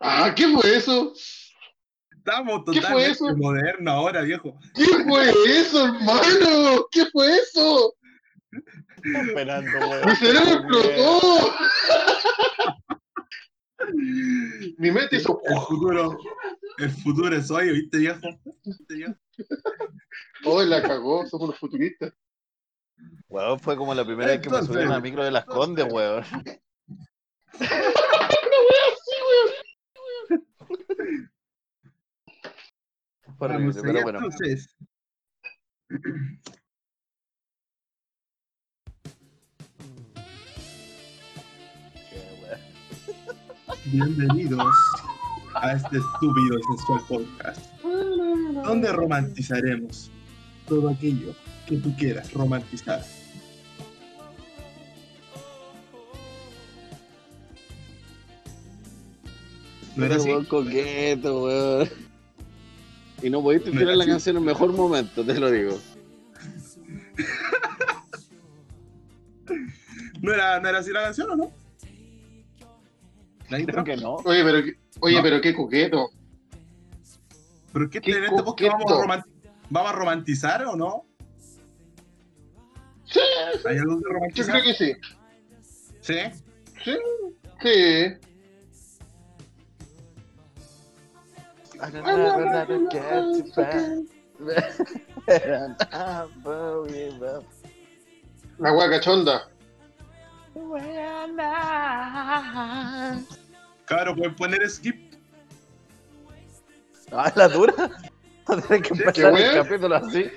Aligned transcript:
Ah, 0.00 0.34
¿qué 0.34 0.48
fue 0.48 0.76
eso? 0.76 1.12
Estamos 2.16 2.62
¿Qué 2.72 2.80
fue 2.80 3.12
totalmente 3.12 3.34
modernos 3.42 3.94
ahora, 3.94 4.22
viejo. 4.22 4.58
¿Qué 4.74 4.86
fue 5.06 5.30
eso, 5.46 5.84
hermano? 5.84 6.86
¿Qué 6.90 7.06
fue 7.12 7.36
eso? 7.36 7.94
Esperando, 9.02 9.70
weón. 9.78 10.06
Mi 10.06 10.16
cerebro 10.16 10.52
explotó. 10.52 11.54
Mi 14.78 14.90
mente 14.90 15.16
hizo. 15.16 15.40
El 15.44 15.60
futuro, 15.60 16.18
el 16.78 16.90
futuro 16.90 17.36
es 17.36 17.50
hoy, 17.50 17.70
¿viste, 17.70 17.98
viejo? 17.98 18.20
¿Viste, 18.64 18.94
viejo? 18.94 19.14
Oh, 20.44 20.62
la 20.62 20.82
cagó, 20.82 21.26
somos 21.26 21.48
unos 21.48 21.58
futuristas. 21.58 22.12
Weón, 23.28 23.60
fue 23.60 23.76
como 23.76 23.94
la 23.94 24.04
primera 24.04 24.30
vez 24.30 24.40
que 24.40 24.50
me 24.50 24.62
subí 24.62 24.82
a 24.82 24.86
una 24.86 25.00
micro 25.00 25.24
de 25.24 25.30
las 25.30 25.44
Condes, 25.44 25.86
weón. 25.90 26.24
Fue 27.52 27.66
Vamos 33.38 33.76
allá, 33.76 34.02
bueno. 34.02 34.18
entonces. 34.18 34.76
Bienvenidos 43.86 44.74
a 45.54 45.72
este 45.72 45.96
estúpido 45.98 46.58
y 46.58 46.62
sensual 46.62 47.00
podcast, 47.08 47.82
donde 47.82 48.92
romantizaremos 48.92 50.10
todo 50.68 50.90
aquello 50.90 51.34
que 51.66 51.78
tú 51.78 51.96
quieras 51.96 52.32
romantizar. 52.32 53.02
¿No 60.00 60.06
era 60.06 60.16
así? 60.16 60.46
coqueto, 60.46 61.44
weón. 61.44 61.88
Y 63.22 63.30
no 63.30 63.42
pudiste 63.42 63.70
No 63.70 63.78
tirar 63.80 63.96
la 63.96 64.04
así. 64.04 64.10
canción 64.12 64.36
en 64.36 64.42
el 64.42 64.46
mejor 64.46 64.72
momento, 64.72 65.24
te 65.24 65.38
lo 65.38 65.50
digo. 65.50 65.78
¿No 70.20 70.32
era, 70.34 70.60
¿No 70.60 70.68
era 70.68 70.78
así 70.78 70.90
la 70.90 71.02
canción 71.04 71.30
o 71.30 71.36
no? 71.36 71.52
Creo 73.48 73.84
que 73.84 73.96
no. 73.96 74.14
Oye, 74.16 74.44
pero, 74.44 74.62
qué- 74.64 74.76
oye, 75.00 75.16
No. 75.16 75.22
pero 75.22 75.40
qué 75.40 75.54
coqueto. 75.54 76.10
¿Pero 77.72 77.90
qué, 77.90 78.00
Qué 78.00 78.10
en 78.12 78.24
este 78.24 78.42
podcast 78.42 78.72
vamos 78.84 78.92
a, 79.18 79.24
vamos 79.70 79.90
a 79.90 79.94
romantizar 79.94 80.64
o 80.66 80.76
no? 80.76 81.04
Sí, 83.04 83.18
¿Hay 83.68 83.76
algo 83.78 84.00
yo 84.00 84.08
romantizar? 84.08 84.60
creo 84.60 84.64
que 84.64 84.74
sí. 84.74 84.92
Sí. 86.00 86.14
Sí. 86.84 86.96
Sí. 87.62 88.29
I 91.82 91.90
don't 91.90 92.90
get. 92.90 93.04
La 98.58 98.72
hueá 98.72 98.90
cachonda. 98.90 99.48
Claro, 103.86 104.14
pueden 104.14 104.34
poner 104.36 104.68
skip. 104.68 105.14
Ah, 107.12 107.32
la 107.34 107.48
dura. 107.48 107.74
Tener 108.46 108.82
que 108.82 108.82
¿Qué 108.82 109.02
empezar 109.02 109.26
el 109.26 109.34
wea? 109.34 109.62
capítulo 109.62 109.94
así. 109.96 110.30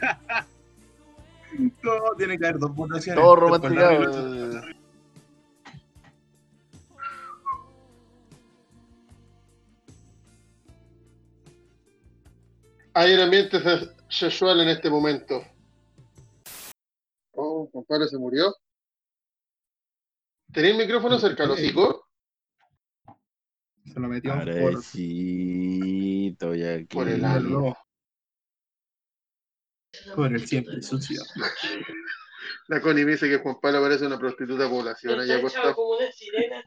Todo 1.82 2.14
tiene 2.16 2.38
que 2.38 2.46
haber 2.46 2.58
dos 2.58 2.74
votaciones. 2.74 3.22
Todo 3.22 3.58
Después 3.58 4.77
Hay 12.98 13.14
un 13.14 13.20
ambiente 13.20 13.60
se- 13.60 13.94
sexual 14.08 14.60
en 14.60 14.70
este 14.70 14.90
momento. 14.90 15.40
Oh, 17.30 17.68
Juan 17.70 17.84
Pablo 17.84 18.08
se 18.08 18.18
murió. 18.18 18.52
¿Tenía 20.52 20.72
el 20.72 20.78
micrófono 20.78 21.16
cerca, 21.16 21.46
los 21.46 21.60
hocico? 21.60 22.08
Se 23.84 24.00
lo 24.00 24.08
metió 24.08 24.34
por, 24.34 24.46
Parecito, 24.46 26.56
ya 26.56 26.74
aquí. 26.74 26.86
Por 26.86 27.08
el 27.08 27.20
por 27.20 27.42
lo- 27.42 27.76
por 30.16 30.32
el 30.32 30.44
siempre 30.44 30.82
sucio. 30.82 31.22
La 32.66 32.80
Connie 32.80 33.04
me 33.04 33.12
dice 33.12 33.28
que 33.28 33.38
Juan 33.38 33.60
Pablo 33.62 33.80
parece 33.80 34.06
una 34.06 34.18
prostituta 34.18 34.68
población 34.68 35.20
allá 35.20 35.36
acostado. 35.36 35.72
como 35.76 35.98
una 35.98 36.10
sirena. 36.10 36.64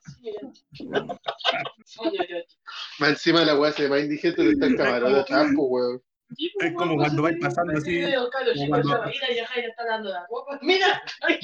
Más 3.00 3.10
encima 3.10 3.42
de 3.42 3.48
la 3.48 3.60
weá 3.60 3.74
se 3.74 3.84
ve 3.84 3.90
más 3.90 4.00
indigente 4.00 4.44
de 4.44 4.52
estar 4.52 5.04
de 5.04 5.26
champo, 5.26 5.66
weón. 5.66 6.02
Sí, 6.36 6.52
Es 6.60 6.74
como 6.74 6.94
weón, 6.94 6.98
cuando 6.98 7.22
vais 7.24 7.38
pasando 7.40 7.74
así, 7.78 8.02
como 8.02 8.30
cuando-. 8.72 9.04
Mira, 10.62 11.02
ay, 11.22 11.40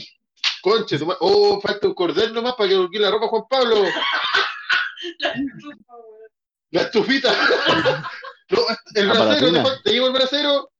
Conche, 0.61 0.97
oh, 1.19 1.59
falta 1.61 1.87
un 1.87 1.93
cordel 1.93 2.33
nomás 2.33 2.55
para 2.55 2.69
que 2.69 2.77
volquee 2.77 2.99
la 2.99 3.11
ropa 3.11 3.27
Juan 3.27 3.43
Pablo. 3.49 3.75
la 5.19 5.29
estufa, 5.29 5.95
weón. 5.95 6.31
La 6.71 6.81
estufita. 6.81 7.33
No, 8.49 8.59
el 8.95 9.07
La 9.09 9.13
bracero, 9.13 9.81
te, 9.83 9.91
llevo 9.91 10.07
el 10.07 10.13
bracero. 10.13 10.71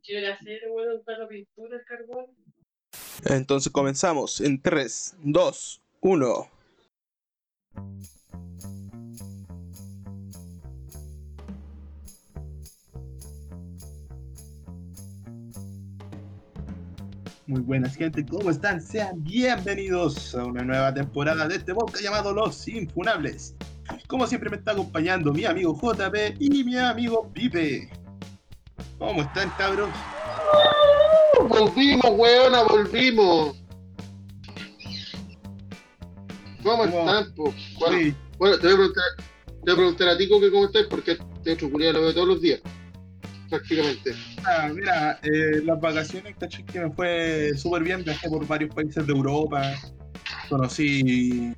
Quiero 0.00 0.32
hacer, 0.32 0.60
weón, 0.70 1.02
para 1.04 1.18
la 1.18 1.28
pintura, 1.28 1.76
el 1.76 1.84
carbón. 1.84 2.26
Entonces 3.24 3.72
comenzamos 3.72 4.40
en 4.40 4.62
3, 4.62 5.16
2, 5.24 5.82
1. 6.02 6.50
Muy 17.46 17.60
buenas 17.60 17.94
gente, 17.94 18.24
¿cómo 18.24 18.48
están? 18.48 18.80
Sean 18.80 19.22
bienvenidos 19.22 20.34
a 20.34 20.46
una 20.46 20.62
nueva 20.62 20.94
temporada 20.94 21.46
de 21.46 21.56
este 21.56 21.74
podcast 21.74 22.02
llamado 22.02 22.32
Los 22.32 22.66
Infunables. 22.66 23.54
Como 24.06 24.26
siempre 24.26 24.48
me 24.48 24.56
está 24.56 24.72
acompañando 24.72 25.30
mi 25.30 25.44
amigo 25.44 25.78
JP 25.78 26.40
y 26.40 26.64
mi 26.64 26.78
amigo 26.78 27.30
Pipe. 27.34 27.90
¿Cómo 28.98 29.20
están 29.20 29.50
cabros? 29.58 29.90
Volvimos, 31.46 32.12
weona, 32.16 32.62
volvimos. 32.62 33.62
¿Cómo 36.62 36.84
están, 36.86 37.34
po? 37.34 37.54
Bueno, 37.78 37.98
Sí, 37.98 38.14
bueno, 38.38 38.56
te 38.56 38.68
voy 38.68 38.72
a 38.72 38.76
preguntar, 38.76 39.04
te 39.18 39.60
voy 39.64 39.72
a 39.72 39.76
preguntar 39.76 40.08
a 40.08 40.16
ti 40.16 40.28
Coque, 40.30 40.50
cómo 40.50 40.64
estás, 40.64 40.86
porque 40.88 41.18
este 41.44 41.66
otro 41.66 41.68
lo 41.68 41.78
veo 41.78 42.14
todos 42.14 42.28
los 42.28 42.40
días. 42.40 42.62
Prácticamente. 43.50 44.14
Ah, 44.44 44.68
mira, 44.74 45.18
eh, 45.22 45.60
las 45.64 45.80
vacaciones, 45.80 46.34
caché 46.38 46.64
que 46.64 46.80
me 46.80 46.90
fue 46.92 47.52
súper 47.56 47.82
bien. 47.82 48.02
Viajé 48.04 48.28
por 48.28 48.46
varios 48.46 48.74
países 48.74 49.06
de 49.06 49.12
Europa. 49.12 49.74
Conocí. 50.48 51.54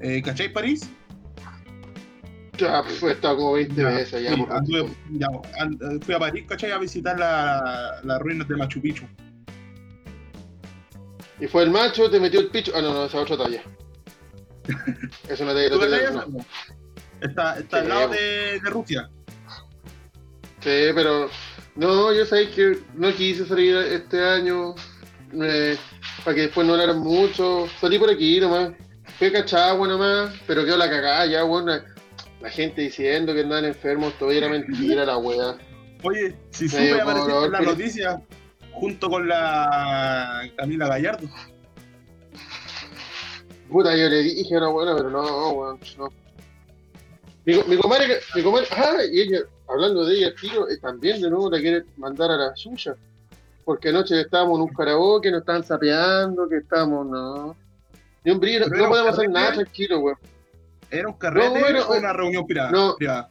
Eh, 0.00 0.22
¿Cachai 0.22 0.52
París? 0.52 0.88
Ya, 2.58 2.82
fue 3.00 3.12
estado 3.12 3.36
como 3.38 3.52
20 3.54 3.80
Ya, 3.80 3.88
veces 3.88 4.22
ya, 4.22 4.34
sí, 4.34 4.44
anduve- 4.50 4.94
ya, 5.12 5.26
fui 6.04 6.14
a 6.14 6.18
París, 6.18 6.44
¿cachai? 6.48 6.70
A 6.70 6.78
visitar 6.78 7.18
la- 7.18 8.00
las 8.04 8.20
ruinas 8.20 8.46
de 8.46 8.56
Machu 8.56 8.80
Picchu. 8.80 9.04
Y 11.40 11.46
fue 11.48 11.64
el 11.64 11.70
macho, 11.70 12.08
te 12.10 12.20
metió 12.20 12.40
el 12.40 12.48
picho. 12.50 12.70
Ah, 12.74 12.82
no, 12.82 12.92
no, 12.94 13.04
esa 13.06 13.22
es 13.22 13.30
otra 13.30 13.44
talla. 13.44 13.62
Es 15.28 15.40
una 15.40 15.54
talla 15.54 15.70
¿Tú 15.70 15.80
talla, 15.80 15.96
eso? 16.02 16.26
no. 16.28 16.46
Está, 17.20 17.58
está 17.58 17.78
al 17.78 17.88
lado 17.88 18.08
de 18.10 18.60
Rusia. 18.64 19.08
Sí, 20.62 20.92
pero 20.94 21.28
no, 21.74 22.12
yo 22.12 22.24
sabéis 22.24 22.50
que 22.50 22.78
no 22.94 23.12
quise 23.14 23.46
salir 23.46 23.76
este 23.76 24.22
año 24.22 24.74
eh, 25.32 25.76
para 26.24 26.34
que 26.34 26.42
después 26.42 26.66
no 26.66 26.74
hablaran 26.74 27.00
mucho. 27.00 27.66
Salí 27.80 27.98
por 27.98 28.10
aquí 28.10 28.38
nomás. 28.40 28.72
Fui 29.18 29.28
a 29.28 29.32
Cachagua 29.32 29.88
nomás, 29.88 30.34
pero 30.46 30.64
quedó 30.64 30.76
la 30.76 30.88
cagada 30.88 31.26
ya, 31.26 31.42
bueno. 31.42 31.72
La 32.40 32.50
gente 32.50 32.82
diciendo 32.82 33.32
que 33.34 33.40
andaban 33.40 33.64
enfermos, 33.64 34.18
todo 34.18 34.30
era 34.32 34.48
mentira 34.48 35.04
la 35.04 35.16
wea. 35.16 35.56
Oye, 36.02 36.34
si 36.50 36.68
supe 36.68 37.00
aparecer 37.00 37.30
favor, 37.30 37.46
en 37.46 37.52
la 37.52 37.60
noticia 37.60 38.22
junto 38.72 39.08
con 39.08 39.28
la 39.28 40.50
Camila 40.56 40.88
Gallardo. 40.88 41.28
Puta, 43.70 43.96
yo 43.96 44.08
le 44.08 44.22
dije 44.22 44.54
a 44.54 44.58
una 44.58 44.68
buena, 44.68 44.96
pero 44.96 45.10
no, 45.10 45.50
weón, 45.50 45.80
no. 45.96 46.08
Mi, 47.44 47.54
mi 47.68 47.76
comadre, 47.76 48.20
mi 48.34 48.42
comadre, 48.42 48.66
ah, 48.72 48.98
y 49.10 49.20
ella, 49.20 49.38
hablando 49.68 50.04
de 50.04 50.14
ella, 50.16 50.34
tío, 50.40 50.68
eh, 50.68 50.78
también 50.78 51.20
de 51.20 51.30
nuevo 51.30 51.50
la 51.50 51.58
quiere 51.60 51.84
mandar 51.96 52.30
a 52.30 52.36
la 52.36 52.56
suya. 52.56 52.94
Porque 53.64 53.90
anoche 53.90 54.20
estábamos 54.20 54.56
en 54.56 54.62
un 54.62 54.68
karaoke, 54.74 55.30
nos 55.30 55.40
estaban 55.40 55.62
sapeando, 55.64 56.48
que 56.48 56.56
estábamos, 56.58 57.06
no. 57.06 57.56
Ni 58.24 58.32
un 58.32 58.40
brillo, 58.40 58.66
no 58.66 58.88
podemos 58.88 59.08
hacer 59.08 59.30
nada 59.30 59.52
tranquilo, 59.52 60.00
weón. 60.00 60.18
¿Era 60.90 61.08
un 61.08 61.14
carrete 61.14 61.60
No, 61.60 61.66
era- 61.66 61.86
o 61.86 61.96
una 61.96 62.12
reunión 62.12 62.46
privada? 62.46 62.70
no. 62.70 62.96
privada? 62.96 63.28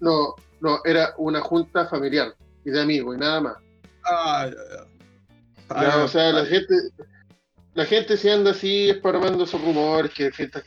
No, 0.00 0.34
no, 0.60 0.80
era 0.84 1.14
una 1.16 1.40
junta 1.40 1.86
familiar 1.86 2.34
y 2.64 2.70
de 2.70 2.80
amigos 2.80 3.16
y 3.16 3.20
nada 3.20 3.40
más. 3.40 3.54
Ah, 4.04 4.46
ya, 4.48 4.76
ya. 4.76 4.86
Ah, 5.68 6.02
o 6.04 6.08
sea, 6.08 6.32
la 6.32 6.44
gente, 6.44 6.74
la 7.74 7.84
gente 7.86 8.16
si 8.16 8.28
anda 8.28 8.50
así 8.50 8.90
esparmando 8.90 9.44
esos 9.44 9.60
rumores 9.62 10.12
que 10.12 10.30
fiestas 10.30 10.62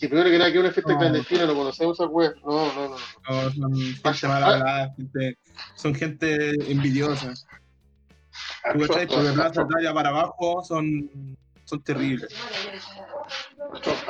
que 0.00 0.06
Si 0.06 0.08
primero 0.08 0.30
que 0.30 0.38
nada 0.38 0.50
que 0.52 0.58
una 0.58 0.70
fiesta 0.72 0.92
No. 0.92 0.98
clandestina, 0.98 1.46
no 1.46 1.54
conocemos 1.54 2.00
a 2.00 2.06
weas. 2.06 2.34
No, 2.44 2.72
no, 2.74 2.88
no. 2.88 2.96
no. 3.28 3.50
Son 3.50 3.52
gente 3.52 4.26
Ah, 4.26 4.28
mal 4.28 4.44
hablada, 4.44 4.94
gente, 4.96 5.38
son 5.76 5.94
gente 5.94 6.50
envidiosa. 6.72 7.34
¿Tú 8.72 8.78
cachai? 8.80 9.06
Porque 9.06 9.32
Plaza 9.32 9.62
Italia 9.62 9.92
para 9.94 10.08
abajo 10.08 10.64
son, 10.64 11.36
son 11.64 11.82
terribles. 11.82 12.34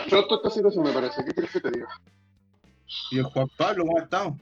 Choto 0.09 0.37
esta 0.37 0.51
situación 0.51 0.85
me 0.85 0.93
parece. 0.93 1.25
¿Qué 1.25 1.33
quieres 1.33 1.51
que 1.51 1.61
te 1.61 1.71
diga? 1.71 1.89
Y 3.11 3.19
el 3.19 3.25
Juan 3.25 3.49
Pablo, 3.57 3.85
¿cómo 3.85 3.99
ha 3.99 4.03
estado? 4.03 4.37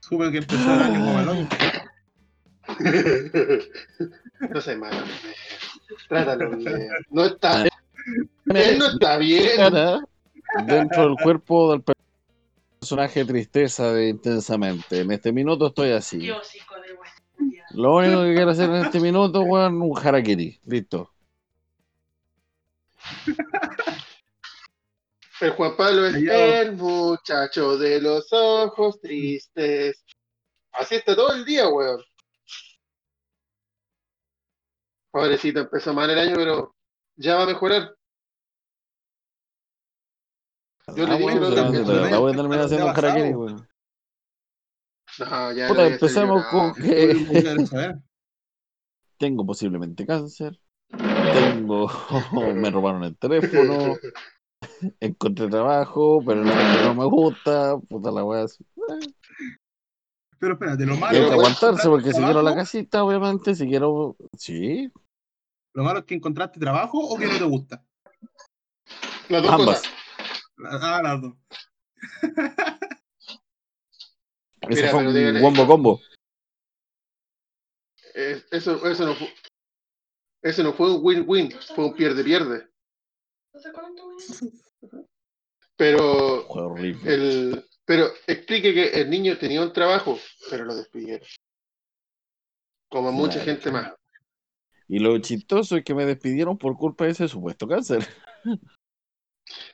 Supe 0.00 0.30
que 0.30 0.38
empezó 0.38 0.74
el 0.74 0.80
año 0.82 1.00
como 1.04 1.20
el 1.20 1.28
hoyo. 1.28 1.48
no 4.50 4.60
sé 4.60 4.76
malo. 4.76 4.96
Trátalo 6.08 6.56
bien. 6.56 6.88
No 7.10 7.24
está. 7.24 7.64
Él 8.46 8.78
no 8.78 8.86
está 8.86 9.16
bien. 9.18 9.50
Dentro 10.66 11.08
del 11.08 11.16
cuerpo 11.22 11.72
del 11.72 11.82
personaje 12.78 13.24
tristeza 13.24 13.92
de 13.92 14.08
intensamente. 14.10 15.00
En 15.00 15.10
este 15.10 15.32
minuto 15.32 15.66
estoy 15.66 15.90
así. 15.90 16.18
Dios, 16.18 16.54
hijo 16.54 16.74
de 16.76 16.92
weón. 16.92 17.52
Lo 17.70 17.96
único 17.96 18.22
que 18.22 18.34
quiero 18.34 18.50
hacer 18.50 18.70
en 18.70 18.76
este 18.76 19.00
minuto, 19.00 19.40
weón, 19.40 19.82
un 19.82 19.98
harakiri. 19.98 20.60
Listo. 20.64 21.12
El 25.40 25.50
Juan 25.50 25.76
Pablo 25.76 26.06
es 26.06 26.14
el 26.14 26.72
muchacho 26.76 27.76
de 27.76 28.00
los 28.00 28.32
ojos 28.32 29.00
tristes. 29.00 30.04
Así 30.72 30.94
está 30.94 31.14
todo 31.14 31.34
el 31.34 31.44
día, 31.44 31.68
weón. 31.68 32.02
Pobrecito, 35.10 35.60
empezó 35.60 35.92
mal 35.92 36.08
el 36.10 36.18
año, 36.18 36.36
pero 36.36 36.74
ya 37.16 37.36
va 37.36 37.42
a 37.42 37.46
mejorar. 37.46 37.95
Yo 40.94 41.04
le 41.06 41.14
Ah, 41.14 41.16
dije 41.16 42.10
la 42.10 42.18
voy 42.18 42.32
a 42.32 42.36
terminar 42.36 42.60
haciendo 42.60 42.86
un 42.86 42.92
harakiri, 42.96 43.34
weón. 43.34 43.68
No, 45.18 45.52
ya 45.52 45.68
Puta, 45.68 45.86
empecemos 45.86 46.44
con 46.46 46.74
que 46.74 47.14
tengo 49.18 49.44
posiblemente 49.46 50.06
cáncer. 50.06 50.60
Tengo. 50.90 51.88
me 52.54 52.70
robaron 52.70 53.02
el 53.04 53.16
teléfono. 53.16 53.96
Encontré 55.00 55.48
trabajo, 55.48 56.22
pero 56.24 56.44
no, 56.44 56.54
no 56.84 56.94
me 56.94 57.04
gusta. 57.06 57.78
Puta 57.78 58.10
la 58.10 58.24
weá. 58.24 58.44
así. 58.44 58.64
Pero 60.38 60.52
espérate, 60.52 60.86
lo 60.86 60.94
Y 60.94 60.98
malo 60.98 61.18
hay 61.18 61.26
que 61.26 61.32
aguantarse 61.32 61.88
porque 61.88 62.12
si 62.12 62.22
quiero 62.22 62.42
la 62.42 62.54
casita, 62.54 63.02
obviamente, 63.02 63.54
si 63.54 63.66
quiero. 63.66 64.16
Sí, 64.36 64.92
Lo 65.74 65.82
malo 65.82 66.00
es 66.00 66.04
que 66.04 66.14
encontraste 66.14 66.60
trabajo 66.60 66.98
o 67.00 67.16
que 67.16 67.26
no 67.26 67.38
te 67.38 67.44
gusta. 67.44 67.84
Las 69.28 69.42
dos 69.42 69.50
ambas. 69.52 69.80
cosas. 69.80 70.05
Ah, 70.64 71.00
las 71.02 71.20
dos. 71.22 71.34
Mira, 74.68 74.90
fue 74.90 75.06
un 75.06 75.14
dígale- 75.14 75.40
combo 75.40 75.66
combo. 75.66 76.00
Eh, 78.14 78.42
Eso, 78.50 78.84
eso 78.88 79.06
no 79.06 79.14
fue. 79.14 79.32
Eso 80.42 80.62
no 80.62 80.72
fue 80.72 80.94
un 80.94 81.00
win-win, 81.04 81.52
fue 81.74 81.86
un 81.86 81.94
pierde-pierde. 81.94 82.68
Pero 85.76 86.46
Fue 86.48 86.62
horrible. 86.62 87.14
el, 87.14 87.68
pero 87.84 88.06
explique 88.26 88.72
que 88.72 89.00
el 89.00 89.10
niño 89.10 89.36
tenía 89.38 89.60
un 89.62 89.72
trabajo, 89.72 90.18
pero 90.50 90.64
lo 90.64 90.74
despidieron. 90.74 91.26
Como 92.88 93.12
mucha 93.12 93.34
Claro. 93.42 93.46
gente 93.46 93.70
más. 93.72 93.92
Y 94.88 95.00
lo 95.00 95.18
chistoso 95.18 95.76
es 95.76 95.84
que 95.84 95.94
me 95.94 96.06
despidieron 96.06 96.56
por 96.56 96.76
culpa 96.76 97.04
de 97.04 97.10
ese 97.10 97.28
supuesto 97.28 97.66
cáncer. 97.66 98.06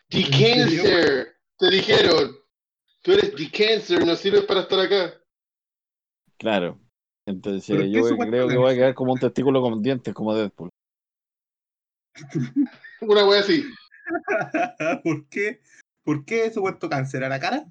The. 0.09 0.23
Cancer, 0.31 1.37
te 1.59 1.71
dijeron. 1.71 2.37
Tú 3.03 3.13
eres 3.13 3.35
The 3.35 3.51
Cancer, 3.51 4.07
no 4.07 4.15
sirves 4.15 4.45
para 4.45 4.61
estar 4.61 4.79
acá. 4.79 5.15
Claro. 6.39 6.79
Entonces 7.27 7.65
¿Pero 7.67 7.83
qué 7.83 7.91
yo 7.91 8.17
creo 8.17 8.49
que 8.49 8.57
voy 8.57 8.73
a 8.73 8.75
quedar 8.75 8.95
como 8.95 9.13
un 9.13 9.19
testículo 9.19 9.61
con 9.61 9.83
dientes, 9.83 10.13
como 10.15 10.35
Deadpool. 10.35 10.71
Una 13.01 13.25
wea 13.27 13.41
así. 13.41 13.65
¿Por 15.05 15.29
qué? 15.29 15.61
¿Por 16.05 16.25
qué 16.25 16.51
supuesto 16.51 16.89
cáncer? 16.89 17.25
¿A 17.25 17.29
la 17.29 17.41
cara? 17.41 17.65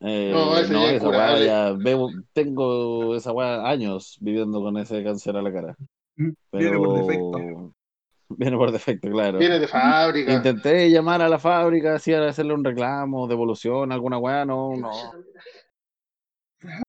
Eh, 0.00 0.30
No, 0.32 0.56
ese 0.58 0.72
ya 0.72 0.90
es 0.92 1.02
esa 1.02 1.38
ya 1.38 1.72
veo- 1.72 2.10
tengo 2.32 3.16
esa 3.16 3.32
weá 3.32 3.68
años 3.68 4.16
viviendo 4.20 4.60
con 4.60 4.76
ese 4.78 5.02
cáncer 5.02 5.36
a 5.36 5.42
la 5.42 5.52
cara. 5.52 5.76
Viene 6.16 6.36
Pero... 6.50 6.82
por 6.82 6.98
defecto. 6.98 7.74
Viene 8.36 8.56
por 8.56 8.72
defecto, 8.72 9.10
claro. 9.10 9.38
Viene 9.38 9.58
de 9.58 9.68
fábrica. 9.68 10.32
Intenté 10.32 10.90
llamar 10.90 11.22
a 11.22 11.28
la 11.28 11.38
fábrica, 11.38 11.94
así, 11.96 12.12
a 12.12 12.26
hacerle 12.26 12.54
un 12.54 12.64
reclamo, 12.64 13.26
devolución, 13.26 13.92
alguna 13.92 14.18
weá, 14.18 14.44
no, 14.44 14.76
no. 14.76 14.90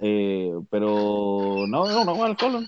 Eh, 0.00 0.52
pero 0.70 1.66
no, 1.66 1.84
no, 1.88 2.02
una 2.02 2.12
weá 2.12 2.26
al 2.26 2.36
colon. 2.36 2.64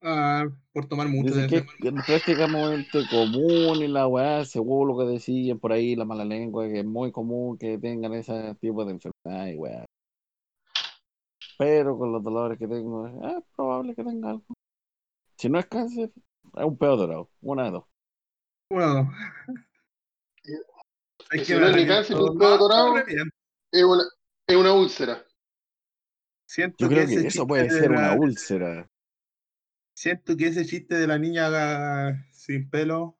Ah, 0.00 0.46
por 0.72 0.88
tomar 0.88 1.08
mucho 1.08 1.34
de 1.34 1.42
Dicen 1.46 1.66
que 1.78 1.88
es 1.88 2.04
prácticamente 2.06 3.06
común 3.08 3.76
y 3.82 3.86
la 3.86 4.08
weá, 4.08 4.44
según 4.44 4.88
lo 4.88 4.98
que 4.98 5.04
decían 5.04 5.60
por 5.60 5.72
ahí, 5.72 5.94
la 5.94 6.04
mala 6.04 6.24
lengua, 6.24 6.66
que 6.66 6.80
es 6.80 6.86
muy 6.86 7.12
común 7.12 7.58
que 7.58 7.78
tengan 7.78 8.14
ese 8.14 8.54
tipo 8.56 8.84
de 8.84 8.92
enfermedad 8.92 9.46
y 9.46 9.56
weá. 9.56 9.84
Pero 11.58 11.96
con 11.96 12.12
los 12.12 12.22
dolores 12.22 12.58
que 12.58 12.66
tengo, 12.66 13.06
es 13.06 13.44
probable 13.54 13.94
que 13.94 14.02
tenga 14.02 14.30
algo. 14.30 14.44
Si 15.42 15.48
no 15.48 15.58
es 15.58 15.66
cáncer, 15.66 16.12
es 16.56 16.64
un 16.64 16.78
pedo 16.78 16.96
dorado, 16.96 17.28
una 17.40 17.64
de 17.64 17.70
dos. 17.72 17.84
Bueno. 18.70 19.10
Y 21.34 21.38
Es 21.40 21.46
si 21.46 21.54
que 21.54 21.60
no 21.60 21.66
es 21.66 21.76
ni 21.76 21.86
cáncer, 21.86 22.16
un 22.16 22.38
pedo 22.38 22.58
dorado. 22.58 22.94
Es 23.72 23.84
una, 23.84 24.04
es 24.46 24.56
una 24.56 24.72
úlcera. 24.72 25.24
Siento 26.46 26.84
Yo 26.84 26.90
creo 26.90 27.06
que 27.08 27.26
eso 27.26 27.44
puede 27.46 27.64
de 27.64 27.70
ser 27.70 27.90
la- 27.90 27.96
una 27.96 28.12
úlcera. 28.12 28.88
Siento 29.94 30.36
que 30.36 30.46
ese 30.48 30.64
chiste 30.64 30.94
de 30.96 31.06
la 31.08 31.18
niña 31.18 31.48
ga- 31.50 32.26
sin 32.30 32.70
pelo 32.70 33.18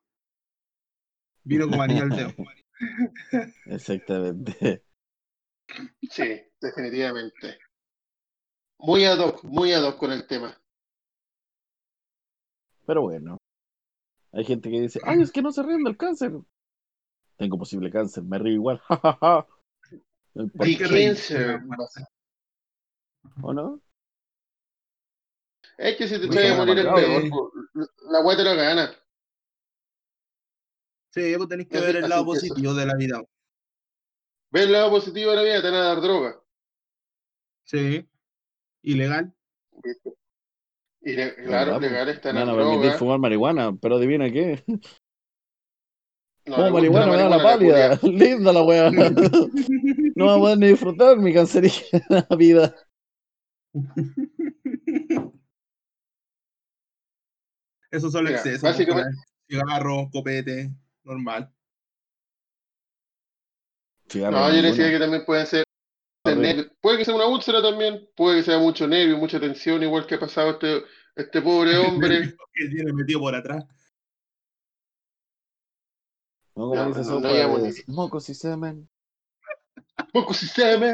vino 1.44 1.66
como 1.68 1.82
anillo 1.82 2.04
al 2.04 2.10
dedo. 2.10 2.32
Exactamente. 3.66 4.84
Sí, 6.10 6.40
definitivamente. 6.60 7.58
Muy 8.80 9.06
ad 9.06 9.18
hoc, 9.18 9.42
muy 9.44 9.72
ad 9.72 9.82
hoc 9.82 9.96
con 9.96 10.12
el 10.12 10.26
tema. 10.26 10.61
Pero 12.92 13.00
bueno. 13.00 13.38
Hay 14.32 14.44
gente 14.44 14.70
que 14.70 14.82
dice, 14.82 15.00
ay, 15.02 15.22
es 15.22 15.32
que 15.32 15.40
no 15.40 15.50
se 15.50 15.62
ríen 15.62 15.82
del 15.82 15.96
cáncer. 15.96 16.30
Tengo 17.38 17.56
posible 17.56 17.90
cáncer, 17.90 18.22
me 18.22 18.38
río 18.38 18.52
igual. 18.52 18.82
Cancer. 20.34 21.60
¿O 23.42 23.54
no? 23.54 23.80
Es 25.78 25.96
que 25.96 26.06
si 26.06 26.20
te 26.20 26.26
Muy 26.26 26.36
traes 26.36 26.52
a 26.52 26.56
morir 26.58 26.78
es 26.80 26.84
amargado, 26.84 27.20
peor. 27.20 27.30
po. 27.30 27.52
La 28.10 28.20
wea 28.20 28.36
te 28.36 28.44
lo 28.44 28.54
gana. 28.56 28.94
Sí, 31.14 31.34
vos 31.36 31.48
tenés 31.48 31.66
que 31.68 31.78
Así- 31.78 31.86
ver 31.86 31.96
el 31.96 32.10
lado 32.10 32.22
eso. 32.22 32.26
positivo 32.46 32.74
de 32.74 32.84
la 32.86 32.94
vida. 32.96 33.22
Ve 34.50 34.64
el 34.64 34.72
lado 34.72 34.90
positivo 34.90 35.30
de 35.30 35.36
la 35.38 35.42
vida, 35.44 35.62
te 35.62 35.70
van 35.70 35.80
a 35.80 35.84
dar 35.84 36.00
droga. 36.02 36.38
Sí. 37.64 38.06
Ilegal. 38.82 39.34
¿viste? 39.82 40.12
Y 41.04 41.12
le- 41.14 41.34
claro, 41.34 41.80
legal 41.80 42.08
está 42.10 42.32
Me 42.32 42.40
la 42.40 42.44
van 42.46 42.54
a 42.54 42.56
permitir 42.58 42.82
droga. 42.82 42.98
fumar 42.98 43.18
marihuana, 43.18 43.76
pero 43.80 43.96
adivina 43.96 44.30
qué. 44.30 44.62
No, 46.46 46.70
marihuana 46.70 47.06
me 47.06 47.16
da 47.16 47.28
la 47.28 47.42
pálida. 47.42 47.98
Linda 48.02 48.52
la 48.52 48.62
weá. 48.62 48.90
No 50.14 50.26
va 50.26 50.34
a 50.34 50.38
poder 50.38 50.58
ni 50.58 50.68
disfrutar 50.68 51.16
mi 51.18 51.32
cancerígena 51.32 52.26
vida. 52.38 52.74
Eso 57.90 58.10
son 58.10 58.24
Mira, 58.24 58.36
excesos. 58.36 58.62
básicamente- 58.62 59.10
pues, 59.10 59.26
Cigarro, 59.48 60.08
copete, 60.10 60.70
normal. 61.04 61.52
Cigarro, 64.08 64.38
No, 64.38 64.54
yo 64.54 64.62
decía 64.62 64.90
que 64.90 64.98
también 64.98 65.24
pueden 65.26 65.46
ser 65.46 65.64
Puede 66.22 66.98
que 66.98 67.04
sea 67.04 67.14
una 67.14 67.26
úlcera 67.26 67.60
también, 67.60 68.08
puede 68.14 68.38
que 68.38 68.42
sea 68.44 68.58
mucho 68.58 68.86
nervio, 68.86 69.16
mucha 69.18 69.40
tensión, 69.40 69.82
igual 69.82 70.06
que 70.06 70.14
ha 70.14 70.20
pasado 70.20 70.50
este, 70.52 70.84
este 71.16 71.42
pobre 71.42 71.76
hombre. 71.78 72.36
que 72.52 72.68
tiene 72.68 72.92
metido 72.92 73.20
por 73.20 73.34
atrás. 73.34 73.64
No, 76.54 76.68
como 76.68 76.74
No, 76.74 76.88
dice 76.88 77.10
no, 77.10 77.20
no 77.20 77.28
es 77.66 77.88
mocos 77.88 78.28
y 78.28 78.34
semen. 78.34 78.88
Poco 80.12 80.34
sistema. 80.34 80.92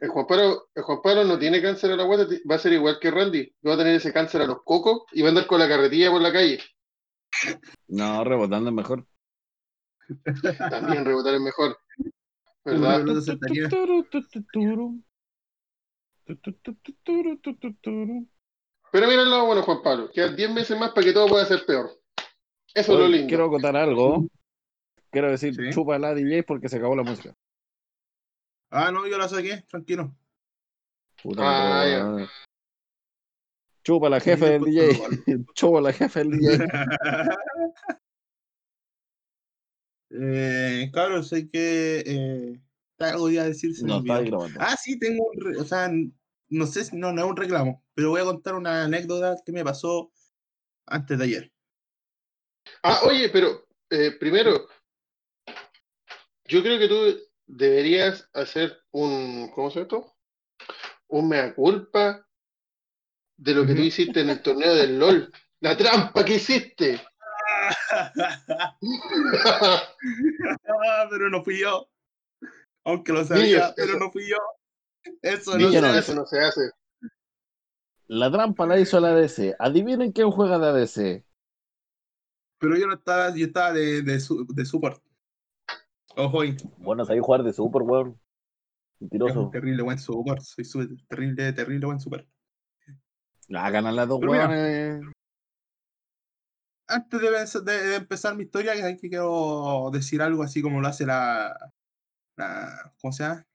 El 0.00 0.08
Juan 0.10 0.26
Pablo, 0.26 0.68
el 0.74 0.82
Juan 0.82 1.02
Pablo 1.02 1.24
no 1.24 1.38
tiene 1.38 1.62
cáncer 1.62 1.92
a 1.92 1.96
la 1.96 2.04
guata, 2.04 2.26
va 2.50 2.56
a 2.56 2.58
ser 2.58 2.74
igual 2.74 2.98
que 3.00 3.10
Randy. 3.10 3.54
Va 3.66 3.74
a 3.74 3.76
tener 3.78 3.94
ese 3.94 4.12
cáncer 4.12 4.42
a 4.42 4.46
los 4.46 4.62
cocos 4.62 5.04
y 5.12 5.22
va 5.22 5.28
a 5.28 5.30
andar 5.30 5.46
con 5.46 5.58
la 5.58 5.68
carretilla 5.68 6.10
por 6.10 6.20
la 6.20 6.32
calle. 6.32 6.60
No, 7.88 8.22
rebotando 8.22 8.68
es 8.68 8.76
mejor. 8.76 9.06
También 10.70 11.04
rebotar 11.04 11.34
es 11.34 11.40
mejor. 11.40 11.78
Pero 18.90 19.08
mira 19.08 19.22
el 19.22 19.30
lado 19.30 19.46
bueno, 19.46 19.62
Juan 19.62 19.82
Pablo. 19.82 20.10
Quedan 20.12 20.36
10 20.36 20.54
meses 20.54 20.78
más 20.78 20.90
para 20.92 21.04
que 21.06 21.12
todo 21.12 21.28
pueda 21.28 21.44
ser 21.44 21.66
peor. 21.66 21.90
Eso 22.74 22.92
es 22.94 22.98
lo 22.98 23.08
lindo. 23.08 23.28
Quiero 23.28 23.46
acotar 23.46 23.76
algo. 23.76 24.26
Quiero 25.10 25.30
decir, 25.30 25.54
Sí. 25.54 25.70
chupa 25.70 25.98
la 25.98 26.14
DJ 26.14 26.42
porque 26.42 26.68
se 26.68 26.76
acabó 26.78 26.96
la 26.96 27.02
música. 27.02 27.34
Ah, 28.70 28.90
no, 28.90 29.06
yo 29.06 29.16
la 29.18 29.28
saqué, 29.28 29.62
tranquilo. 29.68 30.12
Puta, 31.22 31.42
Ah, 31.44 31.86
ya. 31.88 32.28
Chupa 33.84 34.08
la 34.08 34.18
jefa 34.20 34.46
del 34.46 34.64
DJ. 34.64 34.88
Chupa 35.54 35.80
la 35.80 35.92
jefa 35.92 36.20
del 36.20 36.30
DJ. 36.30 36.58
eh, 40.20 40.90
claro, 40.92 41.22
sé 41.22 41.48
que 41.48 42.02
eh, 42.06 42.60
algo 42.98 43.30
iba 43.30 43.42
a 43.42 43.46
decir. 43.46 43.74
se 43.74 43.84
me 43.84 43.88
No, 43.88 43.98
está. 43.98 44.48
Ah, 44.60 44.76
sí, 44.76 44.98
tengo 44.98 45.24
un, 45.30 45.40
re- 45.40 45.58
o 45.58 45.64
sea, 45.64 45.90
no 46.48 46.66
sé, 46.66 46.84
si- 46.84 46.96
no, 46.96 47.12
no 47.12 47.24
es 47.24 47.30
un 47.30 47.36
reclamo, 47.36 47.84
pero 47.94 48.10
voy 48.10 48.20
a 48.20 48.24
contar 48.24 48.54
una 48.54 48.84
anécdota 48.84 49.36
que 49.44 49.52
me 49.52 49.64
pasó 49.64 50.12
antes 50.86 51.18
de 51.18 51.24
ayer. 51.24 51.52
Ah, 52.82 53.00
oye, 53.04 53.28
pero 53.30 53.66
eh, 53.90 54.12
primero, 54.18 54.68
yo 56.46 56.62
creo 56.62 56.78
que 56.78 56.88
tú 56.88 57.18
deberías 57.46 58.28
hacer 58.32 58.78
un, 58.90 59.50
¿cómo 59.54 59.70
se 59.70 59.80
llama 59.80 59.84
esto? 59.84 60.16
Un 61.08 61.28
mea 61.28 61.54
culpa 61.54 62.26
de 63.36 63.54
lo 63.54 63.66
que 63.66 63.74
tú 63.74 63.82
hiciste 63.82 64.20
en 64.20 64.30
el 64.30 64.42
torneo 64.42 64.74
del 64.74 64.98
LOL. 64.98 65.32
La 65.60 65.76
trampa 65.76 66.24
que 66.24 66.34
hiciste. 66.34 67.00
Ah, 70.86 71.06
pero 71.10 71.30
no 71.30 71.42
fui 71.42 71.60
yo. 71.60 71.88
Aunque 72.84 73.12
lo 73.12 73.24
sabía, 73.24 73.44
Niños, 73.44 73.72
pero 73.76 73.90
eso- 73.90 73.98
no 73.98 74.10
fui 74.10 74.28
yo. 74.28 74.36
Eso 75.22 75.52
no 75.52 75.58
Niños, 75.58 75.72
se 75.74 75.80
no, 75.80 75.86
hace. 75.88 75.98
Eso 75.98 76.14
no 76.14 76.26
se 76.26 76.40
hace. 76.40 76.60
La 78.06 78.30
trampa 78.30 78.66
la 78.66 78.78
hizo 78.78 79.00
la 79.00 79.08
ADC. 79.10 79.54
Adivinen 79.58 80.12
quién 80.12 80.30
juega 80.30 80.58
de 80.58 80.66
ADC. 80.68 81.24
Pero 82.58 82.76
yo 82.76 82.86
no 82.86 82.94
estaba, 82.94 83.34
yo 83.34 83.46
estaba 83.46 83.72
de, 83.72 84.02
de, 84.02 84.20
su- 84.20 84.46
de 84.46 84.64
support. 84.64 85.02
Ojo, 86.16 86.40
ahí. 86.42 86.56
Bueno, 86.78 87.04
sabéis 87.04 87.24
jugar 87.24 87.42
de 87.42 87.52
super, 87.52 87.82
weón. 87.82 88.20
Mentiroso. 89.00 89.50
terrible 89.50 89.82
buen 89.82 89.98
support. 89.98 90.40
Soy 90.40 90.64
su- 90.64 90.96
terrible, 91.08 91.52
terrible 91.52 91.86
buen 91.86 92.00
support. 92.00 92.26
Ah, 93.54 93.70
ganan 93.70 93.96
las 93.96 94.08
dos 94.08 94.20
weones. 94.22 95.02
Antes 96.86 97.20
de, 97.20 97.28
pens- 97.30 97.62
de- 97.64 97.82
de 97.88 97.96
empezar 97.96 98.36
mi 98.36 98.44
historia, 98.44 98.74
que 98.74 98.96
que 99.00 99.08
quiero 99.08 99.90
decir 99.92 100.20
algo 100.20 100.42
así 100.42 100.60
como 100.60 100.80
lo 100.80 100.88
hace 100.88 101.06
la, 101.06 101.72
la 102.36 102.92
¿cómo 103.00 103.12
se 103.12 103.22
llama? 103.22 103.46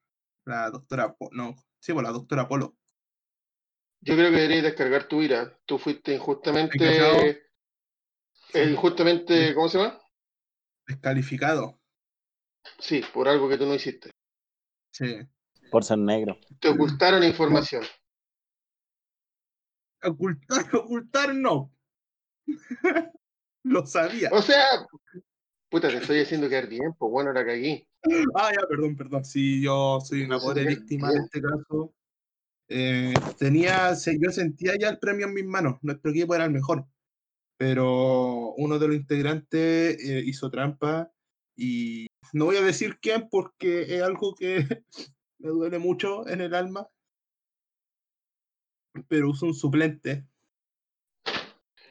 La 0.46 0.70
doctora, 0.72 1.16
no, 1.32 1.56
sí, 1.80 1.94
pues 1.94 2.04
la 2.04 2.12
doctora 2.12 2.48
Polo. 2.48 2.76
Yo 4.02 4.16
creo 4.16 4.32
que 4.32 4.38
deberías 4.38 4.64
descargar 4.64 5.08
tu 5.08 5.22
ira. 5.22 5.60
Tú 5.66 5.78
fuiste 5.78 6.16
injustamente. 6.16 7.42
eh, 8.54 8.72
injustamente, 8.72 9.54
¿cómo 9.54 9.70
se 9.70 9.78
llama? 9.78 10.00
Descalificado. 10.88 11.80
Sí, 12.80 13.04
por 13.14 13.28
algo 13.28 13.48
que 13.48 13.58
tú 13.58 13.66
no 13.66 13.76
hiciste. 13.76 14.10
Sí. 14.92 15.18
Por 15.70 15.84
ser 15.84 16.00
negro. 16.00 16.40
Te 16.60 16.70
ocultaron 16.70 17.24
información. 17.24 17.84
Ocultar, 20.02 20.74
ocultar 20.76 21.36
no. 21.36 21.72
lo 23.70 23.86
sabía. 23.86 24.30
O 24.32 24.42
sea, 24.42 24.66
puta, 25.70 25.90
te 25.90 25.98
estoy 25.98 26.20
haciendo 26.20 26.50
quedar 26.50 26.68
bien, 26.68 26.94
pues 26.98 27.12
bueno, 27.12 27.32
la 27.32 27.46
cagué. 27.46 27.88
Ah, 28.36 28.52
ya, 28.52 28.68
perdón, 28.68 28.96
perdón. 28.96 29.24
Sí, 29.24 29.62
yo 29.62 30.00
soy 30.02 30.24
una 30.24 30.40
pobre 30.40 30.66
víctima 30.66 31.12
en 31.12 31.24
este 31.24 31.42
caso. 31.42 31.94
Eh, 32.68 33.14
tenía, 33.38 33.94
yo 33.94 34.32
sentía 34.32 34.74
ya 34.80 34.90
el 34.90 35.00
premio 35.00 35.28
en 35.28 35.34
mis 35.34 35.46
manos. 35.46 35.78
Nuestro 35.82 36.12
equipo 36.12 36.36
era 36.36 36.46
el 36.46 36.52
mejor. 36.52 36.86
Pero 37.58 38.54
uno 38.54 38.80
de 38.80 38.88
los 38.88 38.96
integrantes 38.96 39.98
eh, 40.04 40.24
hizo 40.26 40.50
trampa 40.50 41.12
y 41.56 42.08
no 42.34 42.46
voy 42.46 42.56
a 42.56 42.62
decir 42.62 43.00
quién 43.02 43.28
porque 43.30 43.96
es 43.96 44.02
algo 44.02 44.34
que 44.34 44.84
me 45.40 45.50
duele 45.50 45.78
mucho 45.78 46.28
en 46.28 46.42
el 46.42 46.56
alma. 46.56 46.88
Pero 49.08 49.30
usó 49.30 49.46
un 49.46 49.54
suplente 49.54 50.26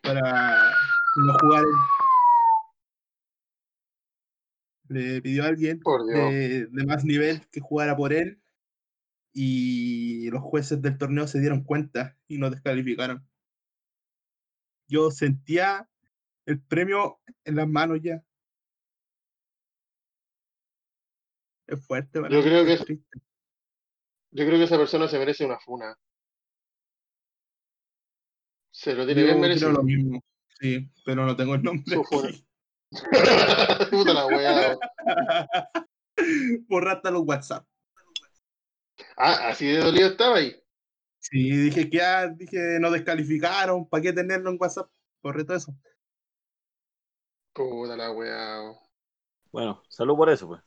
para 0.03 0.73
no 1.27 1.35
jugar. 1.41 1.65
Le 4.89 5.21
pidió 5.21 5.45
a 5.45 5.49
alguien 5.49 5.81
de, 6.15 6.67
de 6.67 6.87
más 6.87 7.05
nivel 7.05 7.47
que 7.51 7.61
jugara 7.61 7.97
por 7.97 8.13
él 8.13 8.41
y 9.33 10.31
los 10.31 10.43
jueces 10.43 10.81
del 10.81 10.97
torneo 10.99 11.27
se 11.27 11.41
dieron 11.41 11.63
cuenta 11.63 12.17
y 12.27 12.39
nos 12.39 12.51
descalificaron. 12.51 13.27
Yo 14.89 15.11
sentía 15.11 15.89
el 16.47 16.61
premio 16.63 17.21
en 17.45 17.57
las 17.57 17.69
manos 17.69 18.01
ya. 18.03 18.25
Es 21.67 21.87
fuerte, 21.87 22.21
Yo 22.31 22.43
creo 22.43 22.65
que 22.65 22.73
es. 22.73 22.85
Yo 24.31 24.47
creo 24.47 24.59
que 24.59 24.65
esa 24.65 24.79
persona 24.79 25.07
se 25.07 25.19
merece 25.19 25.45
una 25.45 25.59
funa. 25.59 25.95
Se 28.71 28.95
lo 28.95 29.05
tiene 29.05 29.21
Yo 29.21 29.27
bien 29.27 29.41
merecido. 29.41 29.73
lo 29.73 29.83
mismo, 29.83 30.23
sí, 30.61 30.91
pero 31.05 31.27
no 31.27 31.37
tengo 31.37 31.55
el 31.55 31.63
nombre. 31.63 31.97
Puta 33.91 34.13
la 34.15 34.27
weá. 34.27 34.79
Borraste 36.69 37.11
los 37.11 37.23
WhatsApp. 37.27 37.67
Ah, 39.17 39.49
así 39.49 39.67
de 39.67 39.79
dolido 39.79 40.09
estaba 40.09 40.37
ahí. 40.37 40.55
Sí, 41.21 41.51
dije 41.51 41.91
que 41.91 41.99
ya, 41.99 42.29
dije, 42.29 42.79
no 42.81 42.91
descalificaron, 42.91 43.89
¿para 43.89 44.03
qué 44.03 44.13
tenerlo 44.13 44.51
en 44.51 44.57
WhatsApp? 44.61 44.91
Corre 45.21 45.45
todo 45.45 45.57
eso. 45.57 45.77
Puta 47.53 47.97
la 47.97 48.13
weá. 48.13 48.79
Bueno, 49.51 49.83
salud 49.89 50.17
por 50.17 50.31
eso, 50.31 50.47
pues. 50.47 50.63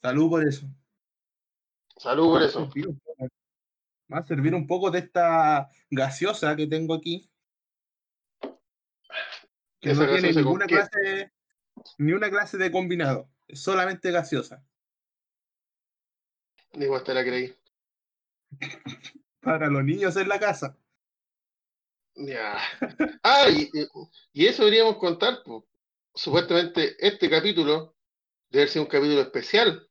Salud 0.00 0.30
por 0.30 0.46
eso. 0.46 0.66
Salud 1.96 2.26
por 2.26 2.42
eso. 2.42 2.68
va 4.12 4.18
a 4.18 4.24
servir 4.24 4.54
un 4.54 4.66
poco 4.66 4.90
de 4.90 5.00
esta 5.00 5.68
gaseosa 5.90 6.54
que 6.56 6.66
tengo 6.66 6.94
aquí. 6.94 7.31
Que 9.82 9.92
no 9.94 10.06
tiene 10.08 10.32
ninguna 10.32 10.66
qué? 10.66 10.74
clase, 10.76 11.32
ni 11.98 12.12
una 12.12 12.30
clase 12.30 12.56
de 12.56 12.70
combinado. 12.72 13.28
Solamente 13.52 14.10
gaseosa. 14.10 14.64
Digo, 16.72 17.02
te 17.02 17.12
la 17.12 17.22
creí. 17.22 17.54
Para 19.40 19.68
los 19.68 19.84
niños 19.84 20.16
en 20.16 20.28
la 20.28 20.38
casa. 20.40 20.78
Ya. 22.14 22.58
Ah, 23.22 23.46
y, 23.50 23.62
y- 23.72 23.88
y 24.32 24.46
eso 24.46 24.64
deberíamos 24.64 24.96
contar. 24.98 25.42
pues. 25.44 25.64
Supuestamente 26.14 26.94
este 27.04 27.28
capítulo 27.28 27.96
debe 28.50 28.68
ser 28.68 28.82
un 28.82 28.88
capítulo 28.88 29.20
especial. 29.22 29.88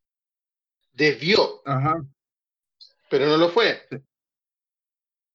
Desvió, 0.94 1.62
Ajá. 1.66 2.04
pero 3.10 3.26
no 3.26 3.38
lo 3.38 3.50
fue. 3.50 3.88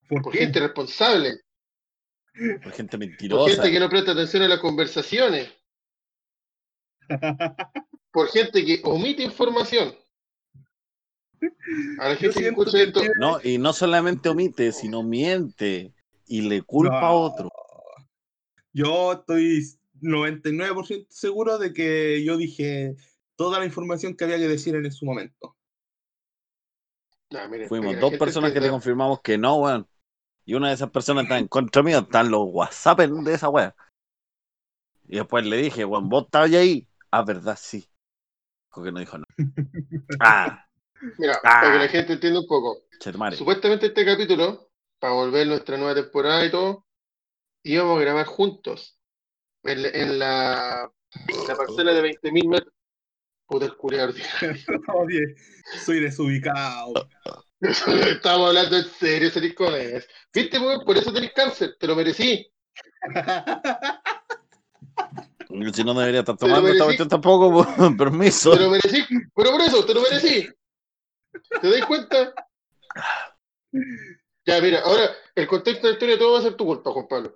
¿Por, 0.08 0.22
Por 0.22 0.32
qué? 0.32 0.38
gente 0.40 0.60
responsable. 0.60 1.40
Por 2.62 2.72
gente 2.72 2.98
Por 2.98 3.06
mentirosa. 3.06 3.54
gente 3.54 3.70
que 3.72 3.80
no 3.80 3.88
presta 3.88 4.12
atención 4.12 4.42
a 4.42 4.48
las 4.48 4.60
conversaciones. 4.60 5.50
Por 8.12 8.28
gente 8.28 8.64
que 8.64 8.80
omite 8.84 9.22
información. 9.22 9.94
A 11.98 12.08
la 12.10 12.16
gente 12.16 12.40
que 12.40 12.48
escucha 12.48 12.82
esto. 12.82 13.00
No, 13.18 13.38
y 13.42 13.58
no 13.58 13.72
solamente 13.72 14.28
omite, 14.28 14.72
sino 14.72 15.02
miente. 15.02 15.92
Y 16.26 16.42
le 16.42 16.62
culpa 16.62 17.00
a 17.00 17.12
otro. 17.12 17.50
Yo 18.72 19.12
estoy 19.12 19.62
99% 20.02 21.06
seguro 21.08 21.58
de 21.58 21.72
que 21.72 22.24
yo 22.24 22.36
dije 22.36 22.96
toda 23.36 23.58
la 23.58 23.64
información 23.64 24.16
que 24.16 24.24
había 24.24 24.38
que 24.38 24.48
decir 24.48 24.74
en 24.74 24.90
su 24.90 25.06
momento. 25.06 25.56
Fuimos 27.68 27.94
la 27.94 28.00
dos 28.00 28.14
personas 28.14 28.52
que 28.52 28.60
le 28.60 28.70
confirmamos 28.70 29.20
que 29.20 29.38
no, 29.38 29.56
weón. 29.56 29.88
Y 30.46 30.54
una 30.54 30.68
de 30.68 30.74
esas 30.74 30.90
personas 30.90 31.24
está 31.24 31.38
en 31.38 31.48
contra 31.48 31.82
mío, 31.82 31.98
están 31.98 32.30
los 32.30 32.42
WhatsApp 32.46 33.00
de 33.00 33.34
esa 33.34 33.48
wea. 33.48 33.74
Y 35.08 35.16
después 35.16 35.44
le 35.44 35.56
dije, 35.56 35.84
weón, 35.84 36.08
vos 36.08 36.24
estabas 36.24 36.52
ahí. 36.52 36.88
Ah, 37.10 37.22
verdad, 37.24 37.58
sí. 37.60 37.88
Dijo 38.68 38.82
que 38.84 38.92
no 38.92 39.00
dijo 39.00 39.18
no. 39.18 39.24
Ah, 40.20 40.64
Mira, 41.18 41.34
Ah. 41.44 41.60
para 41.60 41.72
que 41.72 41.78
la 41.78 41.88
gente 41.88 42.12
entienda 42.14 42.40
un 42.40 42.46
poco. 42.46 42.84
Chetumare. 43.00 43.36
Supuestamente 43.36 43.86
este 43.86 44.04
capítulo, 44.04 44.70
para 44.98 45.12
volver 45.14 45.46
nuestra 45.46 45.76
nueva 45.76 45.94
temporada 45.94 46.44
y 46.46 46.50
todo, 46.50 46.86
íbamos 47.64 47.98
a 47.98 48.02
grabar 48.02 48.26
juntos. 48.26 48.98
En, 49.64 49.82
la- 49.82 49.88
en 49.88 50.18
la, 50.20 50.92
en 51.28 51.48
la 51.48 51.56
parcela 51.56 51.92
de 51.92 52.02
20.000 52.02 52.48
metros. 52.48 52.72
Puta 53.46 53.66
el 53.66 54.00
ordinario. 54.00 54.62
Oye, 54.94 55.34
soy 55.84 56.00
desubicado. 56.00 56.92
Estábamos 57.60 58.48
hablando 58.48 58.76
en 58.76 58.84
serio, 58.84 59.30
salís 59.30 59.54
con 59.54 59.74
eso. 59.74 60.06
¿Viste, 60.32 60.58
weón? 60.58 60.84
Por 60.84 60.96
eso 60.96 61.12
tenés 61.12 61.32
cáncer, 61.32 61.76
te 61.78 61.86
lo 61.86 61.96
merecí. 61.96 62.46
Si 65.72 65.84
no 65.84 65.94
debería 65.94 66.20
estar 66.20 66.36
tomando 66.36 66.68
esta 66.68 66.84
cuestión 66.84 67.08
tampoco, 67.08 67.50
por 67.52 67.66
permiso. 67.96 68.52
Te 68.52 68.60
lo 68.60 68.70
merecí. 68.70 69.04
Pero 69.34 69.50
por 69.52 69.60
eso, 69.60 69.86
te 69.86 69.94
lo 69.94 70.02
merecí. 70.02 70.48
¿Te 71.62 71.70
das 71.70 71.86
cuenta? 71.86 72.34
Ya, 74.44 74.60
mira, 74.60 74.80
ahora 74.80 75.08
el 75.34 75.46
contexto 75.46 75.86
de 75.86 75.92
la 75.92 75.94
historia 75.94 76.18
todo 76.18 76.32
va 76.32 76.38
a 76.40 76.42
ser 76.42 76.54
tu 76.56 76.64
culpa, 76.66 76.90
Juan 76.90 77.08
Pablo. 77.08 77.34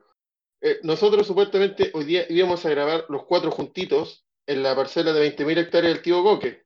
Eh, 0.60 0.80
nosotros 0.82 1.26
supuestamente 1.26 1.90
hoy 1.94 2.04
día 2.04 2.26
íbamos 2.28 2.66
a 2.66 2.70
grabar 2.70 3.06
los 3.08 3.24
cuatro 3.24 3.50
juntitos 3.50 4.26
en 4.46 4.62
la 4.62 4.74
parcela 4.74 5.12
de 5.12 5.34
20.000 5.36 5.58
hectáreas 5.58 5.94
del 5.94 6.02
tío 6.02 6.22
Coque. 6.22 6.64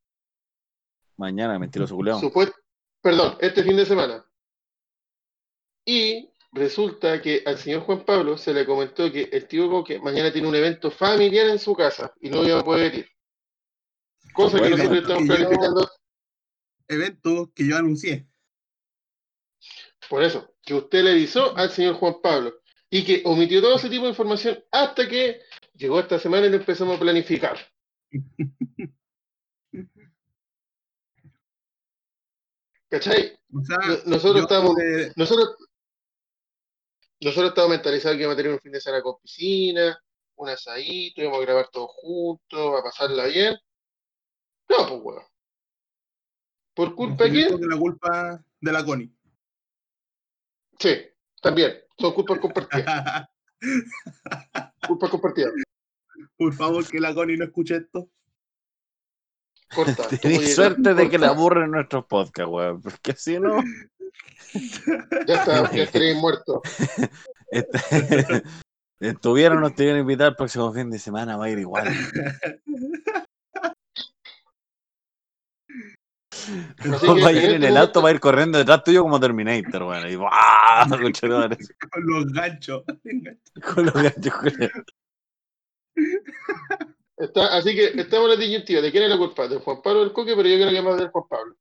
Mañana, 1.17 1.59
mentiroso 1.59 1.95
culiao. 1.95 2.21
Supuest- 2.21 2.55
Perdón, 3.05 3.37
este 3.39 3.63
fin 3.63 3.77
de 3.77 3.85
semana. 3.85 4.25
Y 5.85 6.31
resulta 6.53 7.21
que 7.21 7.43
al 7.45 7.59
señor 7.59 7.83
Juan 7.83 8.03
Pablo 8.03 8.39
se 8.39 8.55
le 8.55 8.65
comentó 8.65 9.13
que 9.13 9.29
el 9.31 9.47
tío 9.47 9.69
Coque 9.69 9.99
mañana 9.99 10.33
tiene 10.33 10.49
un 10.49 10.55
evento 10.55 10.91
familiar 10.91 11.51
en 11.51 11.59
su 11.59 11.75
casa 11.75 12.15
y 12.19 12.31
no 12.31 12.43
iba 12.43 12.61
a 12.61 12.65
poder 12.65 12.95
ir. 12.95 13.09
Cosa 14.33 14.57
que 14.57 14.71
Bueno, 14.71 14.77
nosotros 14.79 15.03
estamos 15.03 15.25
planificando, 15.27 15.91
Evento 16.89 17.53
que 17.55 17.69
yo 17.69 17.77
anuncié. 17.77 18.27
por 20.09 20.23
eso, 20.23 20.55
que 20.63 20.73
usted 20.73 21.05
le 21.05 21.11
avisó 21.11 21.55
al 21.59 21.71
señor 21.73 21.97
Juan 21.97 22.23
Pablo 22.23 22.55
y 22.89 23.05
que 23.05 23.21
omitió 23.27 23.61
todo 23.61 23.77
ese 23.77 23.91
tipo 23.91 24.05
de 24.05 24.11
información 24.11 24.65
hasta 24.71 25.07
que 25.07 25.43
llegó 25.75 26.01
esta 26.01 26.19
semana 26.19 26.47
y 26.47 26.51
lo 26.51 26.57
empezamos 26.57 26.97
a 26.97 27.01
planificar. 27.01 27.59
¿Cachai? 32.95 33.37
O 33.53 33.65
sea, 33.65 33.77
No- 33.79 33.99
nosotros 34.07 34.43
estamos- 34.43 34.75
Nosotros, 35.17 35.57
nosotros 37.21 37.49
estábamos 37.49 37.77
mentalizados 37.77 38.17
que 38.17 38.23
íbamos 38.23 38.35
a 38.35 38.37
tener 38.37 38.53
un 38.53 38.61
fin 38.61 38.71
de 38.73 38.81
semana 38.81 39.03
con 39.03 39.19
piscina, 39.21 39.99
un 40.37 40.49
asadito, 40.49 41.21
íbamos 41.21 41.41
a 41.41 41.43
grabar 41.43 41.69
todos 41.73 41.91
juntos, 41.93 42.79
a 42.79 42.83
pasarla 42.85 43.25
bien. 43.27 43.57
No, 44.69 44.77
pues 44.89 45.01
weón. 45.03 45.23
¿Por 46.75 46.95
culpa 46.95 47.25
de 47.25 47.31
quién? 47.31 47.61
de 47.61 47.67
la 47.67 47.79
culpa 47.79 48.45
de 48.61 48.73
la 48.73 48.85
Connie. 48.85 49.13
Sí, 50.79 50.95
también. 51.43 51.81
Son 51.99 52.13
culpas 52.15 52.39
compartidas. 52.39 53.27
Culpas 54.89 55.11
compartidas. 55.11 55.53
Por 56.37 56.53
favor, 56.53 56.87
que 56.89 57.01
la 57.01 57.13
Connie 57.15 57.37
no 57.37 57.45
escuche 57.45 57.77
esto. 57.77 58.09
Corta. 59.75 60.09
Tenés 60.23 60.55
suerte 60.55 60.95
de 60.95 61.11
que 61.11 61.19
le 61.19 61.27
aburren 61.27 61.71
nuestros 61.71 62.05
podcasts, 62.07 62.51
weón. 62.51 62.81
Porque 62.81 63.15
si 63.17 63.39
no, 63.39 63.63
Ya 65.27 65.35
está, 65.35 65.71
ya 65.73 65.83
estaréis 65.83 66.17
muertos. 66.17 66.61
este- 67.51 68.43
estuvieron, 69.01 69.61
nos 69.61 69.75
te 69.75 69.85
iban 69.85 69.97
a 69.97 70.01
invitar 70.01 70.29
el 70.29 70.37
próximo 70.37 70.73
fin 70.73 70.91
de 70.91 70.99
semana, 70.99 71.37
va 71.37 71.47
a 71.47 71.51
ir 71.51 71.59
igual. 71.59 71.89
Así 76.79 77.07
va 77.25 77.29
a 77.29 77.33
ir 77.33 77.51
en 77.51 77.65
el 77.65 77.77
auto, 77.77 78.03
va 78.03 78.11
a 78.11 78.13
ir 78.13 78.21
corriendo 78.21 78.59
detrás 78.59 78.85
tuyo 78.85 79.03
como 79.03 79.19
Terminator, 79.21 79.83
weón. 79.83 80.09
Y 80.09 80.17
¡buah! 80.17 80.89
Con 80.89 82.07
los 82.07 82.33
ganchos. 82.33 82.85
Con 83.75 83.87
los 83.87 83.95
ganchos. 83.95 84.35
Está, 87.17 87.57
así 87.57 87.75
que 87.75 87.85
estamos 88.01 88.31
en 88.31 88.39
la 88.39 88.45
disyuntiva. 88.45 88.81
¿De 88.81 88.91
quién 88.91 89.05
es 89.05 89.11
la 89.11 89.19
culpa? 89.19 89.47
¿De 89.47 89.59
Juan 89.59 89.81
Pablo 89.83 90.01
del 90.01 90.13
Coque? 90.13 90.35
Pero 90.35 90.49
yo 90.49 90.57
creo 90.57 90.71
que 90.71 90.83
más 90.83 90.97
del 90.97 91.11
Juan 91.11 91.25
Pablo. 91.29 91.57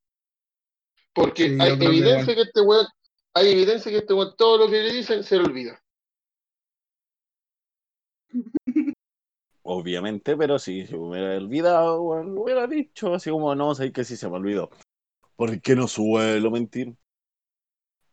Porque 1.12 1.48
Sí, 1.48 1.58
hay 1.60 1.78
que 1.78 1.84
evidencia 1.84 2.34
que 2.34 2.40
este 2.42 2.60
weón, 2.60 2.86
hay 3.34 3.52
evidencia 3.52 3.90
que 3.90 3.98
este 3.98 4.14
weón, 4.14 4.34
todo 4.36 4.58
lo 4.58 4.66
que 4.66 4.82
le 4.82 4.92
dicen 4.92 5.22
se 5.22 5.36
le 5.36 5.44
olvida. 5.44 5.80
Obviamente, 9.62 10.36
pero 10.36 10.58
sí, 10.58 10.86
si 10.86 10.92
me 10.94 10.98
hubiera 10.98 11.36
olvidado, 11.36 12.22
lo 12.22 12.42
hubiera 12.42 12.66
dicho, 12.66 13.14
así 13.14 13.30
como 13.30 13.54
no, 13.54 13.74
sé 13.74 13.92
que 13.92 14.04
sí 14.04 14.16
se 14.16 14.28
me 14.28 14.36
olvidó. 14.36 14.70
¿Por 15.36 15.60
qué 15.60 15.74
no 15.76 15.88
suelo 15.88 16.50
mentir? 16.50 16.94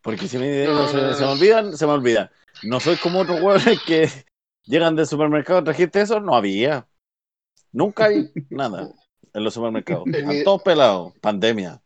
Porque 0.01 0.27
si 0.27 0.37
me, 0.37 0.65
No, 0.65 0.87
se, 0.87 0.97
no, 0.97 1.13
se 1.13 1.25
me 1.25 1.31
olvidan, 1.31 1.77
se 1.77 1.85
me 1.85 1.91
olvidan. 1.91 2.29
No 2.63 2.79
soy 2.79 2.97
como 2.97 3.19
otros 3.19 3.41
huevones 3.41 3.81
que 3.85 4.07
llegan 4.63 4.95
del 4.95 5.07
supermercado, 5.07 5.63
¿trajiste 5.63 6.01
eso? 6.01 6.19
No 6.19 6.35
había. 6.35 6.87
Nunca 7.71 8.05
hay 8.05 8.31
nada 8.49 8.93
en 9.33 9.43
los 9.43 9.53
supermercados. 9.53 10.03
Están 10.13 10.43
todos 10.43 10.61
pelados. 10.63 11.13
Pandemia. 11.19 11.81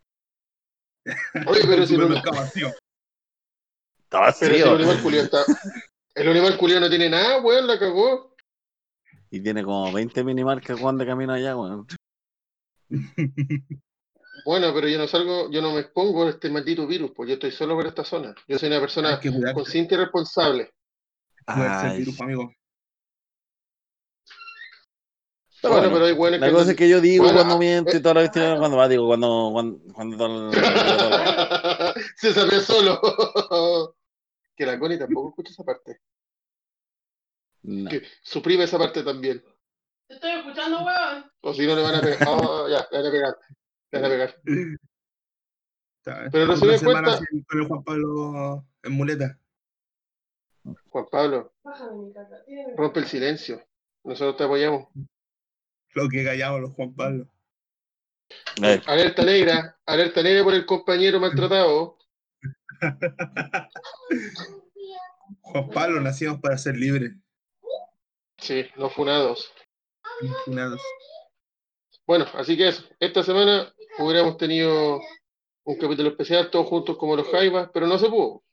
Oye, 1.46 1.60
pero 1.62 1.82
El 1.82 1.86
si 1.86 1.94
el, 1.94 2.00
supermercado 2.00 2.36
vacío. 2.36 2.72
Estaba 4.02 4.34
pero 4.38 4.54
si 4.54 5.08
el 5.08 5.14
está. 5.14 5.44
Animal 6.16 6.56
culiao 6.56 6.80
no 6.80 6.88
tiene 6.88 7.08
nada, 7.08 7.40
weón, 7.40 7.66
la 7.66 7.78
cagó. 7.78 8.34
Y 9.30 9.40
tiene 9.40 9.62
como 9.62 9.92
20 9.92 10.24
minimarcas 10.24 10.80
Juan 10.80 10.96
de 10.98 11.06
camino 11.06 11.32
allá, 11.32 11.56
weón. 11.56 11.86
Bueno, 14.44 14.72
pero 14.72 14.86
yo 14.86 14.96
no 14.96 15.08
salgo, 15.08 15.50
yo 15.50 15.60
no 15.60 15.72
me 15.72 15.80
expongo 15.80 16.24
a 16.24 16.30
este 16.30 16.48
maldito 16.50 16.86
virus, 16.86 17.10
pues 17.16 17.28
yo 17.28 17.34
estoy 17.34 17.50
solo 17.50 17.74
por 17.74 17.84
esta 17.84 18.04
zona. 18.04 18.32
Yo 18.46 18.56
soy 18.58 18.68
una 18.68 18.78
persona 18.78 19.18
consciente 19.52 19.96
y 19.96 19.98
responsable. 19.98 20.70
Cuidarse 21.44 21.86
el 21.86 21.92
Ay. 21.92 21.98
virus, 21.98 22.20
amigo. 22.20 22.52
Pero 25.62 25.74
bueno, 25.74 25.90
bueno, 25.90 25.94
pero 25.94 26.06
hay 26.06 26.12
buenos 26.12 26.40
La 26.40 26.52
cosa 26.52 26.70
es 26.70 26.76
que 26.76 26.88
yo 26.88 27.00
digo 27.00 27.24
Bueno, 27.24 27.38
cuando 27.38 27.54
ah, 27.54 27.58
miento 27.58 27.92
y 27.92 27.96
eh. 27.96 28.00
toda 28.00 28.14
la 28.14 28.20
cuestión, 28.20 28.58
cuando 28.58 28.76
va, 28.76 28.88
digo, 28.88 29.06
cuando, 29.06 29.52
cuando, 29.94 30.50
Se 32.16 32.32
salió 32.32 32.60
solo. 32.60 33.00
que 34.56 34.66
la 34.66 34.78
Connie 34.78 34.98
tampoco 34.98 35.30
escucha 35.30 35.52
esa 35.52 35.64
parte. 35.64 36.00
No. 37.62 37.90
Que 37.90 38.02
suprime 38.22 38.64
esa 38.64 38.78
parte 38.78 39.02
también. 39.02 39.42
Te 40.08 40.14
estoy 40.14 40.30
escuchando, 40.32 40.84
weón. 40.84 41.30
O 41.40 41.52
si 41.52 41.66
no 41.66 41.74
le 41.74 41.82
van 41.82 41.96
a 41.96 42.00
pegar. 42.00 42.18
Ah, 42.22 42.66
ya, 42.70 42.88
le 42.90 42.98
van 42.98 43.06
a 43.06 43.10
pegar. 43.10 43.36
Le 43.90 44.00
van 44.00 44.04
a 44.04 44.08
pegar. 44.08 44.36
Pero 46.30 46.46
no 46.46 46.56
se 46.56 46.84
cuenta- 46.84 47.18
Con 47.48 47.60
el 47.60 47.66
Juan 47.66 47.82
Pablo 47.82 48.64
en 48.82 48.92
muleta. 48.92 49.38
Juan 50.90 51.06
Pablo, 51.10 51.52
rompe 52.76 53.00
el 53.00 53.06
silencio. 53.06 53.62
Nosotros 54.04 54.36
te 54.36 54.44
apoyamos. 54.44 54.88
Lo 55.96 56.08
que 56.10 56.22
callamos 56.22 56.60
los 56.60 56.72
Juan 56.72 56.94
Pablo. 56.94 57.26
Eh, 58.62 58.82
Alerta 58.84 59.24
negra, 59.24 59.78
alerta 59.86 60.22
negra 60.22 60.44
por 60.44 60.52
el 60.52 60.66
compañero 60.66 61.18
maltratado. 61.18 61.96
Juan 65.40 65.70
Pablo, 65.70 66.02
nacimos 66.02 66.38
para 66.38 66.58
ser 66.58 66.76
libres. 66.76 67.12
Sí, 68.36 68.66
no 68.76 68.90
funados. 68.90 69.50
Confinados. 70.20 70.82
Bueno, 72.06 72.26
así 72.34 72.58
que 72.58 72.68
eso. 72.68 72.84
Esta 73.00 73.22
semana 73.22 73.74
hubiéramos 73.98 74.36
tenido 74.36 75.00
un 75.64 75.78
capítulo 75.78 76.10
especial, 76.10 76.50
todos 76.50 76.66
juntos 76.66 76.98
como 76.98 77.16
los 77.16 77.26
Jaivas, 77.30 77.70
pero 77.72 77.86
no 77.86 77.98
se 77.98 78.10
pudo. 78.10 78.44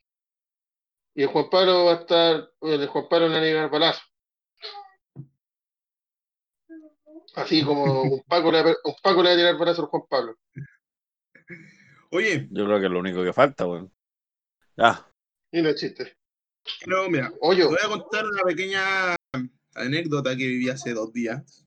Y 1.13 1.23
el 1.23 1.27
Juan 1.27 1.49
Pablo 1.49 1.83
va 1.85 1.91
a 1.91 1.95
estar, 1.95 2.49
el 2.61 2.87
Juan 2.87 3.09
Pablo 3.09 3.27
van 3.27 3.35
a 3.35 3.41
llegar 3.41 3.69
balazo. 3.69 4.01
Así 7.35 7.63
como 7.63 8.03
un 8.03 8.23
Paco 8.27 8.51
le, 8.51 8.63
va 8.63 8.71
a- 8.71 8.75
un 8.85 8.95
Paco 9.01 9.23
le 9.23 9.29
va 9.29 9.33
a 9.33 9.37
tirar 9.37 9.57
balazo 9.57 9.81
al 9.83 9.87
Juan 9.87 10.03
Pablo. 10.09 10.37
Oye, 12.11 12.47
yo 12.51 12.65
creo 12.65 12.79
que 12.79 12.85
es 12.85 12.91
lo 12.91 12.99
único 12.99 13.23
que 13.23 13.33
falta, 13.33 13.65
weón. 13.65 13.91
Ya. 14.77 15.07
Y 15.51 15.61
no 15.61 15.69
es 15.69 15.75
chiste. 15.79 16.15
pero 16.85 17.09
mira, 17.09 17.31
Oye, 17.41 17.61
te 17.63 17.67
voy 17.67 17.77
a 17.83 17.87
contar 17.87 18.25
una 18.25 18.41
pequeña 18.43 19.15
anécdota 19.75 20.31
que 20.35 20.47
viví 20.47 20.69
hace 20.69 20.93
dos 20.93 21.11
días. 21.11 21.65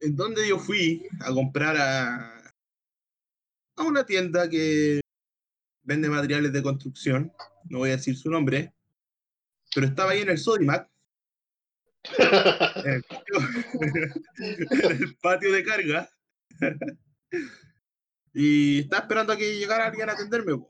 En 0.00 0.16
donde 0.16 0.48
yo 0.48 0.58
fui 0.58 1.06
a 1.20 1.32
comprar 1.32 1.76
a, 1.76 2.38
a 3.76 3.82
una 3.82 4.04
tienda 4.04 4.48
que 4.48 5.00
vende 5.82 6.08
materiales 6.08 6.52
de 6.52 6.62
construcción. 6.62 7.32
No 7.64 7.78
voy 7.78 7.90
a 7.90 7.96
decir 7.96 8.16
su 8.16 8.30
nombre. 8.30 8.72
Pero 9.74 9.86
estaba 9.86 10.12
ahí 10.12 10.20
en 10.20 10.30
el 10.30 10.38
Sodimac, 10.38 10.88
en 12.16 13.04
el 15.00 15.16
patio, 15.20 15.52
de 15.52 15.64
carga. 15.64 16.08
y 18.32 18.80
estaba 18.80 19.02
esperando 19.02 19.32
a 19.32 19.36
que 19.36 19.58
llegara 19.58 19.86
alguien 19.86 20.08
a 20.08 20.12
atenderme. 20.12 20.64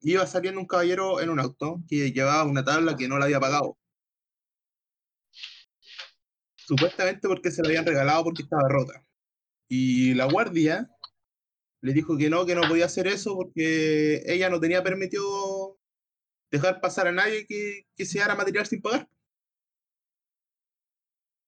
Iba 0.00 0.26
saliendo 0.26 0.60
un 0.60 0.66
caballero 0.66 1.20
en 1.20 1.30
un 1.30 1.40
auto 1.40 1.82
que 1.88 2.12
llevaba 2.12 2.44
una 2.44 2.64
tabla 2.64 2.96
que 2.96 3.08
no 3.08 3.18
la 3.18 3.24
había 3.26 3.40
pagado. 3.40 3.78
Supuestamente 6.56 7.28
porque 7.28 7.50
se 7.50 7.62
la 7.62 7.68
habían 7.68 7.86
regalado 7.86 8.24
porque 8.24 8.42
estaba 8.42 8.68
rota. 8.68 9.04
Y 9.68 10.14
la 10.14 10.26
guardia 10.26 10.90
le 11.80 11.92
dijo 11.92 12.16
que 12.16 12.30
no, 12.30 12.46
que 12.46 12.54
no 12.54 12.62
podía 12.62 12.86
hacer 12.86 13.06
eso 13.06 13.34
porque 13.36 14.22
ella 14.26 14.48
no 14.48 14.60
tenía 14.60 14.82
permitido 14.82 15.78
dejar 16.50 16.80
pasar 16.80 17.08
a 17.08 17.12
nadie 17.12 17.46
que, 17.46 17.86
que 17.96 18.06
se 18.06 18.22
haga 18.22 18.34
material 18.36 18.66
sin 18.66 18.80
pagar. 18.80 19.08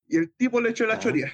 Y 0.08 0.16
el 0.18 0.32
tipo 0.34 0.60
le 0.60 0.70
echó 0.70 0.86
la 0.86 0.94
Ah. 0.94 0.98
choría. 0.98 1.32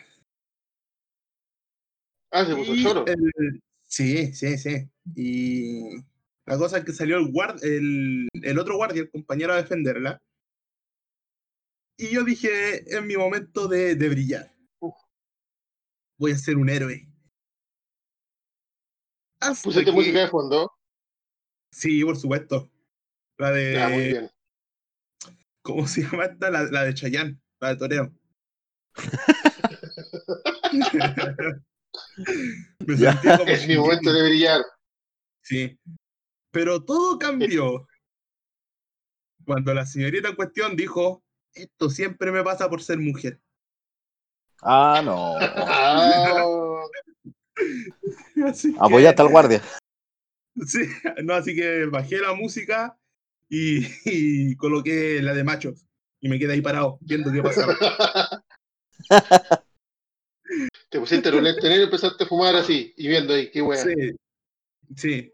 ah, 2.33 2.45
se 2.47 2.55
puso 2.57 2.75
choro. 2.77 3.05
el- 3.07 3.63
Sí, 3.87 4.33
sí, 4.33 4.57
sí. 4.57 4.89
Y 5.15 5.97
la 6.47 6.57
cosa 6.57 6.79
es 6.79 6.85
que 6.87 6.93
salió 6.93 7.19
el, 7.19 7.31
guard, 7.31 7.63
el, 7.63 8.27
el 8.33 8.59
otro 8.59 8.77
guardia, 8.77 9.03
el 9.03 9.11
compañero 9.11 9.53
a 9.53 9.57
defenderla. 9.57 10.23
Y 11.99 12.09
yo 12.15 12.25
dije, 12.25 12.83
es 12.91 13.03
mi 13.05 13.17
momento 13.19 13.69
de, 13.69 13.95
de 13.97 14.09
brillar. 14.09 14.57
Uf. 14.81 14.95
Voy 16.19 16.33
a 16.33 16.39
ser 16.39 16.57
un 16.57 16.71
héroe. 16.71 17.07
Hasta 19.41 19.63
Pusiste 19.63 19.85
que- 19.85 19.93
música 19.93 20.21
de 20.21 20.29
fondo. 20.29 20.73
Sí, 21.71 22.03
por 22.03 22.17
supuesto. 22.17 22.71
La 23.39 23.51
de. 23.51 23.73
Ya, 23.75 23.89
muy 23.91 24.05
bien. 24.05 24.31
¿Cómo 25.63 25.87
se 25.87 26.03
llama 26.03 26.25
esta? 26.27 26.51
La, 26.51 26.63
la 26.65 26.85
de 26.85 26.95
Chayanne, 26.95 27.39
la 27.61 27.69
de 27.71 27.77
Toreo. 27.77 28.13
Me 32.87 32.97
sentí 32.97 33.29
como 33.29 33.45
Es 33.51 33.67
mi 33.69 33.77
momento 33.77 34.13
de 34.13 34.23
brillar. 34.29 34.63
Sí. 35.43 35.79
Pero 36.51 36.83
todo 36.85 37.19
cambió 37.19 37.87
cuando 39.47 39.73
la 39.75 39.87
señorita 39.87 40.29
en 40.29 40.37
cuestión 40.37 40.77
dijo: 40.77 41.23
Esto 41.55 41.91
siempre 41.91 42.33
me 42.33 42.43
pasa 42.43 42.69
por 42.69 42.83
ser 42.83 42.99
mujer. 42.99 43.41
Ah, 44.63 45.01
no. 45.05 45.35
Ah, 47.55 48.49
Así 48.49 48.73
que- 48.73 48.79
Apoyaste 48.81 49.23
al 49.23 49.29
guardia. 49.29 49.63
Sí, 50.67 50.81
no, 51.23 51.35
así 51.35 51.55
que 51.55 51.85
bajé 51.87 52.19
la 52.19 52.33
música 52.35 52.99
y, 53.49 53.87
y 54.05 54.57
coloqué 54.57 55.21
la 55.23 55.35
de 55.35 55.45
machos. 55.45 55.87
Y 56.21 56.29
me 56.29 56.39
quedé 56.39 56.55
ahí 56.55 56.61
parado, 56.63 56.99
viendo 57.03 57.31
qué 57.31 57.43
pasaba. 57.43 57.77
te 60.91 61.01
pusiste 61.01 61.29
el 61.29 61.43
lente 61.43 61.69
negro 61.69 61.83
y 61.83 61.85
empezaste 61.85 62.25
a 62.25 62.27
fumar 62.27 62.57
así, 62.57 62.93
y 62.97 63.09
viendo 63.09 63.35
ahí, 63.35 63.51
qué 63.51 63.63
wea. 63.63 63.83
Sí, 63.83 63.95
sí. 64.97 65.33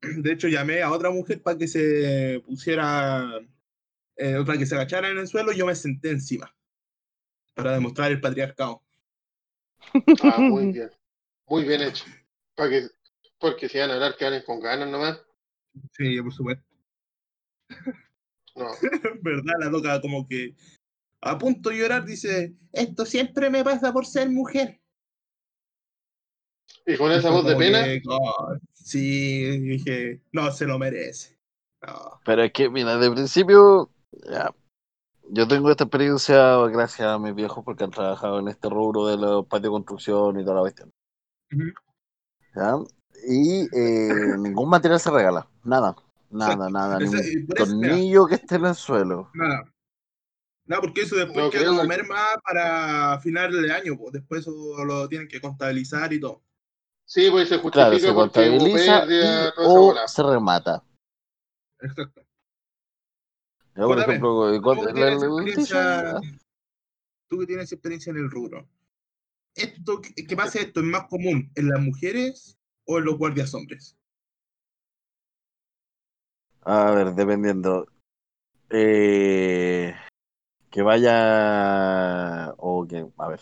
De 0.00 0.32
hecho, 0.32 0.48
llamé 0.48 0.82
a 0.82 0.92
otra 0.92 1.10
mujer 1.10 1.42
para 1.42 1.58
que 1.58 1.66
se 1.66 2.42
pusiera, 2.46 3.40
eh, 4.16 4.36
otra 4.36 4.56
que 4.56 4.66
se 4.66 4.74
agachara 4.74 5.08
en 5.08 5.18
el 5.18 5.26
suelo 5.26 5.52
y 5.52 5.58
yo 5.58 5.66
me 5.66 5.74
senté 5.74 6.10
encima. 6.10 6.54
Para 7.54 7.72
demostrar 7.72 8.12
el 8.12 8.20
patriarcado. 8.20 8.82
Ah, 10.22 10.36
muy 10.38 10.72
bien. 10.72 10.90
Muy 11.46 11.64
bien 11.64 11.82
hecho. 11.82 12.04
Para 12.54 12.70
que, 12.70 12.88
porque 13.38 13.68
si 13.68 13.78
van 13.78 13.90
a 13.90 13.94
hablar, 13.94 14.16
que 14.16 14.44
con 14.44 14.60
ganas 14.60 14.88
nomás. 14.88 15.20
Sí, 15.96 16.20
por 16.20 16.32
supuesto. 16.32 16.64
No. 18.54 18.68
¿Verdad? 19.22 19.54
La 19.60 19.70
loca 19.70 20.00
como 20.00 20.26
que 20.26 20.54
a 21.20 21.38
punto 21.38 21.70
de 21.70 21.78
llorar 21.78 22.04
dice, 22.04 22.54
esto 22.72 23.04
siempre 23.04 23.50
me 23.50 23.64
pasa 23.64 23.92
por 23.92 24.06
ser 24.06 24.30
mujer. 24.30 24.80
Y 26.86 26.96
con 26.96 27.12
esa 27.12 27.30
voz 27.30 27.46
de 27.46 27.56
pena, 27.56 27.84
que, 27.84 28.02
oh, 28.08 28.56
sí, 28.72 29.58
dije, 29.60 30.22
no, 30.32 30.50
se 30.50 30.66
lo 30.66 30.78
merece. 30.78 31.38
No. 31.86 32.20
Pero 32.24 32.42
es 32.42 32.52
que, 32.52 32.70
mira, 32.70 32.96
de 32.96 33.10
principio, 33.10 33.90
ya, 34.30 34.54
yo 35.30 35.46
tengo 35.46 35.70
esta 35.70 35.84
experiencia 35.84 36.56
gracias 36.68 37.08
a 37.08 37.18
mis 37.18 37.34
viejos 37.34 37.64
porque 37.64 37.84
han 37.84 37.90
trabajado 37.90 38.38
en 38.40 38.48
este 38.48 38.68
rubro 38.68 39.06
de 39.06 39.16
los 39.16 39.46
patios 39.46 39.64
de 39.64 39.70
construcción 39.70 40.40
y 40.40 40.44
toda 40.44 40.56
la 40.56 40.60
cuestión. 40.62 40.92
Y 43.26 43.62
eh, 43.62 43.68
ningún 44.38 44.70
material 44.70 45.00
se 45.00 45.10
regala, 45.10 45.46
nada, 45.64 45.94
nada, 46.30 46.70
nada, 46.70 46.98
ni 47.00 47.04
Esa- 47.04 47.18
un 47.18 47.24
y 47.26 47.42
por 47.44 47.58
eso, 47.58 47.76
mira, 47.76 47.88
tornillo 47.88 48.26
que 48.26 48.34
esté 48.36 48.56
en 48.56 48.66
el 48.66 48.74
suelo. 48.74 49.30
Nada. 49.34 49.72
Nada, 50.68 50.82
porque 50.82 51.00
eso 51.00 51.16
después 51.16 51.46
No, 51.46 51.50
queda 51.50 51.80
que- 51.80 51.88
merma 51.88 52.26
para 52.44 53.18
final 53.20 53.50
de 53.62 53.72
año, 53.72 53.96
pues 53.96 54.12
después 54.12 54.42
eso 54.42 54.84
lo 54.84 55.08
tienen 55.08 55.26
que 55.26 55.40
contabilizar 55.40 56.12
y 56.12 56.20
todo. 56.20 56.42
sí, 57.06 57.30
pues 57.30 57.48
se 57.48 57.56
justifica 57.56 57.88
Claro, 57.88 57.98
se 57.98 58.14
contabiliza 58.14 59.06
y, 59.06 59.14
esa 59.14 59.52
o 59.56 59.80
bola. 59.86 60.06
se 60.06 60.22
remata. 60.22 60.84
Exacto. 61.80 62.22
Ya, 63.74 63.84
por 63.84 63.96
JP, 63.98 64.10
ejemplo, 64.10 64.60
¿tú 64.60 64.86
que 64.86 64.92
tienes 64.92 65.22
experiencia, 65.22 66.20
tú 67.28 67.38
que 67.38 67.46
tienes 67.46 67.72
experiencia 67.72 68.10
en 68.10 68.16
el 68.18 68.30
rubro, 68.30 68.68
esto, 69.54 70.02
¿qué 70.02 70.26
qué 70.26 70.36
pasa 70.36 70.60
esto? 70.60 70.80
¿Es 70.80 70.86
más 70.86 71.04
común 71.08 71.50
en 71.54 71.68
las 71.68 71.80
mujeres 71.80 72.58
o 72.84 72.98
en 72.98 73.04
los 73.06 73.16
guardias 73.16 73.54
hombres? 73.54 73.96
A 76.62 76.90
ver, 76.90 77.14
dependiendo. 77.14 77.86
Eh, 78.70 79.94
que 80.70 80.82
vaya. 80.82 82.54
O 82.58 82.86
que. 82.86 83.06
A 83.18 83.28
ver. 83.28 83.40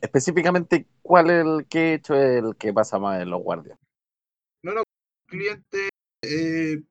Específicamente, 0.00 0.86
¿cuál 1.02 1.30
es 1.30 1.44
el 1.44 1.66
que 1.68 1.94
hecho 1.94 2.14
es 2.14 2.42
el 2.42 2.56
que 2.56 2.72
pasa 2.72 2.98
más 2.98 3.20
en 3.20 3.30
los 3.30 3.42
guardias? 3.42 3.78
No, 4.62 4.72
no, 4.72 4.82
cliente 5.26 5.88
eh, 6.22 6.82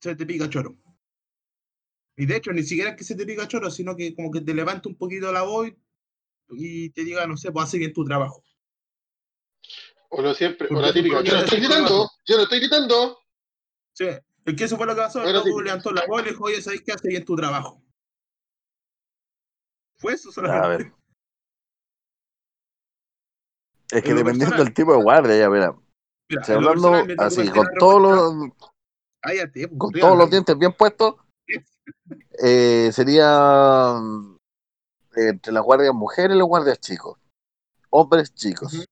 se 0.00 0.16
te 0.16 0.26
pica 0.26 0.48
choro. 0.48 0.76
Y 2.16 2.26
de 2.26 2.36
hecho, 2.36 2.52
ni 2.52 2.62
siquiera 2.62 2.90
es 2.90 2.96
que 2.96 3.04
se 3.04 3.14
te 3.14 3.26
pica 3.26 3.48
choro, 3.48 3.70
sino 3.70 3.96
que 3.96 4.14
como 4.14 4.30
que 4.30 4.40
te 4.40 4.54
levanta 4.54 4.88
un 4.88 4.96
poquito 4.96 5.32
la 5.32 5.42
voz 5.42 5.70
y 6.50 6.90
te 6.90 7.04
diga, 7.04 7.26
no 7.26 7.36
sé, 7.36 7.52
pues 7.52 7.66
hace 7.66 7.78
bien 7.78 7.92
tu 7.92 8.04
trabajo. 8.04 8.42
O 10.10 10.22
lo 10.22 10.34
siempre, 10.34 10.68
o 10.70 10.80
la 10.80 10.92
típica, 10.92 11.22
yo 11.22 11.32
no 11.32 11.38
lo 11.38 11.44
estoy 11.44 11.58
gritando, 11.58 11.88
Colgajo. 11.88 12.10
yo 12.26 12.36
no 12.36 12.42
estoy 12.44 12.58
gritando. 12.60 13.18
Sí, 13.92 14.06
es 14.06 14.54
que 14.56 14.64
eso 14.64 14.76
fue 14.76 14.86
lo 14.86 14.94
que 14.94 15.02
pasó. 15.02 15.22
El 15.22 15.64
levantó 15.64 15.92
la 15.92 16.06
voz 16.06 16.22
y 16.22 16.24
le 16.24 16.30
dijo, 16.30 16.44
oye, 16.44 16.62
¿sabes 16.62 16.82
qué 16.82 16.92
hace 16.92 17.08
bien 17.08 17.24
tu 17.24 17.36
trabajo? 17.36 17.82
Fue 19.98 20.12
eso 20.12 20.30
A 20.44 20.68
ver. 20.68 20.92
Es 23.90 24.02
que 24.02 24.14
dependiendo 24.14 24.56
del 24.56 24.74
tipo 24.74 24.92
de 24.92 25.02
guardia, 25.02 25.38
ya, 25.38 25.50
mira. 25.50 25.74
Mira, 26.28 26.42
hablando 26.48 26.90
personal, 26.92 27.26
así, 27.26 27.48
con 27.48 27.66
todos 27.78 28.02
los, 28.02 28.52
Cállate, 29.20 29.66
pues, 29.66 29.78
con 29.78 29.92
todos 29.92 30.18
los 30.18 30.30
dientes 30.30 30.56
bien 30.58 30.72
puestos, 30.72 31.16
eh, 32.42 32.90
sería 32.92 33.94
mm, 34.00 34.36
entre 35.16 35.52
las 35.52 35.62
guardias 35.62 35.94
mujeres 35.94 36.36
y 36.36 36.38
los 36.38 36.48
guardias 36.48 36.78
chicos. 36.80 37.18
Hombres 37.90 38.34
chicos. 38.34 38.86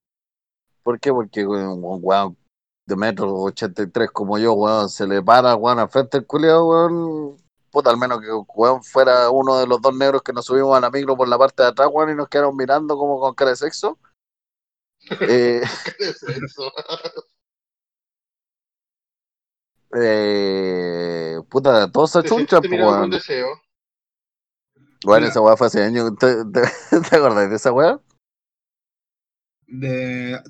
¿Por 0.83 0.99
qué? 0.99 1.11
Porque 1.11 1.45
un 1.45 1.99
weón 2.01 2.35
de 2.87 2.95
metro 2.95 3.33
83 3.33 4.09
como 4.11 4.37
yo, 4.37 4.53
weón, 4.53 4.89
se 4.89 5.05
le 5.05 5.21
para, 5.21 5.55
weón, 5.55 5.79
al 5.79 5.89
frente 5.89 6.17
del 6.17 6.27
culiado, 6.27 6.67
weón. 6.67 7.37
Puta, 7.77 7.91
al 7.91 7.97
menos 7.97 8.21
que 8.21 8.27
weón 8.55 8.83
fuera 8.83 9.29
uno 9.29 9.59
de 9.59 9.67
los 9.67 9.79
dos 9.79 9.95
negros 9.95 10.23
que 10.23 10.33
nos 10.33 10.45
subimos 10.45 10.75
a 10.75 10.79
la 10.79 10.89
micro 10.89 11.15
por 11.15 11.27
la 11.27 11.37
parte 11.37 11.61
de 11.61 11.69
atrás, 11.69 11.87
weón, 11.93 12.09
y 12.09 12.15
nos 12.15 12.27
quedaron 12.27 12.55
mirando 12.57 12.97
como 12.97 13.19
con 13.19 13.35
cara 13.35 13.51
de 13.51 13.55
sexo. 13.55 13.99
Eh, 15.21 15.61
eh, 19.95 21.37
puta, 21.51 21.91
todos 21.91 22.11
se 22.13 22.23
Te, 22.23 22.29
chuncha, 22.29 22.59
te 22.61 22.67
pues, 22.67 22.71
miraba 22.71 22.91
con 22.93 22.99
weón. 23.01 23.11
deseo. 23.11 23.47
Bueno, 25.05 25.21
Mira. 25.21 25.29
esa 25.29 25.41
weá 25.41 25.55
fue 25.55 25.67
hace 25.67 25.83
años. 25.83 26.17
¿Te, 26.17 26.43
te, 26.45 26.61
te 27.11 27.15
acordás 27.15 27.47
de 27.47 27.55
esa 27.57 27.71
weá? 27.71 27.99
De, 29.67 30.41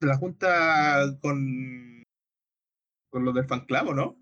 de 0.00 0.06
la 0.06 0.16
junta 0.18 1.18
con, 1.20 2.04
con 3.10 3.24
los 3.24 3.34
del 3.34 3.48
fan 3.48 3.66
club, 3.66 3.88
¿o 3.88 3.94
¿no? 3.94 4.21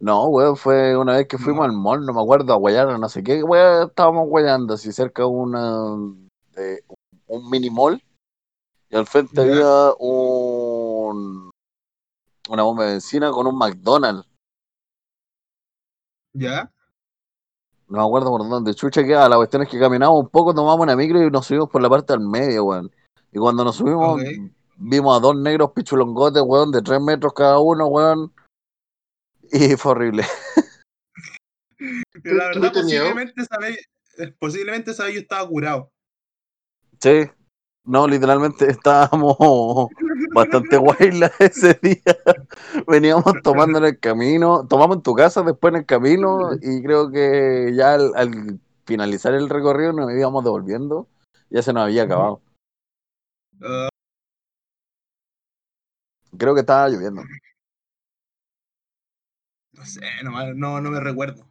No, 0.00 0.26
weón, 0.26 0.56
fue 0.56 0.96
una 0.96 1.16
vez 1.16 1.26
que 1.28 1.38
No. 1.38 1.44
fuimos 1.44 1.64
al 1.64 1.72
mall, 1.72 2.04
no 2.04 2.12
me 2.12 2.20
acuerdo, 2.20 2.52
a 2.52 2.56
Guayana, 2.56 2.98
no 2.98 3.08
sé 3.08 3.22
qué 3.22 3.42
weá 3.42 3.84
estábamos 3.84 4.28
guayando, 4.28 4.74
así 4.74 4.92
cerca 4.92 5.22
de 5.22 5.28
una 5.28 5.86
de 6.52 6.84
un 7.26 7.48
mini 7.50 7.70
mall, 7.70 8.02
y 8.90 8.96
al 8.96 9.06
frente 9.06 9.40
había 9.40 9.92
un 9.98 11.50
una 12.50 12.62
bomba 12.62 12.84
de 12.84 12.92
benzina 12.92 13.30
con 13.30 13.46
un 13.46 13.56
McDonald's. 13.56 14.28
¿Ya? 16.34 16.70
No 17.88 17.98
me 17.98 18.04
acuerdo 18.04 18.30
por 18.30 18.48
dónde 18.48 18.74
chucha 18.74 19.04
quedaba. 19.04 19.28
La 19.28 19.36
cuestión 19.36 19.62
es 19.62 19.68
que 19.68 19.78
caminamos 19.78 20.20
un 20.20 20.28
poco, 20.28 20.52
tomamos 20.54 20.80
una 20.80 20.96
micro 20.96 21.22
y 21.22 21.30
nos 21.30 21.46
subimos 21.46 21.70
por 21.70 21.80
la 21.80 21.88
parte 21.88 22.12
del 22.12 22.20
medio, 22.26 22.64
weón. 22.64 22.90
Y 23.32 23.38
cuando 23.38 23.64
nos 23.64 23.76
subimos, 23.76 24.20
vimos 24.76 25.16
a 25.16 25.20
dos 25.20 25.36
negros 25.36 25.70
pichulongotes, 25.72 26.42
weón, 26.44 26.70
de 26.70 26.82
tres 26.82 27.00
metros 27.00 27.32
cada 27.32 27.58
uno, 27.58 27.86
weón. 27.86 28.32
Y 29.52 29.76
fue 29.76 29.92
horrible. 29.92 30.24
Pero 32.22 32.36
la 32.36 32.46
verdad, 32.46 32.72
posiblemente 32.72 33.42
esa 33.42 33.58
vez, 33.58 33.78
eh, 34.18 34.32
posiblemente 34.38 34.90
esa 34.92 35.04
vez 35.04 35.14
yo 35.14 35.20
estaba 35.20 35.48
curado. 35.48 35.90
Sí. 37.00 37.30
No, 37.86 38.06
literalmente 38.08 38.70
estábamos 38.70 39.36
bastante 40.34 40.78
guaylas 40.78 41.32
ese 41.38 41.78
día. 41.82 42.00
Veníamos 42.88 43.24
tomando 43.42 43.78
en 43.78 43.84
el 43.84 44.00
camino, 44.00 44.66
tomamos 44.66 44.96
en 44.96 45.02
tu 45.02 45.14
casa, 45.14 45.42
después 45.42 45.74
en 45.74 45.80
el 45.80 45.86
camino, 45.86 46.50
y 46.62 46.82
creo 46.82 47.10
que 47.10 47.72
ya 47.76 47.94
al, 47.94 48.12
al 48.16 48.60
finalizar 48.86 49.34
el 49.34 49.50
recorrido 49.50 49.92
nos 49.92 50.10
íbamos 50.12 50.44
devolviendo, 50.44 51.08
ya 51.50 51.60
se 51.62 51.74
nos 51.74 51.84
había 51.84 52.04
acabado. 52.04 52.40
Ah, 53.60 53.88
Creo 56.36 56.54
que 56.54 56.60
estaba 56.60 56.88
lloviendo. 56.88 57.22
No 59.74 59.84
sé, 59.84 60.00
no, 60.22 60.54
no, 60.54 60.80
no 60.80 60.90
me 60.90 61.00
recuerdo. 61.00 61.46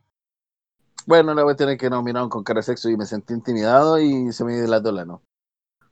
Bueno, 1.05 1.33
la 1.33 1.43
cuestión 1.43 1.69
es 1.69 1.77
que 1.77 1.89
nos 1.89 2.03
miraron 2.03 2.29
con 2.29 2.43
cara 2.43 2.59
de 2.59 2.63
sexo 2.63 2.89
y 2.89 2.97
me 2.97 3.05
sentí 3.05 3.33
intimidado 3.33 3.99
y 3.99 4.31
se 4.31 4.45
me 4.45 4.59
dilató 4.59 4.91
la 4.91 5.05
no. 5.05 5.21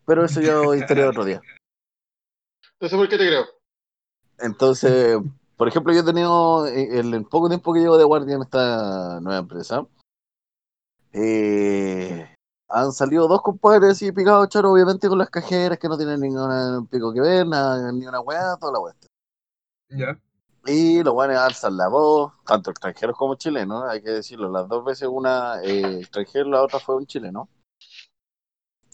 Pero 0.05 0.25
eso 0.25 0.39
es 0.39 0.45
historia 0.81 1.03
de 1.03 1.09
otro 1.09 1.25
día. 1.25 1.41
No 2.79 2.87
sé 2.87 2.95
por 2.95 3.09
qué 3.09 3.17
te 3.17 3.27
creo. 3.27 3.45
Entonces, 4.39 5.17
por 5.57 5.67
ejemplo, 5.67 5.93
yo 5.93 5.99
he 5.99 6.05
tenido, 6.05 6.65
eh, 6.67 6.99
el, 6.99 7.13
el 7.13 7.25
poco 7.25 7.49
tiempo 7.49 7.73
que 7.73 7.81
llevo 7.81 7.97
de 7.97 8.05
guardia 8.05 8.35
en 8.35 8.41
esta 8.41 9.19
nueva 9.19 9.39
empresa, 9.39 9.85
eh, 11.13 12.35
han 12.69 12.91
salido 12.93 13.27
dos 13.27 13.41
compadres 13.41 14.01
y 14.01 14.11
picados 14.11 14.47
charo, 14.49 14.71
obviamente 14.71 15.09
con 15.09 15.17
las 15.17 15.29
cajeras 15.29 15.77
que 15.77 15.89
no 15.89 15.97
tienen 15.97 16.21
ningún 16.21 16.87
pico 16.87 17.13
que 17.13 17.19
ver, 17.19 17.45
nada, 17.45 17.91
ni 17.91 18.07
una 18.07 18.21
weá, 18.21 18.55
toda 18.57 18.71
la 18.71 18.79
weá. 18.79 18.95
Ya. 19.89 20.19
Y 20.65 21.03
los 21.03 21.13
buenos 21.13 21.37
alzan 21.37 21.75
la 21.75 21.87
voz, 21.87 22.33
tanto 22.45 22.69
extranjeros 22.69 23.17
como 23.17 23.35
chilenos, 23.35 23.83
hay 23.89 24.01
que 24.01 24.11
decirlo. 24.11 24.49
Las 24.51 24.67
dos 24.67 24.85
veces 24.85 25.07
una 25.11 25.61
eh, 25.63 26.01
extranjero, 26.01 26.49
la 26.49 26.61
otra 26.61 26.79
fue 26.79 26.95
un 26.95 27.07
chileno. 27.07 27.49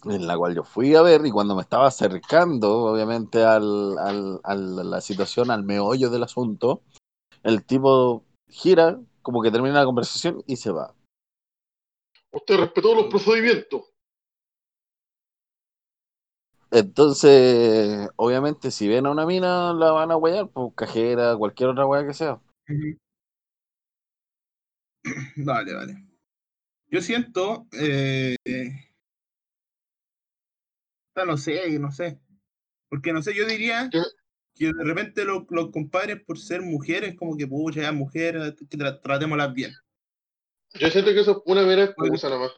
En 0.06 0.28
la 0.28 0.38
cual 0.38 0.56
yo 0.56 0.64
fui 0.64 0.96
a 0.96 1.02
ver 1.02 1.26
y 1.26 1.32
cuando 1.32 1.56
me 1.56 1.64
estaba 1.64 1.88
acercando, 1.88 2.84
obviamente, 2.86 3.44
al, 3.44 3.98
al- 3.98 4.40
a 4.44 4.56
la 4.56 5.02
situación, 5.02 5.52
al 5.52 5.64
meollo 5.64 6.10
del 6.10 6.24
asunto, 6.24 6.84
el 7.44 7.66
tipo 7.66 8.24
gira, 8.48 9.00
como 9.22 9.42
que 9.42 9.52
termina 9.52 9.80
la 9.80 9.86
conversación 9.86 10.44
y 10.46 10.56
se 10.56 10.72
va. 10.72 10.94
Usted 12.32 12.58
respetó 12.58 12.94
los 12.96 13.08
procedimientos. 13.08 13.82
Entonces, 16.72 18.10
obviamente, 18.18 18.72
si 18.72 18.88
ven 18.88 19.06
a 19.06 19.12
una 19.12 19.26
mina, 19.26 19.74
la 19.74 19.92
van 19.92 20.12
a 20.12 20.18
huear, 20.18 20.50
pues 20.50 20.74
cajera, 20.76 21.36
cualquier 21.38 21.70
otra 21.70 21.86
hueá 21.86 22.06
que 22.06 22.14
sea. 22.14 22.42
Vale, 25.38 25.74
vale. 25.74 26.04
Yo 26.90 27.02
siento, 27.02 27.68
eh, 27.74 28.36
puta, 31.14 31.26
no 31.26 31.38
sé, 31.38 31.80
no 31.80 31.92
sé. 31.92 32.20
Porque 32.90 33.14
no 33.14 33.24
sé, 33.24 33.36
yo 33.36 33.48
diría 33.48 33.96
que 34.56 34.68
de 34.74 34.86
repente 34.86 35.26
los, 35.26 35.46
los 35.52 35.72
compadres 35.72 36.22
por 36.26 36.40
ser 36.40 36.64
mujeres, 36.64 37.16
como 37.18 37.38
que 37.38 37.48
pucha, 37.48 37.84
ya 37.84 37.94
mujeres, 37.94 38.56
que 38.70 38.80
tra- 38.80 39.02
tratémoslas 39.02 39.54
bien. 39.54 39.74
Yo 40.80 40.90
siento 40.90 41.12
que 41.12 41.20
eso 41.20 41.32
es 41.32 41.38
una 41.46 41.64
mera 41.64 41.84
excusa 41.84 42.30
nomás. 42.30 42.52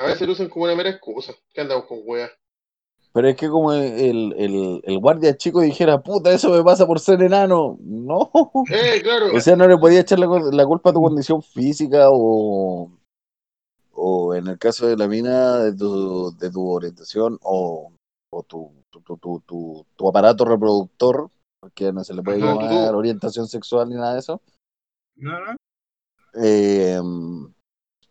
A 0.00 0.06
veces 0.06 0.26
lo 0.26 0.32
usan 0.32 0.48
como 0.48 0.64
una 0.64 0.74
mera 0.74 0.90
excusa. 0.90 1.34
¿Qué 1.52 1.60
andamos 1.60 1.84
con 1.84 1.98
weas? 2.06 2.30
Pero 3.12 3.28
es 3.28 3.36
que 3.36 3.48
como 3.48 3.72
el, 3.72 4.32
el, 4.32 4.80
el 4.84 4.98
guardia 4.98 5.36
chico 5.36 5.60
dijera, 5.60 6.00
puta, 6.00 6.32
eso 6.32 6.48
me 6.50 6.62
pasa 6.62 6.86
por 6.86 7.00
ser 7.00 7.20
enano. 7.22 7.76
No. 7.80 8.30
Eh, 8.70 9.00
claro. 9.02 9.36
O 9.36 9.40
sea, 9.40 9.56
no 9.56 9.66
le 9.68 9.76
podía 9.76 10.00
echar 10.00 10.18
la, 10.18 10.26
la 10.26 10.64
culpa 10.66 10.90
a 10.90 10.92
tu 10.92 11.02
condición 11.02 11.42
física 11.42 12.06
o, 12.08 12.90
o 13.92 14.34
en 14.34 14.46
el 14.46 14.58
caso 14.58 14.86
de 14.86 14.96
la 14.96 15.06
mina, 15.06 15.58
de 15.58 15.74
tu, 15.76 16.34
de 16.38 16.50
tu 16.50 16.66
orientación 16.70 17.38
o, 17.42 17.92
o 18.32 18.42
tu, 18.44 18.72
tu, 18.90 19.00
tu, 19.02 19.16
tu, 19.18 19.40
tu- 19.40 19.86
tu 19.96 20.08
aparato 20.08 20.44
reproductor, 20.44 21.30
porque 21.60 21.92
no 21.92 22.04
se 22.04 22.14
le 22.14 22.22
puede 22.22 22.38
llamar 22.38 22.94
orientación 22.94 23.48
sexual 23.48 23.88
ni 23.88 23.96
nada 23.96 24.14
de 24.14 24.20
eso. 24.20 24.40
¿No, 25.16 25.32
no? 25.40 25.56
eh, 26.42 27.00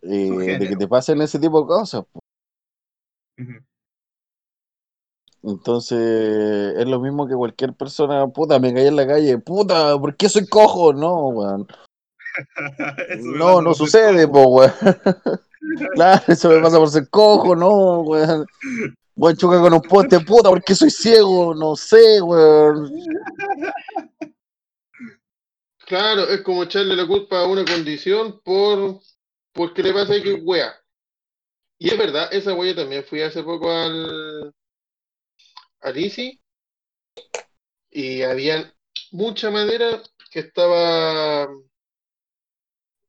eh, 0.02 0.58
de 0.60 0.68
que 0.68 0.76
te 0.76 0.88
pasen 0.88 1.22
ese 1.22 1.40
tipo 1.40 1.62
de 1.62 1.68
cosas. 1.68 2.06
Entonces, 5.42 6.76
es 6.78 6.86
lo 6.86 7.00
mismo 7.00 7.28
que 7.28 7.36
cualquier 7.36 7.74
persona, 7.74 8.28
puta, 8.28 8.60
me 8.60 8.74
caí 8.74 8.88
en 8.88 8.96
la 8.98 9.08
calle, 9.08 9.38
puta, 9.38 9.98
¿por 9.98 10.16
qué 10.16 10.28
soy 10.28 10.48
cojo? 10.48 10.94
No, 10.94 11.28
weón. 11.28 11.68
No, 13.20 13.62
no 13.62 13.74
sucede, 13.74 14.28
po, 14.28 14.44
weón. 14.48 14.74
Claro, 15.94 16.24
eso 16.28 16.50
me 16.50 16.62
pasa 16.62 16.78
por 16.78 16.90
ser 16.90 17.10
cojo, 17.10 17.56
no, 17.56 18.02
weón. 18.02 18.46
Weón, 19.16 19.36
choca 19.38 19.60
con 19.62 19.74
un 19.74 19.82
poste, 19.82 20.20
puta, 20.20 20.50
¿por 20.50 20.64
qué 20.64 20.76
soy 20.76 20.90
ciego? 20.90 21.54
No 21.54 21.76
sé, 21.76 22.22
weón. 22.22 22.92
Claro, 25.86 26.24
es 26.30 26.42
como 26.42 26.64
echarle 26.64 26.96
la 26.96 27.08
culpa 27.08 27.40
a 27.40 27.48
una 27.48 27.66
condición 27.66 28.40
por 28.44 29.00
porque 29.60 29.84
le 29.84 29.92
pasa 29.92 30.22
que 30.24 30.36
es 30.36 30.40
wea. 30.42 30.74
Y 31.78 31.90
es 31.90 31.98
verdad, 31.98 32.34
esa 32.34 32.54
wea 32.54 32.74
también 32.74 33.04
fui 33.04 33.22
hace 33.22 33.44
poco 33.44 33.70
al 33.70 34.56
al 35.82 35.98
ICI 35.98 36.42
y 37.90 38.22
había 38.22 38.74
mucha 39.12 39.52
madera 39.52 40.02
que 40.32 40.40
estaba 40.40 41.50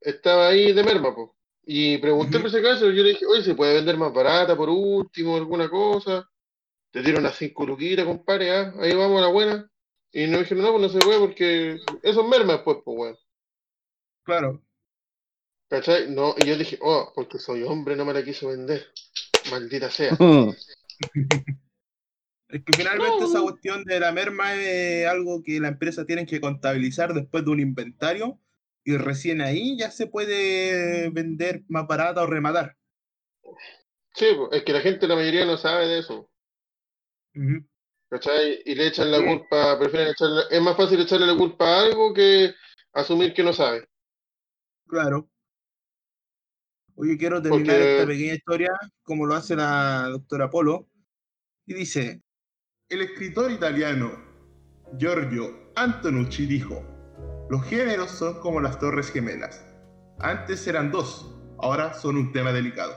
estaba 0.01 0.49
ahí 0.49 0.73
de 0.73 0.83
merma, 0.83 1.15
po. 1.15 1.37
Y 1.63 1.99
pregunté 1.99 2.41
por 2.41 2.49
ese 2.49 2.61
caso, 2.61 2.91
yo 2.91 3.05
le 3.05 3.11
dije, 3.11 3.27
oye, 3.27 3.45
¿se 3.45 3.55
puede 3.55 3.75
vender 3.75 3.97
más 3.97 4.13
barata 4.13 4.57
por 4.57 4.71
último, 4.71 5.37
alguna 5.37 5.71
cosa? 5.71 6.29
Te 6.91 7.01
dieron 7.01 7.21
unas 7.21 7.37
cinco 7.37 7.65
luquitas, 7.65 8.05
compadre, 8.05 8.51
ah, 8.51 8.75
ahí 8.81 8.93
vamos 8.93 9.19
a 9.19 9.27
la 9.27 9.29
buena. 9.33 9.71
Y 10.11 10.27
no 10.27 10.39
dijeron, 10.41 10.65
no, 10.65 10.73
pues 10.73 10.83
no 10.83 10.89
se 10.89 10.99
puede 10.99 11.21
porque 11.21 11.77
eso 12.03 12.21
es 12.23 12.29
merma 12.29 12.55
después, 12.55 12.79
pues, 12.85 12.99
weón. 12.99 13.19
Claro. 14.25 14.61
¿Cachai? 15.71 16.11
No, 16.11 16.35
y 16.37 16.47
yo 16.47 16.59
dije, 16.59 16.79
oh, 16.83 17.13
porque 17.15 17.39
soy 17.39 17.63
hombre, 17.63 17.95
no 17.95 18.05
me 18.05 18.13
la 18.13 18.25
quiso 18.25 18.49
vender. 18.49 18.89
Maldita 19.53 19.89
sea. 19.89 20.17
Es 22.49 22.65
que 22.65 22.73
finalmente 22.73 23.21
No, 23.21 23.27
esa 23.27 23.41
cuestión 23.41 23.85
de 23.85 24.01
la 24.01 24.11
merma 24.11 24.55
es 24.55 25.07
algo 25.07 25.41
que 25.45 25.61
la 25.61 25.69
empresa 25.69 26.05
tiene 26.05 26.27
que 26.27 26.41
contabilizar 26.41 27.15
después 27.15 27.45
de 27.45 27.51
un 27.53 27.61
inventario 27.61 28.41
y 28.85 28.97
recién 28.97 29.41
ahí 29.41 29.79
ya 29.79 29.93
se 29.93 30.09
puede 30.09 31.11
vender 31.11 31.63
más 31.69 31.87
barata 31.87 32.23
o 32.23 32.27
rematar. 32.27 32.77
Sí, 34.15 34.27
es 34.51 34.65
que 34.65 34.73
la 34.73 34.81
gente, 34.81 35.07
la 35.07 35.15
mayoría 35.15 35.45
no 35.45 35.57
sabe 35.57 35.87
de 35.87 36.01
eso. 36.01 36.29
¿Cachai? 38.09 38.61
Y 38.65 38.75
le 38.75 38.89
echan 38.89 39.13
la 39.13 39.19
Sí. 39.19 39.25
culpa, 39.25 39.79
prefieren 39.79 40.09
echarle, 40.09 40.43
es 40.51 40.61
más 40.61 40.77
fácil 40.77 41.01
echarle 41.01 41.29
la 41.29 41.37
culpa 41.37 41.65
a 41.65 41.83
algo 41.83 42.13
que 42.13 42.53
asumir 42.93 43.33
que 43.33 43.45
no 43.45 43.53
sabe. 43.53 43.89
Claro. 44.89 45.31
Oye, 47.01 47.17
quiero 47.17 47.41
terminar 47.41 47.77
Porque- 47.77 47.93
esta 47.95 48.07
pequeña 48.07 48.35
historia 48.35 48.79
como 49.03 49.25
lo 49.25 49.35
hace 49.35 49.57
la 49.57 50.09
doctora 50.11 50.51
Polo. 50.51 50.87
Y 51.67 51.73
dice, 51.73 52.21
el 52.91 53.01
escritor 53.01 53.51
italiano 53.51 54.13
Giorgio 54.99 55.73
Antonucci 55.77 56.45
dijo, 56.45 56.85
los 57.49 57.65
géneros 57.65 58.11
son 58.11 58.39
como 58.41 58.61
las 58.61 58.79
torres 58.79 59.11
gemelas. 59.11 59.65
Antes 60.19 60.67
eran 60.67 60.91
dos, 60.91 61.35
ahora 61.59 61.95
son 61.95 62.19
un 62.19 62.33
tema 62.33 62.53
delicado. 62.53 62.95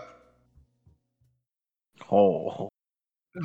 Oh, 2.09 2.67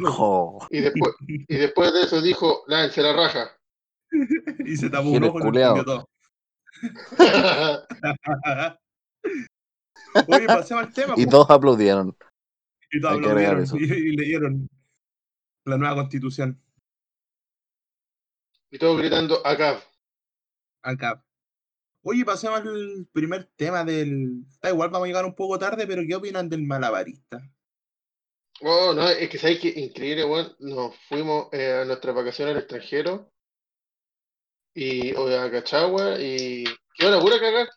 oh. 0.06 0.66
Y 0.70 0.80
después, 0.80 1.14
y 1.28 1.56
después 1.56 1.94
de 1.94 2.02
eso 2.02 2.20
dijo, 2.20 2.64
lance 2.66 3.00
la 3.00 3.12
raja. 3.12 3.56
y 4.66 4.76
se 4.76 4.90
tapó 4.90 5.10
un 5.10 5.22
ojo 5.22 5.38
y 5.38 5.84
todo. 5.84 6.08
Oye, 10.26 10.46
pasemos 10.46 10.84
al 10.84 10.92
tema. 10.92 11.14
Y 11.16 11.24
po. 11.24 11.30
todos 11.30 11.50
aplaudieron. 11.50 12.16
Y 12.90 13.00
todos 13.00 13.14
hay 13.14 13.18
aplaudieron 13.20 13.66
y, 13.74 13.84
y 13.84 14.16
leyeron 14.16 14.68
la 15.64 15.76
nueva 15.76 15.96
constitución 15.96 16.60
y 18.70 18.78
todo 18.78 18.96
gritando 18.96 19.46
acá. 19.46 19.82
acá. 20.82 21.24
Oye, 22.02 22.24
pasemos 22.24 22.60
al 22.60 23.08
primer 23.12 23.44
tema 23.56 23.84
del. 23.84 24.44
Da 24.62 24.70
igual, 24.70 24.90
vamos 24.90 25.06
a 25.06 25.08
llegar 25.08 25.24
un 25.24 25.34
poco 25.34 25.58
tarde, 25.58 25.86
pero 25.86 26.02
¿qué 26.06 26.14
opinan 26.14 26.48
del 26.48 26.62
malabarista? 26.62 27.40
Oh, 28.60 28.92
no, 28.92 29.08
es 29.08 29.28
que 29.28 29.38
sabéis 29.38 29.60
que 29.60 29.68
increíble, 29.68 30.24
weón. 30.24 30.54
Nos 30.58 30.94
fuimos 31.08 31.48
eh, 31.52 31.80
a 31.82 31.84
nuestras 31.84 32.14
vacaciones 32.14 32.54
al 32.54 32.60
extranjero. 32.60 33.32
Y, 34.74 35.12
o 35.14 35.26
a 35.26 35.50
Cachagua, 35.50 36.20
y. 36.20 36.64
¡Qué 36.94 37.06
hora 37.06 37.20
pura 37.20 37.40
cagar! 37.40 37.68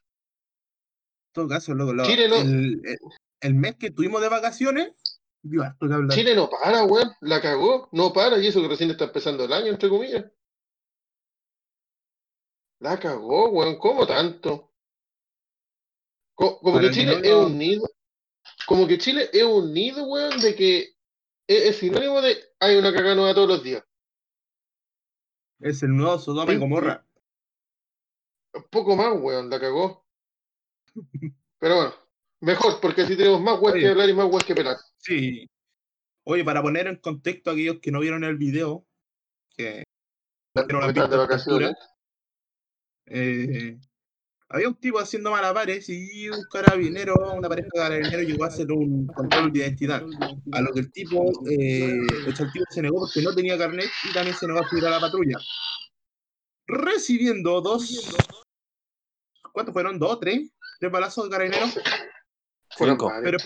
Todo 1.33 1.47
caso, 1.47 1.73
Chile 2.03 2.27
no- 2.27 2.35
el, 2.37 2.81
el- 2.85 2.99
el 3.41 3.53
mes 3.55 3.75
que 3.77 3.89
tuvimos 3.91 4.21
de 4.21 4.29
vacaciones, 4.29 4.93
dio 5.41 5.63
harto 5.63 5.87
que 5.87 5.93
hablar. 5.93 6.15
Chile 6.17 6.35
no 6.35 6.49
para, 6.49 6.83
weón. 6.85 7.11
La 7.21 7.41
cagó. 7.41 7.89
No 7.91 8.13
para. 8.13 8.37
Y 8.37 8.47
eso 8.47 8.61
que 8.61 8.67
recién 8.67 8.91
está 8.91 9.05
empezando 9.05 9.45
el 9.45 9.53
año, 9.53 9.67
entre 9.67 9.89
comillas. 9.89 10.25
La 12.79 12.99
cagó, 12.99 13.49
weón. 13.49 13.77
¿Cómo 13.77 14.05
tanto? 14.05 14.71
Co- 16.35 16.59
Como 16.59 16.75
Para 16.75 16.87
que 16.89 16.93
Chile 16.93 17.19
no 17.19 17.23
es 17.23 17.33
un 17.33 17.57
nido. 17.57 17.89
Como 18.67 18.87
que 18.87 18.97
Chile 18.97 19.29
es 19.31 19.43
un 19.43 19.73
nido, 19.73 20.05
weón, 20.07 20.39
de 20.39 20.55
que 20.55 20.79
es, 21.47 21.63
es 21.69 21.77
sinónimo 21.77 22.21
de 22.21 22.37
hay 22.59 22.75
una 22.77 22.93
cagada 22.93 23.15
nueva 23.15 23.33
todos 23.33 23.47
los 23.47 23.63
días. 23.63 23.83
Es 25.59 25.81
el 25.83 25.95
nuevo 25.95 26.17
Sodoma 26.19 26.53
y 26.53 26.57
Gomorra. 26.57 27.05
Poco 28.69 28.95
más, 28.95 29.13
weón, 29.19 29.49
la 29.49 29.59
cagó. 29.59 30.05
Pero 31.59 31.75
bueno, 31.75 31.93
mejor, 32.41 32.79
porque 32.81 33.01
así 33.01 33.15
tenemos 33.15 33.41
más 33.41 33.59
weas 33.61 33.75
que 33.75 33.87
hablar 33.87 34.09
y 34.09 34.13
más 34.13 34.27
weas 34.31 34.45
que 34.45 34.55
pelar. 34.55 34.77
Sí. 34.97 35.49
Oye, 36.23 36.43
para 36.43 36.61
poner 36.61 36.87
en 36.87 36.97
contexto 36.97 37.49
a 37.49 37.53
aquellos 37.53 37.79
que 37.81 37.91
no 37.91 37.99
vieron 37.99 38.23
el 38.23 38.37
video, 38.37 38.87
que 39.57 39.83
no 40.69 40.79
lo 40.79 40.85
han 40.85 40.89
Están 40.89 40.93
visto 40.93 41.09
de 41.09 41.15
a 41.17 41.23
esta 41.23 41.35
altura, 41.35 41.67
vacaciones. 41.67 41.75
eh, 43.05 43.79
había 44.49 44.67
un 44.69 44.75
tipo 44.75 44.99
haciendo 44.99 45.31
malabares 45.31 45.89
y 45.89 46.29
un 46.29 46.43
carabinero, 46.51 47.15
una 47.35 47.49
pareja 47.49 47.69
de 47.73 47.79
carabineros 47.79 48.25
llegó 48.27 48.43
a 48.43 48.47
hacer 48.47 48.71
un 48.71 49.07
control 49.07 49.51
de 49.53 49.59
identidad. 49.59 50.03
A 50.51 50.61
lo 50.61 50.73
que 50.73 50.81
el 50.81 50.91
tipo, 50.91 51.31
eh, 51.49 51.91
el 52.27 52.33
tipo 52.35 52.65
se 52.69 52.81
negó 52.81 52.99
porque 52.99 53.21
no 53.21 53.33
tenía 53.33 53.57
carnet 53.57 53.89
y 54.09 54.13
también 54.13 54.35
se 54.35 54.47
negó 54.47 54.59
a 54.59 54.69
subir 54.69 54.85
a 54.85 54.91
la 54.91 54.99
patrulla. 54.99 55.37
Recibiendo 56.67 57.61
dos, 57.61 58.11
¿cuántos 59.53 59.73
fueron? 59.73 59.99
¿Dos, 59.99 60.19
tres? 60.19 60.51
¿Tres 60.81 60.91
balazos 60.91 61.25
de 61.25 61.29
carabineros? 61.29 61.79
Fueron 62.75 62.97
varios. 62.97 63.21
Pero 63.23 63.39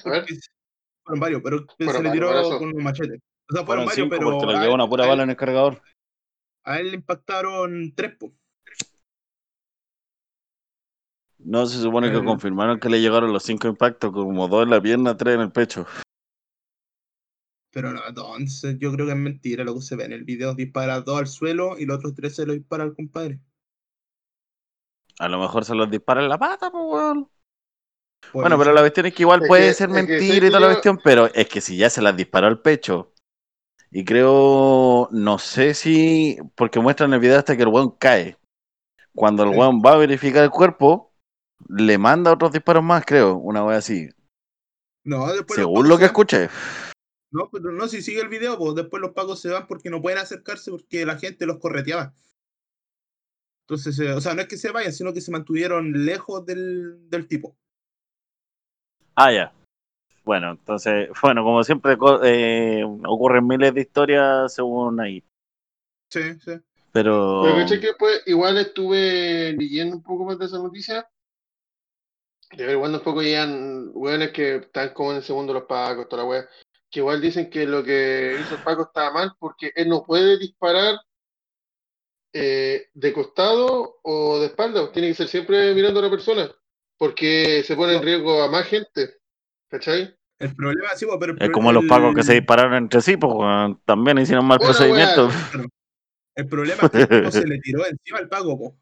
fueron 1.04 1.20
varios, 1.20 1.42
pero 1.44 1.92
se 1.92 2.02
le 2.04 2.12
tiró 2.12 2.28
balazos. 2.30 2.58
con 2.60 2.70
un 2.74 2.82
machete. 2.82 3.20
O 3.50 3.54
sea, 3.54 3.66
fueron, 3.66 3.66
Fueron 3.66 3.86
varios, 3.86 3.96
cinco 3.96 4.10
pero 4.10 4.32
porque 4.40 4.54
le 4.54 4.60
quedó 4.62 4.74
una 4.74 4.88
pura 4.88 5.04
él- 5.04 5.10
bala 5.10 5.24
en 5.24 5.30
el 5.32 5.36
cargador. 5.36 5.82
A 6.64 6.80
él 6.80 6.92
le 6.92 6.96
impactaron 6.96 7.94
tres, 7.94 8.16
po. 8.16 8.32
No, 11.40 11.66
se 11.66 11.78
supone 11.82 12.10
que 12.10 12.18
Eh. 12.20 12.24
confirmaron 12.24 12.80
que 12.80 12.88
le 12.90 13.02
llegaron 13.02 13.34
los 13.34 13.44
cinco 13.44 13.68
impactos, 13.68 14.12
como 14.14 14.48
dos 14.48 14.64
en 14.64 14.70
la 14.70 14.82
pierna, 14.82 15.18
tres 15.18 15.36
en 15.36 15.42
el 15.42 15.52
pecho. 15.52 15.86
Pero 17.72 17.92
no, 17.92 18.00
entonces 18.08 18.78
yo 18.80 18.94
creo 18.94 19.06
que 19.08 19.12
es 19.12 19.18
mentira 19.18 19.66
lo 19.66 19.76
que 19.76 19.82
se 19.82 19.98
ve 19.98 20.06
en 20.06 20.14
el 20.14 20.24
video. 20.24 20.56
Dispara 20.56 21.02
dos 21.02 21.20
al 21.20 21.28
suelo 21.28 21.78
y 21.78 21.86
los 21.86 21.98
otros 21.98 22.16
tres 22.16 22.34
se 22.36 22.46
lo 22.46 22.54
dispara 22.54 22.86
al 22.86 22.96
compadre. 22.96 23.42
A 25.20 25.28
lo 25.30 25.40
mejor 25.40 25.64
se 25.66 25.76
los 25.76 25.90
dispara 25.90 26.22
en 26.22 26.30
la 26.30 26.38
pata, 26.38 26.70
pues, 26.72 26.84
weón. 26.86 27.30
Bueno, 28.34 28.58
pero 28.58 28.74
la 28.74 28.82
cuestión 28.82 29.06
es 29.06 29.14
que 29.14 29.24
igual 29.24 29.44
Es 29.44 29.48
puede 29.48 29.68
que- 29.68 29.74
ser 29.76 29.88
que 29.88 29.94
mentira 29.94 30.48
y 30.48 30.50
toda 30.50 30.60
la 30.60 30.68
cuestión, 30.68 31.00
pero 31.04 31.28
es 31.34 31.48
que 31.48 31.62
si 31.62 31.78
ya 31.78 31.90
se 31.90 32.02
las 32.02 32.18
disparó 32.18 32.48
al 32.48 32.62
pecho, 32.62 33.14
y 33.92 34.04
creo, 34.04 35.08
no 35.12 35.38
sé 35.40 35.74
si, 35.74 36.38
porque 36.56 36.80
muestran 36.80 37.14
el 37.14 37.20
video 37.20 37.38
hasta 37.38 37.56
que 37.56 37.64
el 37.64 37.70
weón 37.70 37.92
cae. 37.92 38.38
Cuando 39.14 39.44
el 39.44 39.52
Sí. 39.52 39.58
weón 39.58 39.80
va 39.86 39.94
a 39.94 39.98
verificar 39.98 40.44
el 40.44 40.50
cuerpo, 40.50 41.14
le 41.70 41.98
manda 41.98 42.34
otros 42.34 42.52
disparos 42.52 42.84
más, 42.84 43.06
creo, 43.06 43.36
una 43.36 43.64
wea 43.64 43.78
así. 43.78 44.10
No, 45.06 45.32
después 45.32 45.56
Según 45.58 45.88
lo 45.88 45.98
que 45.98 46.06
escuché. 46.06 46.50
No, 47.32 47.50
pero 47.52 47.72
no, 47.72 47.88
si 47.88 48.02
sigue 48.02 48.22
el 48.22 48.28
video, 48.28 48.58
pues 48.58 48.76
después 48.76 49.02
los 49.02 49.12
pagos 49.12 49.40
se 49.40 49.50
van 49.50 49.68
porque 49.68 49.90
no 49.90 50.02
pueden 50.02 50.20
acercarse 50.20 50.72
porque 50.72 51.06
la 51.06 51.18
gente 51.18 51.46
los 51.46 51.60
correteaba. 51.60 52.14
Entonces, 53.68 53.98
eh, 54.00 54.14
o 54.14 54.22
sea, 54.22 54.36
no 54.36 54.42
es 54.42 54.48
que 54.48 54.58
se 54.58 54.72
vayan, 54.72 54.94
sino 54.94 55.12
que 55.12 55.22
se 55.22 55.32
mantuvieron 55.32 56.06
lejos 56.06 56.46
del, 56.46 57.10
del 57.10 57.28
tipo. 57.28 57.58
Ah, 59.16 59.32
ya. 59.32 59.52
Bueno, 60.24 60.52
entonces, 60.52 61.10
bueno, 61.24 61.44
como 61.44 61.64
siempre 61.64 61.98
eh, 62.24 62.84
ocurren 62.84 63.48
miles 63.48 63.74
de 63.74 63.82
historias 63.82 64.54
según 64.54 65.00
ahí. 65.00 65.24
Sí, 66.12 66.40
sí. 66.42 66.52
Pero, 66.92 67.42
Pero 67.44 67.56
caché 67.56 67.80
que 67.80 67.88
después 67.88 68.22
igual 68.28 68.58
estuve 68.58 69.54
leyendo 69.54 69.98
un 69.98 70.04
poco 70.04 70.26
más 70.26 70.38
de 70.38 70.46
esa 70.46 70.60
noticia. 70.60 71.10
De 72.56 72.68
ver 72.68 72.78
cuando 72.78 73.00
un 73.00 73.04
poco 73.04 73.24
llegan 73.24 73.90
weones 73.94 74.32
que 74.32 74.58
están 74.58 74.94
como 74.94 75.12
en 75.12 75.18
el 75.18 75.24
segundo 75.24 75.54
los 75.54 75.64
pacos, 75.64 76.08
toda 76.08 76.22
la 76.22 76.30
wea. 76.30 76.50
Que 76.92 77.00
igual 77.00 77.20
dicen 77.20 77.50
que 77.50 77.66
lo 77.66 77.84
que 77.84 78.38
hizo 78.40 78.56
el 78.56 78.64
Paco 78.64 78.84
estaba 78.84 79.12
mal 79.12 79.34
porque 79.40 79.72
él 79.76 79.90
no 79.90 80.04
puede 80.04 80.38
disparar 80.38 80.96
eh, 82.38 82.90
de 82.94 83.14
costado 83.14 84.00
o 84.04 84.40
de 84.40 84.48
espalda. 84.48 84.92
Tiene 84.92 85.08
que 85.10 85.14
ser 85.16 85.28
siempre 85.28 85.74
mirando 85.74 86.00
a 86.02 86.04
la 86.04 86.10
persona. 86.10 86.52
Porque 86.98 87.64
se 87.64 87.76
pone 87.76 87.96
en 87.96 88.04
riesgo 88.04 88.44
a 88.44 88.50
más 88.50 88.68
gente. 88.68 89.16
¿Cachai? 89.70 90.16
El 90.38 90.56
problema, 90.56 90.90
sí, 90.96 91.06
pues, 91.06 91.18
pero 91.20 91.34
el 91.34 91.42
es 91.42 91.50
como 91.50 91.72
los 91.72 91.84
el- 91.84 91.90
pagos 91.90 92.14
que 92.14 92.24
se 92.24 92.34
dispararon 92.34 92.74
entre 92.76 93.02
sí, 93.02 93.16
pues 93.18 93.34
también 93.86 94.18
hicieron 94.18 94.46
mal 94.46 94.58
Bueno, 94.60 94.74
procedimiento. 94.74 95.30
El 96.36 96.48
problema 96.48 96.84
es 96.84 96.90
que 96.92 96.98
el 97.00 97.08
tipo 97.08 97.32
se 97.32 97.48
le 97.48 97.60
tiró 97.60 97.86
encima 97.86 98.20
al 98.20 98.28
pago, 98.28 98.58
po. 98.58 98.76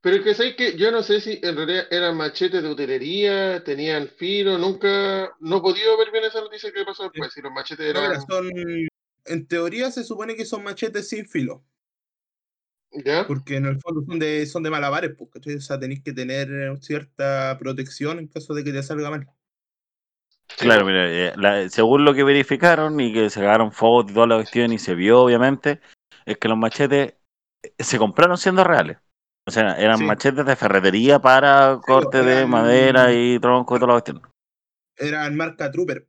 Pero 0.00 0.16
es 0.16 0.22
que 0.22 0.34
sabes 0.34 0.54
que 0.56 0.76
yo 0.76 0.90
no 0.90 1.02
sé 1.02 1.20
si 1.20 1.40
en 1.42 1.56
realidad 1.56 1.84
eran 1.90 2.16
machetes 2.16 2.62
de 2.62 2.70
utilería, 2.70 3.62
tenían 3.64 4.08
filo, 4.08 4.58
nunca, 4.58 5.32
no 5.40 5.56
he 5.58 5.60
podido 5.60 5.96
ver 5.98 6.10
bien 6.12 6.24
esa 6.24 6.40
noticia 6.40 6.72
que 6.72 6.84
pasó 6.84 7.04
después, 7.04 7.32
si 7.32 7.40
los 7.42 7.52
machetes 7.52 7.92
No, 7.92 8.04
eran, 8.04 8.20
son. 8.26 8.48
En 9.24 9.46
teoría 9.46 9.90
se 9.90 10.04
supone 10.04 10.36
que 10.36 10.44
son 10.44 10.62
machetes 10.64 11.08
sin 11.08 11.26
filo. 11.26 11.64
¿Ya? 13.04 13.26
Porque 13.26 13.56
en 13.56 13.66
el 13.66 13.80
fondo 13.80 14.02
son 14.06 14.18
de, 14.18 14.46
son 14.46 14.62
de 14.62 14.70
malabares, 14.70 15.14
pues, 15.16 15.30
¿cachai? 15.30 15.56
O 15.56 15.60
sea, 15.60 15.78
tenéis 15.78 16.02
que 16.02 16.12
tener 16.12 16.48
cierta 16.80 17.56
protección 17.58 18.18
en 18.18 18.28
caso 18.28 18.54
de 18.54 18.64
que 18.64 18.72
te 18.72 18.82
salga 18.82 19.10
mal. 19.10 19.26
Claro, 20.58 20.84
mira, 20.84 21.06
eh, 21.08 21.32
la- 21.36 21.68
según 21.68 22.04
lo 22.04 22.14
que 22.14 22.24
verificaron 22.24 22.98
y 22.98 23.12
que 23.12 23.30
se 23.30 23.40
sacaron 23.40 23.70
fotos 23.70 24.10
y 24.10 24.14
toda 24.14 24.26
la 24.26 24.36
cuestión 24.36 24.72
y 24.72 24.78
se 24.78 24.94
vio, 24.94 25.20
obviamente, 25.20 25.80
es 26.26 26.36
que 26.38 26.48
los 26.48 26.58
machetes 26.58 27.14
eh, 27.62 27.72
se 27.78 27.98
compraron 27.98 28.36
siendo 28.38 28.64
reales. 28.64 28.98
O 29.46 29.50
sea, 29.50 29.78
eran 29.78 29.98
Sí. 29.98 30.04
machetes 30.04 30.44
de 30.44 30.56
ferretería 30.56 31.20
para 31.20 31.78
corte 31.80 32.22
de 32.22 32.38
eran- 32.38 32.50
madera 32.50 33.12
y 33.12 33.38
tronco 33.38 33.76
y 33.76 33.78
toda 33.78 33.88
la 33.88 33.94
cuestión. 34.00 34.22
Eran 34.96 35.36
marca 35.36 35.70
Trooper. 35.70 36.06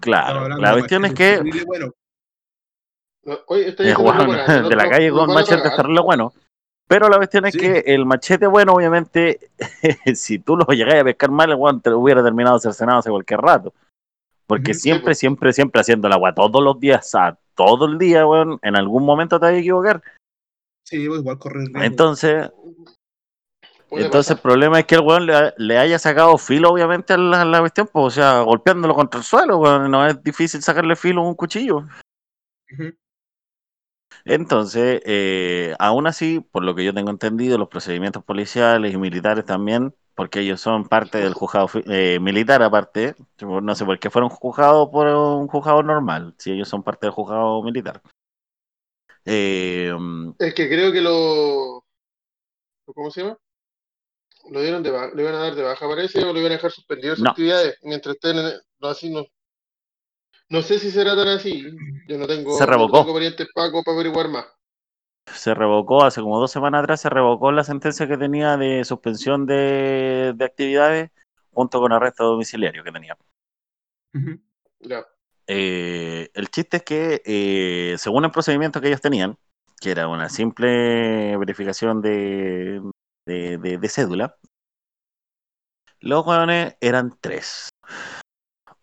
Claro, 0.00 0.48
la 0.48 0.72
cuestión 0.72 1.04
es 1.04 1.14
que 1.14 1.42
bueno. 1.66 1.92
Oye, 3.46 3.68
eh, 3.68 3.94
no- 3.98 4.68
de 4.68 4.76
la 4.76 4.88
calle 4.88 5.10
con 5.10 5.30
a 5.30 5.34
machetes 5.34 5.62
pagar. 5.62 5.76
terrible 5.76 6.00
bueno. 6.00 6.32
Pero 6.88 7.08
la 7.08 7.16
cuestión 7.16 7.46
es 7.46 7.52
Sí. 7.54 7.58
que 7.58 7.78
el 7.86 8.06
machete 8.06 8.46
bueno, 8.46 8.72
obviamente, 8.72 9.50
si 10.14 10.38
tú 10.38 10.56
lo 10.56 10.64
llegas 10.66 10.94
a 11.00 11.04
pescar 11.04 11.30
mal, 11.32 11.50
el 11.50 11.56
weón 11.56 11.80
te 11.80 11.90
lo 11.90 11.98
hubiera 11.98 12.22
terminado 12.22 12.58
cercenado 12.60 12.98
hace 13.00 13.10
cualquier 13.10 13.40
rato. 13.40 13.74
Porque 14.46 14.72
sí, 14.74 14.80
siempre, 14.82 15.06
pues. 15.06 15.18
siempre, 15.18 15.52
siempre 15.52 15.80
haciendo 15.80 16.06
el 16.06 16.12
agua 16.12 16.32
todos 16.32 16.62
los 16.62 16.78
días, 16.78 17.04
o 17.04 17.08
sea, 17.10 17.38
todo 17.56 17.86
el 17.86 17.98
día, 17.98 18.24
weón, 18.24 18.60
en 18.62 18.76
algún 18.76 19.04
momento 19.04 19.40
te 19.40 19.46
vas 19.46 19.54
a 19.54 19.58
equivocar. 19.58 20.00
Sí, 20.84 21.04
pues, 21.08 21.18
igual 21.20 21.38
corre 21.38 21.62
el 21.62 21.66
riesgo. 21.66 21.82
Entonces, 21.82 22.50
entonces 23.90 24.30
el 24.36 24.38
problema 24.42 24.78
es 24.78 24.86
que 24.86 24.94
el 24.96 25.00
weón 25.00 25.26
le, 25.26 25.54
le 25.56 25.78
haya 25.78 25.98
sacado 25.98 26.38
filo, 26.38 26.70
obviamente, 26.70 27.14
a 27.14 27.16
la, 27.16 27.42
a 27.42 27.44
la 27.44 27.58
cuestión, 27.60 27.88
pues, 27.92 28.06
o 28.06 28.10
sea, 28.10 28.40
golpeándolo 28.42 28.94
contra 28.94 29.18
el 29.18 29.24
suelo, 29.24 29.58
weón, 29.58 29.90
no 29.90 30.06
es 30.06 30.22
difícil 30.22 30.62
sacarle 30.62 30.94
filo 30.94 31.22
a 31.22 31.28
un 31.28 31.34
cuchillo. 31.34 31.78
Ujú. 32.72 32.92
Entonces, 34.26 35.00
eh, 35.04 35.74
aún 35.78 36.06
así, 36.08 36.40
por 36.40 36.64
lo 36.64 36.74
que 36.74 36.84
yo 36.84 36.92
tengo 36.92 37.10
entendido, 37.10 37.58
los 37.58 37.68
procedimientos 37.68 38.24
policiales 38.24 38.92
y 38.92 38.96
militares 38.98 39.44
también, 39.44 39.94
porque 40.16 40.40
ellos 40.40 40.60
son 40.60 40.88
parte 40.88 41.18
del 41.18 41.32
juzgado 41.32 41.68
eh, 41.86 42.18
militar 42.20 42.62
aparte, 42.62 43.14
no 43.40 43.74
sé 43.74 43.84
por 43.84 43.98
qué 44.00 44.10
fueron 44.10 44.28
juzgados 44.30 44.88
por 44.90 45.06
un 45.06 45.46
juzgado 45.46 45.82
normal, 45.82 46.34
si 46.38 46.50
ellos 46.50 46.68
son 46.68 46.82
parte 46.82 47.06
del 47.06 47.12
juzgado 47.12 47.62
militar. 47.62 48.02
Eh, 49.24 49.92
Es 50.38 50.54
que 50.54 50.68
creo 50.68 50.90
que 50.92 51.00
lo, 51.00 51.84
¿cómo 52.94 53.10
se 53.10 53.22
llama? 53.22 53.38
Lo 54.50 54.60
dieron 54.60 54.82
de 54.82 54.90
baja, 54.90 55.10
le 55.14 55.22
iban 55.22 55.34
a 55.34 55.38
dar 55.38 55.54
de 55.54 55.62
baja 55.62 55.88
parece 55.88 56.24
o 56.24 56.32
lo 56.32 56.38
iban 56.38 56.52
a 56.52 56.54
dejar 56.56 56.70
suspendido 56.70 57.14
sus 57.14 57.24
No. 57.24 57.30
actividades 57.30 57.76
mientras 57.82 58.14
estén 58.16 58.38
en, 58.38 58.52
así 58.80 59.10
no. 59.10 59.24
No 60.50 60.62
sé 60.62 60.78
si 60.78 60.90
será 60.90 61.14
tan 61.16 61.28
así. 61.28 61.62
Yo 62.08 62.18
no 62.18 62.26
tengo, 62.26 62.58
Se 62.58 62.66
revocó. 62.66 62.98
no 62.98 63.02
tengo 63.02 63.14
parientes 63.14 63.48
pacos 63.54 63.82
para 63.84 63.94
averiguar 63.96 64.28
más. 64.28 64.46
se 65.32 65.54
revocó, 65.54 66.04
hace 66.04 66.20
como 66.20 66.40
dos 66.40 66.50
semanas 66.50 66.82
atrás, 66.82 67.00
se 67.00 67.10
revocó 67.10 67.52
la 67.52 67.64
sentencia 67.64 68.06
que 68.08 68.16
tenía 68.16 68.56
de 68.56 68.84
suspensión 68.84 69.46
de, 69.46 70.32
de 70.36 70.44
actividades 70.44 71.10
junto 71.52 71.80
con 71.80 71.92
arresto 71.92 72.24
domiciliario 72.24 72.82
que 72.84 72.92
tenía. 72.92 73.16
Eh, 75.48 76.28
el 76.34 76.48
chiste 76.50 76.78
es 76.78 76.82
que, 76.82 77.22
eh, 77.24 77.96
según 77.98 78.24
el 78.24 78.30
procedimiento 78.32 78.80
que 78.80 78.88
ellos 78.88 79.00
tenían, 79.00 79.36
que 79.80 79.90
era 79.90 80.08
una 80.08 80.28
simple 80.28 81.36
verificación 81.36 82.00
de, 82.02 82.80
de, 83.26 83.58
de- 83.58 83.78
de 83.78 83.88
cédula, 83.88 84.36
los 86.00 86.26
hueones 86.26 86.76
eran 86.80 87.16
tres. 87.20 87.68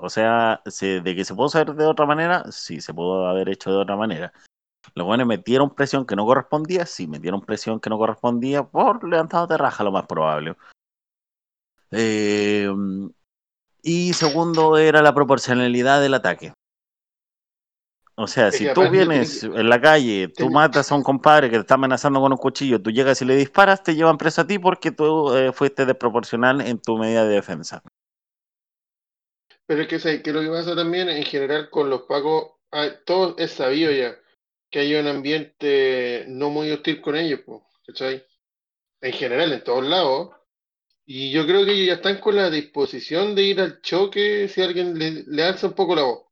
O 0.03 0.09
sea, 0.09 0.61
se- 0.65 0.99
de 0.99 1.15
que 1.15 1.23
se 1.23 1.33
pudo 1.33 1.45
hacer 1.45 1.73
de 1.75 1.85
otra 1.85 2.05
manera, 2.05 2.43
sí, 2.51 2.81
se 2.81 2.93
pudo 2.93 3.25
haber 3.25 3.47
hecho 3.47 3.71
de 3.71 3.77
otra 3.77 3.95
manera. 3.95 4.33
Los 4.95 5.07
hueones 5.07 5.25
metieron 5.25 5.73
presión 5.73 6.05
que 6.05 6.17
no 6.17 6.25
correspondía, 6.25 6.85
sí, 6.85 7.07
metieron 7.07 7.39
presión 7.39 7.79
que 7.79 7.89
no 7.89 7.97
correspondía 7.97 8.63
por 8.63 9.07
levantado 9.07 9.47
de 9.47 9.57
raja, 9.57 9.81
lo 9.85 9.93
más 9.93 10.05
probable. 10.05 10.57
Eh, 11.91 12.67
y 13.81 14.11
segundo 14.11 14.77
era 14.77 15.01
la 15.01 15.13
proporcionalidad 15.13 16.01
del 16.01 16.15
ataque. 16.15 16.51
O 18.15 18.27
sea, 18.27 18.51
si 18.51 18.65
tú 18.73 18.81
vienes 18.91 19.43
en 19.43 19.69
la 19.69 19.79
calle, 19.79 20.27
tú 20.27 20.47
matas 20.51 20.91
a 20.91 20.95
un 20.95 21.03
compadre 21.03 21.49
que 21.49 21.55
te 21.55 21.61
está 21.61 21.75
amenazando 21.75 22.19
con 22.19 22.33
un 22.33 22.37
cuchillo, 22.37 22.81
tú 22.81 22.91
llegas 22.91 23.21
y 23.21 23.25
le 23.25 23.37
disparas, 23.37 23.81
te 23.81 23.95
llevan 23.95 24.17
preso 24.17 24.41
a 24.41 24.47
ti 24.47 24.59
porque 24.59 24.91
tú 24.91 25.33
eh, 25.33 25.53
fuiste 25.53 25.85
desproporcional 25.85 26.59
en 26.59 26.77
tu 26.79 26.97
medida 26.97 27.23
de 27.25 27.35
defensa. 27.35 27.81
Pero 29.65 29.81
es 29.81 29.87
que, 29.87 29.99
¿sabes 29.99 30.21
qué 30.21 30.29
es 30.29 30.35
lo 30.35 30.41
que 30.41 30.49
pasa 30.49 30.75
también 30.75 31.09
en 31.09 31.23
general 31.23 31.69
con 31.69 31.89
los 31.89 32.03
pacos? 32.03 32.53
ah, 32.73 32.89
todo 33.05 33.35
es 33.37 33.51
sabido 33.51 33.91
ya, 33.91 34.17
que 34.69 34.79
hay 34.79 34.95
un 34.95 35.07
ambiente 35.07 36.25
no 36.27 36.49
muy 36.49 36.71
hostil 36.71 37.01
con 37.01 37.15
ellos, 37.15 37.41
po, 37.45 37.69
¿cachai? 37.85 38.25
En 39.01 39.13
general, 39.13 39.53
en 39.53 39.63
todos 39.63 39.85
lados. 39.85 40.31
Y 41.05 41.31
yo 41.31 41.45
creo 41.45 41.65
que 41.65 41.73
ellos 41.73 41.87
ya 41.87 41.93
están 41.95 42.19
con 42.19 42.35
la 42.35 42.49
disposición 42.49 43.35
de 43.35 43.43
ir 43.43 43.61
al 43.61 43.81
choque 43.81 44.47
si 44.47 44.61
alguien 44.61 44.97
le, 44.97 45.23
le 45.27 45.43
alza 45.43 45.67
un 45.67 45.73
poco 45.73 45.95
la 45.95 46.03
voz. 46.03 46.23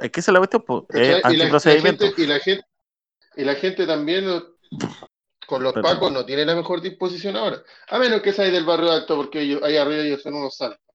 Es 0.00 0.10
que 0.10 0.20
es 0.20 0.28
la 0.28 0.38
cuestión, 0.38 0.62
po, 0.62 0.86
¿cachai? 0.86 1.10
es 1.10 1.32
y, 1.32 1.36
la, 1.36 1.60
gente, 1.60 2.12
y, 2.16 2.26
la 2.26 2.38
gente, 2.38 2.64
y 3.36 3.44
la 3.44 3.54
gente 3.56 3.86
también 3.86 4.24
con 5.46 5.62
los 5.62 5.72
Perdón. 5.72 5.92
pacos 5.92 6.12
no 6.12 6.24
tiene 6.24 6.44
la 6.46 6.54
mejor 6.54 6.80
disposición 6.80 7.36
ahora. 7.36 7.62
A 7.88 7.98
menos 7.98 8.22
que 8.22 8.32
seáis 8.32 8.52
del 8.52 8.64
barrio 8.64 8.92
alto, 8.92 9.16
porque 9.16 9.40
ellos, 9.40 9.62
ahí 9.62 9.76
arriba 9.76 10.02
ellos 10.02 10.22
son 10.22 10.34
unos 10.34 10.56
saltos. 10.56 10.89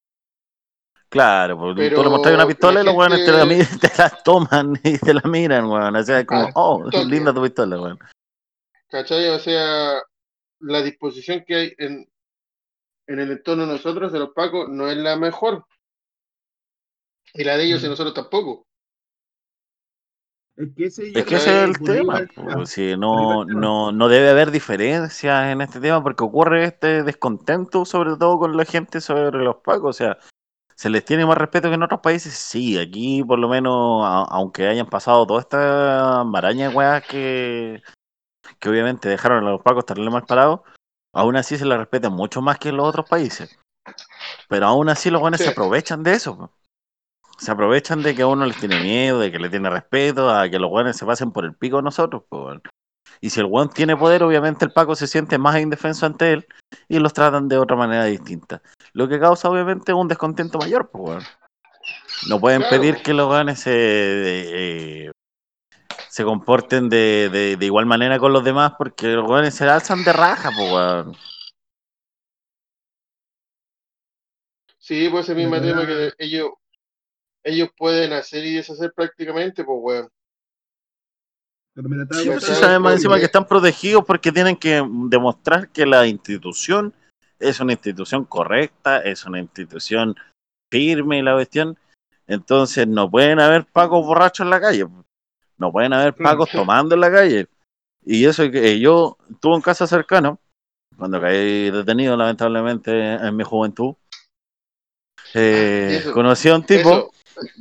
Claro, 1.10 1.58
pues 1.58 1.76
Pero 1.78 1.97
tú 1.97 2.03
le 2.03 2.10
mostras 2.10 2.34
una 2.36 2.47
pistola 2.47 2.74
la 2.76 2.82
y 2.82 2.86
los 2.86 2.95
weones 2.95 3.26
te 3.26 3.32
la, 3.32 3.45
te 4.12 4.18
toman 4.24 4.74
y 4.84 4.97
te 4.97 5.14
la 5.14 5.22
miran, 5.22 5.66
weón. 5.66 5.95
O 5.95 6.03
sea, 6.03 6.20
es 6.20 6.26
como, 6.26 6.45
Al 6.45 6.51
oh, 6.56 6.84
toque. 6.91 7.06
linda 7.06 7.34
tu 7.34 7.41
pistola, 7.41 7.80
weón. 7.82 7.99
¿Cachai? 8.89 9.30
O 9.30 9.39
sea, 9.39 10.01
la 10.60 10.82
disposición 10.82 11.43
que 11.45 11.56
hay 11.56 11.74
en, 11.78 12.08
en 13.08 13.20
el 13.20 13.32
entorno 13.32 13.66
de 13.66 13.74
nosotros, 13.74 14.12
de 14.12 14.20
los 14.20 14.30
pacos, 14.32 14.68
no 14.70 14.89
es 14.89 14.97
la 14.97 15.16
mejor. 15.16 15.66
Y 17.34 17.43
la 17.43 17.58
de 17.58 17.66
ellos 17.66 17.84
y 17.84 17.88
Mm. 17.88 17.89
nosotros 17.89 18.14
tampoco. 18.14 18.66
Es 20.58 20.70
que 20.76 20.86
ese, 20.86 21.12
Es 21.14 21.26
que 21.26 21.36
ese 21.36 21.64
es 21.64 21.70
el 21.70 21.86
tema. 21.86 22.22
pues, 22.34 22.70
si 22.70 22.82
por 22.82 22.89
ahí 22.91 22.97
no, 22.97 23.43
no, 23.45 23.91
no 23.91 24.08
debe 24.08 24.30
haber 24.30 24.51
diferencias 24.51 25.51
en 25.51 25.60
este 25.60 25.82
tema 25.82 26.01
porque 26.01 26.24
ocurre 26.24 26.64
este 26.64 27.03
descontento, 27.03 27.84
sobre 27.84 28.16
todo 28.16 28.39
con 28.39 28.56
la 28.56 28.64
gente 28.64 29.01
sobre 29.01 29.43
los 29.43 29.58
pagos. 29.58 29.95
O 29.95 29.97
sea, 29.97 30.18
¿se 30.76 30.90
les 30.90 31.04
tiene 31.06 31.26
más 31.26 31.38
respeto 31.38 31.70
que 31.70 31.76
en 31.76 31.84
otros 31.84 32.02
países? 32.02 32.34
Sí, 32.34 32.78
aquí 32.78 33.24
por 33.24 33.40
lo 33.40 33.48
menos, 33.50 34.04
a- 34.06 34.26
aunque 34.30 34.68
hayan 34.68 34.88
pasado 34.88 35.26
toda 35.26 35.40
esta 35.42 36.24
maraña 36.26 36.70
de 36.70 36.76
weas 36.76 37.04
que, 37.04 37.82
que 38.60 38.70
obviamente 38.70 39.10
dejaron 39.10 39.46
a 39.46 39.52
los 39.52 39.62
pagos 39.62 39.86
terrible 39.86 40.12
mal 40.12 40.26
parados, 40.26 40.62
aún 41.14 41.36
así 41.38 41.58
se 41.58 41.66
les 41.66 41.78
respeta 41.78 42.10
mucho 42.10 42.42
más 42.42 42.60
que 42.60 42.70
en 42.70 42.78
los 42.78 42.88
otros 42.88 43.06
países. 43.08 43.58
Pero 44.48 44.68
aún 44.68 44.90
así 44.90 45.10
los 45.10 45.22
buenos 45.22 45.40
Sí. 45.40 45.46
se 45.46 45.52
aprovechan 45.52 46.04
de 46.04 46.14
eso. 46.14 46.52
Se 47.38 47.52
aprovechan 47.52 48.02
de 48.04 48.16
que 48.16 48.22
a 48.22 48.28
uno 48.28 48.46
les 48.46 48.56
tiene 48.58 48.80
miedo, 48.80 49.20
de 49.20 49.32
que 49.32 49.40
le 49.40 49.50
tiene 49.50 49.70
respeto, 49.70 50.30
a 50.30 50.50
que 50.50 50.60
los 50.60 50.70
buenos 50.70 50.96
se 50.96 51.06
pasen 51.06 51.32
por 51.32 51.44
el 51.46 51.54
pico 51.56 51.80
a 51.80 51.82
nosotros. 51.82 52.24
weón. 52.32 52.62
Y 53.22 53.30
si 53.30 53.40
el 53.40 53.48
weón 53.48 53.70
tiene 53.70 53.96
poder, 53.98 54.24
obviamente 54.24 54.66
el 54.66 54.72
Paco 54.72 54.96
se 54.96 55.08
siente 55.08 55.38
más 55.38 55.60
indefenso 55.60 56.06
ante 56.06 56.32
él 56.34 56.48
y 56.88 57.00
los 57.00 57.14
tratan 57.14 57.48
de 57.48 57.58
otra 57.58 57.76
manera 57.76 58.06
distinta. 58.06 58.62
Lo 58.96 59.10
que 59.10 59.20
causa 59.20 59.50
obviamente 59.50 59.93
un 59.93 60.08
descontento 60.08 60.58
mayor, 60.58 60.89
pues 60.89 61.04
weón. 61.04 61.24
No 62.30 62.39
pueden 62.39 62.62
Claro. 62.62 62.78
pedir 62.78 63.02
que 63.04 63.14
los 63.14 63.30
weones 63.30 63.60
se, 63.60 63.72
eh, 63.74 65.12
se 66.08 66.24
comporten 66.24 66.88
de, 66.88 67.30
de- 67.30 67.58
de 67.58 67.66
igual 67.66 67.86
manera 67.86 68.18
con 68.20 68.32
los 68.32 68.46
demás 68.46 68.72
porque 68.78 69.08
los 69.08 69.30
weones 69.30 69.54
se 69.54 69.66
alzan 69.66 70.02
de 70.06 70.14
raja, 70.14 70.50
pues 70.50 70.72
weón. 70.72 71.14
Sí, 74.78 75.10
pues 75.10 75.26
ese 75.26 75.36
mismo 75.36 75.60
tema 75.60 75.86
que 75.86 76.14
ellos, 76.18 76.52
ellos 77.43 77.68
pueden 77.78 78.14
hacer 78.14 78.46
y 78.46 78.56
deshacer 78.56 78.93
prácticamente, 78.96 79.66
pues 79.66 79.78
weón. 79.82 80.10
Estaba 81.76 82.22
Sí, 82.22 82.30
pues, 82.30 82.93
encima 82.93 83.20
que 83.20 83.26
están 83.26 83.46
protegidos 83.46 84.06
porque 84.06 84.32
tienen 84.32 84.56
que 84.56 84.82
demostrar 85.10 85.68
que 85.68 85.86
la 85.86 86.08
institución 86.08 86.93
es 87.40 87.60
una 87.60 87.74
institución 87.74 88.26
correcta, 88.26 89.00
es 89.02 89.26
una 89.26 89.40
institución 89.40 90.16
firme 90.72 91.20
y 91.20 91.22
la 91.22 91.34
cuestión. 91.34 91.78
Entonces 92.28 92.88
no 92.88 93.10
pueden 93.10 93.40
haber 93.40 93.66
pacos 93.66 94.06
borrachos 94.06 94.46
en 94.46 94.50
la 94.50 94.60
calle. 94.62 94.88
No 95.58 95.72
pueden 95.72 95.94
haber 95.94 96.16
pacos 96.16 96.50
tomando 96.50 96.96
en 96.96 97.02
la 97.02 97.12
calle. 97.12 97.48
Y 98.04 98.26
eso 98.26 98.50
que 98.52 98.72
eh, 98.74 98.80
yo 98.80 99.18
tuve 99.40 99.56
un 99.56 99.62
caso 99.62 99.88
cercano, 99.88 100.40
cuando 100.98 101.20
caí 101.20 101.70
detenido 101.72 102.16
lamentablemente 102.18 102.92
en 103.14 103.36
mi 103.36 103.44
juventud. 103.44 103.96
eh, 105.34 105.98
Eso. 106.00 106.14
conocí 106.14 106.50
a 106.50 106.56
un 106.56 106.66
tipo 106.66 106.90
Eso, 106.90 107.12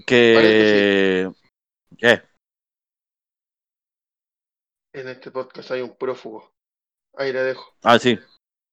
que... 0.06 1.30
¿Qué? 1.96 2.22
en 4.92 5.08
este 5.08 5.30
podcast 5.30 5.70
hay 5.72 5.82
un 5.82 5.96
prófugo. 5.96 6.52
Ahí 7.16 7.32
la 7.32 7.42
dejo. 7.42 7.74
Ah, 7.82 7.98
sí. 7.98 8.18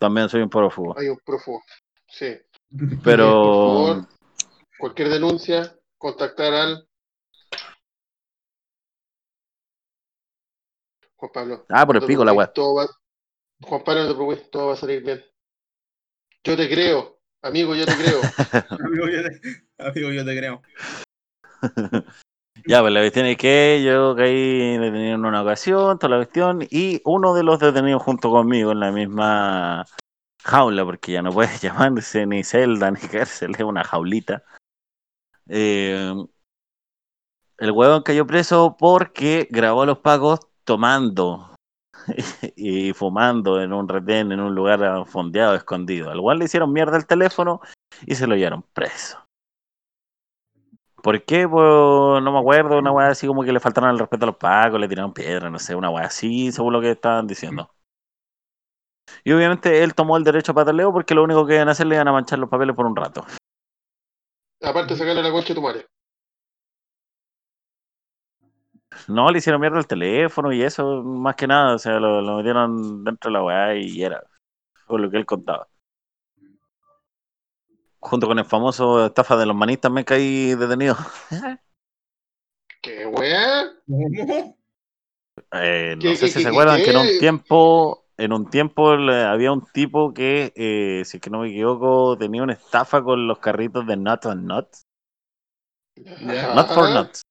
También 0.02 0.28
soy 0.30 0.42
un 0.42 0.50
prófugo. 0.50 0.98
Hay 0.98 1.10
un 1.10 1.20
prófugo. 1.24 1.62
Sí. 2.08 2.36
Pero... 3.04 3.44
Por 3.44 3.54
favor. 3.54 4.08
Cualquier 4.80 5.10
denuncia, 5.10 5.78
contactar 5.96 6.52
al 6.56 6.90
Juan 11.18 11.32
Pablo. 11.32 11.66
Ah, 11.70 11.86
por 11.86 11.98
el 11.98 12.04
pico 12.04 12.26
la 12.26 12.34
weá. 12.34 12.48
todo 12.52 12.74
va- 12.74 12.90
Juan 13.62 13.84
Pablo, 13.84 14.02
no 14.02 14.08
te 14.10 14.16
preocupes, 14.16 14.50
todo 14.50 14.68
va 14.70 14.74
a 14.74 14.78
salir 14.78 15.04
bien. 15.04 15.24
Yo 16.44 16.58
te 16.58 16.68
creo, 16.68 17.20
amigo, 17.44 17.76
yo 17.76 17.86
te 17.86 17.96
creo. 17.96 18.22
Amigo, 18.72 19.08
yo 19.08 19.22
te, 19.22 19.40
amigo, 19.78 20.12
yo 20.12 20.26
te 20.26 20.36
creo. 20.36 20.64
Ya, 22.66 22.82
pues 22.82 22.94
la 22.94 23.00
cuestión 23.00 23.26
es 23.26 23.38
que 23.38 23.82
yo 23.84 24.16
caí 24.16 24.78
detenido 24.78 25.16
en 25.16 25.26
una 25.26 25.42
ocasión, 25.42 25.98
toda 25.98 26.12
la 26.12 26.18
cuestión, 26.18 26.62
y 26.70 27.02
uno 27.06 27.34
de 27.34 27.44
los 27.44 27.60
detenidos 27.60 28.04
junto 28.04 28.30
conmigo 28.30 28.72
en 28.72 28.80
la 28.80 28.92
misma 28.92 29.86
jaula, 30.44 30.86
porque 30.86 31.14
ya 31.14 31.22
no 31.22 31.32
puede 31.32 31.50
llamarse 31.62 32.26
ni 32.26 32.44
celda 32.44 32.92
ni 32.92 33.00
cárcel, 33.00 33.56
es 33.58 33.64
una 33.64 33.84
jaulita. 33.84 34.44
Eh, 35.48 36.14
el 37.58 37.72
huevón 37.72 38.04
cayó 38.04 38.26
preso 38.26 38.76
porque 38.78 39.48
grabó 39.52 39.84
a 39.84 39.86
los 39.86 40.00
pagos 40.00 40.40
tomando 40.64 41.56
y 42.56 42.94
fumando 42.94 43.62
en 43.62 43.74
un 43.74 43.88
retén, 43.88 44.32
en 44.32 44.40
un 44.40 44.56
lugar 44.56 45.06
fondeado, 45.06 45.56
escondido. 45.56 46.10
Al 46.10 46.22
cual 46.22 46.40
le 46.40 46.46
hicieron 46.46 46.74
mierda 46.74 46.98
el 46.98 47.06
teléfono 47.06 47.62
y 48.06 48.16
se 48.16 48.28
lo 48.28 48.36
llevaron 48.36 48.64
preso. 48.74 49.21
¿Por 51.04 51.24
qué? 51.24 51.48
Pues 51.48 51.64
no 52.24 52.32
me 52.32 52.40
acuerdo, 52.40 52.78
una 52.78 52.92
weá 52.92 53.08
así 53.10 53.26
como 53.28 53.44
que 53.44 53.52
le 53.52 53.60
faltaron 53.60 53.90
el 53.92 54.00
respeto 54.00 54.26
a 54.26 54.28
los 54.28 54.38
pacos, 54.38 54.80
le 54.80 54.88
tiraron 54.88 55.14
piedras, 55.14 55.52
no 55.52 55.60
sé, 55.60 55.76
una 55.76 55.90
weá 55.90 56.06
así, 56.06 56.52
según 56.52 56.74
lo 56.74 56.82
que 56.82 56.92
estaban 56.92 57.28
diciendo. 57.28 57.72
Y 59.24 59.32
obviamente 59.32 59.84
él 59.84 59.96
tomó 59.96 60.18
el 60.18 60.24
derecho 60.24 60.52
a 60.52 60.56
pataleo 60.56 60.94
porque 60.94 61.16
lo 61.16 61.24
único 61.24 61.46
que 61.46 61.56
iban 61.56 61.68
a 61.68 61.72
hacer 61.72 61.88
le 61.88 61.96
iban 61.96 62.08
a 62.08 62.12
manchar 62.12 62.40
los 62.40 62.50
papeles 62.50 62.76
por 62.76 62.86
un 62.86 62.96
rato. 62.96 63.26
Aparte, 64.62 64.96
sacarle 64.96 65.22
la 65.22 65.32
concha 65.32 65.50
de 65.50 65.56
tu 65.56 65.62
madre. 65.62 65.86
No, 69.08 69.30
le 69.32 69.38
hicieron 69.40 69.62
mierda 69.62 69.80
el 69.80 69.88
teléfono 69.88 70.52
y 70.52 70.62
eso, 70.64 71.04
más 71.04 71.36
que 71.36 71.48
nada, 71.48 71.76
o 71.76 71.80
sea, 71.80 72.00
lo, 72.00 72.22
lo 72.22 72.38
metieron 72.38 73.04
dentro 73.04 73.30
de 73.30 73.34
la 73.34 73.44
weá 73.44 73.76
y 73.76 74.04
era, 74.04 74.24
fue 74.88 75.00
lo 75.02 75.10
que 75.12 75.18
él 75.18 75.26
contaba. 75.26 75.68
Junto 78.02 78.28
con 78.28 78.40
el 78.40 78.46
famoso 78.46 79.06
estafa 79.06 79.38
de 79.38 79.46
los 79.46 79.56
manistas 79.56 79.92
me 79.92 80.04
caí 80.04 80.56
detenido. 80.56 80.98
¿Qué 82.82 83.06
weá? 83.06 83.66
Eh, 85.54 85.94
no 85.96 86.02
¿Qué, 86.02 86.16
sé 86.16 86.26
qué, 86.26 86.28
si 86.28 86.34
qué, 86.34 86.42
se 86.42 86.48
acuerdan 86.50 86.82
que 86.82 86.90
en 86.90 86.98
un 86.98 87.20
tiempo, 87.20 88.06
en 88.18 88.34
un 88.34 88.50
tiempo 88.50 88.90
había 88.90 89.52
un 89.52 89.66
tipo 89.72 90.14
que, 90.14 90.52
eh, 90.56 91.04
si 91.06 91.18
es 91.18 91.22
que 91.22 91.30
no 91.30 91.42
me 91.42 91.50
equivoco, 91.50 92.18
tenía 92.18 92.42
una 92.42 92.54
estafa 92.54 93.04
con 93.04 93.28
los 93.28 93.38
carritos 93.38 93.86
de 93.86 93.98
Nuts 93.98 94.26
and 94.26 94.46
Nuts. 94.48 94.82
Ya. 95.96 96.54
Not 96.56 96.74
for. 96.74 96.90
Nuts. 96.90 97.22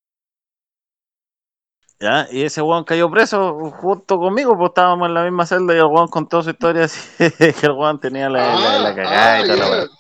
¿Ya? 1.99 2.29
Y 2.31 2.43
ese 2.45 2.62
weón 2.62 2.85
cayó 2.85 3.11
preso 3.11 3.71
junto 3.73 4.18
conmigo, 4.18 4.57
pues 4.57 4.71
estábamos 4.71 5.09
en 5.09 5.14
la 5.14 5.25
misma 5.25 5.45
celda 5.45 5.75
y 5.75 5.79
el 5.79 5.85
weón 5.85 6.09
contó 6.09 6.43
su 6.43 6.51
historia 6.51 6.85
así, 6.85 7.01
que 7.61 7.66
el 7.66 7.73
weón 7.73 8.01
tenía 8.01 8.31
la, 8.31 8.55
la, 8.55 8.79
la 8.79 8.89
Ah, 8.89 8.95
cagada 8.95 9.35
ah, 9.35 9.41
y 9.47 9.51
weá. 9.51 9.99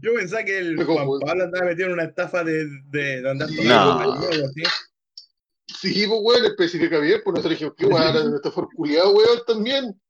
Yo 0.00 0.12
pensaba 0.14 0.44
que 0.44 0.58
el 0.58 0.82
Juan. 0.84 1.06
Pablo 1.24 1.44
andaba 1.44 1.66
metido 1.66 1.88
en 1.88 1.94
una 1.94 2.04
estafa 2.04 2.42
de, 2.44 2.66
de, 2.86 3.22
de 3.22 3.30
andar 3.30 3.48
Sí, 3.48 3.56
tomando 3.56 3.94
No. 3.94 4.00
algo 4.12 4.24
así. 4.46 4.62
Sí, 5.66 6.06
pues 6.06 6.20
weón, 6.22 6.44
especifica 6.46 6.98
bien, 6.98 7.20
pues 7.24 7.34
nosotros 7.34 7.50
dijimos, 7.52 7.74
qué 7.76 7.86
weá, 7.86 8.10
este 8.36 8.50
fue 8.50 8.64
culiado, 8.74 9.12
weón, 9.12 9.38
también. 9.46 10.00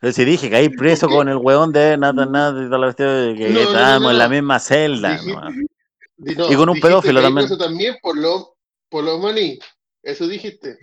Pero 0.00 0.12
si 0.12 0.24
dije 0.24 0.48
que 0.48 0.56
ahí 0.56 0.68
preso 0.68 1.06
¿Por 1.06 1.10
qué? 1.12 1.16
con 1.18 1.28
el 1.28 1.36
weón 1.36 1.72
de 1.72 1.96
nada, 1.96 2.26
nada, 2.26 2.62
y 2.62 2.66
toda 2.66 2.78
la 2.78 2.86
cuestión 2.86 3.08
de 3.08 3.34
que 3.38 3.48
No, 3.48 3.54
no, 3.54 3.60
no, 3.64 3.70
estábamos 3.70 4.10
en 4.10 4.16
no. 4.18 4.22
la 4.22 4.28
misma 4.28 4.58
celda. 4.60 5.18
Dije- 5.18 6.36
no, 6.36 6.52
Y 6.52 6.56
con 6.56 6.68
un 6.68 6.80
pedófilo 6.80 7.20
también. 7.20 7.46
preso 7.48 7.58
también 7.62 7.96
por 8.00 8.16
los 8.16 8.50
por 8.88 9.02
los 9.04 9.20
maní. 9.20 9.58
Eso 10.02 10.28
dijiste. 10.28 10.78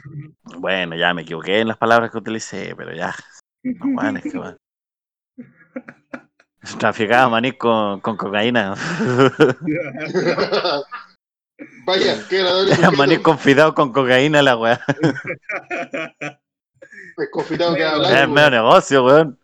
Bueno, 0.57 0.95
ya 0.97 1.13
me 1.13 1.21
equivoqué 1.21 1.59
en 1.59 1.69
las 1.69 1.77
palabras 1.77 2.11
que 2.11 2.17
utilicé, 2.17 2.73
pero 2.75 2.93
ya. 2.93 3.15
No, 3.63 3.85
weón, 4.01 4.17
es 4.17 4.23
que 4.23 4.37
weón. 4.37 4.57
Traficaba 6.79 7.29
maní 7.29 7.53
con, 7.53 7.99
con 8.01 8.17
cocaína. 8.17 8.75
Vaya, 11.85 12.27
qué 12.29 12.39
agradable. 12.39 12.73
Era 12.73 12.91
maní 12.97 13.15
sujeto. 13.15 13.23
confidado 13.23 13.73
con 13.75 13.91
cocaína 13.91 14.41
la 14.41 14.57
weá. 14.57 14.79
Desconfitado 17.17 17.75
que 17.75 17.81
Era 17.81 17.89
Era 17.91 17.95
hablar. 17.95 18.23
el 18.23 18.29
medio 18.29 18.51
negocio, 18.51 19.05
weón. 19.05 19.39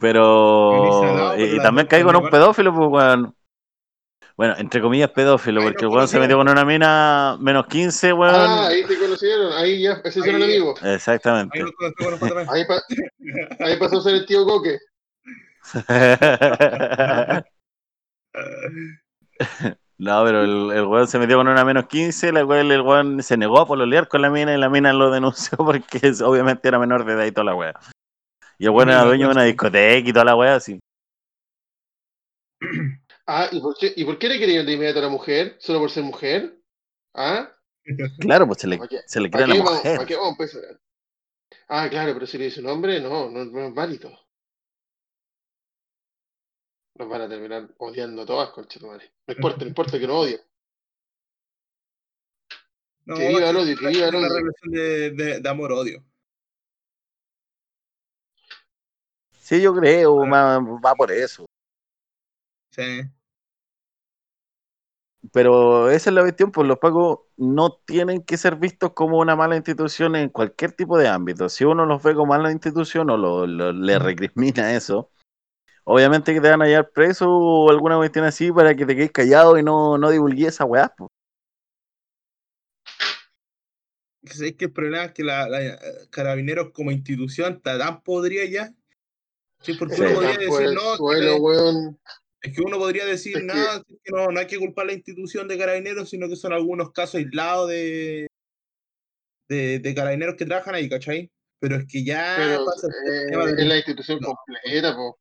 Pero. 0.00 1.34
Y, 1.38 1.60
también 1.62 1.86
con 1.86 2.12
de 2.12 2.18
un 2.18 2.30
pedófilo, 2.30 2.74
pues, 2.74 2.88
weón. 2.90 3.34
Bueno, 4.36 4.54
entre 4.58 4.80
comillas 4.80 5.10
pedófilo, 5.10 5.62
porque 5.62 5.84
el 5.84 5.90
weón 5.90 6.08
se 6.08 6.18
metió 6.18 6.36
con 6.36 6.48
una 6.48 6.64
mina 6.64 7.36
menos 7.40 7.66
15, 7.66 8.12
weón. 8.12 8.34
Ah, 8.34 8.66
ahí 8.66 8.84
te 8.84 8.98
conocieron, 9.20 9.52
ahí 9.52 9.82
ya, 9.82 10.00
ese 10.04 10.20
hicieron 10.20 10.42
Ahí- 10.42 10.50
amigos. 10.50 10.82
Ahí 10.82 10.94
Exactamente. 10.94 11.62
Ahí, 12.48 12.64
pa- 12.66 12.82
ahí 13.60 13.76
pasó 13.78 13.98
a 13.98 14.02
ser 14.02 14.14
el 14.14 14.26
tío 14.26 14.44
Coque. 14.44 14.78
No, 19.96 20.24
pero 20.24 20.42
el, 20.42 20.76
el 20.76 20.84
weón 20.86 21.06
se 21.06 21.18
metió 21.20 21.36
con 21.36 21.46
una 21.48 21.64
menos 21.64 21.86
15, 21.86 22.32
la 22.32 22.44
cual 22.44 22.70
el 22.70 22.80
weón 22.80 23.22
se 23.22 23.36
negó 23.36 23.60
a 23.60 23.66
pololear 23.66 24.08
con 24.08 24.22
la 24.22 24.28
mina 24.30 24.52
y 24.52 24.58
la 24.58 24.68
mina 24.68 24.92
lo 24.92 25.10
denunció 25.10 25.56
porque 25.64 25.98
es- 26.02 26.20
obviamente 26.20 26.66
era 26.66 26.78
menor 26.80 27.04
de 27.04 27.12
edad 27.12 27.24
y 27.26 27.32
toda 27.32 27.44
la 27.44 27.54
wea. 27.54 27.74
Y 28.58 28.64
el 28.64 28.70
weón 28.70 28.90
era 28.90 29.04
dueño 29.04 29.26
de 29.28 29.32
una 29.32 29.44
discoteca 29.44 30.08
y 30.08 30.12
toda 30.12 30.24
la 30.24 30.36
wea 30.36 30.56
así. 30.56 30.80
Ah, 33.26 33.48
¿y 33.52 33.60
por 33.60 33.76
qué, 33.78 33.92
¿y 33.96 34.04
por 34.04 34.18
qué 34.18 34.28
le 34.28 34.38
querían 34.38 34.66
de 34.66 34.72
inmediato 34.72 34.98
a 34.98 35.02
la 35.02 35.08
mujer? 35.08 35.56
¿Solo 35.60 35.78
por 35.78 35.90
ser 35.90 36.02
mujer? 36.02 36.56
¿Ah? 37.14 37.50
Claro, 38.18 38.46
pues 38.46 38.60
se 38.60 38.66
le, 38.66 38.78
¿Para 38.78 38.88
qué, 38.88 39.00
se 39.06 39.20
le 39.20 39.28
¿para 39.28 39.44
crea 39.44 39.56
la 39.56 39.62
mujer. 39.62 39.96
para 39.96 40.06
qué 40.06 40.14
vamos 40.16 40.28
a 40.28 40.42
empezar? 40.42 40.80
Ah, 41.68 41.88
claro, 41.90 42.12
pero 42.14 42.26
si 42.26 42.38
le 42.38 42.44
dice 42.46 42.60
un 42.60 42.66
hombre, 42.68 43.00
no, 43.00 43.28
no, 43.30 43.44
no 43.44 43.66
es 43.68 43.74
válido. 43.74 44.10
nos 46.96 47.08
van 47.08 47.22
a 47.22 47.28
terminar 47.28 47.68
odiando 47.78 48.24
todas, 48.24 48.50
conchetumare. 48.50 49.12
No 49.26 49.34
importa, 49.34 49.58
no 49.60 49.66
importa 49.66 49.98
que 49.98 50.06
no 50.06 50.20
odien. 50.20 50.40
No, 53.06 53.16
Que 53.16 53.28
viva 53.28 53.50
el 53.50 53.56
odio, 53.56 53.76
que 53.76 53.86
viva 53.88 54.08
el 54.08 54.14
una 54.14 54.28
odio. 54.28 54.36
relación 54.38 54.72
de, 54.72 55.10
de, 55.10 55.40
de 55.40 55.48
amor-odio. 55.48 56.04
Sí, 59.40 59.60
yo 59.60 59.74
creo, 59.74 60.16
va, 60.28 60.58
va 60.58 60.94
por 60.94 61.12
eso. 61.12 61.44
Sí. 62.70 63.02
Pero 65.32 65.90
esa 65.90 66.10
es 66.10 66.14
la 66.14 66.20
cuestión, 66.20 66.52
pues 66.52 66.68
los 66.68 66.78
pagos 66.78 67.20
no 67.36 67.72
tienen 67.86 68.22
que 68.22 68.36
ser 68.36 68.56
vistos 68.56 68.92
como 68.92 69.18
una 69.18 69.34
mala 69.36 69.56
institución 69.56 70.16
en 70.16 70.28
cualquier 70.28 70.72
tipo 70.72 70.98
de 70.98 71.08
ámbito. 71.08 71.48
Si 71.48 71.64
uno 71.64 71.86
los 71.86 72.02
ve 72.02 72.14
como 72.14 72.26
mala 72.26 72.52
institución 72.52 73.08
o 73.10 73.16
lo, 73.16 73.46
lo- 73.46 73.72
le 73.72 73.98
recrimina 73.98 74.74
eso, 74.74 75.10
obviamente 75.84 76.34
que 76.34 76.40
te 76.40 76.50
van 76.50 76.60
a 76.62 76.66
hallar 76.66 76.90
preso 76.90 77.30
o 77.30 77.70
alguna 77.70 77.96
cuestión 77.96 78.24
así 78.26 78.52
para 78.52 78.74
que 78.74 78.84
te 78.84 78.94
quedes 78.94 79.12
callado 79.12 79.56
y 79.58 79.62
no, 79.62 79.96
no 79.98 80.10
divulgues 80.10 80.48
esa 80.48 80.64
weá. 80.66 80.92
pues. 80.96 81.10
Es 84.22 84.54
que 84.56 84.66
el 84.66 84.72
problema 84.72 85.04
es 85.04 85.12
que 85.12 85.22
la, 85.24 85.48
la- 85.48 85.62
eh, 85.62 85.78
Carabineros 86.10 86.70
como 86.72 86.90
institución 86.90 87.54
está 87.54 87.78
tan 87.78 88.02
podrida 88.02 88.44
ya. 88.44 88.72
Sí, 89.62 89.74
porque 89.74 89.94
Sí. 89.96 90.02
uno 90.02 90.14
podría 90.14 90.38
decir, 90.38 90.66
el 90.66 90.74
no, 90.74 90.96
suelo. 90.96 91.96
Es 92.44 92.54
que 92.54 92.62
uno 92.62 92.78
podría 92.78 93.06
decir, 93.06 93.36
Es 93.36 93.40
que- 93.42 93.46
nada, 93.46 93.76
es 93.78 93.98
que 94.04 94.12
no, 94.12 94.26
no 94.28 94.38
hay 94.38 94.46
que 94.46 94.58
culpar 94.58 94.84
a 94.84 94.86
la 94.88 94.92
institución 94.92 95.48
de 95.48 95.58
Carabineros, 95.58 96.10
sino 96.10 96.28
que 96.28 96.36
son 96.36 96.52
algunos 96.52 96.92
casos 96.92 97.16
aislados 97.16 97.70
de, 97.70 98.26
de, 99.48 99.78
de 99.78 99.94
Carabineros 99.94 100.36
que 100.36 100.46
trabajan 100.46 100.74
ahí, 100.74 100.88
¿cachai? 100.88 101.30
Pero 101.58 101.76
es 101.76 101.86
que 101.86 102.04
ya 102.04 102.34
Pero 102.36 102.64
pasa 102.66 102.88
eh, 102.88 103.54
de- 103.54 103.62
es 103.62 103.66
la 103.68 103.76
institución 103.76 104.18
no. 104.20 104.28
completa, 104.28 104.94
po. 104.94 105.18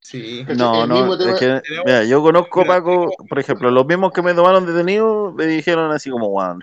Sí. 0.00 0.44
No, 0.56 0.86
no, 0.86 1.14
es 1.14 1.38
que, 1.38 1.60
mira, 1.84 2.04
yo 2.04 2.22
conozco 2.22 2.64
Paco, 2.64 3.10
por 3.28 3.38
ejemplo, 3.38 3.70
los 3.70 3.84
mismos 3.86 4.12
que 4.12 4.22
me 4.22 4.32
tomaron 4.32 4.64
detenido 4.64 5.32
me 5.32 5.46
dijeron 5.46 5.90
así 5.90 6.08
como, 6.08 6.28
Juan, 6.30 6.60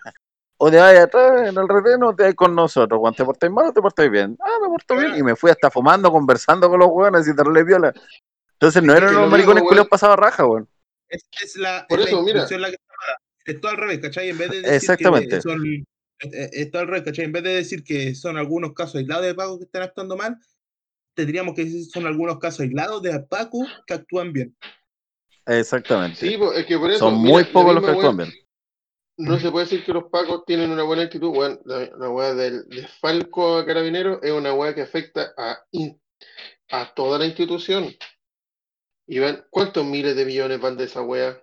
o 0.57 0.71
te 0.71 0.77
vas 0.77 0.97
atrás 0.97 1.49
en 1.49 1.57
el 1.57 1.67
retén 1.67 2.01
o 2.01 2.15
te 2.15 2.23
vas 2.23 2.33
con 2.33 2.55
nosotros, 2.55 2.97
Juan, 2.99 3.13
¿te 3.13 3.23
portáis 3.23 3.51
mal 3.53 3.67
o 3.67 3.73
te 3.73 3.81
portáis 3.81 4.09
bien? 4.09 4.35
Ah, 4.41 4.57
me 4.61 4.69
porto 4.69 4.95
bien, 4.97 5.15
y 5.17 5.21
me 5.23 5.35
fui 5.35 5.51
hasta 5.51 5.69
fumando, 5.69 6.11
conversando 6.11 6.69
con 6.69 6.79
los 6.79 6.89
weones 6.91 7.27
y 7.27 7.33
darle 7.33 7.63
viola. 7.63 7.93
Entonces 8.65 8.83
no 8.83 8.93
eran 8.95 9.13
los 9.13 9.23
lo 9.23 9.29
maricones 9.29 9.63
culiados 9.63 9.87
pasados 9.89 10.17
raja, 10.17 10.45
weón. 10.45 10.67
Es, 11.07 11.23
es 11.43 11.55
la, 11.57 11.85
Por 11.87 11.99
es 11.99 12.05
la 12.05 12.11
eso, 12.11 12.21
mira. 12.23 12.39
institución 12.39 12.61
la 12.61 12.71
que. 12.71 12.77
Es 13.45 13.61
todo 13.61 13.71
al 13.71 13.77
revés, 13.77 13.99
¿cachai? 13.99 14.29
En 14.29 14.37
vez 14.39 14.49
de 14.49 14.57
decir 14.57 14.73
Exactamente. 14.73 15.35
que 15.35 15.41
son. 15.41 15.63
es- 16.19 16.33
es- 16.33 16.49
Es 16.53 16.71
todo 16.71 16.81
al 16.81 16.87
revés, 16.87 17.03
¿cachai? 17.03 17.25
En 17.25 17.31
vez 17.31 17.43
de 17.43 17.53
decir 17.53 17.83
que 17.83 18.15
son 18.15 18.37
algunos 18.37 18.73
casos 18.73 18.95
aislados 18.95 19.23
de 19.25 19.35
Paco 19.35 19.59
que 19.59 19.65
están 19.65 19.83
actuando 19.83 20.17
mal, 20.17 20.37
tendríamos 21.13 21.53
que 21.53 21.65
decir 21.65 21.83
que 21.85 21.91
son 21.91 22.07
algunos 22.07 22.39
casos 22.39 22.61
aislados 22.61 23.01
de 23.03 23.19
Paco 23.19 23.65
que 23.85 23.93
actúan 23.93 24.33
bien. 24.33 24.55
Exactamente. 25.45 26.17
Sí, 26.17 26.39
es 26.55 26.65
que 26.65 26.77
por 26.77 26.89
eso. 26.89 26.99
Son 26.99 27.21
mira, 27.21 27.33
muy 27.33 27.43
la 27.43 27.51
pocos 27.51 27.75
los 27.75 27.83
que 27.83 27.91
actúan 27.91 28.17
bien. 28.17 28.33
No 29.17 29.39
se 29.39 29.49
puede 29.51 29.65
decir 29.65 29.85
que 29.85 29.93
los 29.93 30.05
pacos 30.05 30.43
tienen 30.45 30.71
una 30.71 30.83
buena 30.83 31.03
actitud. 31.03 31.31
La, 31.65 31.79
la 31.97 32.09
weá 32.09 32.33
del 32.33 32.67
desfalco 32.67 33.57
a 33.59 33.65
carabineros 33.65 34.19
es 34.23 34.31
una 34.31 34.53
weá 34.53 34.73
que 34.75 34.81
afecta 34.81 35.33
a, 35.37 35.57
in- 35.71 36.01
a 36.71 36.93
toda 36.93 37.19
la 37.19 37.25
institución. 37.25 37.93
Y 39.07 39.19
van, 39.19 39.45
¿cuántos 39.49 39.85
miles 39.85 40.15
de 40.15 40.25
millones 40.25 40.59
van 40.59 40.77
de 40.77 40.85
esa 40.85 41.01
weá? 41.01 41.41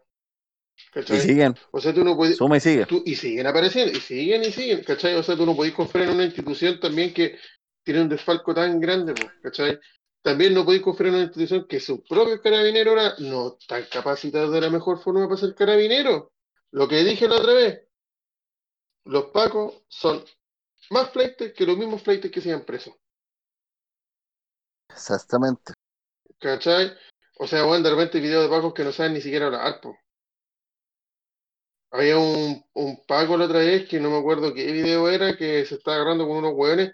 Y 0.97 1.03
siguen, 1.21 1.55
O 1.71 1.81
sea, 1.81 1.95
tú 1.95 2.05
no 2.05 2.17
puedes. 2.17 2.37
suma 2.37 2.57
y 2.57 2.61
sigue. 2.61 2.87
tú- 2.87 3.03
y 3.07 3.15
siguen 3.15 3.47
apareciendo, 3.47 3.97
y 3.97 4.01
siguen 4.01 4.43
y 4.43 4.53
siguen, 4.53 4.83
¿cachai? 4.85 5.15
O 5.15 5.23
sea, 5.23 5.37
tú 5.37 5.47
no 5.47 5.55
podés 5.55 5.73
confiar 5.73 6.05
en 6.05 6.15
una 6.15 6.25
institución 6.25 6.81
también 6.81 7.15
que 7.15 7.39
tiene 7.85 8.03
un 8.03 8.09
desfalco 8.09 8.55
tan 8.55 8.81
grande, 8.81 9.15
¿cachai? 9.43 9.79
También 10.23 10.55
no 10.55 10.65
podéis 10.65 10.83
confiar 10.83 11.09
en 11.09 11.15
una 11.15 11.25
institución 11.25 11.67
que 11.69 11.81
sus 11.81 12.01
propios 12.09 12.41
carabineros 12.41 12.93
ahora 12.97 13.15
no 13.19 13.57
están 13.59 13.85
capacitados 13.91 14.53
de 14.53 14.61
la 14.61 14.71
mejor 14.71 15.01
forma 15.03 15.27
para 15.29 15.41
ser 15.41 15.55
carabineros. 15.55 16.29
Lo 16.73 16.89
que 16.89 17.05
dije 17.05 17.29
la 17.29 17.37
otra 17.37 17.53
vez, 17.55 17.83
los 19.05 19.27
pacos 19.27 19.85
son 19.89 20.25
más 20.91 21.11
fleites 21.11 21.53
que 21.55 21.67
los 21.67 21.77
mismos 21.77 22.03
fleites 22.03 22.31
que 22.31 22.41
sigan 22.41 22.65
presos, 22.65 22.95
Exactamente. 24.91 25.73
¿cachai? 26.39 26.93
O 27.39 27.47
sea, 27.47 27.65
bueno, 27.65 27.85
de 27.85 27.91
repente 27.91 28.19
hay 28.19 28.25
videos 28.25 28.45
de 28.45 28.51
pacos 28.55 28.75
que 28.75 28.85
no 28.85 28.93
saben 28.93 29.15
ni 29.15 29.21
siquiera 29.21 29.47
hablar, 29.47 29.81
po. 29.81 29.97
Había 31.91 32.17
un, 32.19 32.65
un 32.75 33.05
Paco 33.07 33.37
la 33.37 33.45
otra 33.45 33.59
vez 33.59 33.89
que 33.89 34.01
no 34.01 34.11
me 34.11 34.19
acuerdo 34.19 34.55
qué 34.55 34.73
video 34.73 35.09
era, 35.11 35.37
que 35.37 35.65
se 35.67 35.75
estaba 35.75 35.97
agarrando 35.97 36.27
con 36.27 36.39
unos 36.39 36.55
hueones 36.55 36.93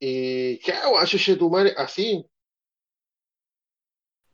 y 0.00 0.58
¿qué 0.58 0.72
hago? 0.72 1.04
Chuche 1.04 1.36
tu 1.36 1.48
madre, 1.50 1.74
así. 1.76 2.28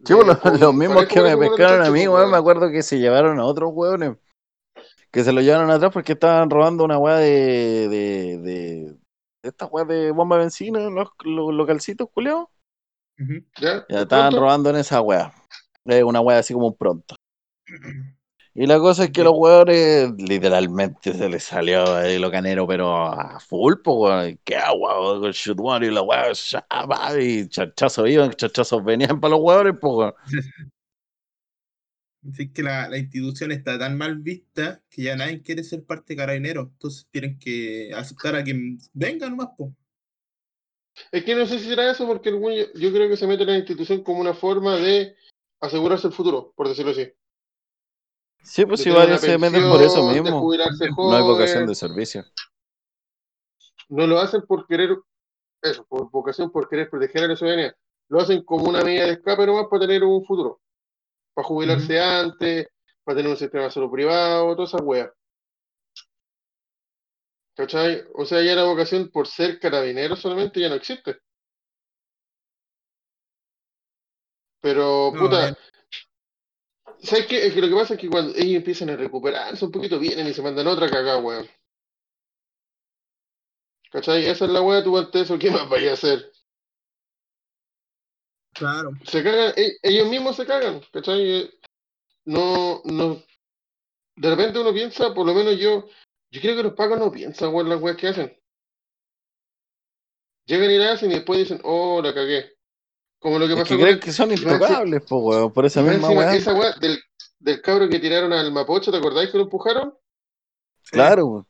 Sí, 0.04 0.14
los, 0.60 0.74
mismos 0.74 1.06
que 1.06 1.20
me 1.20 1.36
pescaron 1.36 1.82
a 1.82 1.90
mí, 1.90 2.08
weón, 2.08 2.30
me 2.30 2.36
acuerdo 2.36 2.70
que 2.70 2.82
se 2.82 2.98
llevaron 2.98 3.38
a 3.38 3.44
otros 3.44 3.70
weones. 3.72 4.16
Que 5.10 5.22
se 5.22 5.32
lo 5.32 5.40
llevaron 5.40 5.70
atrás 5.70 5.92
porque 5.92 6.12
estaban 6.12 6.50
robando 6.50 6.84
una 6.84 6.98
weá 6.98 7.16
de, 7.16 7.88
de, 7.88 8.38
de, 8.38 8.96
de 9.42 9.48
estas 9.48 9.68
weas 9.70 9.86
de 9.86 10.10
bomba 10.10 10.36
de 10.36 10.42
benzina, 10.42 10.80
los, 10.90 11.10
los 11.24 11.52
localcitos, 11.52 12.08
¿Ya? 13.60 13.86
Ya 13.88 14.02
¿De 14.02 14.02
estaban 14.02 14.24
pronto? 14.24 14.36
robando 14.36 14.70
en 14.70 14.76
esa 14.76 15.00
weá. 15.00 15.32
Es 15.84 16.02
una 16.04 16.20
weá 16.20 16.38
así 16.38 16.54
como 16.54 16.68
un 16.68 16.76
pronto. 16.76 17.16
Y 18.54 18.66
la 18.66 18.78
cosa 18.78 19.04
es 19.04 19.10
que 19.12 19.24
los 19.24 19.32
weones 19.34 20.12
literalmente 20.18 21.14
se 21.14 21.28
les 21.30 21.42
salió 21.44 21.96
ahí 21.96 22.18
lo 22.18 22.30
canero, 22.30 22.66
pero 22.66 22.94
a 23.06 23.40
full, 23.40 23.76
po, 23.82 23.94
weón. 24.00 24.38
¿Qué 24.44 24.56
agua? 24.56 25.18
Con 25.20 25.30
shootwater 25.32 25.90
y 25.90 25.94
la 25.94 26.02
weá, 26.02 26.30
ya, 26.32 26.66
va, 26.86 27.18
y 27.18 27.48
chachazos 27.48 28.08
iban, 28.10 28.30
chachazos 28.32 28.84
venían 28.84 29.20
para 29.20 29.32
los 29.32 29.40
weones, 29.42 29.78
po, 29.80 29.96
weón. 29.98 30.14
Así 32.28 32.52
que 32.52 32.62
la, 32.62 32.88
la 32.88 32.98
institución 32.98 33.50
está 33.52 33.78
tan 33.78 33.96
mal 33.98 34.16
vista 34.18 34.82
que 34.90 35.02
ya 35.02 35.16
nadie 35.16 35.42
quiere 35.42 35.64
ser 35.64 35.84
parte 35.84 36.12
de 36.14 36.18
Carabineros. 36.18 36.68
Entonces 36.68 37.08
tienen 37.10 37.38
que 37.38 37.90
aceptar 37.94 38.36
a 38.36 38.44
quien 38.44 38.78
venga 38.92 39.28
nomás, 39.28 39.48
po. 39.56 39.74
Es 41.10 41.24
que 41.24 41.34
no 41.34 41.46
sé 41.46 41.58
si 41.58 41.68
será 41.68 41.90
eso 41.90 42.06
porque 42.06 42.28
el 42.28 42.36
güey, 42.36 42.58
yo, 42.58 42.66
yo 42.74 42.92
creo 42.92 43.08
que 43.08 43.16
se 43.16 43.26
mete 43.26 43.42
en 43.42 43.48
la 43.50 43.58
institución 43.58 44.02
como 44.02 44.20
una 44.20 44.34
forma 44.34 44.76
de 44.76 45.16
asegurarse 45.60 46.06
el 46.08 46.12
futuro, 46.12 46.52
por 46.54 46.68
decirlo 46.68 46.92
así. 46.92 47.10
Sí, 48.42 48.66
pues 48.66 48.84
una 48.86 49.18
se 49.18 49.38
meten 49.38 49.68
por 49.68 49.80
eso 49.80 50.08
mismo. 50.08 50.52
No 50.96 51.16
hay 51.16 51.22
vocación 51.22 51.66
de 51.66 51.74
servicio. 51.74 52.24
no 53.88 54.06
lo 54.06 54.18
hacen 54.18 54.42
por 54.42 54.66
querer, 54.66 54.96
eso, 55.62 55.86
por 55.86 56.10
vocación, 56.10 56.50
por 56.50 56.68
querer 56.68 56.90
proteger 56.90 57.24
a 57.24 57.28
la 57.28 57.36
ciudadanía. 57.36 57.76
Lo 58.08 58.20
hacen 58.20 58.42
como 58.42 58.68
una 58.68 58.82
medida 58.82 59.06
de 59.06 59.12
escape 59.12 59.46
nomás 59.46 59.66
para 59.70 59.86
tener 59.86 60.02
un 60.02 60.24
futuro. 60.24 60.60
Para 61.34 61.46
jubilarse 61.46 62.00
antes, 62.00 62.66
para 63.04 63.16
tener 63.16 63.30
un 63.30 63.36
sistema 63.36 63.64
de 63.64 63.70
salud 63.70 63.90
privado, 63.90 64.54
toda 64.56 64.66
esa 64.66 64.78
wea. 64.78 65.12
¿Cachai? 67.54 68.04
O 68.14 68.24
sea, 68.24 68.42
ya 68.42 68.54
la 68.54 68.64
vocación 68.64 69.10
por 69.10 69.26
ser 69.28 69.58
carabinero 69.58 70.16
solamente 70.16 70.60
ya 70.60 70.68
no 70.68 70.74
existe. 70.74 71.18
Pero, 74.60 75.10
No, 75.12 75.20
puta. 75.20 75.56
¿sabes 77.00 77.26
qué? 77.26 77.46
Es 77.46 77.52
que 77.54 77.60
lo 77.60 77.68
que 77.68 77.74
pasa 77.74 77.94
es 77.94 78.00
que 78.00 78.08
cuando 78.08 78.32
ellos 78.36 78.56
empiezan 78.56 78.90
a 78.90 78.96
recuperarse 78.96 79.64
un 79.64 79.72
poquito, 79.72 79.98
vienen 79.98 80.28
y 80.28 80.34
se 80.34 80.42
mandan 80.42 80.68
otra 80.68 80.88
cagada, 80.88 81.18
weón. 81.18 81.46
¿Cachai? 83.90 84.24
Esa 84.26 84.46
es 84.46 84.50
la 84.50 84.62
wea, 84.62 84.82
tú 84.82 84.96
ante 84.96 85.20
eso, 85.20 85.38
¿qué 85.38 85.50
más 85.50 85.68
vaya 85.68 85.90
a 85.90 85.94
hacer? 85.94 86.32
Claro. 88.54 88.90
se 89.04 89.22
cagan, 89.22 89.52
e- 89.56 89.76
ellos 89.82 90.08
mismos 90.08 90.36
se 90.36 90.46
cagan, 90.46 90.80
¿cachai? 90.92 91.50
No, 92.24 92.82
no, 92.84 93.22
de 94.16 94.30
repente 94.30 94.58
uno 94.58 94.72
piensa, 94.72 95.12
por 95.14 95.26
lo 95.26 95.34
menos 95.34 95.58
yo, 95.58 95.88
yo 96.32 96.40
creo 96.40 96.56
que 96.56 96.62
los 96.64 96.72
pagos 96.74 96.98
no 96.98 97.12
piensan, 97.12 97.54
weón, 97.54 97.68
las 97.68 97.80
weas 97.80 97.96
que 97.96 98.08
hacen. 98.08 98.36
Llegan 100.46 100.70
y 100.70 100.78
la 100.78 100.92
hacen 100.92 101.10
y 101.12 101.14
después 101.14 101.38
dicen, 101.38 101.60
oh, 101.62 102.00
la 102.02 102.12
cagué. 102.12 102.52
Como 103.20 103.38
lo 103.38 103.46
que 103.46 103.52
Es 103.52 103.58
pasó 103.60 103.68
que 103.68 103.74
con 103.74 103.82
creen 103.82 103.94
el- 103.98 104.00
que 104.00 104.12
son 104.12 104.32
intocables, 104.32 105.02
po, 105.02 105.18
weón, 105.18 105.52
por 105.52 105.64
esa 105.64 105.80
misma 105.82 106.08
encima, 106.08 106.20
weá. 106.20 106.34
esa 106.34 106.54
wea 106.54 106.72
del, 106.80 106.98
del 107.38 107.62
cabro 107.62 107.88
que 107.88 108.00
tiraron 108.00 108.32
al 108.32 108.50
Mapocho, 108.50 108.90
¿te 108.90 108.96
acordáis 108.96 109.30
que 109.30 109.38
lo 109.38 109.44
empujaron? 109.44 109.94
Claro, 110.90 111.26
weón. 111.26 111.46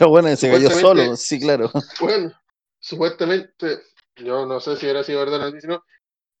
Lo 0.00 0.08
bueno, 0.10 0.34
se 0.36 0.50
cayó 0.50 0.68
solo, 0.70 1.16
sí, 1.16 1.40
claro. 1.40 1.70
Bueno, 2.00 2.32
supuestamente, 2.80 3.82
yo 4.16 4.44
no 4.44 4.60
sé 4.60 4.76
si 4.76 4.86
era 4.86 5.02
sido 5.04 5.20
verdad 5.20 5.52
no, 5.64 5.84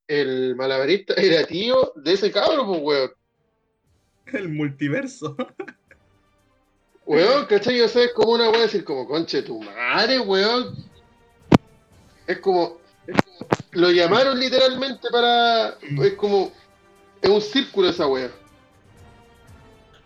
el 0.08 0.54
malabarista 0.56 1.14
era 1.14 1.46
tío 1.46 1.92
de 1.96 2.12
ese 2.12 2.30
cabro, 2.32 2.66
pues, 2.66 2.80
weón. 2.82 3.10
El 4.26 4.48
multiverso. 4.50 5.36
Weón, 7.06 7.46
¿cachai? 7.46 7.80
O 7.80 7.88
sea, 7.88 8.02
es 8.04 8.12
como 8.12 8.32
una 8.32 8.50
weá 8.50 8.62
decir 8.62 8.84
como, 8.84 9.06
conche 9.06 9.42
tu 9.42 9.60
madre, 9.62 10.18
weón. 10.20 10.74
Es 12.26 12.38
como, 12.40 12.78
es 13.06 13.16
como- 13.24 13.48
lo 13.72 13.90
llamaron 13.90 14.38
literalmente 14.40 15.08
para, 15.10 15.68
es 16.04 16.14
como, 16.14 16.50
es 17.22 17.30
un 17.30 17.40
círculo 17.40 17.88
esa 17.90 18.06
weá. 18.08 18.30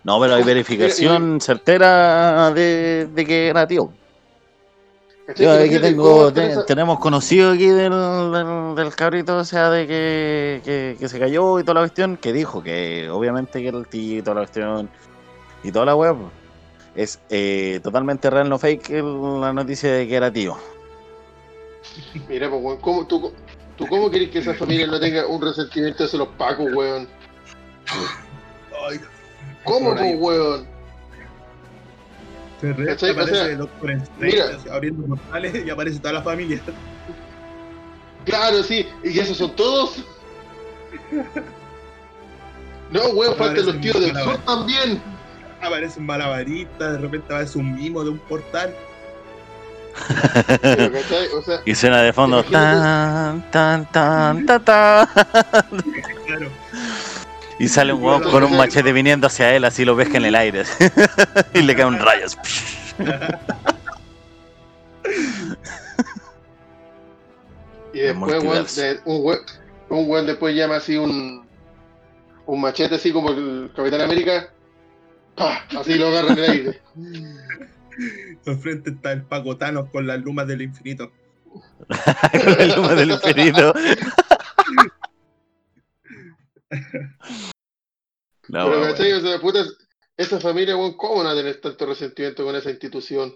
No, 0.05 0.20
pero 0.20 0.34
hay 0.34 0.42
verificación 0.42 1.40
certera 1.40 2.51
de, 2.53 3.09
de 3.12 3.24
que 3.26 3.48
era 3.48 3.66
tío. 3.66 3.92
Yo 5.36 5.53
aquí 5.53 5.64
Imagínate, 5.76 5.96
¿cómo 5.96 6.09
tengo, 6.09 6.28
está 6.28 6.40
te- 6.40 6.51
esa- 6.53 6.66
tenemos 6.66 6.98
conocido 6.98 7.53
aquí 7.53 7.68
del, 7.68 7.92
del, 8.32 8.74
del 8.74 8.94
cabrito, 8.96 9.36
o 9.36 9.44
sea, 9.44 9.70
de 9.70 9.86
que, 9.86 10.61
que, 10.64 10.96
que 10.98 11.09
se 11.09 11.18
cayó 11.20 11.61
y 11.61 11.62
toda 11.62 11.74
la 11.74 11.80
cuestión, 11.82 12.16
que 12.16 12.32
dijo 12.32 12.62
que 12.62 13.09
obviamente 13.11 13.61
que 13.62 13.68
era 13.68 13.78
el 13.78 13.86
tío 13.86 14.18
y 14.18 14.22
toda 14.22 14.34
la 14.36 14.40
cuestión 14.40 14.90
y 15.62 15.70
toda 15.70 15.86
la 15.86 15.94
web 15.94 16.16
es 17.03 17.18
eh, 17.30 17.80
totalmente 17.82 18.28
real, 18.30 18.48
no 18.48 18.59
fake 18.59 18.90
el- 18.90 19.40
la 19.40 19.53
noticia 19.53 19.92
de 19.92 20.07
que 20.07 20.14
era 20.16 20.30
tío. 20.30 20.57
Mira, 22.28 22.48
pues, 22.51 22.62
weón, 22.62 22.80
¿cómo, 22.80 23.07
tú, 23.07 23.32
¿tú 23.76 23.86
cómo 23.86 24.11
querés 24.11 24.30
que 24.30 24.40
esa 24.40 24.55
familia 24.55 24.86
no 24.86 25.01
tenga 25.01 25.26
un 25.26 25.40
resentimiento 25.40 26.05
hacia 26.05 26.18
los 26.18 26.28
pacos, 26.28 26.66
weón? 26.72 27.09
Ay, 28.88 29.01
¿Cómo, 29.64 29.94
pues, 29.96 30.14
weón? 30.18 30.66
O 32.62 32.66
aparece 32.66 33.34
sea, 33.34 33.46
el 33.46 33.57
Doctor 33.59 33.90
Strange 33.92 34.70
abriendo 34.70 35.07
portales 35.07 35.66
y 35.66 35.70
aparece 35.70 35.98
toda 35.98 36.12
la 36.12 36.22
familia. 36.22 36.61
Claro, 38.26 38.62
sí, 38.62 38.86
y 39.03 39.18
esos 39.18 39.38
son 39.38 39.57
todos. 39.57 40.05
No, 42.90 43.01
weón, 43.14 43.34
faltan 43.36 43.64
los 43.64 43.80
tíos 43.80 43.98
del 44.01 44.14
sur 44.14 44.36
también. 44.44 45.03
Aparece 45.62 46.00
un 46.00 46.06
malabarista, 46.06 46.92
de 46.92 46.98
repente 46.98 47.26
aparece 47.32 47.58
un 47.58 47.74
mimo 47.74 48.02
de 48.04 48.11
un 48.11 48.18
portal. 48.18 48.74
Pero, 50.62 50.92
¿cachai? 50.92 51.26
O 51.36 51.42
sea, 51.42 51.61
Y 51.64 51.74
suena 51.74 52.00
de 52.02 52.12
fondo 52.12 52.42
tan, 52.44 53.50
tan, 53.50 53.90
tan, 53.92 54.46
tan, 54.46 54.64
tan. 54.64 55.06
Claro. 56.26 56.48
Y 57.58 57.68
sale 57.68 57.92
un 57.92 58.02
weón 58.02 58.22
con 58.22 58.42
un 58.44 58.56
machete 58.56 58.92
viniendo 58.92 59.26
hacia 59.26 59.54
él, 59.54 59.64
así 59.64 59.84
lo 59.84 59.94
pesca 59.96 60.16
en 60.16 60.24
el 60.24 60.34
aire. 60.34 60.62
y 61.54 61.61
le 61.61 61.76
cae 61.76 61.84
un 61.84 61.98
rayo. 61.98 62.26
y 67.92 67.98
después, 68.00 68.32
weón, 68.32 68.44
multiverso. 68.46 68.80
de- 68.80 69.00
un 69.04 69.24
weón, 69.24 69.40
un 69.88 70.11
weón 70.11 70.26
después 70.26 70.54
llama 70.54 70.76
así 70.76 70.96
un, 70.96 71.46
un 72.46 72.61
machete 72.61 72.94
así 72.94 73.12
como 73.12 73.30
el 73.30 73.70
Capitán 73.74 74.02
América. 74.02 74.48
¡Pah! 75.41 75.66
Así 75.80 75.95
lo 75.95 76.09
agarra 76.09 76.34
en 76.34 76.38
el 76.38 76.51
aire. 76.51 76.82
Enfrente 78.45 78.91
está 78.91 79.12
el 79.12 79.24
Paco 79.24 79.57
Thanos 79.57 79.88
con 79.88 80.07
las 80.07 80.20
lumas 80.20 80.47
del 80.47 80.61
infinito. 80.61 81.11
con 82.45 82.61
el 82.61 82.78
humo 82.78 82.88
del 82.91 83.12
infinito. 83.12 83.72
No, 88.49 88.64
Pero, 88.64 88.68
weón. 88.68 88.82
¿cachai? 88.91 89.12
O 89.14 89.20
sea, 89.20 89.41
puta, 89.41 89.64
esa 90.14 90.38
familia, 90.41 90.76
weón, 90.76 90.95
¿cómo 90.99 91.22
no 91.22 91.30
va 91.30 91.32
a 91.32 91.36
tener 91.36 91.59
tanto 91.59 91.86
resentimiento 91.86 92.45
con 92.45 92.55
esa 92.55 92.68
institución? 92.68 93.34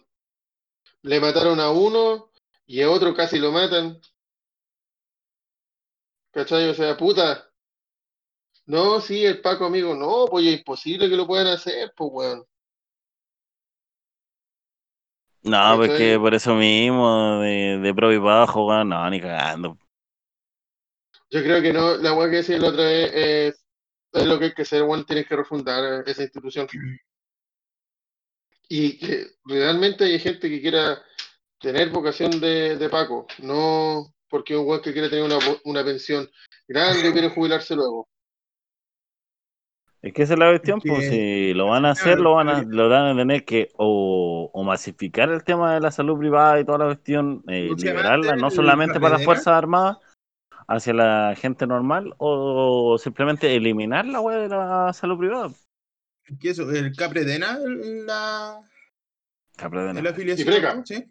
Le 1.00 1.20
mataron 1.20 1.58
a 1.58 1.70
uno 1.70 2.30
y 2.66 2.82
a 2.82 2.90
otro 2.90 3.14
casi 3.14 3.38
lo 3.38 3.50
matan. 3.50 3.98
¿Cachai? 6.32 6.68
O 6.68 6.74
sea, 6.74 6.98
puta. 6.98 7.50
No, 8.66 9.00
sí, 9.00 9.24
el 9.24 9.40
Paco, 9.40 9.66
amigo, 9.66 9.94
no, 9.94 10.26
pues 10.30 10.46
es 10.46 10.58
imposible 10.58 11.08
que 11.08 11.16
lo 11.16 11.26
puedan 11.26 11.48
hacer, 11.48 11.92
pues, 11.94 12.10
weón. 12.12 12.46
No, 15.42 15.76
pues 15.76 15.90
que 15.90 16.18
por 16.18 16.34
eso 16.34 16.54
mismo, 16.54 17.40
de, 17.40 17.78
de 17.78 17.94
pro 17.94 18.10
y 18.10 18.16
abajo, 18.16 18.66
weón, 18.66 18.88
no, 18.88 19.10
ni 19.10 19.20
cagando. 19.20 19.76
Yo 21.30 21.42
creo 21.42 21.60
que 21.60 21.72
no, 21.72 21.96
la 21.96 22.14
weá 22.14 22.30
que 22.30 22.36
decía 22.36 22.58
la 22.58 22.68
otra 22.68 22.84
vez 22.84 23.10
es, 23.12 23.66
es 24.12 24.26
lo 24.26 24.38
que 24.38 24.46
hay 24.46 24.54
que 24.54 24.62
hacer, 24.62 24.82
weón, 24.82 25.04
tienes 25.04 25.26
que 25.26 25.36
refundar 25.36 26.02
esa 26.08 26.22
institución. 26.22 26.66
Y 28.66 28.98
que 28.98 29.26
realmente 29.44 30.04
hay 30.04 30.18
gente 30.18 30.48
que 30.48 30.62
quiera 30.62 31.02
tener 31.60 31.90
vocación 31.90 32.40
de, 32.40 32.78
de 32.78 32.88
Paco, 32.88 33.26
no 33.38 34.14
porque 34.30 34.56
un 34.56 34.66
weón 34.66 34.80
que 34.80 34.92
quiere 34.94 35.10
tener 35.10 35.24
una, 35.24 35.38
una 35.64 35.84
pensión 35.84 36.28
grande 36.66 37.12
quiere 37.12 37.28
jubilarse 37.28 37.76
luego. 37.76 38.08
Es 40.04 40.12
que 40.12 40.22
esa 40.24 40.34
es 40.34 40.38
la 40.38 40.50
cuestión, 40.50 40.80
que- 40.80 40.88
pues 40.90 41.08
si 41.08 41.54
lo 41.54 41.68
van 41.68 41.86
a 41.86 41.92
hacer, 41.92 42.20
lo 42.20 42.34
van 42.34 42.48
a, 42.50 42.62
lo 42.62 42.90
van 42.90 43.06
a 43.06 43.16
tener 43.16 43.44
que 43.46 43.70
o, 43.76 44.50
o 44.52 44.62
masificar 44.62 45.30
el 45.30 45.42
tema 45.44 45.72
de 45.72 45.80
la 45.80 45.90
salud 45.90 46.18
privada 46.18 46.60
y 46.60 46.64
toda 46.66 46.76
la 46.78 46.84
cuestión, 46.86 47.42
eh, 47.48 47.68
¿Cómo 47.68 47.78
se 47.78 47.86
llama 47.86 48.00
liberarla, 48.00 48.36
no 48.36 48.48
¿El 48.48 48.52
solamente 48.52 49.00
para 49.00 49.14
las? 49.16 49.24
Fuerzas 49.24 49.46
Armadas, 49.48 49.96
hacia 50.68 50.92
la 50.92 51.34
gente 51.36 51.66
normal, 51.66 52.14
o 52.18 52.98
simplemente 52.98 53.54
eliminar 53.56 54.04
la 54.04 54.20
web 54.20 54.42
de 54.42 54.48
la 54.48 54.92
salud 54.92 55.18
privada. 55.18 55.48
¿Qué 56.38 56.50
es 56.50 56.58
eso? 56.58 56.70
¿El 56.70 56.94
Capredena? 56.94 57.58
en 57.64 58.04
La, 58.04 58.60
Capredena. 59.56 59.98
en 59.98 60.04
la 60.04 60.10
afiliación? 60.10 60.46
Dipreca. 60.46 60.74
¿no? 60.74 60.84
Sí. 60.84 61.04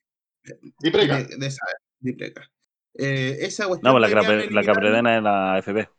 Dipreca. 0.79 1.17
De, 1.23 1.37
de 1.37 1.47
esa, 1.47 1.65
Dipreca. 1.99 2.47
Eh, 2.95 3.37
esa 3.41 3.63
No, 3.63 3.69
cuestión 3.69 3.93
pues 3.93 4.01
la, 4.11 4.21
capre- 4.21 4.49
la 4.51 4.63
capredena 4.63 5.17
es 5.17 5.23
la 5.23 5.57
FP. 5.57 5.89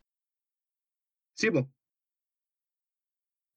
Sí, 1.35 1.51
pues. 1.51 1.65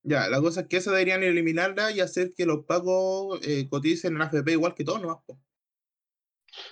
Ya, 0.07 0.29
la 0.29 0.39
cosa 0.39 0.61
es 0.61 0.67
que 0.67 0.77
esa 0.77 0.91
deberían 0.91 1.21
eliminarla 1.21 1.91
y 1.91 1.99
hacer 1.99 2.33
que 2.33 2.45
los 2.45 2.63
pagos 2.63 3.45
eh, 3.45 3.67
coticen 3.69 4.15
en 4.15 4.21
AFP 4.21 4.53
igual 4.53 4.73
que 4.73 4.85
todos, 4.85 5.01
¿no? 5.01 5.21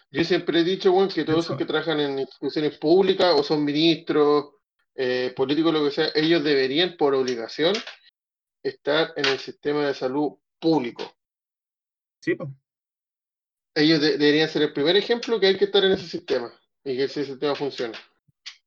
Yo 0.10 0.24
siempre 0.24 0.62
he 0.62 0.64
dicho, 0.64 0.94
weón, 0.94 1.10
que 1.10 1.26
todos 1.26 1.44
esos 1.44 1.58
que 1.58 1.66
trabajan 1.66 2.00
en 2.00 2.20
instituciones 2.20 2.78
públicas 2.78 3.34
o 3.38 3.44
son 3.44 3.66
ministros, 3.66 4.52
eh, 4.96 5.34
políticos, 5.36 5.74
lo 5.74 5.84
que 5.84 5.92
sea, 5.92 6.08
ellos 6.16 6.46
deberían, 6.46 6.96
por 6.96 7.14
obligación, 7.14 7.76
estar 8.64 9.12
en 9.18 9.26
el 9.26 9.38
sistema 9.38 9.86
de 9.86 9.94
salud 9.94 10.38
público. 10.58 11.04
Sí, 12.22 12.36
pues. 12.36 12.50
Ellos 13.76 14.00
de- 14.00 14.18
deberían 14.18 14.48
ser 14.48 14.62
el 14.62 14.72
primer 14.72 14.96
ejemplo 14.96 15.42
que 15.42 15.48
hay 15.48 15.58
que 15.58 15.66
estar 15.66 15.84
en 15.84 15.92
ese 15.92 16.08
sistema 16.08 16.54
y 16.86 16.96
que 16.96 17.04
ese 17.04 17.26
sistema 17.26 17.54
funcione. 17.54 17.98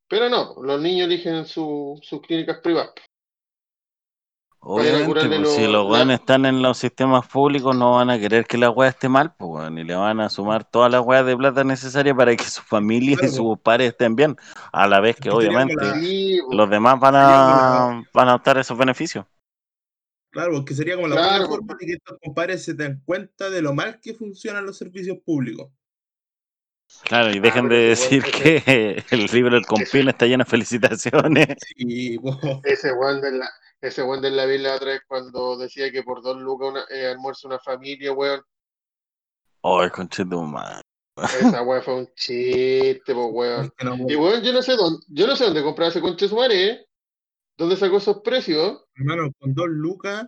Pero 0.07 0.29
no, 0.29 0.57
los 0.63 0.79
niños 0.79 1.07
eligen 1.07 1.47
su- 1.47 1.99
sus 2.03 2.21
clínicas 2.21 2.59
privadas. 2.59 2.93
Obviamente, 4.61 5.07
curarle 5.07 5.37
pues, 5.37 5.49
si 5.55 5.63
lo- 5.63 5.69
los 5.69 5.85
la- 5.85 5.91
weones 5.91 6.21
están 6.21 6.45
en 6.45 6.63
los 6.63 6.79
sistemas 6.79 7.27
públicos, 7.29 7.75
no 7.77 7.93
van 7.95 8.11
a 8.11 8.19
querer 8.19 8.45
que 8.47 8.59
la 8.59 8.71
weá 8.71 8.89
esté 8.91 9.09
mal, 9.09 9.35
pues, 9.37 9.51
weón, 9.51 9.79
y 9.79 9.85
le 9.85 9.95
van 9.95 10.21
a 10.21 10.29
sumar 10.29 10.65
todas 10.65 10.91
las 10.91 11.01
weas 11.03 11.25
de 11.25 11.37
plata 11.37 11.65
necesarias 11.65 12.17
para 12.17 12.35
que 12.37 12.45
su 12.51 12.63
familia 12.63 13.17
y 13.23 13.29
sus 13.29 13.59
pares 13.61 13.91
estén 13.91 14.17
bien, 14.17 14.37
a 14.73 14.87
la 14.89 15.01
vez 15.01 15.17
que 15.17 15.31
obviamente 15.31 15.75
la- 15.77 15.95
Sí, 15.95 16.41
los 16.51 16.69
demás 16.71 16.99
van 17.01 17.15
a, 17.17 18.05
van 18.13 18.29
a 18.29 18.35
optar 18.35 18.59
esos 18.59 18.77
beneficios. 18.77 19.25
Claro, 20.31 20.53
porque 20.53 20.75
sería 20.75 20.95
como 20.97 21.09
la 21.09 21.17
Claro, 21.17 21.31
única 21.31 21.49
pues. 21.49 21.59
forma 21.59 21.75
de 21.81 21.87
que 21.87 21.93
estos 21.95 22.19
compadres 22.23 22.65
se 22.65 22.75
den 22.75 23.01
cuenta 23.05 23.49
de 23.51 23.63
lo 23.63 23.73
mal 23.75 24.01
que 24.01 24.15
funcionan 24.15 24.67
los 24.67 24.77
servicios 24.77 25.19
públicos. 25.25 25.71
Claro, 27.05 27.31
y 27.31 27.39
dejen 27.39 27.69
pero 27.69 27.75
de 27.75 27.89
decir 27.89 28.23
weón- 28.23 28.33
que 28.33 29.05
el 29.11 29.27
libro 29.27 29.55
del 29.55 29.67
compín 29.67 30.09
está 30.09 30.27
lleno 30.27 30.45
de 30.45 30.51
felicitaciones. 30.51 31.57
Po, 32.23 32.61
ese 32.65 32.91
Juan 32.93 33.21
de 33.21 33.33
la, 33.33 33.49
ese 33.81 34.03
Juan 34.03 34.21
de 34.21 34.31
la 34.31 34.47
Biblia 34.47 34.75
otra 34.75 34.93
vez 34.93 35.03
cuando 35.07 35.57
decía 35.57 35.91
que 35.91 36.03
por 36.03 36.23
dos 36.23 36.37
lucas 36.41 36.71
una, 36.71 36.85
eh, 36.91 37.07
almuerza 37.07 37.49
una 37.49 37.59
familia, 37.59 38.13
weón. 38.13 38.43
Oh, 39.61 39.83
el 39.83 39.91
conchito 39.91 40.43
madre. 40.43 40.83
Esa 41.17 41.63
weón 41.63 41.83
fue 41.85 41.95
un 41.95 42.09
chiste, 42.15 43.15
pues 43.15 43.29
weón. 43.31 43.73
Y 44.09 44.17
weón, 44.17 44.43
yo 44.43 44.53
no 44.53 44.63
sé 44.63 44.77
dónde, 44.77 45.05
yo 45.09 45.27
no 45.27 45.37
sé 45.37 45.45
dónde 45.45 45.63
comprar 45.63 45.89
ese 45.89 46.01
conche 46.01 46.29
su 46.29 46.37
madre, 46.37 46.71
¿eh? 46.71 46.87
¿Dónde 47.57 47.77
sacó 47.77 47.97
esos 47.97 48.21
precios? 48.21 48.85
hermano, 48.95 49.33
con 49.39 49.53
dos 49.53 49.69
lucas, 49.69 50.27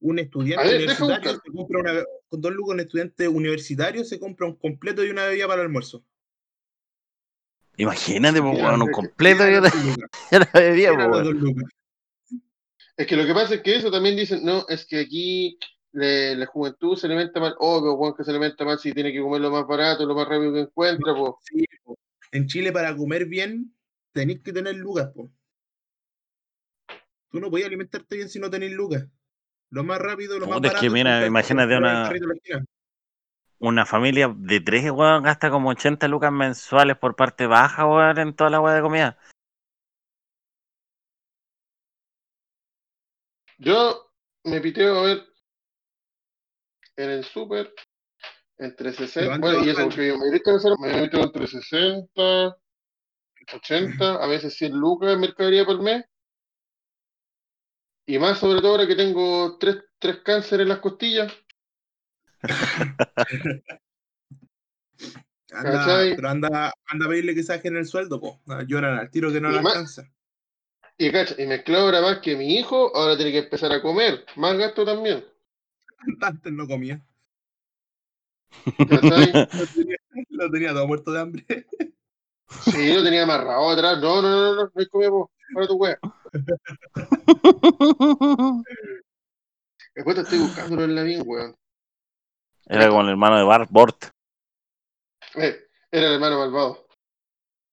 un 0.00 0.18
estudiante 0.18 0.64
ver, 0.64 0.76
universitario 0.76 1.32
se 1.32 1.52
compra 1.52 1.80
una, 1.80 2.04
con 2.28 2.40
dos 2.40 2.52
lucas 2.52 2.74
un 2.74 2.80
estudiante 2.80 3.28
universitario 3.28 4.04
se 4.04 4.18
compra 4.18 4.46
un 4.46 4.56
completo 4.56 5.04
y 5.04 5.10
una 5.10 5.26
bebida 5.26 5.46
para 5.46 5.62
el 5.62 5.66
almuerzo. 5.66 6.04
Imagínate, 7.76 8.40
pues, 8.40 8.58
weón, 8.58 8.82
un 8.82 8.90
completo 8.90 9.44
la 9.44 9.60
bebía, 9.60 10.04
eran 10.30 10.48
pues, 10.50 10.98
las 10.98 11.08
weón. 11.08 11.24
dos 11.24 11.34
lucas. 11.34 11.70
Es 12.96 13.06
que 13.06 13.16
lo 13.16 13.26
que 13.26 13.34
pasa 13.34 13.54
es 13.56 13.62
que 13.62 13.76
eso 13.76 13.90
también 13.90 14.16
dicen, 14.16 14.44
no, 14.44 14.64
es 14.68 14.86
que 14.86 15.00
aquí 15.00 15.58
le- 15.92 16.34
la 16.36 16.46
juventud 16.46 16.96
se 16.96 17.06
alimenta 17.06 17.40
mal. 17.40 17.54
Oh, 17.58 17.80
pero 17.80 17.94
weón 17.94 18.14
que 18.14 18.24
se 18.24 18.30
alimenta 18.30 18.64
mal 18.64 18.78
si 18.78 18.92
tiene 18.92 19.12
que 19.12 19.20
comer 19.20 19.40
lo 19.40 19.50
más 19.50 19.66
barato, 19.66 20.06
lo 20.06 20.14
más 20.14 20.26
rápido 20.28 20.52
que 20.52 20.60
encuentra, 20.60 21.14
pues. 21.14 21.32
Sí, 21.42 21.64
po. 21.84 21.96
En 22.32 22.46
Chile 22.46 22.72
para 22.72 22.96
comer 22.96 23.26
bien 23.26 23.74
tenéis 24.12 24.40
que 24.42 24.52
tener 24.52 24.74
lucas, 24.76 25.10
po. 25.14 25.30
Tú 27.30 27.40
no 27.40 27.50
podías 27.50 27.66
alimentarte 27.68 28.16
bien 28.16 28.28
si 28.28 28.38
no 28.38 28.50
tenéis 28.50 28.72
lucas. 28.72 29.06
Lo 29.70 29.84
más 29.84 29.98
rápido, 29.98 30.38
lo 30.38 30.46
más 30.46 30.56
Puta, 30.56 30.68
es 30.68 30.72
barato. 30.74 30.86
que 30.86 30.90
mira, 30.90 31.26
imagínate 31.26 31.76
una-. 31.76 32.10
Una 33.58 33.86
familia 33.86 34.32
de 34.36 34.60
tres, 34.60 34.90
weón, 34.90 35.22
gasta 35.22 35.50
como 35.50 35.70
80 35.70 36.08
lucas 36.08 36.30
mensuales 36.30 36.96
por 36.98 37.16
parte 37.16 37.46
baja, 37.46 37.86
weón, 37.86 38.18
en 38.18 38.34
toda 38.34 38.50
la 38.50 38.60
weá 38.60 38.74
de 38.74 38.82
comida. 38.82 39.18
Yo 43.58 44.12
me 44.44 44.60
piteo 44.60 44.98
a 44.98 45.02
ver 45.02 45.26
en 46.96 47.10
el 47.10 47.24
súper 47.24 47.72
entre 48.58 48.92
60, 48.92 49.20
Levanta 49.20 49.46
bueno, 49.48 49.64
y 49.64 49.70
eso 49.70 49.82
porque 49.82 50.08
yo 50.08 50.18
me 50.18 50.30
me 50.88 51.00
meto 51.00 51.18
entre 51.20 51.46
60, 51.46 52.56
80, 53.54 54.14
a 54.14 54.26
veces 54.26 54.54
100 54.54 54.72
lucas 54.72 55.12
en 55.12 55.20
mercadería 55.20 55.64
por 55.64 55.82
mes. 55.82 56.04
Y 58.06 58.18
más 58.18 58.38
sobre 58.38 58.60
todo 58.60 58.72
ahora 58.72 58.86
que 58.86 58.94
tengo 58.94 59.58
tres, 59.58 59.76
tres 59.98 60.20
cánceres 60.24 60.64
en 60.64 60.68
las 60.68 60.78
costillas. 60.78 61.32
Anda, 65.52 66.00
pero 66.16 66.28
anda, 66.28 66.74
anda 66.86 67.06
a 67.06 67.08
pedirle 67.08 67.34
que 67.34 67.42
saquen 67.42 67.76
el 67.76 67.86
sueldo, 67.86 68.20
po. 68.20 68.40
Lloran 68.66 68.98
al 68.98 69.10
tiro 69.10 69.32
que 69.32 69.40
no 69.40 69.50
Y 69.50 69.60
ma- 69.60 69.70
alcanza. 69.70 70.10
Y 70.98 71.12
cacha, 71.12 71.34
y 71.38 71.46
mezclado 71.46 71.86
ahora 71.86 72.00
más 72.00 72.18
que 72.20 72.36
mi 72.36 72.56
hijo, 72.56 72.94
ahora 72.96 73.16
tiene 73.16 73.32
que 73.32 73.38
empezar 73.40 73.72
a 73.72 73.82
comer. 73.82 74.24
Más 74.36 74.56
gasto 74.56 74.84
también. 74.84 75.24
Antes 76.20 76.52
no 76.52 76.66
comía. 76.66 77.04
Lo 78.78 79.00
tenía, 79.00 79.48
lo 80.30 80.50
tenía 80.50 80.72
todo 80.72 80.86
muerto 80.86 81.12
de 81.12 81.20
hambre. 81.20 81.44
Sí, 82.48 82.94
lo 82.94 83.02
tenía 83.02 83.24
amarrado 83.24 83.70
atrás. 83.70 83.98
No, 84.00 84.22
no, 84.22 84.30
no, 84.30 84.42
no, 84.42 84.54
no, 84.54 84.62
no 84.64 84.72
hay 84.74 84.86
comida, 84.86 85.10
po. 85.10 85.30
Para 85.52 85.66
tu 85.66 85.74
wea. 85.74 85.98
Después 89.94 90.16
te 90.16 90.22
estoy 90.22 90.38
buscándolo 90.38 90.84
en 90.84 90.94
la 90.94 91.02
bien, 91.02 91.22
weón. 91.26 91.56
Era 92.66 92.88
como 92.88 93.02
el 93.02 93.10
hermano 93.10 93.36
de 93.36 93.44
Bart 93.44 93.70
Bort. 93.70 94.06
Eh, 95.34 95.68
era 95.90 96.06
el 96.08 96.14
hermano 96.14 96.38
malvado. 96.38 96.86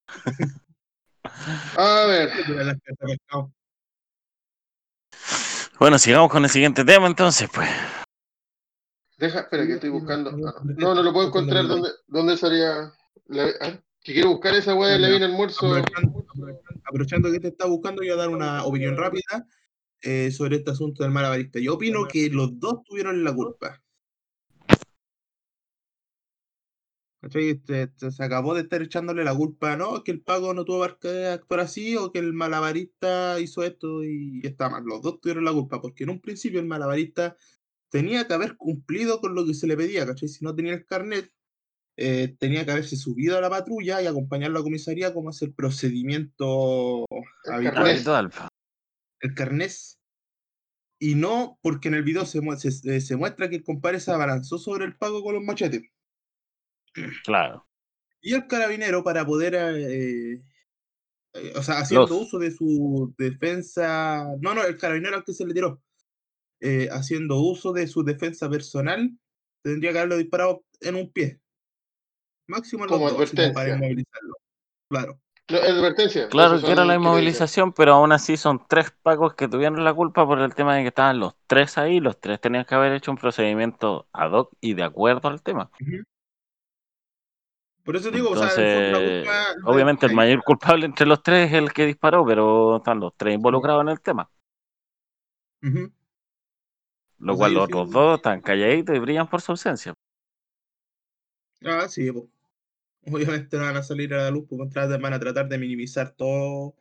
A 1.78 2.06
ver. 2.06 2.30
Bueno, 5.80 5.98
sigamos 6.00 6.30
con 6.30 6.44
el 6.44 6.50
siguiente 6.50 6.86
tema 6.86 7.08
entonces, 7.08 7.50
pues. 7.54 7.70
deja, 9.18 9.42
espera, 9.42 9.66
que 9.66 9.74
estoy 9.74 9.90
buscando. 9.90 10.30
ah, 10.30 10.62
No, 10.64 10.96
no 10.96 11.04
lo 11.04 11.12
puedo 11.14 11.28
encontrar. 11.28 11.68
¿Dónde, 11.68 11.90
dónde 12.08 12.38
salía? 12.38 12.94
La, 13.28 13.48
ah, 13.62 13.80
que 14.02 14.14
quiero 14.14 14.30
buscar 14.30 14.54
esa 14.54 14.76
weá 14.76 14.92
de 14.92 15.00
la 15.00 15.10
bien 15.10 15.24
almuerzo. 15.24 15.66
Aprovechando, 15.66 16.26
aprovechando 16.86 17.32
que 17.32 17.40
te 17.40 17.48
está 17.50 17.66
buscando, 17.66 18.02
voy 18.02 18.10
a 18.10 18.16
dar 18.16 18.30
una 18.30 18.64
opinión 18.66 18.96
rápida 18.98 19.46
eh, 20.02 20.32
sobre 20.32 20.58
este 20.58 20.72
asunto 20.72 21.04
del 21.04 21.12
malabarista. 21.12 21.60
Yo 21.60 21.76
opino 21.76 22.06
que 22.08 22.30
los 22.30 22.60
dos 22.60 22.84
tuvieron 22.84 23.24
la 23.24 23.34
culpa. 23.34 23.83
¿Cachai? 27.24 27.52
Este- 27.52 27.84
este, 27.84 28.12
se 28.12 28.22
acabó 28.22 28.54
de 28.54 28.64
estar 28.64 28.82
echándole 28.82 29.24
la 29.24 29.34
culpa, 29.34 29.78
¿no? 29.78 30.04
Que 30.04 30.12
el 30.12 30.22
pago 30.22 30.54
no 30.54 30.66
tuvo 30.66 30.86
que 31.00 31.28
actuar 31.28 31.62
así 31.62 31.96
o 31.96 32.12
que 32.12 32.20
el 32.20 32.34
malabarista 32.34 33.40
hizo 33.40 33.64
esto 33.64 34.04
y 34.04 34.42
está 34.44 34.68
mal. 34.70 34.84
Los 34.86 35.02
dos 35.02 35.22
tuvieron 35.22 35.46
la 35.46 35.54
culpa 35.54 35.80
porque 35.82 36.04
en 36.04 36.10
un 36.10 36.20
principio 36.20 36.60
el 36.60 36.66
malabarista 36.66 37.38
tenía 37.90 38.28
que 38.28 38.34
haber 38.34 38.58
cumplido 38.58 39.22
con 39.22 39.36
lo 39.36 39.46
que 39.46 39.54
se 39.54 39.68
le 39.68 39.78
pedía, 39.78 40.06
¿cachai? 40.06 40.28
Si 40.28 40.44
no 40.44 40.54
tenía 40.54 40.74
el 40.74 40.86
carnet, 40.86 41.32
eh, 41.96 42.36
tenía 42.40 42.66
que 42.66 42.72
haberse 42.72 42.98
subido 42.98 43.38
a 43.38 43.42
la 43.42 43.50
patrulla 43.50 44.02
y 44.02 44.08
acompañar 44.08 44.52
a 44.52 44.56
la 44.56 44.62
comisaría 44.62 45.14
como 45.14 45.30
es 45.30 45.42
el 45.44 45.54
procedimiento 45.54 47.06
El 47.46 47.54
habitual 47.54 47.74
carnet. 47.76 47.98
El 49.22 49.34
carnés. 49.34 50.00
Y 51.00 51.16
no 51.16 51.58
porque 51.62 51.88
en 51.88 51.94
el 51.94 52.04
video 52.04 52.26
se, 52.26 52.42
mu- 52.42 52.58
se, 52.58 52.68
eh, 52.94 53.00
se 53.00 53.16
muestra 53.16 53.50
que 53.50 53.56
el 53.58 53.64
compadre 53.64 54.02
se 54.02 54.12
abalanzó 54.12 54.58
sobre 54.58 54.84
el 54.84 54.98
pago 54.98 55.24
con 55.24 55.36
los 55.36 55.44
machetes. 55.44 55.84
Claro. 57.24 57.66
Y 58.22 58.34
el 58.34 58.48
carabinero, 58.48 59.04
para 59.04 59.26
poder, 59.26 59.56
eh, 59.56 60.42
eh, 61.34 61.54
o 61.56 61.64
sea, 61.64 61.80
haciendo 61.80 62.08
Los. 62.08 62.28
uso 62.28 62.40
de 62.40 62.52
su 62.52 63.14
defensa, 63.18 64.26
no, 64.40 64.54
no, 64.54 64.64
el 64.64 64.78
carabinero 64.78 65.18
al 65.18 65.24
que 65.24 65.34
se 65.34 65.46
le 65.46 65.54
tiró, 65.54 65.82
eh, 66.62 66.88
haciendo 66.92 67.42
uso 67.42 67.74
de 67.74 67.88
su 67.88 68.04
defensa 68.04 68.50
personal, 68.50 69.12
tendría 69.62 69.92
que 69.92 69.98
haberlo 70.00 70.18
disparado 70.18 70.64
en 70.82 70.96
un 70.96 71.12
pie. 71.12 71.42
Máximo 72.48 72.86
en 72.86 72.92
los 72.92 73.00
Como 73.00 73.12
dos, 73.12 73.32
para 73.54 73.76
inmovilizarlo. 73.76 74.36
Claro. 74.90 75.20
No, 75.50 75.58
advertencia. 75.58 76.30
Claro 76.30 76.62
que 76.62 76.72
era 76.72 76.86
la 76.86 76.96
inmovilización, 76.96 77.74
pero 77.74 77.96
aún 77.96 78.14
así 78.14 78.38
son 78.38 78.66
tres 78.70 78.92
pagos 79.02 79.34
que 79.36 79.50
tuvieron 79.50 79.84
la 79.84 79.94
culpa 79.94 80.26
por 80.26 80.40
el 80.40 80.56
tema 80.56 80.76
de 80.76 80.84
que 80.84 80.88
estaban 80.88 81.20
los 81.20 81.36
tres 81.48 81.78
ahí. 81.78 82.00
Los 82.00 82.20
tres 82.20 82.40
tenían 82.40 82.64
que 82.64 82.76
haber 82.76 82.94
hecho 82.94 83.12
un 83.12 83.18
procedimiento 83.18 84.08
ad 84.14 84.32
hoc 84.32 84.54
y 84.62 84.74
de 84.74 84.84
acuerdo 84.84 85.28
al 85.28 85.42
tema. 85.42 85.70
Por 87.86 87.96
eso 87.98 88.12
digo, 88.12 88.30
o 88.30 88.38
sea, 88.38 88.48
la 88.48 89.00
culpa 89.00 89.70
obviamente 89.72 90.06
el 90.06 90.14
mayor 90.14 90.44
culpable 90.44 90.86
entre 90.86 91.06
los 91.06 91.22
tres 91.22 91.48
es 91.50 91.54
el 91.54 91.74
que 91.74 91.86
disparó, 91.86 92.26
pero 92.26 92.78
están 92.78 93.00
los 93.00 93.14
tres 93.18 93.36
involucrados 93.36 93.82
en 93.82 93.90
el 93.90 94.02
tema. 94.02 94.30
Lo 97.20 97.34
O 97.34 97.38
cual 97.38 97.54
los 97.54 97.66
sí- 97.66 97.74
otros 97.74 97.92
dos 97.92 98.18
están 98.18 98.42
calladitos 98.42 98.96
y 98.96 99.00
brillan 99.00 99.30
por 99.30 99.42
su 99.42 99.52
ausencia. 99.52 99.94
Ah, 101.66 101.88
sí, 101.88 102.12
po. 102.12 102.30
Obviamente 103.06 103.58
no 103.58 103.64
van 103.64 103.78
a 103.78 103.84
salir 103.84 104.14
a 104.14 104.24
la 104.24 104.32
luz, 104.32 104.46
porque 104.50 104.80
van 104.80 105.14
a 105.14 105.20
tratar 105.20 105.50
de 105.50 105.58
minimizar 105.58 106.12
todo, 106.12 106.76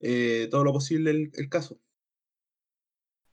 eh, 0.00 0.48
todo 0.50 0.64
lo 0.64 0.72
posible 0.72 1.10
el, 1.12 1.32
el 1.34 1.48
caso. 1.48 1.78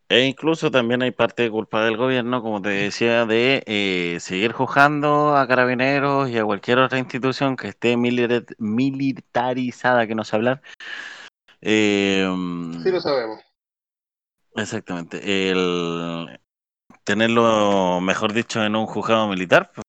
E 0.08 0.26
incluso 0.26 0.70
también 0.70 1.02
hay 1.02 1.12
parte 1.12 1.44
de 1.44 1.52
culpa 1.52 1.84
del 1.84 1.98
gobierno, 1.98 2.44
como 2.44 2.62
te 2.62 2.70
decía, 2.70 3.26
de 3.26 3.64
eh, 3.66 4.20
seguir 4.20 4.52
juzgando 4.52 5.36
a 5.36 5.48
carabineros 5.48 6.30
y 6.30 6.38
a 6.38 6.46
cualquier 6.46 6.78
otra 6.78 7.00
institución 7.00 7.56
que 7.56 7.70
esté 7.70 7.98
milita- 7.98 8.54
militarizada, 8.60 10.06
que 10.06 10.14
no 10.14 10.24
sé 10.24 10.36
hablar. 10.36 10.62
Eh, 11.62 12.28
Sí 12.84 12.92
lo 12.92 13.02
sabemos. 13.02 13.40
exactamente. 14.56 15.50
El 15.50 16.40
tenerlo, 17.04 18.00
mejor 18.00 18.34
dicho, 18.34 18.64
en 18.64 18.76
un 18.76 18.86
juzgado 18.86 19.28
militar, 19.28 19.72
pues, 19.74 19.84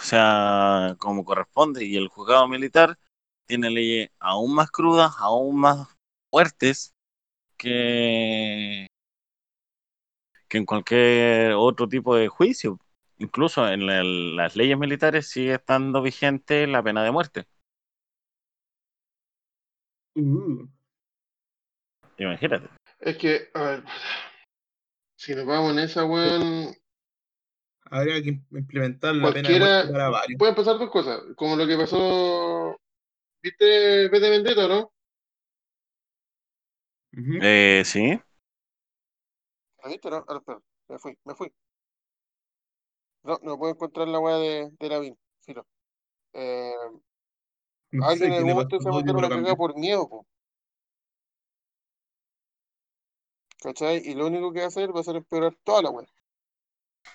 o 0.00 0.04
sea, 0.04 0.96
como 0.98 1.26
corresponde. 1.26 1.84
Y 1.84 1.96
el 1.96 2.08
juzgado 2.08 2.48
militar 2.48 2.98
tiene 3.46 3.68
leyes 3.70 4.10
aún 4.18 4.54
más 4.54 4.70
crudas, 4.70 5.12
aún 5.18 5.60
más 5.60 5.88
fuertes 6.30 6.94
que, 7.58 8.86
que 10.48 10.58
en 10.58 10.64
cualquier 10.66 11.52
otro 11.52 11.88
tipo 11.88 12.16
de 12.16 12.28
juicio. 12.28 12.78
Incluso 13.18 13.68
en 13.68 13.86
la- 13.86 14.02
las 14.04 14.56
leyes 14.56 14.78
militares 14.78 15.28
sigue 15.28 15.54
estando 15.54 16.00
vigente 16.02 16.66
la 16.66 16.82
pena 16.82 17.02
de 17.04 17.10
muerte. 17.10 17.44
Uh, 20.14 20.66
Imagínate. 22.16 22.68
Es 23.00 23.16
que, 23.16 23.48
a 23.54 23.62
ver, 23.62 23.84
si 25.16 25.34
nos 25.34 25.46
vamos 25.46 25.72
en 25.72 25.78
esa, 25.80 26.04
weón, 26.04 26.74
habría 27.84 28.22
que 28.22 28.30
im- 28.30 28.44
implementar 28.50 29.14
la 29.14 29.32
pena 29.32 29.48
de 29.48 29.58
muerte 29.58 29.92
para 29.92 30.08
varios. 30.08 30.38
pueden 30.38 30.54
pasar 30.54 30.78
dos 30.78 30.90
cosas, 30.90 31.20
como 31.36 31.54
lo 31.56 31.66
que 31.66 31.76
pasó, 31.76 32.76
¿viste 33.42 34.06
V 34.08 34.20
de 34.20 34.30
Vendetta, 34.30 34.66
no? 34.68 34.92
Ujú. 37.16 37.38
Eh, 37.40 37.82
sí. 37.84 38.20
¿La 39.82 39.90
viste, 39.90 40.10
no? 40.10 40.24
Ah, 40.28 40.36
espera, 40.36 40.60
me 40.88 40.98
fui, 40.98 41.18
me 41.24 41.34
fui. 41.34 41.52
No, 43.22 43.38
no 43.42 43.58
puedo 43.58 43.72
encontrar 43.72 44.08
la 44.08 44.18
weá 44.18 44.36
de, 44.36 44.70
de 44.78 44.88
la 44.88 44.98
BIN, 44.98 45.16
filo. 45.40 45.66
Eh, 46.32 46.72
No 47.92 48.02
sé 48.04 48.10
alguien 48.10 48.32
en 48.32 48.38
algún 48.38 48.52
momento 48.54 48.78
se 48.80 48.84
pero 48.84 49.18
una 49.18 49.28
cagada 49.28 49.56
por 49.56 49.76
miedo, 49.76 50.08
po. 50.08 50.26
¿Cachai? 53.62 54.02
Y 54.04 54.14
lo 54.14 54.26
único 54.26 54.52
que 54.52 54.60
va 54.60 54.66
a 54.66 54.68
hacer 54.68 54.94
va 54.94 55.00
a 55.00 55.04
ser 55.04 55.16
empeorar 55.16 55.54
toda 55.64 55.82
la 55.82 55.90
weá. 55.90 56.06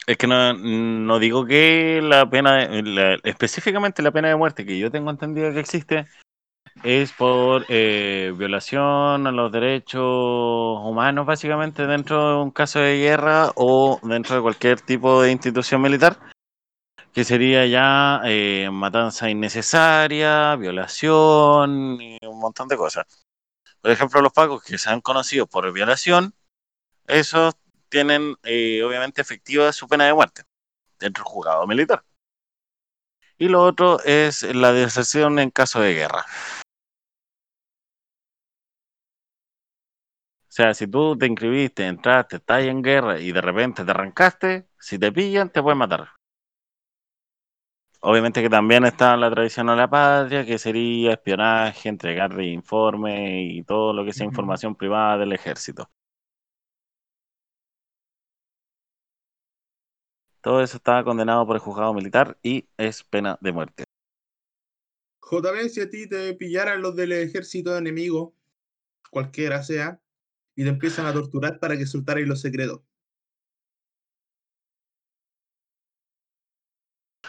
Es 0.05 0.18
que 0.18 0.28
no, 0.28 0.53
no 0.53 1.20
digo 1.20 1.45
que 1.45 2.01
la 2.03 2.30
pena, 2.30 2.68
de- 2.68 2.84
la- 2.84 3.18
específicamente 3.24 4.01
la 4.01 4.11
pena 4.11 4.28
de 4.28 4.36
muerte 4.36 4.66
que 4.66 4.78
yo 4.78 4.91
tengo 4.91 5.09
entendido 5.09 5.53
que 5.53 5.59
existe, 5.59 6.05
es 6.82 7.11
por 7.13 7.65
eh, 7.69 8.34
violación 8.36 9.28
a 9.28 9.32
los 9.32 9.51
derechos 9.51 10.01
humanos, 10.01 11.26
básicamente, 11.26 11.86
dentro 11.86 12.30
de 12.30 12.43
un 12.43 12.51
caso 12.51 12.80
de 12.80 12.97
guerra 12.97 13.51
o 13.55 13.99
dentro 14.03 14.36
de 14.36 14.41
cualquier 14.41 14.82
tipo 14.82 15.21
de 15.21 15.32
institución 15.32 15.82
militar, 15.82 16.17
que 17.13 17.24
sería 17.24 17.65
ya 17.67 18.21
eh, 18.26 18.69
matanza 18.71 19.30
innecesaria, 19.30 20.55
violación 20.55 22.01
y 22.01 22.17
un 22.26 22.39
montón 22.39 22.67
de 22.67 22.78
cosas. 22.78 23.05
Por 23.82 23.91
ejemplo, 23.91 24.21
los 24.21 24.34
pagos 24.34 24.63
que 24.63 24.78
se 24.78 24.89
han 24.89 25.01
conocido 25.01 25.45
por 25.45 25.71
violación, 25.71 26.34
esos 27.07 27.55
tienen 27.89 28.36
eh, 28.43 28.82
obviamente 28.84 29.21
efectiva 29.21 29.71
su 29.71 29.88
pena 29.88 30.05
de 30.05 30.13
muerte 30.13 30.43
dentro 30.99 31.24
del 31.24 31.32
juzgado 31.32 31.67
militar. 31.67 32.03
Y 33.38 33.49
lo 33.49 33.63
otro 33.63 33.99
es 34.03 34.43
la 34.43 34.71
deserción 34.71 35.38
en 35.39 35.51
caso 35.51 35.80
de 35.80 35.93
guerra. 35.93 36.26
Sea, 40.56 40.74
si 40.76 40.86
tú 40.86 41.18
te 41.18 41.26
inscribiste, 41.26 41.88
entraste, 41.88 42.36
estás 42.36 42.64
en 42.64 42.84
guerra 42.84 43.20
y 43.20 43.32
de 43.32 43.41
repente 43.41 43.84
te 43.84 43.89
arrancaste, 43.89 44.68
si 44.80 44.99
te 44.99 45.12
pillan, 45.12 45.49
te 45.49 45.64
pueden 45.64 45.80
matar. 45.80 46.10
Obviamente 48.01 48.39
que 48.43 48.49
también 48.51 48.86
está 48.86 49.18
la 49.18 49.32
tradición 49.32 49.70
a 49.70 49.76
la 49.76 49.89
patria, 49.89 50.45
que 50.45 50.60
sería 50.60 51.14
espionaje, 51.14 51.89
entregar 51.89 52.39
informes 52.39 53.51
y 53.51 53.64
todo 53.64 53.93
lo 53.93 54.06
que 54.06 54.14
sea 54.14 54.28
información 54.28 54.76
privada 54.76 55.18
del 55.18 55.34
ejército. 55.34 55.89
Todo 60.41 60.62
eso 60.62 60.78
estaba 60.78 61.04
condenado 61.04 61.47
por 61.47 61.56
el 61.56 61.62
juzgado 61.62 61.95
militar 61.95 62.38
y 62.43 62.68
es 62.78 63.04
pena 63.04 63.39
de 63.41 63.54
muerte. 63.54 63.86
JB, 65.22 65.70
si 65.70 65.82
a 65.82 65.89
ti 65.89 66.08
te 66.08 66.36
pillaran 66.36 66.84
los 66.84 66.95
del 66.95 67.14
ejército 67.14 67.76
enemigo, 67.76 68.36
cualquiera 69.10 69.64
sea, 69.64 70.03
y 70.56 70.64
te 70.64 70.70
empiezan 70.70 71.06
a 71.06 71.14
torturar 71.14 71.60
para 71.60 71.78
que 71.78 71.86
soltarais 71.86 72.28
los 72.28 72.41
secretos. 72.41 72.82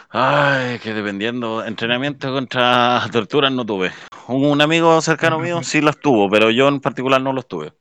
Ay, 0.09 0.79
que 0.79 0.93
dependiendo. 0.93 1.65
Entrenamiento 1.65 2.31
contra 2.31 3.01
torturas 3.11 3.51
no 3.51 3.65
tuve. 3.65 3.91
Un, 4.27 4.61
amigo 4.61 5.01
cercano 5.01 5.39
mío 5.39 5.61
sí 5.63 5.81
los 5.81 5.99
tuvo, 5.99 6.29
pero 6.29 6.51
yo 6.51 6.67
en 6.67 6.79
particular 6.79 7.21
no 7.21 7.33
los 7.33 7.47
tuve. 7.47 7.73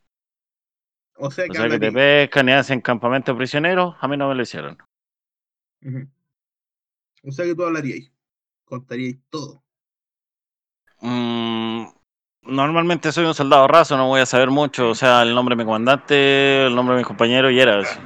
O 1.17 1.31
sea 1.31 1.45
O 1.45 1.49
que, 1.49 1.59
sea 1.59 1.69
que 1.69 1.79
te 1.79 1.93
pescan 1.93 2.49
y 2.49 2.53
hacen 2.53 2.81
campamento 2.81 3.37
prisioneros, 3.37 3.95
a 4.01 4.09
mí 4.09 4.17
no 4.17 4.29
me 4.29 4.35
lo 4.35 4.43
hicieron. 4.43 4.79
O 7.23 7.31
sea 7.31 7.45
que 7.45 7.55
tú 7.55 7.65
hablarías. 7.65 8.11
Contaríais 8.65 9.19
todo. 9.31 9.63
Mm, 11.01 11.64
normalmente 12.47 13.13
soy 13.13 13.25
un 13.25 13.35
soldado 13.35 13.67
raso, 13.67 13.97
no 13.97 14.09
voy 14.09 14.21
a 14.21 14.27
saber 14.27 14.51
mucho. 14.51 14.91
O 14.91 14.95
sea, 14.95 15.23
el 15.23 15.35
nombre 15.35 15.55
de 15.55 15.63
mi 15.63 15.67
comandante, 15.67 16.67
el 16.67 16.75
nombre 16.75 16.95
de 16.95 17.01
mis 17.01 17.07
compañeros 17.07 17.53
y 17.53 17.61
era 17.61 17.81
eso. 17.81 18.01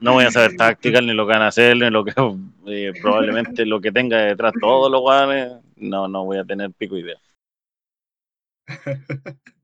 No 0.00 0.14
voy 0.14 0.24
a 0.24 0.30
saber 0.30 0.56
tácticas, 0.56 1.02
ni 1.02 1.12
lo 1.12 1.26
que 1.26 1.32
van 1.32 1.42
a 1.42 1.48
hacer, 1.48 1.76
ni 1.76 1.90
lo 1.90 2.04
que 2.04 2.12
eh, 2.66 2.92
probablemente 3.00 3.64
lo 3.66 3.80
que 3.80 3.92
tenga 3.92 4.18
detrás 4.18 4.52
todos 4.60 4.90
los 4.90 5.00
guanes. 5.00 5.52
No, 5.76 6.08
no 6.08 6.24
voy 6.24 6.38
a 6.38 6.44
tener 6.44 6.72
pico 6.72 6.96
idea. 6.96 7.18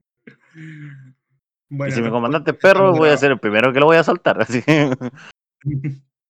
Bueno, 1.67 1.93
y 1.93 1.97
si 1.97 2.03
mi 2.03 2.11
comandante 2.11 2.53
es 2.53 2.57
te 2.57 2.61
perro, 2.61 2.93
voy 2.93 3.09
a 3.09 3.17
ser 3.17 3.33
el 3.33 3.41
primero 3.41 3.73
que 3.73 3.81
lo 3.81 3.87
voy 3.87 3.97
a. 3.97 4.01
Así 4.39 4.63
que- 4.63 4.97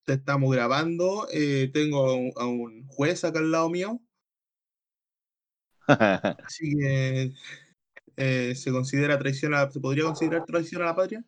Te 0.05 0.13
estamos 0.15 0.51
grabando. 0.51 1.27
eh, 1.33 1.71
tengo 1.73 2.09
a 2.09 2.15
un, 2.15 2.33
a 2.37 2.47
un 2.47 2.87
juez 2.87 3.25
acá 3.25 3.41
al 3.41 3.51
lado 3.51 3.69
mío. 3.69 4.01
Así 5.87 6.75
que 6.77 7.33
eh, 8.17 8.55
se 8.55 8.71
considera 8.73 9.19
traición 9.19 9.55
a, 9.55 9.71
¿se 9.71 9.81
podría 9.81 10.05
considerar 10.05 10.45
traición 10.45 10.83
a 10.83 10.87
la 10.87 10.95
patria? 10.97 11.25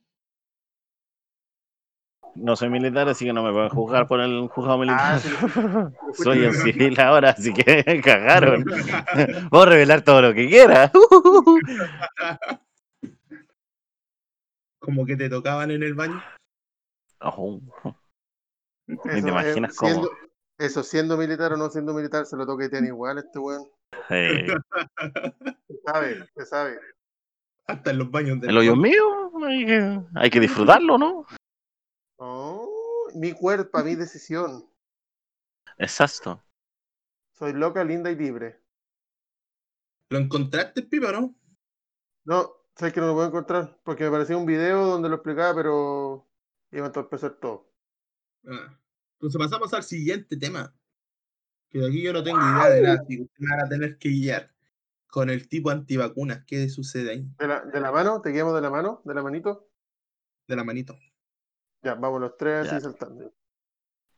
No 2.35 2.55
soy 2.55 2.69
militar, 2.69 3.09
así 3.09 3.25
que 3.25 3.33
no 3.33 3.43
me 3.43 3.51
pueden 3.53 3.71
juzgar 3.71 4.07
por 4.07 4.21
el 4.21 4.47
juzgado 4.49 4.77
militar. 4.79 5.01
Ah, 5.01 5.19
sí. 5.19 6.23
Soy 6.23 6.45
un 6.45 6.53
civil 6.53 7.01
ahora, 7.01 7.31
así 7.31 7.53
que 7.55 8.01
cagaron. 8.05 8.65
Puedo 9.51 9.65
revelar 9.67 10.03
todo 10.03 10.21
lo 10.21 10.35
que 10.35 10.47
quiera. 10.49 10.93
Como 14.79 15.07
que 15.07 15.17
te 15.17 15.29
tocaban 15.29 15.71
en 15.71 15.83
el 15.83 15.95
baño. 15.95 16.23
Ni 18.87 18.97
te 18.99 19.19
Eso, 19.19 19.29
imaginas 19.29 19.73
eh, 19.73 19.77
cómo. 19.79 19.91
siendo- 19.93 20.11
Eso, 20.59 20.83
siendo 20.83 21.17
militar 21.17 21.53
o 21.55 21.57
no 21.57 21.71
siendo 21.71 21.93
militar, 21.95 22.25
se 22.27 22.37
lo 22.37 22.47
toquetean 22.47 22.85
igual 22.87 23.19
este 23.19 23.39
weón. 23.39 23.67
Eh, 24.11 24.47
Se 25.69 25.75
sabe, 25.85 26.29
se 26.37 26.47
sabe. 26.47 26.81
Hasta 27.67 27.91
en 27.91 27.99
los 27.99 28.11
baños 28.11 28.41
del 28.41 28.51
el 28.51 28.59
hoyo 28.59 28.77
mío, 28.77 29.33
hay 29.45 29.67
que, 29.67 30.01
hay 30.15 30.31
que 30.31 30.41
disfrutarlo, 30.41 30.99
¿no? 30.99 31.27
Oh, 32.19 33.09
mi 33.15 33.33
cuerpo, 33.33 33.83
mi 33.83 33.97
decisión. 33.97 34.65
Exacto. 35.79 36.43
Soy 37.33 37.53
loca, 37.53 37.83
linda 37.85 38.11
y 38.11 38.17
libre. 38.17 38.63
¿Lo 40.11 40.19
encontraste, 40.19 40.83
Pipa, 40.83 41.11
no? 41.13 41.35
No, 42.25 42.53
sé 42.77 42.93
que 42.93 43.01
no 43.01 43.09
lo 43.09 43.15
puedo 43.15 43.27
encontrar, 43.29 43.81
porque 43.83 44.05
me 44.05 44.11
parecía 44.11 44.37
un 44.37 44.47
video 44.47 44.87
donde 44.87 45.09
lo 45.09 45.17
explicaba, 45.17 45.55
pero 45.55 46.29
iba 46.71 46.85
a 46.85 46.89
entorpecer 46.89 47.35
todo. 47.41 47.73
Ah. 48.47 48.79
Entonces 49.15 49.39
pasamos 49.39 49.73
al 49.75 49.83
siguiente 49.83 50.37
tema. 50.37 50.75
Que 51.71 51.79
de 51.79 51.89
aquí 51.89 52.03
yo 52.03 52.13
no 52.13 52.23
tengo 52.23 52.39
idea 52.39 52.69
de 52.71 52.83
nada, 52.83 53.05
que 53.07 53.23
ustedes 53.23 53.41
me 53.41 53.57
van 53.57 53.67
a 53.67 53.69
tener 53.69 53.99
que 53.99 54.09
guiar 54.09 54.51
con 55.09 55.31
el 55.31 55.49
tipo 55.49 55.71
antivacunas. 55.71 56.45
¿Qué 56.47 56.69
sucede 56.69 57.11
ahí? 57.11 57.29
¿De 57.39 57.49
la, 57.49 57.65
de 57.65 57.81
la 57.81 57.91
mano? 57.91 58.21
¿Te 58.21 58.31
guiamos 58.31 58.55
de 58.55 58.61
la 58.61 58.71
mano? 58.71 59.03
¿De 59.05 59.15
la 59.15 59.23
manito? 59.23 59.69
De 60.47 60.57
la 60.57 60.65
manito. 60.65 60.97
Ya, 61.83 61.95
vamos 61.95 62.21
los 62.21 62.37
tres 62.37 62.71
así 62.71 62.83
saltando. 62.83 63.33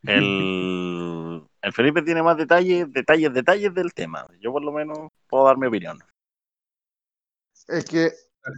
El, 0.03 1.47
el 1.63 1.73
Felipe 1.73 2.03
tiene 2.03 2.23
más 2.23 2.37
detalles, 2.37 2.93
detalles, 2.93 3.33
detalles 3.33 3.75
del 3.75 3.93
tema. 3.95 4.27
Yo 4.41 4.53
por 4.53 4.63
lo 4.63 4.73
menos 4.73 5.11
puedo 5.29 5.45
dar 5.45 5.59
mi 5.59 5.67
opinión. 5.67 5.99
Es 7.67 7.85
que 7.85 8.13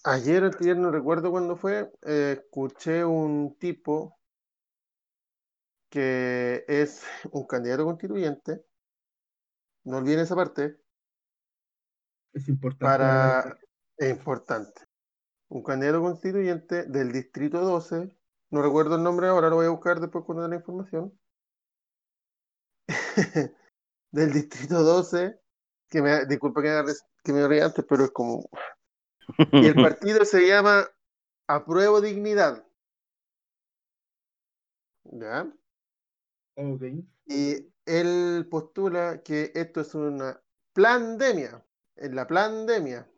ayer, 0.05 0.45
ayer 0.59 0.76
no 0.76 0.91
recuerdo 0.91 1.30
cuándo 1.30 1.57
fue, 1.57 1.91
eh, 2.07 2.38
escuché 2.41 3.05
un 3.05 3.57
tipo 3.59 4.18
que 5.88 6.64
es 6.68 7.05
un 7.32 7.47
candidato 7.47 7.84
constituyente, 7.84 8.64
no 9.85 9.99
olviden 9.99 10.20
esa 10.20 10.37
parte, 10.37 10.81
Es 12.33 12.49
importante. 12.49 12.85
para... 12.85 13.59
Es 13.97 14.11
importante. 14.11 14.83
Un 15.49 15.62
candidato 15.62 16.01
constituyente 16.01 16.85
del 16.85 17.12
distrito 17.12 17.61
12, 17.61 18.16
no 18.51 18.62
recuerdo 18.62 18.97
el 18.97 19.03
nombre 19.03 19.26
ahora, 19.28 19.49
lo 19.49 19.57
voy 19.57 19.66
a 19.66 19.70
buscar 19.70 20.01
después 20.01 20.24
cuando 20.24 20.45
dé 20.45 20.51
la 20.51 20.57
información. 20.57 21.18
del 24.12 24.33
distrito 24.33 24.83
12, 24.83 25.41
que 25.89 26.03
me, 26.03 26.24
disculpa 26.26 26.62
que 26.62 26.68
me, 26.68 26.83
res- 26.83 27.05
que 27.22 27.33
me 27.33 27.47
ría 27.49 27.66
antes, 27.66 27.85
pero 27.89 28.05
es 28.05 28.11
como... 28.11 28.49
Y 29.53 29.66
el 29.66 29.74
partido 29.76 30.24
se 30.24 30.47
llama 30.47 30.89
Apruebo 31.47 32.01
Dignidad. 32.01 32.64
¿Ya? 35.05 35.53
Ok. 36.57 36.83
Y 37.26 37.72
él 37.99 38.47
postula 38.51 39.22
que 39.22 39.53
esto 39.55 39.80
es 39.80 39.95
una 39.95 40.41
pandemia. 40.72 41.64
En 41.97 42.14
la 42.14 42.26
pandemia. 42.26 43.11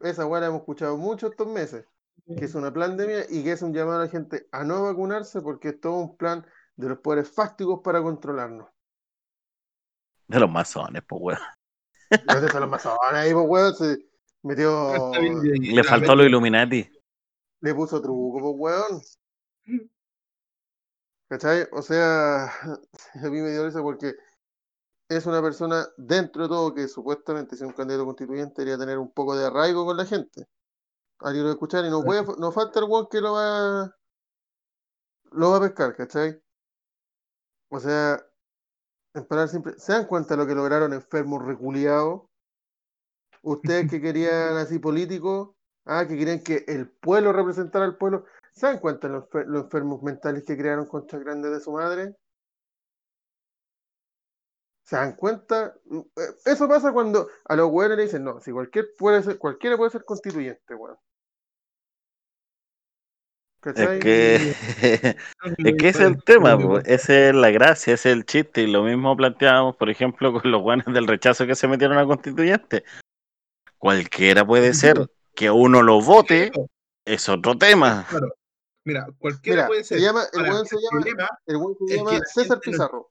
Esa 0.00 0.26
weá 0.26 0.40
la 0.40 0.46
hemos 0.48 0.60
escuchado 0.60 0.96
mucho 0.96 1.28
estos 1.28 1.46
meses. 1.46 1.86
Que 2.26 2.44
es 2.44 2.54
una 2.54 2.72
pandemia 2.72 3.26
y 3.28 3.42
que 3.44 3.52
es 3.52 3.62
un 3.62 3.74
llamado 3.74 4.00
a 4.00 4.04
la 4.04 4.10
gente 4.10 4.48
a 4.52 4.64
no 4.64 4.84
vacunarse 4.84 5.40
porque 5.40 5.70
es 5.70 5.80
todo 5.80 5.94
un 5.94 6.16
plan 6.16 6.46
de 6.76 6.88
los 6.88 6.98
poderes 6.98 7.30
fácticos 7.30 7.80
para 7.82 8.02
controlarnos. 8.02 8.68
De 10.28 10.40
los 10.40 10.50
masones, 10.50 11.02
pues, 11.06 11.20
weón. 11.22 11.40
¿Dónde 12.26 12.46
están 12.46 12.62
los 12.62 12.70
masones 12.70 13.12
ahí, 13.12 13.32
pues, 13.32 13.46
weón? 13.46 13.74
Se 13.74 13.98
metió. 14.42 15.12
Le 15.12 15.84
faltó 15.84 16.16
lo 16.16 16.24
Illuminati. 16.24 16.90
Le 17.60 17.74
puso 17.74 18.00
truco, 18.00 18.40
pues, 18.40 18.54
weón. 18.56 19.90
¿Cachai? 21.32 21.66
O 21.72 21.80
sea, 21.80 22.44
a 23.14 23.30
mí 23.30 23.40
me 23.40 23.50
dio 23.50 23.64
risa 23.64 23.80
porque 23.80 24.16
es 25.08 25.24
una 25.24 25.40
persona, 25.40 25.86
dentro 25.96 26.42
de 26.42 26.48
todo, 26.50 26.74
que 26.74 26.86
supuestamente, 26.88 27.56
si 27.56 27.64
es 27.64 27.68
un 27.68 27.74
candidato 27.74 28.04
constituyente, 28.04 28.60
debería 28.60 28.76
tener 28.76 28.98
un 28.98 29.10
poco 29.10 29.34
de 29.34 29.46
arraigo 29.46 29.86
con 29.86 29.96
la 29.96 30.04
gente. 30.04 30.46
Alguien 31.20 31.44
lo 31.44 31.52
escuchar 31.52 31.86
y 31.86 31.90
no, 31.90 32.02
puede, 32.02 32.22
no 32.38 32.52
falta 32.52 32.80
el 32.80 32.84
weón 32.86 33.08
que 33.10 33.22
lo 33.22 33.32
va, 33.32 33.96
lo 35.30 35.50
va 35.52 35.56
a 35.56 35.60
pescar, 35.60 35.96
¿cachai? 35.96 36.38
O 37.70 37.80
sea, 37.80 38.22
en 39.14 39.24
palabras 39.24 39.52
simples, 39.52 39.82
¿se 39.82 39.92
dan 39.92 40.06
cuenta 40.06 40.34
de 40.34 40.42
lo 40.42 40.46
que 40.46 40.54
lograron 40.54 40.92
enfermos 40.92 41.42
reculiados? 41.42 42.24
Ustedes 43.40 43.90
que 43.90 44.02
querían 44.02 44.58
así 44.58 44.78
políticos, 44.78 45.54
ah, 45.86 46.06
que 46.06 46.18
querían 46.18 46.42
que 46.42 46.66
el 46.68 46.90
pueblo 46.90 47.32
representara 47.32 47.86
al 47.86 47.96
pueblo, 47.96 48.26
¿se 48.52 48.66
dan 48.66 48.78
cuenta 48.78 49.08
los, 49.08 49.24
los 49.46 49.64
enfermos 49.64 50.02
mentales 50.02 50.44
que 50.44 50.56
crearon 50.56 50.86
contra 50.86 51.18
grandes 51.18 51.52
de 51.52 51.60
su 51.60 51.72
madre? 51.72 52.14
¿Se 54.84 54.96
dan 54.96 55.16
cuenta? 55.16 55.74
Eh, 55.90 56.22
Eso 56.44 56.68
pasa 56.68 56.92
cuando 56.92 57.28
a 57.46 57.56
los 57.56 57.70
weones 57.70 57.96
le 57.96 58.04
dicen, 58.04 58.24
no, 58.24 58.40
si 58.40 58.52
cualquier 58.52 58.88
puede 58.98 59.22
ser, 59.22 59.38
cualquiera 59.38 59.76
puede 59.76 59.90
ser 59.90 60.04
constituyente, 60.04 60.74
weón. 60.74 60.96
¿Cachai? 63.60 63.98
Es 63.98 64.00
que, 64.00 65.16
es 65.58 65.76
que 65.76 65.88
es 65.88 66.00
el 66.00 66.22
tema, 66.24 66.58
esa 66.84 67.28
es 67.28 67.34
la 67.34 67.50
gracia, 67.50 67.94
ese 67.94 68.10
es 68.10 68.16
el 68.16 68.26
chiste. 68.26 68.62
Y 68.62 68.66
lo 68.66 68.82
mismo 68.82 69.16
planteábamos, 69.16 69.76
por 69.76 69.88
ejemplo, 69.88 70.32
con 70.32 70.50
los 70.50 70.60
guanes 70.60 70.86
del 70.86 71.06
rechazo 71.06 71.46
que 71.46 71.54
se 71.54 71.68
metieron 71.68 71.96
a 71.96 72.04
constituyente. 72.04 72.84
Cualquiera 73.78 74.44
puede 74.44 74.74
ser 74.74 75.08
que 75.34 75.50
uno 75.50 75.82
lo 75.82 76.00
vote, 76.02 76.50
es 77.04 77.28
otro 77.28 77.56
tema. 77.56 78.04
Claro. 78.08 78.34
Mira, 78.84 79.06
cualquiera 79.18 79.62
Mira, 79.62 79.66
puede 79.68 79.84
se 79.84 80.00
llama, 80.00 80.24
el 80.32 80.42
weón 80.42 80.66
se 80.66 80.76
llama, 80.76 81.00
problema- 81.02 81.28
el 81.46 81.56
se 82.26 82.26
César 82.26 82.58
gente 82.58 82.70
no- 82.70 82.72
Pizarro. 82.72 83.08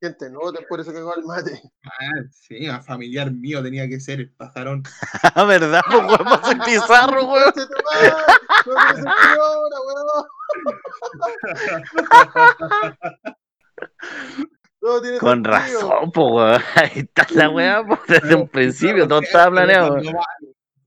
Gente, 0.00 0.30
no 0.30 0.40
voten 0.40 0.64
por 0.68 0.80
eso 0.80 0.90
que 0.92 0.98
el 0.98 1.24
mate. 1.24 1.62
Ah, 1.84 2.22
sí, 2.32 2.66
a 2.66 2.82
familiar 2.82 3.30
mío 3.30 3.62
tenía 3.62 3.88
que 3.88 4.00
ser 4.00 4.18
el 4.20 4.30
pajarón. 4.32 4.82
Ah, 5.36 5.44
¿Verdad? 5.44 5.80
Pues, 5.86 6.02
weón, 6.02 6.26
va 6.26 6.34
a 6.34 6.44
ser 6.48 6.58
pizarro, 6.64 7.24
weón. 7.24 7.52
Con 15.20 15.44
sentido. 15.44 15.52
razón, 15.52 16.10
pues, 16.12 16.26
weón. 16.32 16.62
Ahí 16.74 16.90
está 16.94 17.26
la 17.30 17.50
weá, 17.50 17.84
pues, 17.86 18.00
desde 18.08 18.34
un 18.34 18.48
principio, 18.48 19.06
todo 19.06 19.20
estaba 19.20 19.50
planeado. 19.50 19.98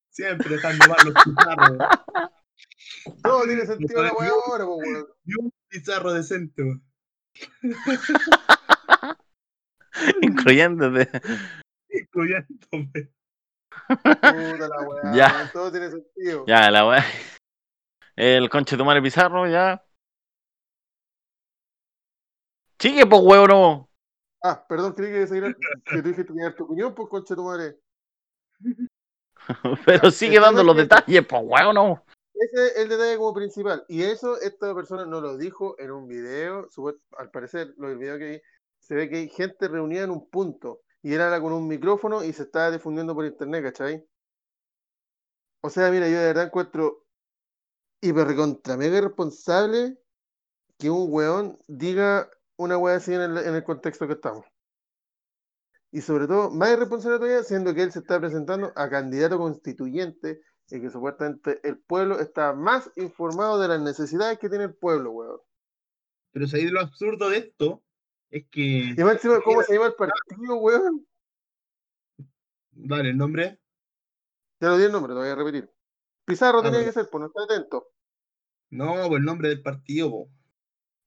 Siempre 0.09 0.49
dejando 0.49 0.86
mal 0.88 0.97
los 1.05 1.13
pizarros. 1.24 1.78
No 3.23 3.43
tiene 3.43 3.65
sentido 3.65 4.03
la 4.03 4.13
weá 4.13 4.29
ahora, 4.29 4.65
po, 4.65 4.75
weón. 4.77 5.07
Y 5.25 5.35
un 5.39 5.53
pizarro 5.67 6.13
decente. 6.13 6.63
weón. 6.63 6.83
Incluyéndote. 10.21 11.09
Incluyéndome. 11.89 13.11
Puta 13.87 14.67
la 14.67 14.81
weá. 14.87 15.13
Ya. 15.13 15.33
weón, 15.35 15.49
Todo 15.53 15.71
tiene 15.71 15.91
sentido. 15.91 16.45
Ya, 16.47 16.71
la 16.71 16.87
weá. 16.87 17.05
El 18.15 18.49
conche 18.49 18.77
tu 18.77 18.85
madre 18.85 19.01
Pizarro, 19.01 19.47
ya. 19.47 19.83
Sigue, 22.79 23.05
pues, 23.05 23.21
weón, 23.23 23.47
no. 23.49 23.89
Ah, 24.43 24.65
perdón, 24.67 24.93
creí 24.93 25.11
que, 25.11 25.27
seguir, 25.27 25.55
que 25.85 26.01
tú 26.01 26.09
dijiste 26.09 26.33
que 26.33 26.51
tu 26.51 26.65
opinión, 26.65 26.93
pues 26.93 27.09
concha 27.09 27.35
tu 27.35 27.43
madre. 27.43 27.77
Pero 29.85 30.11
sigue 30.11 30.39
dando 30.39 30.63
los 30.63 30.75
detalles, 30.75 31.25
pues 31.27 31.41
weón, 31.43 31.75
no. 31.75 32.05
Ese 32.36 32.67
es 32.67 32.77
el 32.77 32.89
detalle 32.89 33.17
como 33.17 33.33
principal. 33.33 33.86
Y 33.88 34.03
eso 34.03 34.39
esta 34.41 34.73
persona 34.75 35.05
no 35.05 35.21
lo 35.21 35.38
dijo 35.38 35.75
en 35.79 35.91
un 35.91 36.07
video. 36.07 36.67
Al 37.17 37.31
parecer, 37.31 37.73
lo 37.77 37.89
del 37.89 37.97
video 37.97 38.17
que 38.17 38.29
vi, 38.29 38.41
se 38.79 38.95
ve 38.95 39.09
que 39.09 39.17
hay 39.17 39.29
gente 39.29 39.67
reunida 39.67 40.03
en 40.03 40.11
un 40.11 40.29
punto. 40.29 40.81
Y 41.01 41.13
era 41.13 41.39
con 41.39 41.53
un 41.53 41.67
micrófono 41.67 42.23
y 42.23 42.33
se 42.33 42.43
estaba 42.43 42.71
difundiendo 42.71 43.15
por 43.15 43.25
internet, 43.25 43.63
¿cachai? 43.63 44.05
O 45.61 45.69
sea, 45.69 45.89
mira, 45.91 46.07
yo 46.09 46.19
de 46.19 46.25
verdad 46.27 46.45
encuentro 46.45 47.05
hiper 48.01 48.27
recontra 48.27 48.77
mega 48.77 48.97
irresponsable 48.97 49.97
que 50.77 50.89
un 50.89 51.07
weón 51.11 51.57
diga 51.67 52.29
una 52.57 52.77
weá 52.77 52.97
así 52.97 53.13
en 53.13 53.21
el, 53.21 53.38
en 53.38 53.55
el 53.55 53.63
contexto 53.63 54.07
que 54.07 54.13
estamos. 54.13 54.45
Y 55.91 56.01
sobre 56.01 56.27
todo, 56.27 56.51
más 56.51 56.71
irresponsable 56.71 57.17
todavía, 57.17 57.43
siendo 57.43 57.73
que 57.73 57.83
él 57.83 57.91
se 57.91 57.99
está 57.99 58.19
presentando 58.19 58.73
a 58.75 58.89
candidato 58.89 59.38
constituyente 59.38 60.41
y 60.70 60.82
que 60.82 60.89
supuestamente 60.89 61.59
el 61.63 61.78
pueblo 61.78 62.20
está 62.20 62.53
más 62.53 62.91
informado 62.95 63.59
de 63.59 63.68
las 63.68 63.82
necesidades 63.82 64.39
que 64.39 64.49
tiene 64.49 64.66
el 64.66 64.76
pueblo, 64.76 65.11
weón. 65.11 65.39
Pero 66.32 66.47
si 66.47 66.68
lo 66.68 66.82
absurdo 66.82 67.30
de 67.30 67.38
esto 67.38 67.84
es 68.30 68.45
que. 68.49 68.93
Y 68.97 69.03
más 69.03 69.13
encima, 69.13 69.41
¿cómo 69.41 69.61
se 69.61 69.74
llama 69.74 69.88
el 69.88 69.93
partido, 69.93 70.55
weón? 70.57 71.07
Dale, 72.72 73.11
el 73.11 73.18
nombre. 73.18 73.59
Ya 74.59 74.70
lo 74.70 74.78
di 74.78 74.86
el 74.86 74.91
nombre, 74.91 75.13
lo 75.13 75.20
voy 75.20 75.30
a 75.30 75.36
repetir. 75.36 75.70
Pizarro 76.26 76.59
Ah, 76.59 76.63
tenía 76.63 76.84
que 76.84 76.91
ser, 76.91 77.07
pues 77.09 77.22
no 77.22 77.28
está 77.28 77.43
atento. 77.43 77.88
No, 78.72 79.07
pues 79.07 79.20
el 79.20 79.26
nombre 79.26 79.49
del 79.49 79.61
partido, 79.61 80.09
po. 80.09 80.30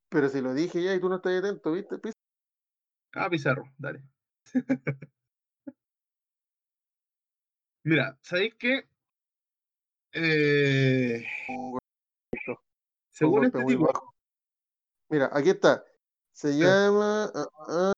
Pero 0.09 0.29
si 0.29 0.41
lo 0.41 0.55
dije 0.55 0.83
ya 0.83 0.95
y 0.95 1.01
tú 1.01 1.09
no 1.09 1.17
estás 1.17 1.39
atento, 1.39 1.73
¿viste? 1.73 1.99
Pizarro. 1.99 2.21
Ah, 3.13 3.29
Pizarro, 3.29 3.65
dale. 3.77 4.03
Mira, 7.85 8.19
¿sabéis 8.23 8.55
qué? 8.59 8.89
Eh, 10.21 11.25
según 13.11 13.45
este 13.45 13.65
tipo, 13.65 13.87
bajo. 13.87 14.15
Mira, 15.09 15.31
aquí 15.33 15.51
está. 15.51 15.85
Se 16.33 16.57
llama. 16.57 17.31
ah, 17.33 17.47
ah, 17.69 17.93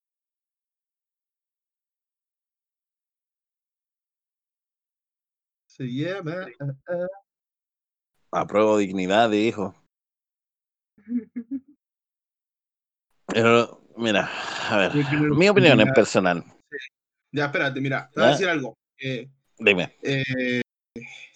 se 5.67 5.85
llama. 5.85 6.47
ah, 6.61 6.75
ah, 6.89 7.07
Apruebo 8.33 8.77
dignidad 8.77 9.31
de 9.31 9.39
hijo. 9.39 9.75
Pero, 13.29 13.81
mira, 13.97 14.29
a 14.69 14.77
ver, 14.77 14.93
mi 15.37 15.49
opinión 15.49 15.81
es 15.81 15.93
personal. 15.95 16.45
Ya, 17.33 17.47
espérate, 17.47 17.81
mira, 17.81 18.11
te 18.13 18.21
voy 18.21 18.29
a 18.29 18.33
decir 18.33 18.49
algo. 18.49 18.77
Eh, 18.99 19.31
Dime. 19.59 19.97
eh, 20.03 20.61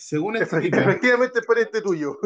según 0.04 0.36
este 0.36 0.56
efectivamente 0.68 1.40
es 1.40 1.46
pariente 1.46 1.80
tuyo. 1.80 2.18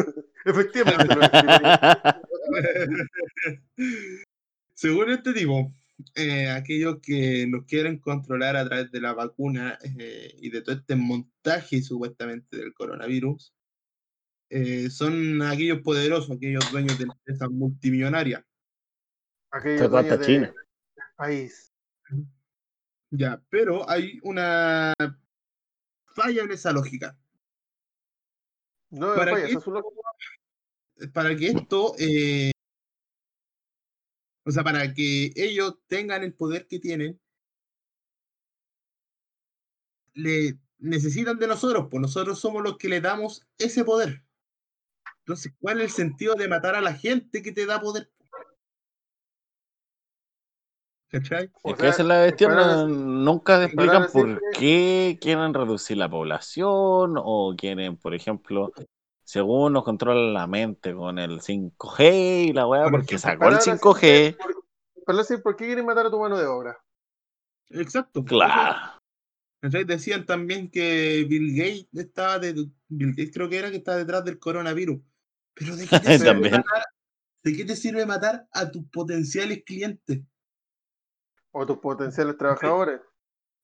efectivamente. 0.45 1.15
según 4.75 5.11
este 5.11 5.33
tipo, 5.33 5.73
eh, 6.17 6.51
aquellos 6.51 6.99
que 7.01 7.47
nos 7.47 7.67
quieren 7.67 8.01
controlar 8.01 8.57
a 8.57 8.65
través 8.65 8.91
de 8.91 9.01
la 9.01 9.13
vacuna 9.13 9.79
eh, 9.97 10.35
y 10.41 10.51
de 10.51 10.63
todo 10.63 10.75
este 10.75 10.97
montaje 10.97 11.81
supuestamente 11.81 12.57
del 12.57 12.75
coronavirus, 12.75 13.55
eh, 14.51 14.91
son 14.91 15.41
aquellos 15.43 15.81
poderosos, 15.83 16.37
aquellos 16.37 16.69
dueños 16.73 16.99
de 16.99 17.05
empresas 17.05 17.49
multimillonarias. 17.49 18.43
Aquellos 19.53 19.89
dueños 19.89 20.19
de- 20.19 20.27
China. 20.27 20.47
del 20.47 21.05
país. 21.17 21.73
Ya, 23.11 23.41
pero 23.49 23.89
hay 23.89 24.19
una 24.25 24.93
falla 26.13 26.43
en 26.43 26.51
esa 26.51 26.73
lógica. 26.73 27.17
No, 28.91 29.15
¿Para 29.15 29.39
eso 29.45 29.59
es 29.59 29.67
lo 29.67 29.83
Para 31.13 31.37
que 31.37 31.49
esto, 31.49 31.95
eh, 31.99 32.51
o 34.45 34.51
sea, 34.51 34.65
para 34.65 34.95
que 34.95 35.33
ellos 35.37 35.79
tengan 35.87 36.23
el 36.23 36.33
poder 36.33 36.67
que 36.67 36.79
tienen, 36.79 37.21
le 40.15 40.59
necesitan 40.79 41.39
de 41.39 41.47
nosotros, 41.47 41.89
pues 41.91 42.01
nosotros 42.01 42.41
somos 42.41 42.63
los 42.63 42.79
que 42.79 42.89
le 42.89 43.01
damos 43.01 43.47
ese 43.59 43.85
poder. 43.85 44.25
Entonces, 45.21 45.53
¿cuál 45.61 45.79
es 45.79 45.85
el 45.85 45.91
sentido 45.91 46.35
de 46.35 46.49
matar 46.49 46.75
a 46.75 46.81
la 46.81 46.95
gente 46.95 47.43
que 47.43 47.53
te 47.53 47.67
da 47.67 47.81
poder? 47.81 48.11
¿Cachai? 51.11 51.51
O 51.63 51.71
Es 51.71 51.77
que 51.77 51.81
sea, 51.83 51.91
esa 51.91 52.03
es 52.03 52.09
la 52.09 52.23
cuestión, 52.25 52.55
no- 52.55 52.87
nunca 52.87 53.59
te 53.59 53.65
explican 53.65 54.07
por 54.13 54.43
qué 54.59 55.19
quieren 55.21 55.55
reducir 55.55 55.97
la 55.97 56.09
población 56.11 57.15
o 57.17 57.55
quieren, 57.57 57.97
por 57.97 58.15
ejemplo, 58.15 58.73
según 59.25 59.73
nos 59.73 59.85
controlan 59.85 60.35
la 60.35 60.47
mente 60.47 60.95
con 60.95 61.19
el 61.19 61.41
5G 61.41 62.49
y 62.49 62.53
la 62.53 62.67
weá, 62.67 62.85
Por 62.85 62.93
porque 62.93 63.19
sacó 63.19 63.49
el 63.49 63.57
Palabras 63.59 63.65
5G, 63.65 64.01
simples, 64.01 64.37
por- 64.37 65.05
palabras 65.07 65.27
simples, 65.29 65.43
¿por 65.43 65.57
qué 65.57 65.67
quieren 65.67 65.87
matar 65.87 66.07
a 66.07 66.11
tu 66.11 66.19
mano 66.19 66.37
de 66.37 66.47
obra? 66.47 66.79
Exacto. 67.71 68.25
claro. 68.25 69.01
¿Cachai? 69.61 69.85
Decían 69.85 70.25
también 70.25 70.71
que 70.71 71.27
Bill 71.29 71.57
Gates 71.57 71.89
estaba 71.95 72.39
de, 72.39 72.53
Bill 72.89 73.11
Gates 73.11 73.33
creo 73.35 73.49
que 73.49 73.59
era 73.59 73.71
que 73.71 73.79
está 73.79 73.97
detrás 73.97 74.25
del 74.25 74.39
coronavirus. 74.39 75.01
Pero 75.55 75.75
¿de 75.75 75.87
qué 75.89 75.99
te 75.99 76.07
sirve 76.19 76.25
También. 76.27 76.53
matar, 76.53 76.85
¿de 77.43 77.57
qué 77.57 77.65
te 77.65 77.75
sirve 77.77 78.07
matar 78.07 78.47
a 78.53 78.71
tus 78.71 78.85
potenciales 78.89 79.65
clientes 79.65 80.21
O 81.53 81.67
tus 81.67 81.79
potenciales 81.79 82.37
trabajadores. 82.37 83.01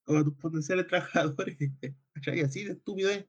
o 0.07 0.17
a 0.17 0.23
tus 0.23 0.35
potenciales 0.35 0.87
trabajadores? 0.87 1.57
¿Cachai? 2.13 2.41
Así 2.41 2.63
de 2.63 2.73
estúpido 2.73 3.09
es. 3.09 3.25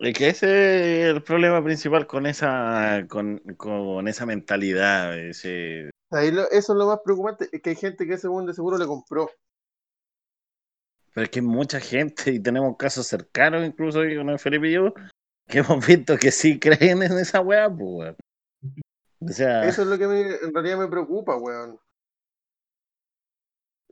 Es 0.00 0.18
que 0.18 0.28
ese 0.28 1.02
es 1.08 1.14
el 1.14 1.22
problema 1.22 1.62
principal 1.62 2.06
con 2.06 2.26
esa, 2.26 3.06
con, 3.08 3.38
con 3.56 4.08
esa 4.08 4.26
mentalidad, 4.26 5.16
ese, 5.18 5.90
Ahí 6.10 6.30
lo- 6.30 6.50
eso 6.50 6.72
es 6.72 6.78
lo 6.78 6.86
más 6.86 6.98
preocupante, 7.04 7.48
es 7.50 7.62
que 7.62 7.70
hay 7.70 7.76
gente 7.76 8.06
que 8.06 8.14
ese 8.14 8.28
de 8.28 8.54
seguro 8.54 8.76
le 8.76 8.86
compró. 8.86 9.30
Pero 11.14 11.24
es 11.24 11.30
que 11.30 11.38
hay 11.38 11.46
mucha 11.46 11.80
gente 11.80 12.32
y 12.32 12.40
tenemos 12.40 12.76
casos 12.76 13.06
cercanos, 13.06 13.64
incluso 13.64 14.00
ahí 14.00 14.16
con 14.16 14.28
el 14.30 14.38
Felipe 14.38 14.68
y 14.68 14.72
yo, 14.72 14.92
que 15.48 15.58
hemos 15.58 15.86
visto 15.86 16.16
que 16.16 16.30
sí 16.30 16.58
creen 16.60 17.02
en 17.02 17.12
esa 17.18 17.40
weá, 17.40 17.68
pues, 17.68 17.80
weón. 17.80 18.16
O 19.20 19.28
sea, 19.28 19.64
Eso 19.66 19.82
es 19.82 19.88
lo 19.88 19.96
que 19.96 20.06
me- 20.08 20.34
en 20.36 20.52
realidad 20.52 20.78
me 20.78 20.88
preocupa, 20.88 21.36
weón. 21.36 21.78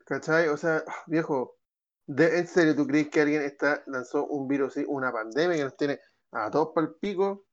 ¿Cachai? 0.04 0.48
O 0.48 0.56
sea, 0.56 0.84
ah, 0.86 1.04
viejo, 1.06 1.58
¿de, 2.06 2.38
¿en 2.38 2.46
serio 2.46 2.76
tú 2.76 2.86
crees 2.86 3.08
que 3.08 3.20
alguien 3.20 3.42
está, 3.42 3.82
lanzó 3.86 4.26
un 4.26 4.48
virus, 4.48 4.76
una 4.88 5.12
pandemia 5.12 5.56
que 5.56 5.64
nos 5.64 5.76
tiene 5.76 6.00
a 6.32 6.50
todos 6.50 6.70
para 6.74 6.86
el 6.88 6.94
pico 6.96 7.46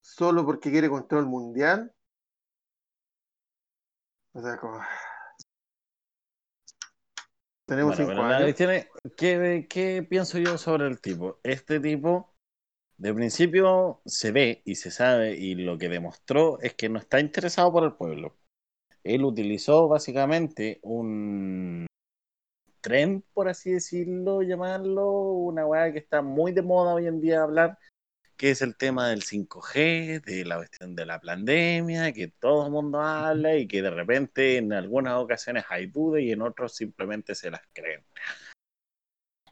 solo 0.00 0.44
porque 0.44 0.70
quiere 0.70 0.88
control 0.88 1.26
mundial? 1.26 1.94
O 4.34 4.40
sea, 4.42 4.56
como... 4.58 4.80
Tenemos 7.66 7.96
bueno, 7.96 8.12
cinco 8.12 8.22
la 8.28 8.36
años. 8.36 8.42
cuestión 8.42 8.70
es, 8.72 8.88
¿qué, 9.16 9.66
¿qué 9.70 10.02
pienso 10.08 10.38
yo 10.38 10.58
sobre 10.58 10.86
el 10.86 11.00
tipo? 11.00 11.40
Este 11.42 11.80
tipo, 11.80 12.36
de 12.98 13.14
principio, 13.14 14.02
se 14.06 14.32
ve 14.32 14.62
y 14.64 14.76
se 14.76 14.90
sabe, 14.90 15.36
y 15.36 15.54
lo 15.54 15.78
que 15.78 15.88
demostró 15.88 16.60
es 16.60 16.74
que 16.74 16.88
no 16.88 16.98
está 16.98 17.20
interesado 17.20 17.72
por 17.72 17.84
el 17.84 17.94
pueblo. 17.96 18.36
Él 19.04 19.24
utilizó 19.24 19.86
básicamente 19.86 20.80
un 20.82 21.86
tren, 22.80 23.22
por 23.34 23.48
así 23.48 23.72
decirlo, 23.72 24.42
llamarlo, 24.42 25.10
una 25.10 25.66
weá 25.66 25.92
que 25.92 25.98
está 25.98 26.22
muy 26.22 26.52
de 26.52 26.62
moda 26.62 26.94
hoy 26.94 27.06
en 27.06 27.20
día 27.20 27.42
hablar, 27.42 27.78
que 28.36 28.50
es 28.50 28.62
el 28.62 28.76
tema 28.76 29.08
del 29.08 29.22
5G, 29.22 30.22
de 30.22 30.44
la 30.44 30.56
cuestión 30.56 30.96
de 30.96 31.06
la 31.06 31.20
pandemia, 31.20 32.12
que 32.12 32.28
todo 32.28 32.66
el 32.66 32.72
mundo 32.72 33.00
habla 33.00 33.56
y 33.56 33.68
que 33.68 33.82
de 33.82 33.90
repente 33.90 34.56
en 34.56 34.72
algunas 34.72 35.14
ocasiones 35.14 35.64
hay 35.68 35.86
dudas 35.86 36.22
y 36.22 36.32
en 36.32 36.42
otros 36.42 36.74
simplemente 36.74 37.34
se 37.34 37.50
las 37.50 37.62
creen. 37.72 38.02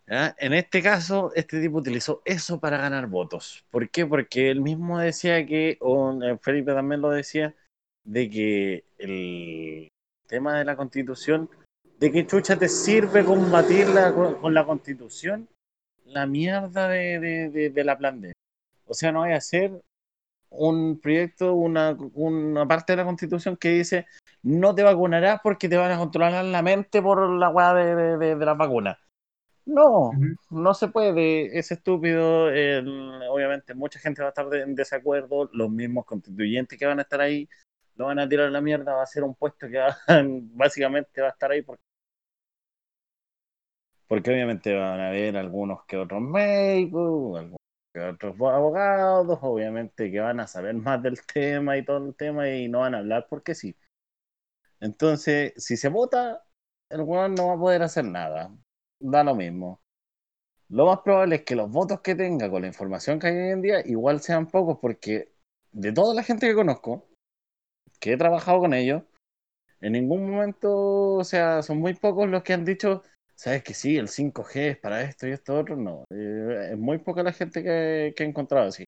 En 0.07 0.53
este 0.53 0.82
caso, 0.82 1.32
este 1.34 1.61
tipo 1.61 1.78
utilizó 1.78 2.22
eso 2.24 2.61
para 2.61 2.76
ganar 2.76 3.07
votos. 3.07 3.64
¿Por 3.70 3.88
qué? 3.88 4.05
Porque 4.05 4.50
él 4.50 4.61
mismo 4.61 4.98
decía 4.98 5.46
que, 5.46 5.78
o 5.80 6.20
eh, 6.22 6.36
Felipe 6.38 6.74
también 6.74 7.00
lo 7.00 7.11
decía, 7.11 7.55
de 8.05 8.30
que 8.30 8.84
el 8.98 9.88
tema 10.26 10.59
de 10.59 10.64
la 10.64 10.76
constitución, 10.76 11.48
de 11.98 12.11
que 12.11 12.26
chucha 12.26 12.59
te 12.59 12.68
sirve 12.68 13.24
combatirla 13.24 14.12
con, 14.12 14.34
con 14.36 14.55
la 14.55 14.64
constitución, 14.64 15.48
la 16.05 16.26
mierda 16.26 16.88
de, 16.88 17.20
de, 17.20 17.50
de, 17.50 17.70
de 17.70 17.84
la 17.84 17.98
pandemia. 17.98 18.32
O 18.86 18.94
sea, 18.94 19.12
no 19.12 19.22
hay 19.22 19.32
a 19.32 19.36
hacer 19.36 19.80
un 20.50 21.00
proyecto, 21.00 21.55
una, 21.55 21.96
una 22.14 22.66
parte 22.66 22.92
de 22.92 22.98
la 22.98 23.05
constitución 23.05 23.57
que 23.57 23.70
dice 23.70 24.07
no 24.42 24.74
te 24.74 24.82
vacunarás 24.82 25.40
porque 25.42 25.68
te 25.68 25.76
van 25.76 25.92
a 25.92 25.98
controlar 25.98 26.44
la 26.44 26.62
mente 26.62 27.00
por 27.00 27.30
la 27.30 27.48
weá 27.48 27.72
de, 27.74 27.94
de, 28.18 28.36
de, 28.36 28.44
las 28.44 28.57
vacunas. 28.59 28.98
No, 29.64 30.11
no 30.50 30.74
se 30.74 30.88
puede, 30.88 31.57
es 31.57 31.70
estúpido. 31.70 32.50
el- 32.50 33.22
obviamente, 33.30 33.74
mucha 33.74 34.00
gente 34.00 34.20
va 34.20 34.28
a 34.28 34.30
estar 34.30 34.48
de- 34.48 34.62
en 34.62 34.74
desacuerdo, 34.74 35.48
los 35.53 35.70
mismos 35.70 36.05
constituyentes 36.05 36.76
que 36.76 36.86
van 36.86 36.98
a 36.98 37.03
estar 37.03 37.20
ahí 37.20 37.48
lo 37.97 38.07
van 38.07 38.18
a 38.20 38.28
tirar 38.28 38.49
a 38.49 38.51
la 38.51 38.61
mierda, 38.61 38.95
va 38.95 39.03
a 39.03 39.07
ser 39.07 39.24
un 39.24 39.34
puesto 39.34 39.68
que 39.68 39.78
va- 39.78 39.97
básicamente 40.55 41.20
va 41.22 41.28
a 41.28 41.30
estar 41.32 41.51
ahí 41.51 41.62
porque, 41.62 41.82
porque 44.07 44.30
obviamente 44.30 44.74
van 44.74 45.01
a 45.01 45.09
haber 45.09 45.36
algunos 45.36 45.84
que 45.86 45.97
otros 45.97 46.20
médicos, 46.22 47.38
algunos 47.38 47.59
que 47.95 48.01
otros 48.01 48.34
abogados, 48.40 49.38
obviamente 49.43 50.11
que 50.11 50.20
van 50.20 50.40
a 50.40 50.47
saber 50.47 50.74
más 50.74 51.03
del 51.03 51.18
tema 51.26 51.76
y 51.78 51.84
todo 51.84 52.07
el 52.09 52.14
tema 52.16 52.49
y 52.51 52.68
no 52.68 52.80
van 52.80 52.95
a 52.95 52.99
hablar 52.99 53.26
porque 53.30 53.55
sí. 53.55 53.76
Entonces, 54.80 55.53
si 55.57 55.76
se 55.76 55.88
vota, 55.88 56.45
el 56.90 57.03
weón 57.03 57.34
no 57.34 57.49
va 57.49 57.55
a 57.55 57.59
poder 57.59 57.82
hacer 57.82 58.05
nada. 58.05 58.55
Da 59.01 59.24
lo 59.24 59.34
mismo. 59.34 59.82
Lo 60.70 60.86
más 60.86 61.01
probable 61.01 61.36
es 61.36 61.43
que 61.45 61.57
los 61.57 61.70
votos 61.70 62.01
que 62.03 62.16
tenga 62.16 62.51
con 62.51 62.62
la 62.62 62.68
información 62.68 63.18
que 63.20 63.28
hay 63.28 63.36
hoy 63.36 63.51
en 63.53 63.62
día 63.62 63.86
igual 63.86 64.20
sean 64.22 64.49
pocos 64.49 64.78
porque 64.80 65.34
de 65.72 65.93
toda 65.93 66.14
la 66.14 66.22
gente 66.24 66.49
que 66.49 66.55
conozco, 66.57 67.09
que 68.03 68.12
he 68.12 68.16
trabajado 68.16 68.59
con 68.59 68.74
ellos, 68.74 69.05
en 69.80 69.92
ningún 69.92 70.28
momento, 70.28 71.14
o 71.14 71.24
sea, 71.24 71.62
son 71.62 71.78
muy 71.78 71.94
pocos 71.94 72.28
los 72.28 72.42
que 72.42 72.53
han 72.53 72.64
dicho, 72.64 73.05
sabes 73.36 73.62
que 73.62 73.74
sí, 73.74 73.96
el 73.96 74.09
5G 74.09 74.70
es 74.70 74.76
para 74.78 75.03
esto 75.03 75.28
y 75.28 75.30
esto 75.30 75.57
otro, 75.57 75.76
no. 75.76 76.03
Eh, 76.11 76.70
es 76.72 76.78
muy 76.78 76.98
poca 76.98 77.22
la 77.22 77.32
gente 77.32 77.62
que, 77.62 78.12
que 78.16 78.24
he 78.24 78.26
encontrado 78.26 78.66
así. 78.66 78.84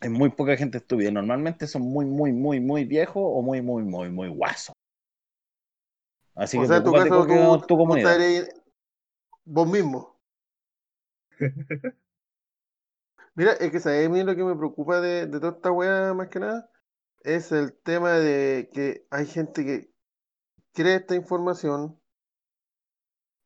Es 0.00 0.10
muy 0.10 0.30
poca 0.30 0.56
gente 0.56 0.78
estúpida. 0.78 1.10
Normalmente 1.10 1.66
son 1.66 1.82
muy, 1.82 2.06
muy, 2.06 2.32
muy, 2.32 2.58
muy 2.58 2.86
viejos 2.86 3.22
o 3.22 3.42
muy, 3.42 3.60
muy, 3.60 3.82
muy, 3.82 4.08
muy 4.08 4.28
guasos. 4.28 4.72
Así 6.34 6.56
o 6.56 6.62
que 6.62 6.68
sea, 6.68 6.82
tu 6.82 6.90
caso, 6.90 7.26
tú, 7.26 7.66
tu 7.66 7.76
comunidad. 7.76 8.18
vos 9.44 9.68
mismo. 9.68 10.18
Mira, 13.34 13.52
es 13.52 13.70
que 13.70 13.78
sabes, 13.78 14.06
a 14.06 14.08
mí 14.08 14.22
lo 14.22 14.34
que 14.34 14.42
me 14.42 14.56
preocupa 14.56 15.02
de, 15.02 15.26
de 15.26 15.38
toda 15.38 15.52
esta 15.52 15.70
weá, 15.70 16.14
más 16.14 16.28
que 16.28 16.40
nada, 16.40 16.70
es 17.20 17.52
el 17.52 17.72
tema 17.82 18.12
de 18.12 18.70
que 18.72 19.06
hay 19.10 19.26
gente 19.26 19.64
que 19.64 19.92
cree 20.72 20.96
esta 20.96 21.14
información 21.14 22.00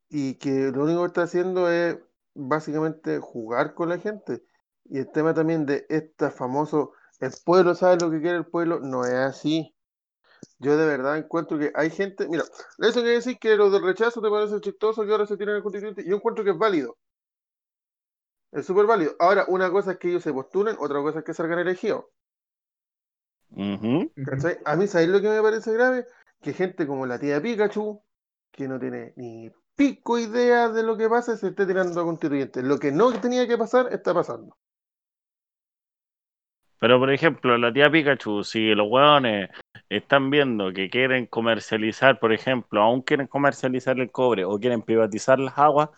y 0.08 0.36
que 0.36 0.70
lo 0.72 0.84
único 0.84 1.00
que 1.00 1.06
está 1.06 1.22
haciendo 1.22 1.70
es 1.70 1.98
básicamente 2.34 3.18
jugar 3.18 3.74
con 3.74 3.88
la 3.88 3.98
gente. 3.98 4.44
Y 4.84 4.98
el 4.98 5.10
tema 5.10 5.34
también 5.34 5.66
de 5.66 5.86
este 5.88 6.30
famoso, 6.30 6.92
el 7.20 7.32
pueblo 7.44 7.74
sabe 7.74 7.96
lo 8.00 8.10
que 8.10 8.20
quiere 8.20 8.38
el 8.38 8.46
pueblo, 8.46 8.80
no 8.80 9.04
es 9.04 9.14
así. 9.14 9.74
Yo 10.58 10.76
de 10.76 10.86
verdad 10.86 11.18
encuentro 11.18 11.58
que 11.58 11.72
hay 11.74 11.90
gente, 11.90 12.28
mira, 12.28 12.44
eso 12.78 13.00
quiere 13.00 13.10
decir 13.12 13.38
que 13.38 13.56
lo 13.56 13.70
del 13.70 13.82
rechazo 13.82 14.20
te 14.20 14.30
parece 14.30 14.60
chistoso 14.60 15.04
que 15.04 15.12
ahora 15.12 15.26
se 15.26 15.36
tiran 15.36 15.56
el 15.56 15.62
constituyente, 15.62 16.04
yo 16.06 16.16
encuentro 16.16 16.44
que 16.44 16.50
es 16.50 16.58
válido. 16.58 16.96
Es 18.52 18.64
súper 18.66 18.86
válido. 18.86 19.14
Ahora, 19.18 19.44
una 19.48 19.70
cosa 19.70 19.92
es 19.92 19.98
que 19.98 20.08
ellos 20.08 20.22
se 20.22 20.32
postulen, 20.32 20.76
otra 20.78 21.00
cosa 21.02 21.18
es 21.18 21.24
que 21.24 21.34
salgan 21.34 21.58
elegidos. 21.58 22.04
A 24.64 24.76
mí, 24.76 24.86
¿sabéis 24.86 25.10
lo 25.10 25.20
que 25.20 25.28
me 25.28 25.42
parece 25.42 25.72
grave? 25.72 26.06
Que 26.40 26.52
gente 26.52 26.86
como 26.86 27.06
la 27.06 27.18
tía 27.18 27.40
Pikachu, 27.40 28.02
que 28.50 28.68
no 28.68 28.78
tiene 28.78 29.12
ni 29.16 29.50
pico 29.76 30.18
idea 30.18 30.68
de 30.68 30.82
lo 30.82 30.96
que 30.96 31.08
pasa, 31.08 31.36
se 31.36 31.48
esté 31.48 31.66
tirando 31.66 32.00
a 32.00 32.04
constituyentes. 32.04 32.62
Lo 32.62 32.78
que 32.78 32.92
no 32.92 33.12
tenía 33.12 33.46
que 33.48 33.58
pasar, 33.58 33.88
está 33.92 34.14
pasando. 34.14 34.56
Pero, 36.78 36.98
por 36.98 37.10
ejemplo, 37.10 37.56
la 37.56 37.72
tía 37.72 37.90
Pikachu, 37.90 38.44
si 38.44 38.74
los 38.74 38.88
hueones 38.90 39.48
están 39.88 40.28
viendo 40.30 40.72
que 40.72 40.90
quieren 40.90 41.26
comercializar, 41.26 42.20
por 42.20 42.32
ejemplo, 42.32 42.82
aún 42.82 43.00
quieren 43.02 43.26
comercializar 43.26 43.98
el 43.98 44.10
cobre 44.10 44.44
o 44.44 44.58
quieren 44.58 44.82
privatizar 44.82 45.38
las 45.38 45.56
aguas, 45.56 45.88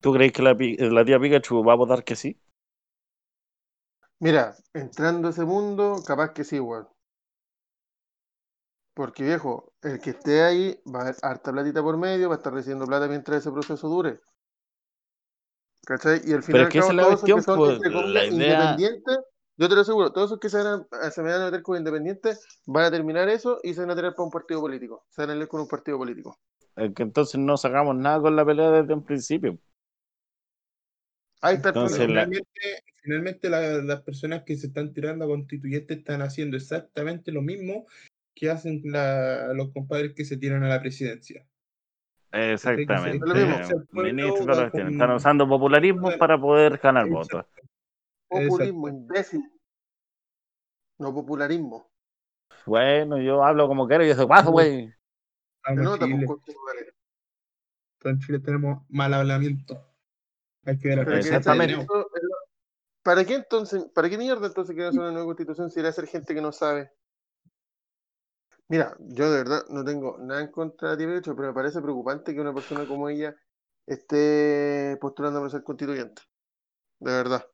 ¿tú 0.00 0.12
crees 0.12 0.32
que 0.32 0.42
la 0.42 1.04
tía 1.04 1.20
Pikachu 1.20 1.62
va 1.62 1.74
a 1.74 1.76
votar 1.76 2.02
que 2.02 2.16
sí? 2.16 2.40
Mira, 4.24 4.44
entrando 4.72 5.28
a 5.28 5.32
ese 5.32 5.44
mundo, 5.44 5.96
capaz 6.06 6.32
que 6.32 6.44
sí, 6.44 6.58
weón. 6.60 6.86
Porque, 8.94 9.24
viejo, 9.24 9.72
el 9.82 10.00
que 10.00 10.10
esté 10.10 10.42
ahí 10.42 10.80
va 10.86 11.00
a 11.00 11.02
haber 11.02 11.16
harta 11.22 11.50
platita 11.52 11.82
por 11.82 11.96
medio, 11.96 12.28
va 12.28 12.36
a 12.36 12.38
estar 12.38 12.52
recibiendo 12.54 12.86
plata 12.86 13.08
mientras 13.08 13.38
ese 13.40 13.50
proceso 13.50 13.88
dure. 13.88 14.20
¿Cachai? 15.84 16.20
Y 16.24 16.32
al 16.32 16.42
Pero 16.42 16.58
final 16.58 16.60
es 16.62 16.66
al 16.68 16.72
que 16.72 16.78
cabo, 16.78 16.90
es 16.90 16.96
la 16.96 17.02
todos 17.02 17.18
esos 17.24 17.34
que 17.34 17.42
son, 17.42 17.58
pues, 17.58 17.80
idea- 17.80 18.30
independientes, 18.30 19.18
yo 19.56 19.68
te 19.68 19.74
lo 19.74 19.80
aseguro, 19.80 20.12
todos 20.12 20.28
esos 20.30 20.38
que 20.38 20.48
se, 20.48 20.62
van 20.62 20.86
a, 20.92 21.10
se 21.10 21.22
me 21.22 21.32
van 21.32 21.42
a 21.42 21.44
meter 21.46 21.62
como 21.62 21.78
independientes 21.78 22.46
van 22.66 22.84
a 22.84 22.90
terminar 22.90 23.28
eso 23.28 23.58
y 23.62 23.74
se 23.74 23.80
van 23.80 23.90
a 23.90 23.96
tener 23.96 24.14
para 24.14 24.24
un 24.24 24.30
partido 24.30 24.60
político. 24.60 25.04
Se 25.10 25.26
van 25.26 25.30
a 25.36 25.42
ir 25.42 25.48
con 25.48 25.60
un 25.62 25.68
partido 25.68 25.98
político. 25.98 26.38
Es 26.76 26.94
que 26.94 27.02
entonces 27.02 27.40
no 27.40 27.56
sacamos 27.56 27.96
nada 27.96 28.20
con 28.20 28.36
la 28.36 28.44
pelea 28.44 28.70
desde 28.70 28.94
un 28.94 29.04
principio. 29.04 29.58
Ahí 31.42 31.56
está 31.56 31.70
el 31.70 31.74
Entonces, 31.76 31.98
la- 31.98 32.06
Finalmente, 32.06 32.84
finalmente 33.02 33.50
la- 33.50 33.82
las 33.82 34.02
personas 34.02 34.44
que 34.44 34.56
se 34.56 34.68
están 34.68 34.92
tirando 34.94 35.24
a 35.24 35.28
constituyentes 35.28 35.98
están 35.98 36.22
haciendo 36.22 36.56
exactamente 36.56 37.32
lo 37.32 37.42
mismo 37.42 37.86
que 38.34 38.48
hacen 38.48 38.80
la- 38.84 39.52
los 39.52 39.72
compadres 39.72 40.14
que 40.14 40.24
se 40.24 40.36
tiran 40.36 40.62
a 40.62 40.68
la 40.68 40.80
presidencia. 40.80 41.44
Exactamente. 42.30 43.18
Ministros 43.92 44.70
con- 44.70 44.92
Están 44.92 45.10
usando 45.10 45.46
populismo 45.48 46.16
para 46.16 46.40
poder 46.40 46.78
ganar 46.78 47.06
Exacto. 47.06 47.38
votos. 47.38 47.52
Populismo, 48.28 48.88
imbécil. 48.88 49.42
No 50.98 51.12
popularismo. 51.12 51.90
Bueno, 52.64 53.20
yo 53.20 53.44
hablo 53.44 53.66
como 53.66 53.86
quiero 53.88 54.04
y 54.04 54.08
yo 54.08 54.14
soy 54.14 54.24
guaso, 54.26 54.52
güey. 54.52 54.94
Pues, 55.64 55.76
tu 55.98 56.06
madre. 56.06 56.94
En 58.04 58.18
Chile 58.20 58.38
tenemos 58.38 58.84
mal 58.88 59.12
hablamiento. 59.12 59.91
Hay 60.64 60.78
que 60.78 60.88
ver 60.88 61.00
a 61.00 61.18
Exactamente. 61.18 61.86
¿Para 63.02 63.24
qué 63.24 63.34
entonces, 63.34 63.84
para 63.92 64.08
qué 64.08 64.16
mierda 64.16 64.46
entonces 64.46 64.74
quieren 64.74 64.90
hacer 64.90 65.00
una 65.00 65.10
nueva 65.10 65.26
constitución 65.26 65.70
si 65.70 65.80
irá 65.80 65.88
a 65.88 65.92
ser 65.92 66.06
gente 66.06 66.34
que 66.34 66.40
no 66.40 66.52
sabe? 66.52 66.92
Mira, 68.68 68.96
yo 69.00 69.30
de 69.30 69.38
verdad 69.38 69.64
no 69.70 69.84
tengo 69.84 70.18
nada 70.18 70.40
en 70.40 70.52
contra 70.52 70.94
de 70.94 71.20
ti, 71.20 71.30
pero 71.36 71.48
me 71.48 71.52
parece 71.52 71.82
preocupante 71.82 72.32
que 72.32 72.40
una 72.40 72.54
persona 72.54 72.86
como 72.86 73.08
ella 73.08 73.34
esté 73.86 74.96
postulando 75.00 75.40
para 75.40 75.50
ser 75.50 75.64
constituyente. 75.64 76.22
De 77.00 77.10
verdad. 77.10 77.44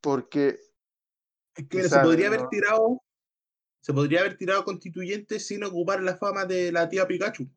Porque, 0.00 0.58
Es 1.54 1.68
que 1.68 1.84
se 1.84 2.00
podría 2.00 2.26
haber 2.26 2.48
tirado, 2.48 3.02
se 3.80 3.92
podría 3.92 4.20
haber 4.20 4.36
tirado 4.36 4.64
constituyente 4.64 5.38
sin 5.38 5.62
ocupar 5.62 6.02
la 6.02 6.16
fama 6.16 6.44
de 6.44 6.72
la 6.72 6.88
tía 6.88 7.06
Pikachu. 7.06 7.48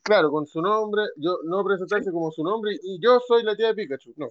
Claro, 0.00 0.30
con 0.30 0.46
su 0.46 0.60
nombre, 0.62 1.02
yo 1.16 1.38
no 1.44 1.64
presentarse 1.64 2.10
como 2.10 2.30
su 2.30 2.42
nombre 2.42 2.76
y 2.82 2.98
yo 3.02 3.20
soy 3.20 3.42
la 3.42 3.56
tía 3.56 3.68
de 3.68 3.74
Pikachu. 3.74 4.14
No. 4.16 4.30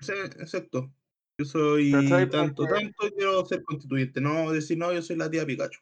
Sí, 0.00 0.12
exacto. 0.12 0.92
Yo 1.38 1.44
soy 1.44 1.90
tanto, 2.30 2.64
Porque- 2.64 2.74
tanto 2.74 3.06
y 3.06 3.12
quiero 3.12 3.44
ser 3.44 3.62
constituyente. 3.64 4.20
No 4.20 4.52
decir, 4.52 4.78
no, 4.78 4.92
yo 4.92 5.02
soy 5.02 5.16
la 5.16 5.30
tía 5.30 5.46
Pikachu. 5.46 5.80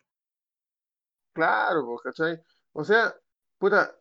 Claro, 1.35 1.85
pues, 1.87 2.01
¿cachai? 2.03 2.41
O 2.73 2.85
sea, 2.85 3.15
puta, 3.59 3.97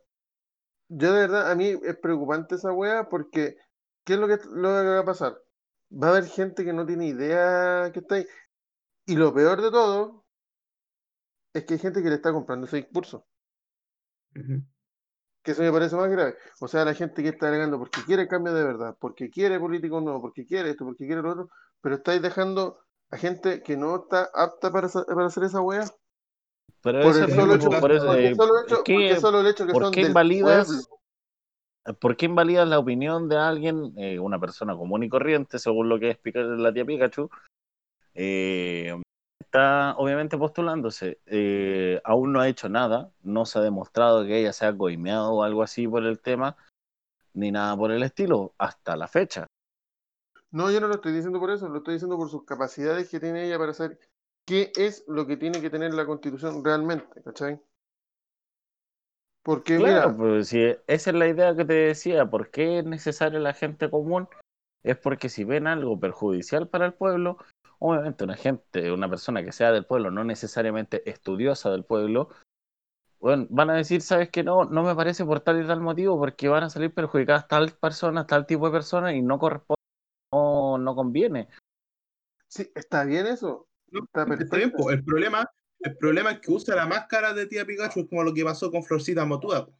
yo 0.88 1.12
de 1.12 1.20
verdad, 1.20 1.50
a 1.50 1.54
mí 1.54 1.68
es 1.82 1.96
preocupante 1.98 2.54
esa 2.56 2.72
wea 2.72 3.08
porque, 3.08 3.56
¿qué 4.04 4.14
es 4.14 4.18
lo 4.18 4.26
que, 4.28 4.38
lo 4.52 4.68
que 4.68 4.84
va 4.88 5.00
a 5.00 5.04
pasar? 5.04 5.42
Va 5.92 6.08
a 6.08 6.10
haber 6.10 6.26
gente 6.26 6.64
que 6.64 6.72
no 6.72 6.86
tiene 6.86 7.06
idea 7.08 7.90
que 7.92 8.00
está 8.00 8.16
ahí. 8.16 8.26
Y 9.06 9.16
lo 9.16 9.32
peor 9.34 9.60
de 9.60 9.70
todo 9.70 10.24
es 11.52 11.64
que 11.64 11.74
hay 11.74 11.80
gente 11.80 12.02
que 12.02 12.08
le 12.08 12.16
está 12.16 12.32
comprando 12.32 12.66
ese 12.66 12.76
discurso. 12.78 13.26
Ujú. 14.36 14.62
Que 15.42 15.52
eso 15.52 15.62
me 15.62 15.72
parece 15.72 15.96
más 15.96 16.10
grave. 16.10 16.34
O 16.60 16.68
sea, 16.68 16.84
la 16.84 16.94
gente 16.94 17.22
que 17.22 17.30
está 17.30 17.48
alegando 17.48 17.78
porque 17.78 18.02
quiere 18.04 18.28
cambio 18.28 18.52
de 18.52 18.64
verdad, 18.64 18.96
porque 19.00 19.30
quiere 19.30 19.58
políticos 19.58 20.02
nuevos, 20.02 20.20
porque 20.20 20.44
quiere 20.44 20.70
esto, 20.70 20.84
porque 20.84 21.06
quiere 21.06 21.22
lo 21.22 21.30
otro, 21.30 21.48
pero 21.80 21.94
estáis 21.96 22.20
dejando 22.20 22.78
a 23.10 23.16
gente 23.16 23.62
que 23.62 23.76
no 23.76 23.96
está 23.96 24.28
apta 24.34 24.70
para, 24.70 24.88
para 24.88 25.26
hacer 25.26 25.44
esa 25.44 25.60
wea. 25.60 25.84
Pero 26.82 27.00
Por 27.00 27.10
eso 27.10 27.24
el 27.24 27.30
solo 27.32 27.54
hecho, 27.54 27.70
por 27.70 27.92
eso, 27.92 28.06
porque 28.06 28.26
el 28.28 28.36
solo 28.36 28.52
hecho, 28.60 28.76
porque 28.84 29.10
el 29.10 29.20
solo 29.20 29.48
hecho 29.48 29.66
que 29.66 29.72
¿por 29.72 29.82
son 29.82 29.92
qué 29.92 30.00
invalidas-. 30.02 30.88
¿Por 31.98 32.16
qué 32.16 32.26
invalidas 32.26 32.68
la 32.68 32.78
opinión 32.78 33.28
de 33.28 33.38
alguien, 33.38 33.94
eh, 33.96 34.18
una 34.18 34.38
persona 34.38 34.76
común 34.76 35.02
y 35.02 35.08
corriente, 35.08 35.58
según 35.58 35.88
lo 35.88 35.98
que 35.98 36.10
es 36.10 36.18
Pika- 36.22 36.42
la 36.42 36.72
tía 36.72 36.84
Pikachu? 36.84 37.30
Eh, 38.14 38.94
está 39.40 39.94
obviamente 39.96 40.38
postulándose. 40.38 41.18
eh, 41.26 42.00
aún 42.04 42.32
no 42.32 42.40
ha 42.40 42.48
hecho 42.48 42.68
nada, 42.68 43.10
no 43.22 43.46
se 43.46 43.58
ha 43.58 43.62
demostrado 43.62 44.24
que 44.24 44.38
ella 44.38 44.52
se 44.52 44.66
ha 44.66 44.76
coimeado 44.76 45.32
o 45.32 45.42
algo 45.42 45.62
así 45.62 45.88
por 45.88 46.04
el 46.04 46.20
tema, 46.20 46.56
ni 47.34 47.50
nada 47.50 47.76
por 47.76 47.90
el 47.90 48.02
estilo, 48.02 48.54
hasta 48.58 48.96
la 48.96 49.08
fecha. 49.08 49.46
No, 50.52 50.70
yo 50.70 50.80
no 50.80 50.88
lo 50.88 50.94
estoy 50.94 51.12
diciendo 51.12 51.38
por 51.38 51.50
eso, 51.50 51.68
lo 51.68 51.78
estoy 51.78 51.94
diciendo 51.94 52.16
por 52.16 52.28
sus 52.28 52.44
capacidades 52.44 53.08
que 53.08 53.20
tiene 53.20 53.44
ella 53.44 53.58
para 53.58 53.72
saber 53.72 53.98
qué 54.44 54.72
es 54.76 55.04
lo 55.06 55.26
que 55.26 55.36
tiene 55.36 55.60
que 55.60 55.70
tener 55.70 55.94
la 55.94 56.06
constitución 56.06 56.64
realmente, 56.64 57.22
¿cachai? 57.22 57.60
Porque 59.42 59.76
Claro, 59.76 60.10
mira, 60.10 60.16
pues 60.16 60.48
si 60.48 60.60
esa 60.86 61.10
es 61.10 61.16
la 61.16 61.28
idea 61.28 61.54
que 61.54 61.64
te 61.64 61.72
decía, 61.72 62.28
¿por 62.28 62.50
qué 62.50 62.80
es 62.80 62.84
necesaria 62.84 63.38
la 63.38 63.54
gente 63.54 63.88
común? 63.88 64.28
Es 64.82 64.96
porque 64.96 65.28
si 65.28 65.44
ven 65.44 65.66
algo 65.66 65.98
perjudicial 65.98 66.68
para 66.68 66.86
el 66.86 66.94
pueblo, 66.94 67.38
obviamente 67.80 68.24
una 68.24 68.36
gente, 68.36 68.92
una 68.92 69.08
persona 69.08 69.42
que 69.42 69.52
sea 69.52 69.72
del 69.72 69.86
pueblo, 69.86 70.10
no 70.10 70.22
necesariamente 70.22 71.08
estudiosa 71.10 71.70
del 71.70 71.84
pueblo, 71.84 72.28
bueno, 73.18 73.46
van 73.50 73.70
a 73.70 73.74
decir, 73.74 74.00
¿sabes 74.00 74.30
qué? 74.30 74.42
No, 74.42 74.64
no 74.64 74.82
me 74.82 74.94
parece 74.94 75.24
por 75.24 75.40
tal 75.40 75.62
y 75.62 75.66
tal 75.66 75.80
motivo, 75.80 76.18
porque 76.18 76.48
van 76.48 76.62
a 76.64 76.70
salir 76.70 76.92
perjudicadas 76.94 77.48
tal 77.48 77.72
personas, 77.72 78.26
tal 78.26 78.46
tipo 78.46 78.66
de 78.66 78.72
personas 78.72 79.14
y 79.14 79.22
no 79.22 79.38
corresponde, 79.38 79.82
no, 80.32 80.78
no 80.78 80.94
conviene. 80.94 81.48
sí, 82.48 82.70
está 82.74 83.04
bien 83.04 83.26
eso, 83.26 83.66
No, 83.90 84.04
Está 84.04 84.26
está 84.34 84.56
bien, 84.56 84.72
po. 84.72 84.90
El 84.90 85.04
problema, 85.04 85.50
el 85.80 85.96
problema 85.96 86.32
es 86.32 86.40
que 86.40 86.52
usa 86.52 86.76
la 86.76 86.86
máscara 86.86 87.34
de 87.34 87.46
tía 87.46 87.66
Pikachu, 87.66 88.00
es 88.00 88.08
como 88.08 88.22
lo 88.22 88.32
que 88.32 88.44
pasó 88.44 88.70
con 88.70 88.82
Florcita 88.84 89.24
Motúa. 89.24 89.66
po. 89.66 89.72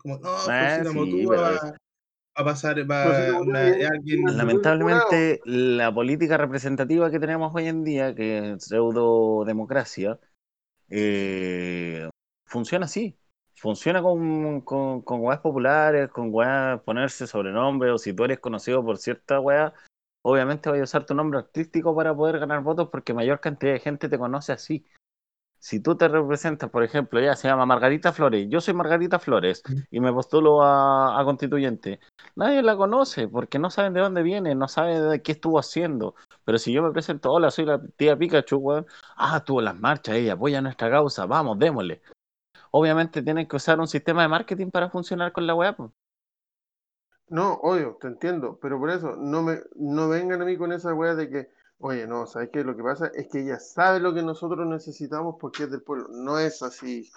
Como, 0.00 0.18
no, 0.18 0.28
Ah, 0.28 0.82
Florcita 0.82 0.90
sí, 0.90 0.96
Motúa 0.98 1.74
a 2.40 2.44
pasar, 2.44 2.90
va 2.90 3.40
una, 3.40 3.60
alguien. 3.60 4.24
Lamentablemente, 4.36 5.40
la 5.44 5.92
política 5.92 6.36
representativa 6.36 7.10
que 7.10 7.20
tenemos 7.20 7.54
hoy 7.54 7.68
en 7.68 7.84
día, 7.84 8.14
que 8.14 8.52
es 8.52 8.64
pseudo-democracia, 8.64 10.18
eh, 10.88 12.08
funciona 12.44 12.86
así. 12.86 13.16
Funciona 13.54 14.02
con, 14.02 14.62
con, 14.62 15.02
con 15.02 15.20
weas 15.20 15.40
populares, 15.40 16.08
con 16.10 16.28
weas 16.32 16.80
ponerse 16.82 17.26
sobrenombre, 17.26 17.90
o 17.90 17.98
si 17.98 18.14
tú 18.14 18.24
eres 18.24 18.40
conocido 18.40 18.82
por 18.82 18.96
cierta 18.96 19.38
wea, 19.38 19.74
obviamente 20.22 20.70
vas 20.70 20.80
a 20.80 20.84
usar 20.84 21.06
tu 21.06 21.14
nombre 21.14 21.38
artístico 21.38 21.94
para 21.94 22.14
poder 22.14 22.38
ganar 22.38 22.62
votos 22.62 22.88
porque 22.90 23.14
mayor 23.14 23.40
cantidad 23.40 23.72
de 23.72 23.80
gente 23.80 24.08
te 24.08 24.18
conoce 24.18 24.52
así. 24.52 24.86
Si 25.60 25.78
tú 25.80 25.94
te 25.94 26.08
representas, 26.08 26.70
por 26.70 26.82
ejemplo, 26.82 27.20
ella 27.20 27.36
se 27.36 27.46
llama 27.46 27.66
Margarita 27.66 28.12
Flores, 28.12 28.46
yo 28.48 28.62
soy 28.62 28.72
Margarita 28.72 29.18
Flores 29.18 29.62
y 29.90 30.00
me 30.00 30.10
postulo 30.10 30.62
a, 30.62 31.20
a 31.20 31.24
constituyente, 31.24 32.00
nadie 32.34 32.62
la 32.62 32.76
conoce 32.76 33.28
porque 33.28 33.58
no 33.58 33.70
saben 33.70 33.92
de 33.92 34.00
dónde 34.00 34.22
viene, 34.22 34.54
no 34.54 34.68
saben 34.68 35.10
de 35.10 35.22
qué 35.22 35.32
estuvo 35.32 35.58
haciendo. 35.58 36.14
Pero 36.44 36.58
si 36.58 36.72
yo 36.72 36.82
me 36.82 36.92
presento, 36.92 37.30
hola, 37.30 37.50
soy 37.50 37.66
la 37.66 37.78
tía 37.96 38.16
Pikachu, 38.16 38.56
weón, 38.56 38.86
ah, 39.16 39.44
tuvo 39.44 39.60
las 39.60 39.78
marchas, 39.78 40.16
ella 40.16 40.32
apoya 40.32 40.62
nuestra 40.62 40.90
causa, 40.90 41.26
vamos, 41.26 41.58
démosle. 41.58 42.00
Obviamente 42.70 43.22
tienen 43.22 43.46
que 43.46 43.56
usar 43.56 43.78
un 43.80 43.88
sistema 43.88 44.22
de 44.22 44.28
marketing 44.28 44.70
para 44.70 44.88
funcionar 44.88 45.32
con 45.32 45.46
la 45.46 45.54
web. 45.54 45.76
No, 47.28 47.52
obvio, 47.62 47.96
te 48.00 48.08
entiendo, 48.08 48.58
pero 48.60 48.78
por 48.78 48.90
eso 48.90 49.14
no 49.16 49.42
me 49.42 49.60
no 49.76 50.08
vengan 50.08 50.42
a 50.42 50.44
mí 50.44 50.56
con 50.56 50.72
esa 50.72 50.94
wea 50.94 51.14
de 51.14 51.28
que, 51.28 51.50
oye, 51.80 52.06
no, 52.06 52.26
¿sabes 52.26 52.50
qué? 52.52 52.62
Lo 52.62 52.76
que 52.76 52.82
pasa 52.82 53.10
es 53.14 53.28
que 53.28 53.40
ella 53.40 53.58
sabe 53.58 54.00
lo 54.00 54.14
que 54.14 54.22
nosotros 54.22 54.66
necesitamos 54.66 55.36
porque 55.40 55.64
es 55.64 55.70
del 55.70 55.82
pueblo. 55.82 56.08
No 56.10 56.38
es 56.38 56.62
así. 56.62 57.10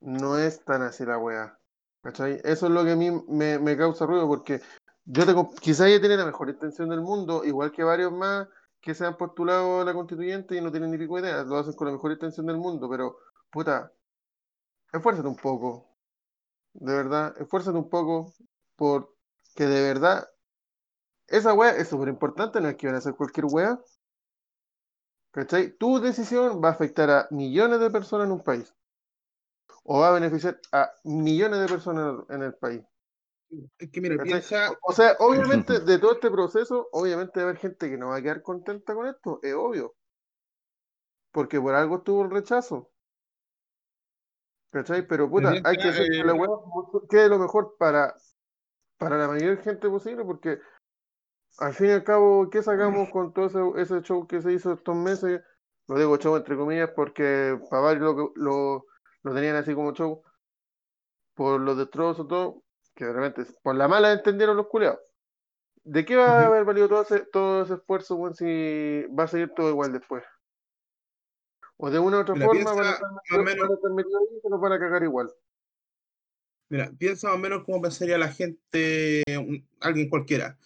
No 0.00 0.38
es 0.38 0.64
tan 0.64 0.82
así 0.82 1.04
la 1.04 1.18
wea. 1.18 1.58
¿Cachai? 2.02 2.40
Eso 2.44 2.66
es 2.66 2.72
lo 2.72 2.84
que 2.84 2.92
a 2.92 2.96
mí 2.96 3.10
me, 3.28 3.76
causa 3.76 4.06
ruido 4.06 4.26
porque 4.26 4.60
yo 5.04 5.24
tengo, 5.24 5.50
quizás 5.54 5.86
ella 5.86 6.00
tiene 6.00 6.16
la 6.16 6.26
mejor 6.26 6.50
intención 6.50 6.88
del 6.88 7.00
mundo, 7.00 7.44
igual 7.44 7.72
que 7.72 7.84
varios 7.84 8.12
más 8.12 8.48
que 8.80 8.94
se 8.94 9.06
han 9.06 9.16
postulado 9.16 9.80
a 9.80 9.84
la 9.84 9.94
constituyente 9.94 10.56
y 10.56 10.60
no 10.60 10.72
tienen 10.72 10.90
ni 10.90 10.98
pico 10.98 11.16
de 11.16 11.22
idea, 11.22 11.44
lo 11.44 11.56
hacen 11.56 11.74
con 11.74 11.86
la 11.86 11.92
mejor 11.92 12.10
intención 12.10 12.46
del 12.46 12.56
mundo, 12.56 12.88
pero, 12.90 13.18
puta, 13.50 13.92
esfuérzate 14.92 15.28
un 15.28 15.36
poco, 15.36 15.86
de 16.74 16.92
verdad, 16.92 17.34
esfuérzate 17.40 17.78
un 17.78 17.88
poco 17.88 18.32
porque 18.76 19.66
de 19.66 19.82
verdad 19.82 20.28
esa 21.32 21.54
wea 21.54 21.70
es 21.70 21.88
súper 21.88 22.08
importante, 22.08 22.60
no 22.60 22.68
es 22.68 22.76
que 22.76 22.86
van 22.86 22.96
a 22.96 22.98
hacer 22.98 23.14
cualquier 23.14 23.46
wea. 23.46 23.80
¿Cachai? 25.32 25.72
Tu 25.78 25.98
decisión 25.98 26.62
va 26.62 26.68
a 26.68 26.72
afectar 26.72 27.10
a 27.10 27.26
millones 27.30 27.80
de 27.80 27.90
personas 27.90 28.26
en 28.26 28.32
un 28.32 28.44
país. 28.44 28.74
O 29.84 30.00
va 30.00 30.08
a 30.08 30.12
beneficiar 30.12 30.60
a 30.72 30.92
millones 31.04 31.60
de 31.60 31.66
personas 31.66 32.22
en 32.28 32.42
el 32.42 32.54
país. 32.54 32.82
Es 33.78 33.90
que 33.90 34.00
mira, 34.02 34.22
piensa, 34.22 34.76
O 34.82 34.92
sea, 34.92 35.16
obviamente, 35.20 35.80
de 35.80 35.98
todo 35.98 36.12
este 36.12 36.30
proceso, 36.30 36.88
obviamente 36.92 37.40
va 37.40 37.46
a 37.46 37.48
haber 37.48 37.60
gente 37.60 37.88
que 37.88 37.96
no 37.96 38.08
va 38.08 38.16
a 38.16 38.22
quedar 38.22 38.42
contenta 38.42 38.94
con 38.94 39.06
esto, 39.06 39.40
es 39.42 39.54
obvio. 39.54 39.94
Porque 41.32 41.58
por 41.58 41.74
algo 41.74 41.96
estuvo 41.96 42.24
el 42.24 42.30
rechazo. 42.30 42.90
¿Cachai? 44.70 45.06
Pero 45.06 45.30
puta, 45.30 45.50
hay 45.64 45.76
que 45.76 45.88
hacer 45.88 46.08
que 46.10 46.20
eh, 46.20 46.24
la 46.24 46.34
wea 46.34 46.48
quede 47.08 47.28
lo 47.30 47.38
mejor 47.38 47.76
para, 47.78 48.14
para 48.98 49.16
la 49.16 49.28
mayor 49.28 49.58
gente 49.62 49.88
posible, 49.88 50.24
porque 50.24 50.60
al 51.58 51.74
fin 51.74 51.88
y 51.88 51.92
al 51.92 52.04
cabo, 52.04 52.48
¿qué 52.50 52.62
sacamos 52.62 53.10
con 53.10 53.32
todo 53.32 53.46
ese, 53.46 53.82
ese 53.82 54.02
show 54.02 54.26
que 54.26 54.40
se 54.40 54.52
hizo 54.52 54.72
estos 54.72 54.96
meses? 54.96 55.42
Lo 55.88 55.98
digo 55.98 56.16
show 56.16 56.36
entre 56.36 56.56
comillas 56.56 56.90
porque 56.94 57.58
para 57.70 57.82
varios 57.82 58.02
lo, 58.16 58.32
lo, 58.36 58.86
lo 59.22 59.34
tenían 59.34 59.56
así 59.56 59.74
como 59.74 59.92
show 59.92 60.22
por 61.34 61.60
los 61.60 61.76
destrozos, 61.76 62.28
todo, 62.28 62.62
que 62.94 63.04
realmente 63.04 63.44
por 63.62 63.74
la 63.74 63.88
mala 63.88 64.12
entendieron 64.12 64.56
los 64.56 64.68
culiados. 64.68 65.00
¿De 65.84 66.04
qué 66.04 66.14
va 66.14 66.42
a 66.42 66.46
haber 66.46 66.64
valido 66.64 66.88
todo 66.88 67.02
ese, 67.02 67.20
todo 67.20 67.62
ese 67.62 67.74
esfuerzo, 67.74 68.14
weón, 68.14 68.34
si 68.34 69.04
va 69.06 69.24
a 69.24 69.28
seguir 69.28 69.52
todo 69.54 69.68
igual 69.68 69.92
después? 69.92 70.22
O 71.76 71.90
de 71.90 71.98
una 71.98 72.18
u 72.18 72.20
otra 72.20 72.34
Mira, 72.34 72.46
forma 72.46 72.60
piensa 72.62 72.74
van 72.74 72.86
a 72.86 72.90
estar 72.92 73.08
menos- 73.44 73.60
van 73.62 73.70
a 73.70 73.74
estar 73.74 73.90
metidos 73.90 74.20
ahí 74.20 74.36
y 74.36 74.40
se 74.40 74.48
nos 74.48 74.60
van 74.60 74.72
a 74.72 74.78
cagar 74.78 75.02
igual. 75.02 75.32
Mira, 76.68 76.90
piensa 76.96 77.26
más 77.28 77.36
o 77.36 77.40
menos 77.40 77.64
cómo 77.64 77.82
pensaría 77.82 78.16
la 78.16 78.28
gente, 78.28 79.22
un- 79.36 79.66
alguien 79.80 80.08
cualquiera. 80.08 80.56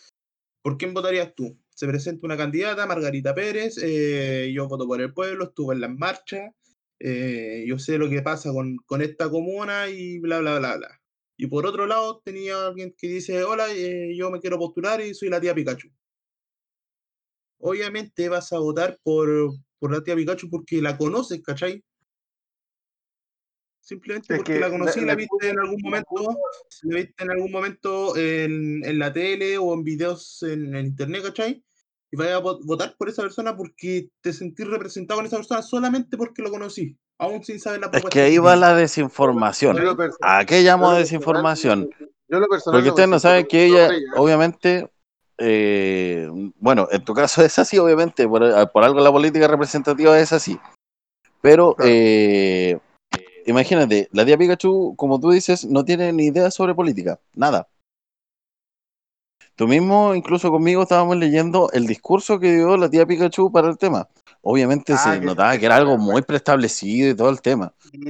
¿Por 0.66 0.78
quién 0.78 0.94
votarías 0.94 1.32
tú? 1.32 1.56
Se 1.68 1.86
presenta 1.86 2.26
una 2.26 2.36
candidata, 2.36 2.86
Margarita 2.86 3.32
Pérez, 3.32 3.78
eh, 3.80 4.50
yo 4.52 4.66
voto 4.66 4.84
por 4.84 5.00
el 5.00 5.14
pueblo, 5.14 5.44
estuve 5.44 5.76
en 5.76 5.80
las 5.80 5.90
marchas, 5.90 6.50
eh, 6.98 7.64
yo 7.68 7.78
sé 7.78 7.98
lo 7.98 8.10
que 8.10 8.20
pasa 8.20 8.52
con, 8.52 8.76
con 8.78 9.00
esta 9.00 9.30
comuna 9.30 9.88
y 9.88 10.18
bla, 10.18 10.40
bla, 10.40 10.58
bla, 10.58 10.76
bla. 10.76 11.00
Y 11.36 11.46
por 11.46 11.66
otro 11.66 11.86
lado 11.86 12.20
tenía 12.24 12.66
alguien 12.66 12.92
que 12.98 13.06
dice, 13.06 13.44
hola, 13.44 13.72
eh, 13.72 14.16
yo 14.16 14.28
me 14.32 14.40
quiero 14.40 14.58
postular 14.58 15.00
y 15.00 15.14
soy 15.14 15.28
la 15.28 15.40
tía 15.40 15.54
Pikachu. 15.54 15.88
Obviamente 17.58 18.28
vas 18.28 18.52
a 18.52 18.58
votar 18.58 18.98
por, 19.04 19.28
por 19.78 19.92
la 19.92 20.02
tía 20.02 20.16
Pikachu 20.16 20.50
porque 20.50 20.82
la 20.82 20.98
conoces, 20.98 21.40
¿cachai? 21.44 21.84
Simplemente 23.86 24.34
Es 24.34 24.38
porque 24.38 24.54
que 24.54 24.58
la 24.58 24.68
conocí, 24.68 24.98
la- 25.00 25.06
la, 25.06 25.12
la 25.12 25.16
viste 25.16 25.48
en 25.48 25.60
algún 25.60 25.80
momento, 25.80 26.36
la 26.82 26.96
viste 26.96 27.22
en 27.22 27.30
algún 27.30 27.52
momento 27.52 28.16
en, 28.16 28.84
en 28.84 28.98
la 28.98 29.12
tele 29.12 29.58
o 29.58 29.72
en 29.74 29.84
videos 29.84 30.42
en, 30.42 30.74
en 30.74 30.86
internet, 30.86 31.22
¿cachai? 31.22 31.62
Y 32.10 32.16
vaya 32.16 32.36
a 32.36 32.42
vo- 32.42 32.58
votar 32.64 32.96
por 32.98 33.08
esa 33.08 33.22
persona 33.22 33.56
porque 33.56 34.08
te 34.20 34.32
sentís 34.32 34.66
representado 34.66 35.18
con 35.18 35.26
esa 35.26 35.36
persona 35.36 35.62
solamente 35.62 36.16
porque 36.16 36.42
lo 36.42 36.50
conocí, 36.50 36.98
aún 37.18 37.44
sin 37.44 37.60
saber 37.60 37.78
la 37.78 37.86
Es 37.86 37.92
propuesta. 37.92 38.10
que 38.10 38.22
ahí 38.26 38.38
va 38.38 38.56
la 38.56 38.74
desinformación. 38.74 39.78
¿A 40.20 40.44
qué 40.44 40.62
llamo 40.62 40.92
desinformación? 40.92 41.88
yo 42.28 42.40
lo 42.40 42.48
personal 42.48 42.80
Porque 42.80 42.88
ustedes 42.88 43.08
no 43.08 43.20
saben 43.20 43.46
que 43.46 43.66
ella, 43.66 43.88
ya- 43.88 44.20
obviamente, 44.20 44.90
eh, 45.38 46.28
bueno, 46.56 46.88
en 46.90 47.04
tu 47.04 47.14
caso 47.14 47.40
es 47.44 47.56
así, 47.60 47.78
obviamente, 47.78 48.26
por, 48.26 48.42
por 48.72 48.82
algo 48.82 48.98
la 48.98 49.12
política 49.12 49.46
representativa 49.46 50.18
es 50.18 50.32
así. 50.32 50.58
Pero, 51.40 51.76
Claro. 51.76 51.88
eh, 51.92 52.78
imagínate, 53.46 54.08
la 54.12 54.24
tía 54.24 54.36
Pikachu, 54.36 54.94
como 54.96 55.18
tú 55.20 55.30
dices, 55.30 55.64
no 55.64 55.84
tiene 55.84 56.12
ni 56.12 56.26
idea 56.26 56.50
sobre 56.50 56.74
política, 56.74 57.18
nada. 57.34 57.68
Tú 59.54 59.66
mismo, 59.66 60.14
incluso 60.14 60.50
conmigo, 60.50 60.82
estábamos 60.82 61.16
leyendo 61.16 61.70
el 61.72 61.86
discurso 61.86 62.38
que 62.38 62.56
dio 62.56 62.76
la 62.76 62.90
tía 62.90 63.06
Pikachu 63.06 63.50
para 63.50 63.68
el 63.68 63.78
tema. 63.78 64.06
Obviamente 64.42 64.92
Ah, 64.92 64.98
se 64.98 65.18
que- 65.20 65.26
notaba 65.26 65.56
que 65.58 65.64
era 65.66 65.76
algo 65.76 65.96
muy 65.98 66.22
preestablecido 66.22 67.10
y 67.10 67.14
todo 67.16 67.30
el 67.30 67.40
tema. 67.40 67.72
Sí, 67.90 68.00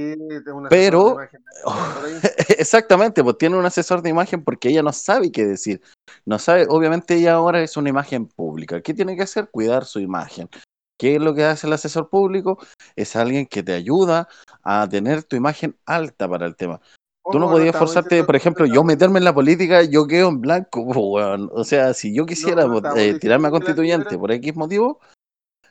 Pero-. 0.69 1.17
Exactamente, 2.59 3.23
pues 3.23 3.37
tiene 3.37 3.57
un 3.57 3.65
asesor 3.65 4.01
de 4.01 4.09
imagen 4.09 4.43
porque 4.43 4.69
ella 4.69 4.83
no 4.83 4.91
sabe 4.93 5.31
qué 5.31 5.45
decir. 5.45 5.81
No 6.25 6.37
sabe, 6.37 6.65
obviamente 6.69 7.15
ella 7.15 7.33
ahora 7.35 7.61
es 7.63 7.77
una 7.77 7.89
imagen 7.89 8.27
pública. 8.27 8.81
¿Qué 8.81 8.93
tiene 8.93 9.15
que 9.15 9.23
hacer? 9.23 9.49
Cuidar 9.49 9.85
su 9.85 9.99
imagen. 9.99 10.49
¿Qué 10.97 11.15
es 11.15 11.21
lo 11.21 11.33
que 11.35 11.45
hace 11.45 11.67
el 11.67 11.73
asesor 11.73 12.09
público? 12.09 12.57
Es 12.95 13.15
alguien 13.15 13.45
que 13.45 13.63
te 13.63 13.73
ayuda 13.73 14.27
a 14.63 14.87
tener 14.89 15.23
tu 15.23 15.35
imagen 15.35 15.77
alta 15.85 16.27
para 16.27 16.45
el 16.45 16.55
tema. 16.55 16.81
Tú 17.29 17.39
no 17.39 17.49
podías 17.49 17.75
forzarte, 17.75 18.23
por 18.23 18.35
ejemplo, 18.35 18.65
yo 18.65 18.83
meterme 18.83 19.19
en 19.19 19.25
la 19.25 19.33
política, 19.33 19.83
yo 19.83 20.07
quedo 20.07 20.29
en 20.29 20.41
blanco. 20.41 20.85
O 21.51 21.63
sea, 21.63 21.93
si 21.93 22.15
yo 22.15 22.25
quisiera 22.25 22.65
no 22.65 22.81
eh, 22.95 23.19
tirarme 23.19 23.49
a 23.49 23.51
constituyente 23.51 24.17
por 24.17 24.31
X 24.31 24.55
motivo, 24.55 24.99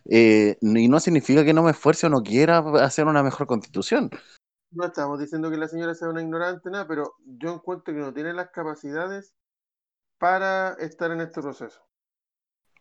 eh, 0.05 0.57
y 0.61 0.89
no 0.89 1.01
significa 1.01 1.45
que 1.45 1.55
no 1.55 1.63
me 1.63 1.71
esfuerce 1.71 2.07
o 2.07 2.11
no 2.11 2.23
quiera 2.23 2.59
hacer 2.83 3.07
una 3.07 3.23
mejor 3.23 3.47
constitución. 3.47 4.11
No 4.71 4.85
estamos 4.85 5.19
diciendo 5.19 5.51
que 5.51 5.57
la 5.57 5.69
señora 5.69 5.95
sea 5.95 6.09
una 6.09 6.23
ignorante, 6.23 6.71
nada, 6.71 6.87
pero 6.87 7.15
yo 7.25 7.55
encuentro 7.55 7.95
que 7.95 8.01
no 8.01 8.13
tiene 8.13 8.33
las 8.33 8.51
capacidades 8.51 9.35
para 10.19 10.75
estar 10.75 11.11
en 11.11 11.21
este 11.21 11.41
proceso. 11.41 11.86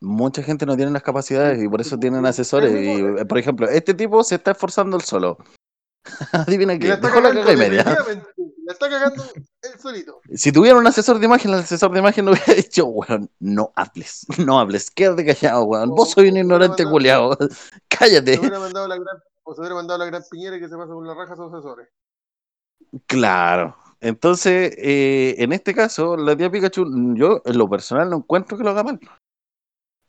Mucha 0.05 0.43
gente 0.43 0.65
no 0.67 0.75
tiene 0.75 0.91
las 0.91 1.01
capacidades 1.01 1.61
y 1.61 1.67
por 1.67 1.81
eso 1.81 1.97
tienen 1.97 2.25
asesores. 2.25 2.71
Y, 2.71 3.25
por 3.25 3.37
ejemplo, 3.39 3.67
este 3.67 3.93
tipo 3.95 4.23
se 4.23 4.35
está 4.35 4.51
esforzando 4.51 4.97
él 4.97 5.03
solo. 5.03 5.37
Adivina 6.31 6.77
qué, 6.77 6.89
la 6.89 6.93
está 6.95 7.07
dejó 7.07 7.21
la 7.21 7.33
caga 7.33 7.53
y 7.53 7.57
media. 7.57 7.83
La 7.83 8.73
está 8.73 8.87
cagando 8.87 9.23
él 9.33 9.79
solito. 9.79 10.21
Si 10.35 10.51
tuviera 10.51 10.77
un 10.77 10.85
asesor 10.85 11.17
de 11.17 11.25
imagen, 11.25 11.51
el 11.51 11.59
asesor 11.59 11.91
de 11.91 11.99
imagen 11.99 12.25
no 12.25 12.31
hubiera 12.31 12.53
dicho, 12.55 12.85
weón, 12.85 13.31
no 13.39 13.73
hables, 13.75 14.27
no 14.37 14.59
hables, 14.59 14.91
quédate 14.91 15.25
callado, 15.25 15.63
weón. 15.63 15.89
Vos 15.89 16.11
soy 16.11 16.29
un 16.29 16.37
ignorante. 16.37 16.83
Se 16.85 17.49
Cállate. 17.89 18.39
hubiera 18.39 18.59
mandado 18.59 18.87
la 18.87 18.95
gran, 18.95 19.17
o 19.43 19.53
se 19.55 19.61
hubiera 19.61 19.75
mandado 19.75 19.99
la 19.99 20.05
gran 20.05 20.23
piñera 20.29 20.59
que 20.59 20.67
se 20.67 20.75
pasa 20.75 20.93
por 20.93 21.05
la 21.05 21.15
raja 21.15 21.33
a 21.33 21.35
sus 21.35 21.51
asesores. 21.51 21.87
Claro. 23.07 23.75
Entonces, 24.01 24.75
eh, 24.77 25.35
en 25.39 25.51
este 25.51 25.73
caso, 25.73 26.15
la 26.15 26.35
tía 26.35 26.51
Pikachu, 26.51 27.15
yo 27.15 27.41
en 27.43 27.57
lo 27.57 27.67
personal 27.67 28.09
no 28.09 28.17
encuentro 28.17 28.57
que 28.57 28.63
lo 28.63 28.69
haga 28.69 28.83
mal. 28.83 28.99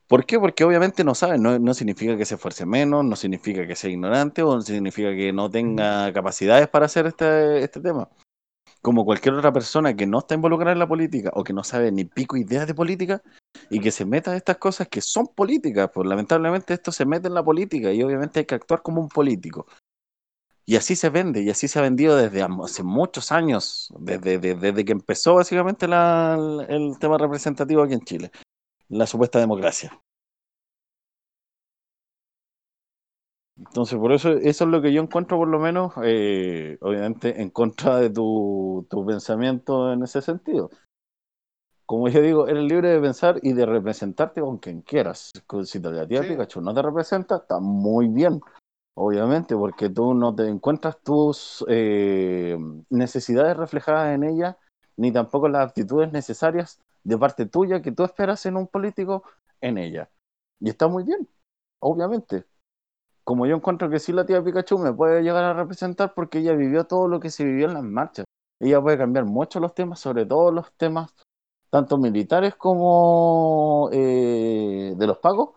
¿Por 0.09 0.25
qué? 0.25 0.39
Porque 0.39 0.65
obviamente 0.65 1.03
no 1.03 1.15
sabe, 1.15 1.39
no, 1.39 1.59
no 1.59 1.75
significa 1.75 2.17
que 2.17 2.25
se 2.25 2.37
esfuerce 2.37 2.65
menos, 2.65 3.05
no 3.05 3.17
significa 3.17 3.67
que 3.67 3.75
sea 3.75 3.91
ignorante 3.91 4.43
o 4.43 4.55
no 4.55 4.63
significa 4.63 5.11
que 5.11 5.33
no 5.33 5.51
tenga 5.51 6.13
capacidades 6.13 6.69
para 6.69 6.87
hacer 6.87 7.07
este, 7.07 7.63
este 7.63 7.81
tema. 7.81 8.09
Como 8.83 9.05
cualquier 9.05 9.35
otra 9.35 9.53
persona 9.53 9.97
que 9.97 10.07
no 10.07 10.21
está 10.21 10.35
involucrada 10.35 10.73
en 10.73 10.79
la 10.79 10.87
política 10.87 11.31
o 11.35 11.43
que 11.43 11.53
no 11.53 11.65
sabe 11.65 11.91
ni 11.91 12.05
pico 12.05 12.37
idea 12.37 12.67
de 12.67 12.75
política, 12.75 13.21
y 13.71 13.81
que 13.81 13.91
se 13.91 14.05
meta 14.05 14.31
en 14.31 14.37
estas 14.37 14.59
cosas 14.59 14.89
que 14.89 15.01
son 15.01 15.29
políticas, 15.29 15.91
pues 15.93 16.07
lamentablemente 16.07 16.75
esto 16.75 16.93
se 16.93 17.05
mete 17.05 17.29
en 17.29 17.35
la 17.35 17.45
política 17.45 17.93
y 17.93 18.03
obviamente 18.03 18.41
hay 18.41 18.47
que 18.47 18.55
actuar 18.55 18.83
como 18.83 19.01
un 19.01 19.09
político. 19.09 19.67
Y 20.69 20.77
así 20.77 20.97
se 20.97 21.11
vende, 21.11 21.43
y 21.43 21.51
así 21.51 21.69
se 21.69 21.79
ha 21.79 21.83
vendido 21.83 22.17
desde 22.17 22.43
hace 22.43 22.83
muchos 22.83 23.31
años, 23.31 23.93
desde, 24.01 24.39
desde, 24.39 24.55
desde 24.57 24.85
que 24.85 24.93
empezó 24.93 25.37
básicamente 25.37 25.87
la, 25.87 26.67
el 26.69 26.99
tema 26.99 27.19
representativo 27.19 27.83
aquí 27.83 27.95
en 27.95 28.01
Chile, 28.01 28.31
la 28.89 29.07
supuesta 29.07 29.39
democracia. 29.39 30.01
Entonces, 33.59 33.99
por 33.99 34.13
eso, 34.13 34.33
eso 34.33 34.65
es 34.65 34.71
lo 34.71 34.83
que 34.83 34.93
yo 34.93 35.03
encuentro, 35.03 35.39
por 35.39 35.49
lo 35.49 35.59
menos, 35.59 35.95
eh, 36.05 36.77
obviamente, 36.83 37.41
en 37.41 37.51
contra 37.51 37.97
de 37.97 38.11
tu, 38.11 38.87
tu 38.91 39.07
pensamiento 39.07 39.93
en 39.93 40.03
ese 40.03 40.21
sentido. 40.21 40.71
Como 41.87 42.09
yo 42.09 42.21
digo, 42.21 42.49
eres 42.49 42.65
libre 42.65 42.89
de 42.91 43.01
pensar 43.01 43.39
y 43.43 43.53
de 43.53 43.65
representarte 43.65 44.41
con 44.41 44.59
quien 44.59 44.83
quieras. 44.83 45.33
Si 45.65 45.79
la 45.79 46.07
tía 46.07 46.23
Sí. 46.23 46.31
Pikachu 46.31 46.61
no 46.61 46.75
te 46.75 46.83
representa, 46.83 47.37
está 47.37 47.61
muy 47.61 48.09
bien, 48.09 48.41
obviamente, 48.95 49.55
porque 49.57 49.89
tú 49.89 50.13
no 50.13 50.35
te 50.35 50.49
encuentras 50.49 51.01
tus 51.03 51.65
eh, 51.69 52.59
necesidades 52.91 53.57
reflejadas 53.57 54.15
en 54.15 54.25
ella, 54.25 54.59
ni 54.97 55.13
tampoco 55.13 55.49
las 55.49 55.69
actitudes 55.69 56.13
necesarias 56.13 56.81
de 57.07 57.19
parte 57.19 57.47
tuya 57.47 57.83
que 57.83 57.93
tú 57.93 58.05
esperas 58.05 58.45
en 58.47 58.57
un 58.57 58.67
político 58.67 59.23
en 59.61 59.79
ella. 59.79 60.11
Y 60.61 60.71
está 60.71 60.89
muy 60.89 61.05
bien, 61.05 61.29
obviamente. 61.81 62.45
Como 63.25 63.47
yo 63.47 63.57
encuentro 63.57 63.91
que 63.91 63.99
sí 64.01 64.13
la 64.13 64.27
tía 64.27 64.43
Pikachu 64.43 64.79
me 64.79 64.93
puede 64.93 65.23
llegar 65.23 65.45
a 65.45 65.55
representar 65.55 66.15
porque 66.15 66.39
ella 66.39 66.55
vivió 66.55 66.85
todo 66.85 67.09
lo 67.09 67.21
que 67.21 67.31
se 67.31 67.45
vivió 67.45 67.67
en 67.69 67.75
las 67.75 67.85
marchas. 67.85 68.25
Ella 68.61 68.81
puede 68.81 68.99
cambiar 68.99 69.25
mucho 69.25 69.61
los 69.61 69.75
temas, 69.75 70.01
sobre 70.01 70.27
todo 70.27 70.51
los 70.53 70.73
temas 70.75 71.15
tanto 71.71 71.99
militares 71.99 72.55
como 72.57 73.91
eh, 73.93 74.95
de 74.97 75.07
los 75.07 75.19
pagos, 75.19 75.51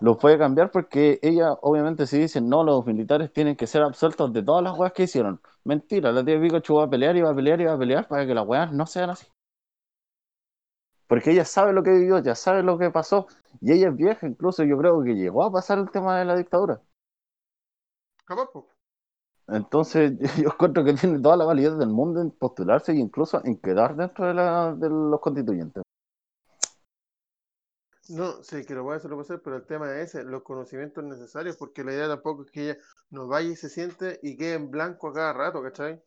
los 0.00 0.18
puede 0.18 0.38
cambiar 0.38 0.70
porque 0.70 1.18
ella 1.22 1.52
obviamente 1.62 2.06
si 2.06 2.18
dicen 2.18 2.48
no, 2.48 2.64
los 2.64 2.84
militares 2.86 3.32
tienen 3.32 3.56
que 3.56 3.66
ser 3.66 3.82
absueltos 3.82 4.32
de 4.32 4.42
todas 4.42 4.62
las 4.62 4.78
weas 4.78 4.92
que 4.92 5.04
hicieron. 5.04 5.40
Mentira, 5.64 6.12
la 6.12 6.24
tía 6.24 6.40
Pikachu 6.40 6.76
va 6.76 6.84
a 6.84 6.90
pelear 6.90 7.16
y 7.16 7.22
va 7.22 7.30
a 7.30 7.34
pelear 7.34 7.60
y 7.60 7.64
va 7.64 7.74
a 7.74 7.78
pelear 7.78 8.08
para 8.08 8.26
que 8.26 8.34
las 8.34 8.46
weas 8.46 8.72
no 8.72 8.86
sean 8.86 9.10
así. 9.10 9.26
Porque 11.06 11.32
ella 11.32 11.44
sabe 11.44 11.72
lo 11.72 11.82
que 11.82 11.90
vivió, 11.90 12.18
ya 12.18 12.34
sabe 12.34 12.62
lo 12.62 12.78
que 12.78 12.90
pasó, 12.90 13.26
y 13.60 13.72
ella 13.72 13.88
es 13.88 13.96
vieja, 13.96 14.26
incluso 14.26 14.64
yo 14.64 14.78
creo 14.78 15.02
que 15.02 15.14
llegó 15.14 15.44
a 15.44 15.52
pasar 15.52 15.78
el 15.78 15.90
tema 15.90 16.18
de 16.18 16.24
la 16.24 16.36
dictadura. 16.36 16.80
Capaz. 18.24 18.48
Entonces, 19.48 20.12
yo 20.42 20.48
encuentro 20.48 20.84
que 20.84 20.94
tiene 20.94 21.20
toda 21.20 21.36
la 21.36 21.44
validez 21.44 21.76
del 21.76 21.90
mundo 21.90 22.20
en 22.20 22.30
postularse 22.30 22.92
e 22.92 22.96
incluso 22.96 23.44
en 23.44 23.58
quedar 23.58 23.96
dentro 23.96 24.26
de, 24.26 24.34
la, 24.34 24.74
de 24.74 24.88
los 24.88 25.20
constituyentes. 25.20 25.82
No, 28.08 28.42
sí, 28.42 28.64
que 28.64 28.74
lo 28.74 28.82
voy 28.82 28.94
a 28.94 28.96
hacer, 28.96 29.10
lo 29.10 29.16
voy 29.16 29.22
a 29.22 29.24
hacer, 29.24 29.40
pero 29.42 29.56
el 29.56 29.66
tema 29.66 29.90
es 29.94 30.14
ese, 30.14 30.24
los 30.24 30.42
conocimientos 30.42 31.02
necesarios, 31.04 31.56
porque 31.56 31.82
la 31.84 31.92
idea 31.92 32.08
tampoco 32.08 32.42
es 32.42 32.50
que 32.50 32.70
ella 32.70 32.78
no 33.10 33.26
vaya 33.28 33.48
y 33.48 33.56
se 33.56 33.70
siente 33.70 34.20
y 34.22 34.36
quede 34.36 34.54
en 34.54 34.70
blanco 34.70 35.08
a 35.08 35.14
cada 35.14 35.32
rato, 35.32 35.62
¿cachai? 35.62 36.02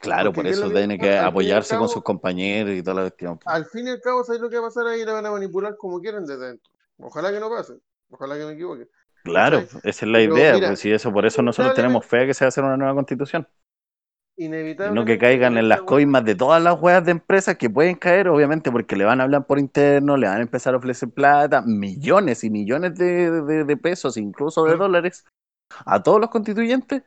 Claro, 0.00 0.32
Porque 0.32 0.36
por 0.36 0.44
¿qué 0.44 0.50
es 0.50 0.58
eso 0.58 0.70
tiene 0.70 0.98
que 0.98 1.18
apoyarse 1.18 1.76
con 1.76 1.88
sus 1.88 2.02
compañeros 2.02 2.72
y 2.74 2.82
toda 2.82 2.94
la 2.94 3.02
cuestión. 3.02 3.38
Al 3.44 3.66
fin 3.66 3.86
y 3.86 3.90
al 3.90 4.00
cabo, 4.00 4.24
¿sabes 4.24 4.40
lo 4.40 4.48
que 4.48 4.56
va 4.56 4.62
a 4.62 4.68
pasar 4.68 4.86
ahí? 4.86 5.04
La 5.04 5.12
van 5.12 5.26
a 5.26 5.30
manipular 5.30 5.76
como 5.76 6.00
quieran 6.00 6.24
desde 6.24 6.46
dentro. 6.46 6.72
Ojalá 6.98 7.30
que 7.30 7.40
no 7.40 7.50
pase, 7.50 7.74
ojalá 8.10 8.36
que 8.38 8.46
me 8.46 8.52
equivoque. 8.52 8.88
Claro, 9.24 9.58
esa 9.58 9.78
es 9.82 10.02
la 10.02 10.18
Pero 10.18 10.36
idea, 10.36 10.54
mira, 10.54 10.68
pues, 10.68 10.84
y 10.84 10.92
eso 10.92 11.12
por 11.12 11.26
eso 11.26 11.42
nosotros 11.42 11.74
tenemos 11.74 12.04
fe 12.06 12.26
que 12.26 12.34
se 12.34 12.44
va 12.44 12.46
a 12.46 12.48
hacer 12.48 12.64
una 12.64 12.76
nueva 12.76 12.94
constitución. 12.94 13.46
Y 14.36 14.46
Inevitablemente. 14.46 15.00
no 15.00 15.06
que 15.06 15.18
caigan 15.18 15.56
en 15.58 15.68
las 15.68 15.82
coimas 15.82 16.24
de 16.24 16.34
todas 16.34 16.62
las 16.62 16.80
weas 16.80 17.04
de 17.04 17.12
empresas 17.12 17.56
que 17.56 17.70
pueden 17.70 17.94
caer, 17.96 18.28
obviamente, 18.28 18.72
porque 18.72 18.96
le 18.96 19.04
van 19.04 19.20
a 19.20 19.24
hablar 19.24 19.46
por 19.46 19.58
interno, 19.58 20.16
le 20.16 20.26
van 20.26 20.38
a 20.38 20.42
empezar 20.42 20.74
a 20.74 20.78
ofrecer 20.78 21.10
plata, 21.10 21.62
millones 21.62 22.42
y 22.42 22.50
millones 22.50 22.96
de, 22.96 23.30
de- 23.30 23.64
de 23.64 23.76
pesos, 23.76 24.16
incluso 24.16 24.64
de 24.64 24.76
dólares, 24.76 25.24
a 25.86 26.02
todos 26.02 26.20
los 26.20 26.30
constituyentes 26.30 27.02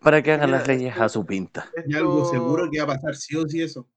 para 0.00 0.22
que 0.22 0.32
hagan 0.32 0.46
Mira, 0.50 0.58
las 0.58 0.68
leyes 0.68 0.92
esto- 0.92 1.04
a 1.04 1.08
su 1.08 1.26
pinta. 1.26 1.70
Y 1.86 1.94
algo 1.94 2.24
seguro 2.24 2.68
que 2.70 2.78
va 2.78 2.84
a 2.84 2.96
pasar 2.96 3.14
sí 3.14 3.36
o 3.36 3.46
sí 3.46 3.62
eso. 3.62 3.88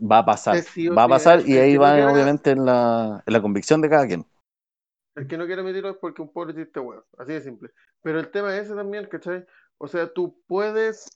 Va 0.00 0.18
a 0.18 0.24
pasar, 0.24 0.62
sí 0.62 0.88
va 0.88 1.04
a 1.04 1.08
pasar 1.08 1.46
y 1.46 1.56
ahí 1.56 1.74
no 1.74 1.80
va 1.82 2.12
obviamente 2.12 2.50
en 2.50 2.64
la, 2.64 3.22
en 3.24 3.32
la 3.32 3.40
convicción 3.42 3.80
de 3.80 3.88
cada 3.88 4.06
quien. 4.06 4.26
El 5.14 5.26
que 5.26 5.36
no 5.36 5.46
quiere 5.46 5.62
admitirlo 5.62 5.90
es 5.90 5.96
porque 5.96 6.22
un 6.22 6.32
pobre 6.32 6.54
chiste 6.54 6.80
weón. 6.80 7.04
Así 7.18 7.32
de 7.32 7.40
simple. 7.40 7.70
Pero 8.02 8.20
el 8.20 8.30
tema 8.30 8.56
es 8.56 8.64
ese 8.66 8.74
también, 8.74 9.06
¿cachai? 9.06 9.44
O 9.78 9.88
sea, 9.88 10.12
tú 10.12 10.40
puedes. 10.46 11.08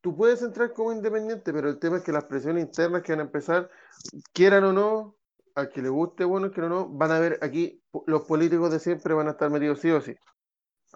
Tú 0.00 0.16
puedes 0.16 0.40
entrar 0.42 0.72
como 0.72 0.92
independiente, 0.92 1.52
pero 1.52 1.68
el 1.68 1.78
tema 1.78 1.96
es 1.96 2.04
que 2.04 2.12
las 2.12 2.24
presiones 2.24 2.64
internas 2.64 3.02
que 3.02 3.12
van 3.12 3.20
a 3.20 3.24
empezar, 3.24 3.70
quieran 4.32 4.62
o 4.64 4.72
no, 4.72 5.16
al 5.56 5.68
que 5.70 5.82
le 5.82 5.88
guste, 5.88 6.24
bueno, 6.24 6.50
que 6.52 6.60
no, 6.60 6.88
van 6.88 7.10
a 7.10 7.18
ver 7.18 7.38
aquí, 7.42 7.82
los 8.06 8.22
políticos 8.22 8.70
de 8.70 8.78
siempre 8.78 9.14
van 9.14 9.26
a 9.26 9.32
estar 9.32 9.50
metidos 9.50 9.80
sí 9.80 9.90
o 9.90 10.00
sí. 10.00 10.14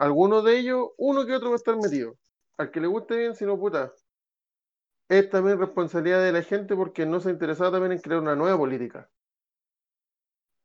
Algunos 0.01 0.43
de 0.45 0.59
ellos, 0.59 0.89
uno 0.97 1.27
que 1.27 1.35
otro 1.35 1.51
va 1.51 1.57
a 1.57 1.57
estar 1.57 1.77
metido. 1.77 2.17
Al 2.57 2.71
que 2.71 2.81
le 2.81 2.87
guste 2.87 3.19
bien, 3.19 3.35
si 3.35 3.45
no, 3.45 3.59
puta. 3.59 3.93
Es 5.11 5.29
también 5.29 5.59
responsabilidad 5.59 6.23
de 6.23 6.33
la 6.33 6.43
gente 6.43 6.75
porque 6.75 7.05
no 7.05 7.21
se 7.21 7.29
ha 7.29 7.33
interesado 7.33 7.73
también 7.73 7.93
en 7.93 7.99
crear 7.99 8.19
una 8.19 8.35
nueva 8.35 8.57
política. 8.57 9.11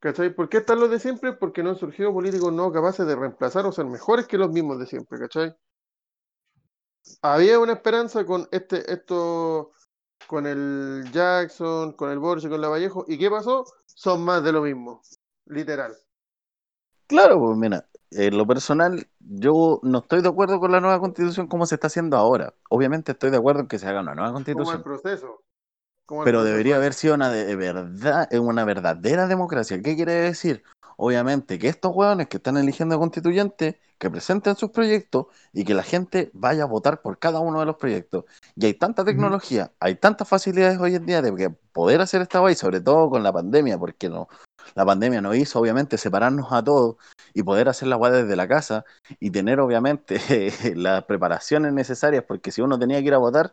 ¿Cachai? 0.00 0.34
¿Por 0.34 0.48
qué 0.48 0.58
están 0.58 0.80
los 0.80 0.88
de 0.88 0.98
siempre? 0.98 1.34
Porque 1.34 1.62
no 1.62 1.68
han 1.68 1.76
surgido 1.76 2.14
políticos 2.14 2.50
no 2.50 2.72
capaces 2.72 3.06
de 3.06 3.14
reemplazar 3.14 3.66
o 3.66 3.72
ser 3.72 3.84
mejores 3.84 4.26
que 4.26 4.38
los 4.38 4.50
mismos 4.50 4.78
de 4.78 4.86
siempre, 4.86 5.18
¿cachai? 5.18 5.54
Había 7.20 7.58
una 7.58 7.74
esperanza 7.74 8.24
con 8.24 8.48
este, 8.52 8.90
esto, 8.90 9.72
con 10.26 10.46
el 10.46 11.10
Jackson, 11.12 11.92
con 11.92 12.10
el 12.10 12.18
Borges, 12.18 12.48
con 12.48 12.62
la 12.62 12.68
Vallejo, 12.68 13.04
¿y 13.06 13.18
qué 13.18 13.28
pasó? 13.28 13.66
Son 13.84 14.24
más 14.24 14.42
de 14.42 14.52
lo 14.52 14.62
mismo, 14.62 15.02
literal. 15.44 15.94
Claro, 17.06 17.38
pues 17.38 17.58
mira, 17.58 17.86
en 18.10 18.36
lo 18.38 18.46
personal, 18.46 19.08
yo 19.20 19.80
no 19.82 19.98
estoy 19.98 20.22
de 20.22 20.28
acuerdo 20.28 20.60
con 20.60 20.72
la 20.72 20.80
nueva 20.80 21.00
constitución 21.00 21.46
como 21.48 21.66
se 21.66 21.74
está 21.76 21.88
haciendo 21.88 22.16
ahora. 22.16 22.54
Obviamente 22.70 23.12
estoy 23.12 23.30
de 23.30 23.36
acuerdo 23.38 23.60
en 23.62 23.68
que 23.68 23.78
se 23.78 23.86
haga 23.88 24.00
una 24.00 24.14
nueva 24.14 24.32
Como 24.52 24.72
el 24.72 24.80
constitución, 24.80 24.82
proceso. 24.82 25.44
como 26.06 26.22
el 26.22 26.24
pero 26.24 26.38
proceso 26.38 26.50
debería 26.52 26.76
ese. 26.76 26.76
haber 26.76 26.94
sido 26.94 27.14
una 27.14 27.30
de 27.30 27.56
verdad, 27.56 28.28
eh, 28.32 28.38
una 28.38 28.64
verdadera 28.64 29.26
democracia. 29.26 29.80
¿Qué 29.82 29.96
quiere 29.96 30.12
decir? 30.14 30.62
Obviamente 30.96 31.58
que 31.58 31.68
estos 31.68 31.92
hueones 31.94 32.28
que 32.28 32.38
están 32.38 32.56
eligiendo 32.56 32.98
constituyentes, 32.98 33.76
que 33.98 34.10
presenten 34.10 34.56
sus 34.56 34.70
proyectos 34.70 35.26
y 35.52 35.64
que 35.64 35.74
la 35.74 35.82
gente 35.82 36.30
vaya 36.32 36.62
a 36.62 36.66
votar 36.66 37.02
por 37.02 37.18
cada 37.18 37.40
uno 37.40 37.60
de 37.60 37.66
los 37.66 37.76
proyectos. 37.76 38.24
Y 38.54 38.66
hay 38.66 38.74
tanta 38.74 39.04
tecnología, 39.04 39.72
hay 39.78 39.96
tantas 39.96 40.28
facilidades 40.28 40.78
hoy 40.78 40.94
en 40.94 41.06
día 41.06 41.22
de 41.22 41.50
poder 41.72 42.00
hacer 42.00 42.22
esta 42.22 42.38
guay, 42.38 42.54
sobre 42.54 42.80
todo 42.80 43.10
con 43.10 43.22
la 43.22 43.32
pandemia, 43.32 43.78
porque 43.78 44.08
no, 44.08 44.28
la 44.74 44.84
pandemia 44.84 45.20
nos 45.20 45.36
hizo 45.36 45.60
obviamente 45.60 45.98
separarnos 45.98 46.52
a 46.52 46.62
todos 46.62 46.96
y 47.34 47.42
poder 47.42 47.68
hacer 47.68 47.88
la 47.88 47.96
guay 47.96 48.12
desde 48.12 48.36
la 48.36 48.48
casa 48.48 48.84
y 49.20 49.30
tener 49.30 49.60
obviamente 49.60 50.18
las 50.74 51.04
preparaciones 51.04 51.72
necesarias, 51.72 52.24
porque 52.26 52.50
si 52.50 52.62
uno 52.62 52.78
tenía 52.78 52.98
que 53.00 53.06
ir 53.06 53.14
a 53.14 53.18
votar 53.18 53.52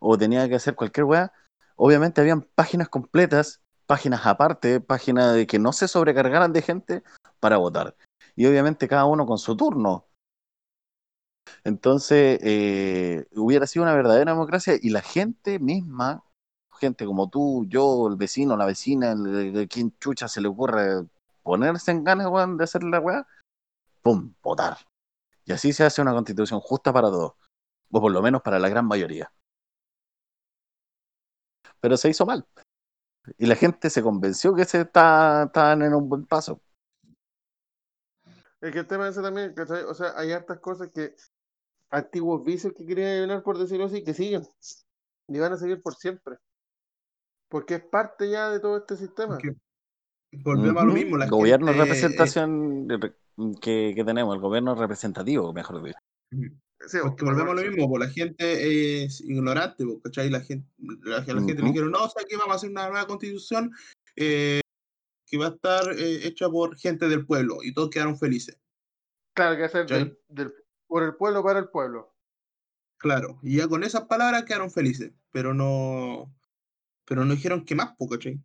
o 0.00 0.16
tenía 0.16 0.48
que 0.48 0.54
hacer 0.54 0.74
cualquier 0.74 1.04
weá, 1.04 1.32
obviamente 1.76 2.20
habían 2.20 2.42
páginas 2.42 2.88
completas, 2.88 3.62
páginas 3.88 4.26
aparte, 4.26 4.80
páginas 4.80 5.34
de 5.34 5.46
que 5.48 5.58
no 5.58 5.72
se 5.72 5.88
sobrecargaran 5.88 6.52
de 6.52 6.62
gente 6.62 7.02
para 7.40 7.56
votar. 7.56 7.96
Y 8.36 8.46
obviamente 8.46 8.86
cada 8.86 9.06
uno 9.06 9.26
con 9.26 9.38
su 9.38 9.56
turno. 9.56 10.06
Entonces, 11.64 12.38
eh, 12.42 13.26
hubiera 13.34 13.66
sido 13.66 13.84
una 13.84 13.94
verdadera 13.94 14.32
democracia 14.32 14.74
y 14.80 14.90
la 14.90 15.00
gente 15.00 15.58
misma, 15.58 16.22
gente 16.78 17.06
como 17.06 17.28
tú, 17.30 17.64
yo, 17.68 18.08
el 18.08 18.16
vecino, 18.16 18.56
la 18.56 18.66
vecina, 18.66 19.12
el, 19.12 19.56
el- 19.56 19.68
quien 19.68 19.96
chucha 19.98 20.28
se 20.28 20.40
le 20.42 20.48
ocurre 20.48 21.06
ponerse 21.42 21.90
en 21.90 22.04
ganas 22.04 22.30
de 22.58 22.64
hacer 22.64 22.84
la 22.84 23.00
weá, 23.00 23.26
¡pum! 24.02 24.34
votar. 24.42 24.78
Y 25.46 25.52
así 25.52 25.72
se 25.72 25.84
hace 25.84 26.02
una 26.02 26.12
constitución 26.14 26.60
justa 26.60 26.92
para 26.92 27.08
todos, 27.08 27.34
o 27.92 28.00
por 28.00 28.12
lo 28.12 28.22
menos 28.22 28.42
para 28.42 28.58
la 28.58 28.68
gran 28.68 28.86
mayoría. 28.86 29.32
Pero 31.80 31.96
se 31.96 32.08
hizo 32.10 32.26
mal. 32.26 32.46
Y 33.36 33.46
la 33.46 33.56
gente 33.56 33.90
se 33.90 34.02
convenció 34.02 34.54
que 34.54 34.64
se 34.64 34.82
está, 34.82 35.44
estaban 35.44 35.82
en 35.82 35.94
un 35.94 36.08
buen 36.08 36.24
paso. 36.24 36.60
Es 38.60 38.72
que 38.72 38.80
el 38.80 38.86
tema 38.86 39.08
ese 39.08 39.22
también, 39.22 39.54
¿cachai? 39.54 39.84
O 39.84 39.94
sea, 39.94 40.12
hay 40.16 40.32
hartas 40.32 40.58
cosas 40.58 40.88
que, 40.92 41.14
antiguos 41.90 42.44
vicios 42.44 42.72
que 42.72 42.84
querían 42.84 43.10
eliminar, 43.10 43.42
por 43.42 43.58
decirlo 43.58 43.86
así, 43.86 44.02
que 44.02 44.14
siguen. 44.14 44.42
Y 45.28 45.38
van 45.38 45.52
a 45.52 45.56
seguir 45.56 45.80
por 45.82 45.94
siempre. 45.94 46.36
Porque 47.48 47.76
es 47.76 47.84
parte 47.84 48.28
ya 48.28 48.50
de 48.50 48.60
todo 48.60 48.78
este 48.78 48.96
sistema. 48.96 49.34
Porque 49.34 49.54
volvemos 50.32 50.82
a 50.82 50.86
lo 50.86 50.92
mismo. 50.92 51.16
La 51.16 51.26
gobierno 51.26 51.68
gente, 51.68 51.82
representación 51.82 52.88
de 52.88 52.96
re- 52.96 53.14
que, 53.60 53.92
que 53.94 54.04
tenemos, 54.04 54.34
el 54.34 54.40
gobierno 54.40 54.74
representativo, 54.74 55.52
mejor 55.52 55.82
dicho. 55.82 55.98
Sí, 56.86 56.98
Porque 57.02 57.24
volvemos 57.24 57.52
a 57.52 57.62
lo 57.62 57.70
mismo, 57.70 57.88
po, 57.88 57.98
la 57.98 58.08
gente 58.08 59.02
es 59.04 59.20
ignorante, 59.20 59.84
po, 59.84 60.00
¿cachai? 60.00 60.30
La 60.30 60.40
gente, 60.40 60.66
la, 60.78 61.18
la 61.18 61.24
gente 61.24 61.54
le 61.54 61.62
dijeron, 61.68 61.90
no, 61.90 62.04
o 62.04 62.08
sea, 62.08 62.24
que 62.24 62.36
vamos 62.36 62.52
a 62.52 62.56
hacer 62.56 62.70
una 62.70 62.88
nueva 62.88 63.06
constitución 63.06 63.72
eh, 64.16 64.60
que 65.26 65.38
va 65.38 65.46
a 65.46 65.50
estar 65.50 65.92
eh, 65.98 66.26
hecha 66.26 66.48
por 66.48 66.76
gente 66.78 67.08
del 67.08 67.26
pueblo 67.26 67.58
y 67.62 67.74
todos 67.74 67.90
quedaron 67.90 68.16
felices, 68.18 68.58
Claro, 69.34 69.56
que 69.56 69.64
hacer 69.64 69.82
¿cachai? 69.86 70.04
del, 70.04 70.18
del- 70.28 70.54
por 70.86 71.02
el 71.02 71.16
pueblo 71.16 71.42
para 71.42 71.58
el 71.58 71.68
pueblo. 71.68 72.14
Claro, 72.96 73.38
y 73.42 73.56
ya 73.58 73.68
con 73.68 73.82
esas 73.84 74.04
palabras 74.04 74.44
quedaron 74.44 74.70
felices, 74.70 75.12
pero 75.30 75.52
no, 75.54 76.32
pero 77.04 77.24
no 77.24 77.34
dijeron 77.34 77.64
qué 77.64 77.74
más, 77.74 77.94
po, 77.96 78.08
¿cachai? 78.08 78.40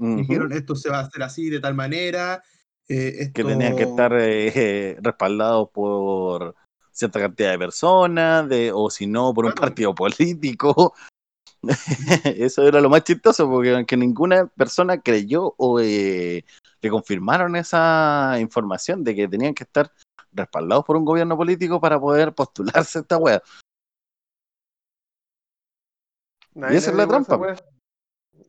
Dijeron 0.00 0.52
esto 0.52 0.76
se 0.76 0.90
va 0.90 0.98
a 0.98 1.02
hacer 1.02 1.22
así, 1.22 1.50
de 1.50 1.58
tal 1.60 1.74
manera. 1.74 2.42
eh, 2.88 3.14
esto... 3.18 3.32
que 3.32 3.44
tenían 3.44 3.74
que 3.76 3.82
estar 3.84 4.12
eh, 4.18 4.96
respaldados 5.02 5.70
por 5.72 6.54
cierta 6.98 7.20
cantidad 7.20 7.52
de 7.52 7.58
personas, 7.58 8.48
de, 8.48 8.72
o 8.74 8.90
si 8.90 9.06
no, 9.06 9.32
por 9.32 9.46
un 9.46 9.52
partido 9.52 9.94
político. 9.94 10.94
Eso 12.24 12.62
era 12.66 12.80
lo 12.80 12.90
más 12.90 13.04
chistoso, 13.04 13.48
porque 13.48 13.84
que 13.86 13.96
ninguna 13.96 14.46
persona 14.46 15.00
creyó 15.00 15.54
o 15.56 15.78
eh, 15.80 16.44
le 16.80 16.90
confirmaron 16.90 17.54
esa 17.56 18.36
información 18.40 19.04
de 19.04 19.14
que 19.14 19.28
tenían 19.28 19.54
que 19.54 19.64
estar 19.64 19.92
respaldados 20.32 20.84
por 20.84 20.96
un 20.96 21.04
gobierno 21.04 21.36
político 21.36 21.80
para 21.80 22.00
poder 22.00 22.34
postularse 22.34 22.98
a 22.98 23.02
esta 23.02 23.16
wea. 23.16 23.42
Nadie 26.54 26.78
esa 26.78 26.90
es 26.90 26.96
la 26.96 27.06
trampa. 27.06 27.36
wea. 27.36 27.56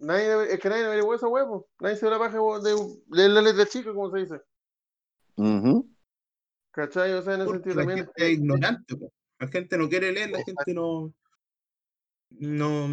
Nadie, 0.02 0.54
es 0.54 0.60
que 0.60 0.70
nadie 0.70 0.86
averiguó 0.86 1.14
esa 1.14 1.28
wea, 1.28 1.46
po. 1.46 1.68
Nadie 1.80 1.98
se 1.98 2.10
la 2.10 2.18
paja 2.18 2.38
de, 2.38 2.98
de 3.08 3.30
la 3.30 3.42
letra 3.42 3.66
chica, 3.68 3.94
como 3.94 4.10
se 4.10 4.20
dice. 4.20 4.42
Ujú. 5.36 5.88
¿Cachai? 6.80 7.12
O 7.14 7.22
sea, 7.22 7.34
en 7.36 7.42
ese 7.42 7.52
sentido 7.52 7.76
la 7.76 7.82
también. 7.82 8.06
gente 8.06 8.26
es 8.26 8.32
ignorante, 8.38 8.96
po. 8.96 9.12
la 9.40 9.48
gente 9.50 9.78
no 9.78 9.90
quiere 9.90 10.12
leer, 10.14 10.30
la 10.32 10.44
gente 10.44 10.74
no, 10.74 11.14
no, 12.30 12.88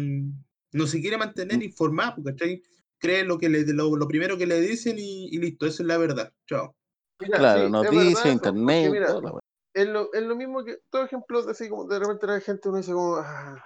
no 0.73 0.87
se 0.87 0.99
quiere 1.01 1.17
mantener 1.17 1.61
informada, 1.63 2.15
porque 2.15 2.31
¿cachai? 2.31 2.63
cree 2.99 3.23
lo 3.23 3.37
que 3.37 3.49
le, 3.49 3.65
lo, 3.73 3.95
lo 3.95 4.07
primero 4.07 4.37
que 4.37 4.47
le 4.47 4.59
dicen 4.59 4.97
y, 4.99 5.27
y 5.33 5.37
listo, 5.37 5.65
esa 5.65 5.83
es 5.83 5.87
la 5.87 5.97
verdad. 5.97 6.33
Chao. 6.47 6.75
Mira, 7.19 7.37
Claro, 7.37 7.65
sí, 7.65 7.71
noticias, 7.71 8.33
internet, 8.33 8.91
mira, 8.91 9.07
la 9.21 9.31
wea. 9.31 9.41
es 9.73 9.87
lo, 9.87 10.13
es 10.13 10.23
lo 10.23 10.35
mismo 10.35 10.63
que 10.63 10.79
todo 10.89 11.05
ejemplo 11.05 11.41
de 11.43 11.51
así 11.51 11.69
como 11.69 11.87
de 11.87 11.99
repente 11.99 12.27
la 12.27 12.39
gente 12.41 12.69
uno 12.69 12.77
dice 12.77 12.91
como 12.93 13.15
"Ah, 13.17 13.63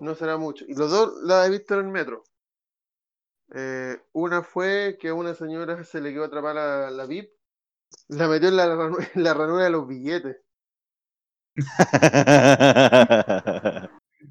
no 0.00 0.14
será 0.14 0.36
mucho 0.36 0.64
y 0.68 0.74
los 0.74 0.90
dos 0.90 1.14
la 1.22 1.46
he 1.46 1.50
visto 1.50 1.74
en 1.74 1.86
el 1.86 1.92
metro 1.92 2.22
Eh, 3.54 3.98
una 4.12 4.42
fue 4.42 4.96
que 5.00 5.08
a 5.08 5.14
una 5.14 5.34
señora 5.34 5.82
se 5.84 6.00
le 6.00 6.12
quedó 6.12 6.24
atrapada 6.24 6.54
la, 6.54 6.90
la 6.90 7.06
VIP 7.06 7.30
la 8.08 8.28
metió 8.28 8.48
en 8.48 8.56
la, 8.56 8.66
ranu- 8.66 9.10
en 9.14 9.22
la 9.22 9.34
ranura 9.34 9.64
de 9.64 9.70
los 9.70 9.86
billetes 9.88 10.36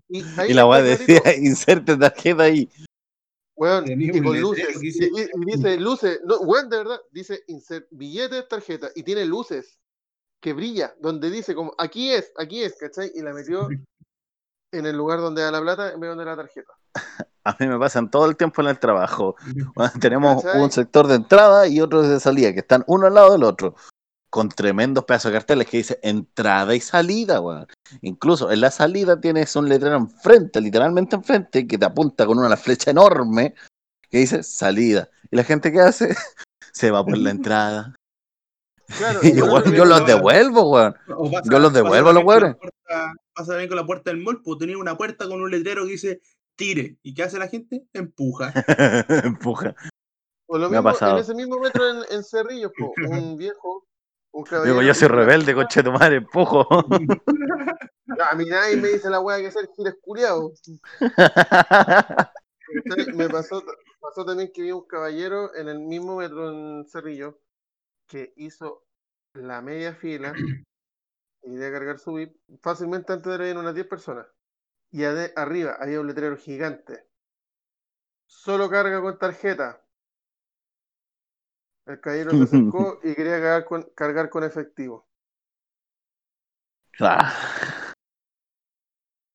y, 0.10 0.20
y 0.20 0.54
la 0.54 0.64
clarito, 0.64 0.84
decía, 0.84 1.22
inserte 1.38 1.98
tarjeta 1.98 2.44
ahí. 2.44 2.70
weón, 3.56 3.86
y 3.90 4.22
con 4.22 4.40
luces 4.40 4.76
y, 4.76 4.80
dice- 4.80 5.10
y- 5.14 5.22
y 5.22 5.46
dice 5.46 5.78
luces 5.80 6.20
no, 6.26 6.40
weón, 6.40 6.70
de 6.70 6.78
verdad 6.78 7.00
dice 7.12 7.44
insert 7.48 7.88
billetes 7.92 8.48
tarjeta 8.48 8.90
y 8.96 9.04
tiene 9.04 9.26
luces 9.26 9.80
que 10.42 10.54
brilla 10.54 10.94
donde 11.00 11.30
dice 11.30 11.56
como 11.56 11.74
aquí 11.78 12.12
es 12.12 12.32
aquí 12.38 12.64
es 12.64 12.76
¿cachai? 12.78 13.12
y 13.16 13.22
la 13.22 13.34
metió 13.34 13.70
en 14.74 14.86
el 14.86 14.98
lugar 14.98 15.20
donde 15.20 15.42
da 15.44 15.52
la 15.52 15.62
plata 15.62 15.94
en 15.94 16.00
vez 16.00 16.08
de 16.10 16.16
donde 16.16 16.26
la 16.26 16.36
tarjeta 16.36 16.74
A 17.46 17.56
mí 17.60 17.68
me 17.68 17.78
pasan 17.78 18.10
todo 18.10 18.26
el 18.26 18.38
tiempo 18.38 18.62
en 18.62 18.70
el 18.70 18.80
trabajo. 18.80 19.36
Bueno, 19.76 19.92
tenemos 20.00 20.44
¿Cachai? 20.44 20.62
un 20.62 20.72
sector 20.72 21.08
de 21.08 21.16
entrada 21.16 21.68
y 21.68 21.82
otro 21.82 22.02
de 22.02 22.20
salida, 22.20 22.54
que 22.54 22.60
están 22.60 22.84
uno 22.88 23.08
al 23.08 23.14
lado 23.14 23.34
del 23.34 23.44
otro, 23.44 23.76
con 24.30 24.50
tremendos 24.50 25.04
pedazos 25.04 25.32
de 25.32 25.38
carteles 25.40 25.68
que 25.68 25.78
dice 25.78 26.00
entrada 26.04 26.74
y 26.74 26.80
salida, 26.80 27.42
weón. 27.42 27.68
Incluso 28.02 28.50
en 28.50 28.62
la 28.62 28.72
salida 28.72 29.20
tienes 29.20 29.56
un 29.56 29.68
letrero 29.68 29.98
enfrente, 29.98 30.62
literalmente 30.62 31.16
enfrente, 31.16 31.68
que 31.68 31.78
te 31.78 31.86
apunta 31.86 32.26
con 32.26 32.40
una 32.40 32.56
flecha 32.56 32.92
enorme 32.92 33.54
que 34.10 34.20
dice 34.20 34.42
salida. 34.44 35.10
Y 35.30 35.36
la 35.36 35.44
gente 35.44 35.72
que 35.72 35.82
hace 35.82 36.16
se 36.72 36.92
va 36.92 37.04
por 37.06 37.18
la 37.18 37.32
entrada. 37.32 37.96
Claro, 38.98 39.22
Y 39.24 39.34
yo, 39.34 39.46
los 39.86 40.06
devuelvo, 40.06 40.70
weón. 40.70 40.94
Yo 41.50 41.58
los 41.58 41.74
devuelvo 41.74 42.10
a 42.10 42.14
los 42.14 42.24
puerta- 42.24 42.58
Pasa 43.34 43.52
también 43.54 43.70
con 43.70 43.78
la 43.78 43.86
puerta 43.86 44.12
del 44.12 44.22
mall, 44.22 44.42
pues 44.44 44.60
tenía 44.60 44.78
una 44.78 44.96
puerta 44.98 45.26
con 45.28 45.42
un 45.42 45.50
letrero 45.50 45.86
que 45.86 45.92
dice 45.94 46.22
tire. 46.56 46.98
¿Y 47.04 47.14
qué 47.14 47.24
hace 47.24 47.38
la 47.40 47.48
gente? 47.48 47.88
Empuja. 47.94 48.54
Empuja. 49.24 49.76
O 50.48 50.58
lo 50.58 50.70
Me 50.70 50.78
ha 50.78 50.82
mismo, 50.82 50.92
pasado. 50.92 51.14
en 51.18 51.22
ese 51.22 51.34
mismo 51.36 51.60
metro 51.60 51.90
en, 51.90 51.98
en 52.12 52.24
Cerrillos, 52.24 52.72
po, 52.78 52.94
un 53.10 53.38
viejo, 53.38 53.88
un 54.32 54.44
caballero. 54.44 54.80
Digo, 54.80 54.88
yo 54.88 54.94
soy 54.94 55.08
rebelde, 55.08 55.46
fila. 55.48 55.56
conche 55.56 55.84
tu 55.84 55.92
madre, 55.92 56.18
empujo. 56.18 56.68
A 58.30 58.36
mí 58.36 58.46
nadie 58.46 58.78
me 58.78 58.90
dice 58.90 59.10
la 59.10 59.20
weá 59.22 59.40
que 59.40 59.48
hacer 59.48 59.70
giles 59.76 59.96
culiados. 60.02 60.62
Me 63.16 63.30
pasó, 63.30 63.64
pasó 64.00 64.26
también 64.26 64.52
que 64.54 64.64
vi 64.64 64.72
un 64.72 64.86
caballero 64.88 65.54
en 65.56 65.68
el 65.70 65.80
mismo 65.80 66.18
metro 66.18 66.50
en 66.50 66.86
Cerrillo 66.88 67.40
que 68.08 68.34
hizo 68.36 68.84
la 69.34 69.62
media 69.62 69.94
fila 69.96 70.34
y 71.44 71.56
de 71.56 71.72
cargar 71.72 72.00
su 72.00 72.14
VIP. 72.14 72.36
Fácilmente 72.62 73.14
antes 73.14 73.28
de 73.30 73.36
habían 73.36 73.58
unas 73.58 73.76
10 73.76 73.88
personas. 73.88 74.28
Y 74.94 75.04
ade- 75.06 75.34
arriba 75.36 75.76
había 75.80 76.00
un 76.00 76.06
letrero 76.08 76.38
gigante. 76.38 77.08
Solo 78.28 78.70
carga 78.70 79.02
con 79.02 79.18
tarjeta. 79.18 79.84
El 81.88 82.00
caballero 82.00 82.32
se 82.32 82.44
acercó 82.44 83.00
y 83.04 83.16
quería 83.16 83.40
cargar 83.42 83.66
con, 83.66 83.84
cargar 83.96 84.30
con 84.30 84.44
efectivo. 84.44 85.08
Ah. 87.00 87.34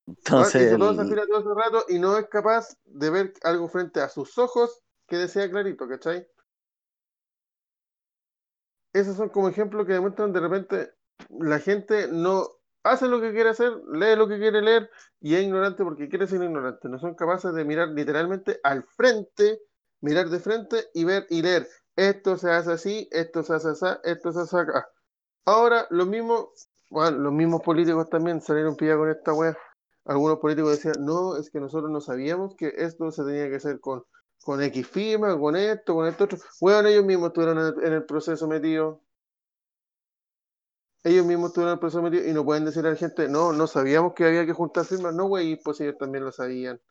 Entonces, 0.07 0.71
hizo 0.71 0.91
esa 0.91 1.01
el- 1.01 1.27
todo 1.27 1.39
ese 1.39 1.53
rato 1.53 1.85
y 1.89 1.99
no 1.99 2.17
es 2.17 2.29
capaz 2.29 2.69
de 2.85 3.09
ver 3.09 3.33
algo 3.43 3.67
frente 3.67 3.99
a 3.99 4.07
sus 4.07 4.37
ojos 4.37 4.81
que 5.07 5.17
decía 5.17 5.51
clarito, 5.51 5.89
¿cachai? 5.89 6.25
Esos 8.93 9.17
son 9.17 9.27
como 9.27 9.49
ejemplos 9.49 9.85
que 9.85 9.93
demuestran 9.93 10.31
de 10.31 10.39
repente 10.39 10.93
la 11.37 11.59
gente 11.59 12.07
no 12.07 12.58
hace 12.91 13.07
lo 13.07 13.21
que 13.21 13.31
quiere 13.31 13.49
hacer, 13.49 13.71
lee 13.91 14.15
lo 14.15 14.27
que 14.27 14.37
quiere 14.37 14.61
leer 14.61 14.89
y 15.21 15.35
es 15.35 15.43
ignorante 15.43 15.83
porque 15.83 16.09
quiere 16.09 16.27
ser 16.27 16.41
ignorante. 16.43 16.89
No 16.89 16.99
son 16.99 17.15
capaces 17.15 17.53
de 17.53 17.65
mirar 17.65 17.89
literalmente 17.89 18.59
al 18.63 18.83
frente, 18.83 19.61
mirar 20.01 20.29
de 20.29 20.39
frente 20.39 20.85
y 20.93 21.03
ver 21.03 21.25
y 21.29 21.41
leer. 21.41 21.67
Esto 21.95 22.37
se 22.37 22.51
hace 22.51 22.71
así, 22.71 23.09
esto 23.11 23.43
se 23.43 23.53
hace 23.53 23.69
así, 23.69 23.85
esto 24.03 24.31
se 24.31 24.41
hace 24.41 24.57
acá. 24.57 24.89
Ahora, 25.45 25.87
lo 25.89 26.05
mismo, 26.05 26.51
bueno, 26.89 27.17
los 27.17 27.33
mismos 27.33 27.61
políticos 27.61 28.09
también 28.09 28.41
salieron 28.41 28.75
pillados 28.75 29.01
con 29.01 29.09
esta 29.09 29.33
wea. 29.33 29.57
Algunos 30.05 30.39
políticos 30.39 30.71
decían, 30.71 31.05
no, 31.05 31.37
es 31.37 31.49
que 31.49 31.59
nosotros 31.59 31.91
no 31.91 32.01
sabíamos 32.01 32.55
que 32.55 32.73
esto 32.77 33.11
se 33.11 33.23
tenía 33.23 33.49
que 33.49 33.57
hacer 33.57 33.79
con, 33.79 34.03
con 34.43 34.61
X 34.63 34.87
firma, 34.87 35.37
con 35.37 35.55
esto, 35.55 35.95
con 35.95 36.07
esto 36.07 36.23
otro. 36.25 36.37
Bueno, 36.61 36.87
ellos 36.87 37.05
mismos 37.05 37.27
estuvieron 37.27 37.73
en 37.83 37.93
el, 37.93 38.05
proceso 38.05 38.47
metidos. 38.47 38.99
Ellos 41.03 41.25
mismos 41.25 41.49
estuvieron 41.49 41.71
en 41.71 41.75
el 41.75 41.79
proceso 41.79 42.01
metidos 42.01 42.27
y 42.27 42.33
no 42.33 42.43
pueden 42.43 42.65
decir 42.65 42.85
a 42.85 42.89
la 42.89 42.95
gente, 42.95 43.29
no, 43.29 43.53
no 43.53 43.67
sabíamos 43.67 44.13
que 44.13 44.25
había 44.25 44.45
que 44.45 44.53
juntar 44.53 44.85
firmas. 44.85 45.13
No, 45.13 45.27
güey, 45.27 45.55
pues 45.55 45.79
ellos 45.79 45.97
también 45.97 46.25
lo 46.25 46.31
sabían. 46.31 46.81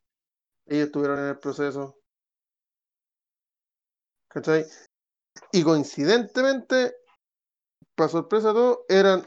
Ellos 0.67 0.87
estuvieron 0.87 1.19
en 1.19 1.27
el 1.27 1.39
proceso. 1.39 1.99
¿Cachai? 4.29 4.67
Y 5.53 5.63
coincidentemente, 5.63 6.95
para 7.95 8.09
sorpresa 8.09 8.49
de 8.49 8.55
todos, 8.55 8.79
eran 8.89 9.25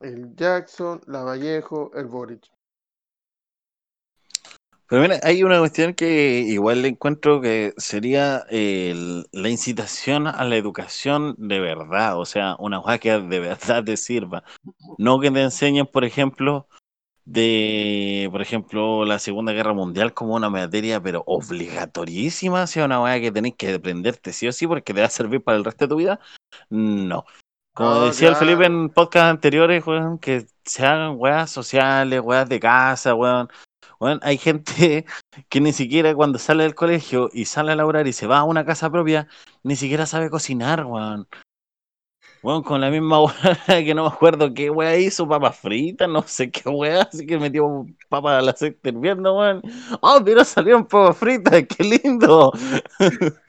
el 0.00 0.34
Jackson, 0.34 1.00
la 1.06 1.22
Vallejo, 1.22 1.90
el 1.94 2.06
Boric. 2.06 2.55
Pero 4.88 5.02
mira, 5.02 5.18
hay 5.22 5.42
una 5.42 5.58
cuestión 5.58 5.94
que 5.94 6.40
igual 6.40 6.82
le 6.82 6.88
encuentro 6.88 7.40
que 7.40 7.74
sería 7.76 8.44
el- 8.50 9.26
la 9.32 9.48
incitación 9.48 10.26
a 10.28 10.44
la 10.44 10.56
educación 10.56 11.34
de 11.38 11.58
verdad, 11.60 12.18
o 12.18 12.24
sea, 12.24 12.54
una 12.58 12.80
cosa 12.80 12.98
que 12.98 13.10
de 13.18 13.40
verdad 13.40 13.82
te 13.84 13.96
sirva. 13.96 14.44
No 14.98 15.18
que 15.18 15.30
te 15.30 15.42
enseñen, 15.42 15.86
por 15.86 16.04
ejemplo, 16.04 16.68
de, 17.24 18.28
por 18.30 18.40
ejemplo, 18.40 19.04
la 19.04 19.18
Segunda 19.18 19.52
Guerra 19.52 19.72
Mundial 19.74 20.14
como 20.14 20.36
una 20.36 20.48
materia, 20.48 21.02
pero 21.02 21.24
obligatorísima, 21.26 22.62
o 22.62 22.66
sea, 22.68 22.84
una 22.84 23.02
weá 23.02 23.20
que 23.20 23.32
tenés 23.32 23.54
que 23.56 23.74
aprenderte 23.74 24.32
sí 24.32 24.46
o 24.46 24.52
sí 24.52 24.66
porque 24.68 24.94
te 24.94 25.00
va 25.00 25.06
a 25.08 25.10
servir 25.10 25.42
para 25.42 25.58
el 25.58 25.64
resto 25.64 25.86
de 25.86 25.88
tu 25.88 25.96
vida. 25.96 26.20
No. 26.70 27.24
Como 27.74 27.90
No, 27.90 28.04
decía 28.06 28.28
el 28.28 28.36
Felipe 28.36 28.58
claro. 28.58 28.74
en 28.74 28.88
podcast 28.90 29.26
anteriores, 29.26 29.84
weón, 29.84 30.18
que 30.18 30.46
se 30.64 30.86
hagan 30.86 31.14
weas 31.16 31.50
sociales, 31.50 32.20
weas 32.22 32.48
de 32.48 32.60
casa, 32.60 33.14
weón. 33.14 33.48
Weón, 34.00 34.20
hay 34.22 34.38
gente 34.38 35.06
que 35.48 35.60
ni 35.60 35.72
siquiera 35.72 36.14
cuando 36.14 36.38
sale 36.38 36.64
del 36.64 36.74
colegio 36.74 37.30
y 37.32 37.46
sale 37.46 37.72
a 37.72 37.76
laburar 37.76 38.06
y 38.06 38.12
se 38.12 38.26
va 38.26 38.38
a 38.38 38.44
una 38.44 38.64
casa 38.64 38.90
propia, 38.90 39.28
ni 39.62 39.76
siquiera 39.76 40.06
sabe 40.06 40.30
cocinar, 40.30 40.84
weón. 40.84 41.28
Weón, 42.42 42.62
con 42.62 42.80
la 42.80 42.90
misma 42.90 43.20
weá 43.22 43.84
que 43.84 43.94
no 43.94 44.04
me 44.04 44.08
acuerdo 44.08 44.52
qué 44.54 44.70
weá 44.70 44.96
hizo, 44.96 45.26
papas 45.28 45.58
fritas, 45.58 46.08
no 46.08 46.22
sé 46.22 46.50
qué 46.50 46.68
weá, 46.68 47.02
así 47.02 47.26
que 47.26 47.38
metió 47.38 47.86
papas 48.08 48.40
al 48.40 48.48
aceite 48.48 48.90
hirviendo, 48.90 49.36
weón. 49.38 49.62
¡Oh, 50.00 50.20
pero 50.24 50.44
salieron 50.44 50.86
papas 50.86 51.16
fritas! 51.16 51.64
¡Qué 51.68 51.84
lindo! 51.84 52.52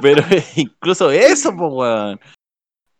Pero 0.00 0.22
incluso 0.56 1.10
eso, 1.10 1.50
pues, 1.56 1.72
weón. 1.72 2.20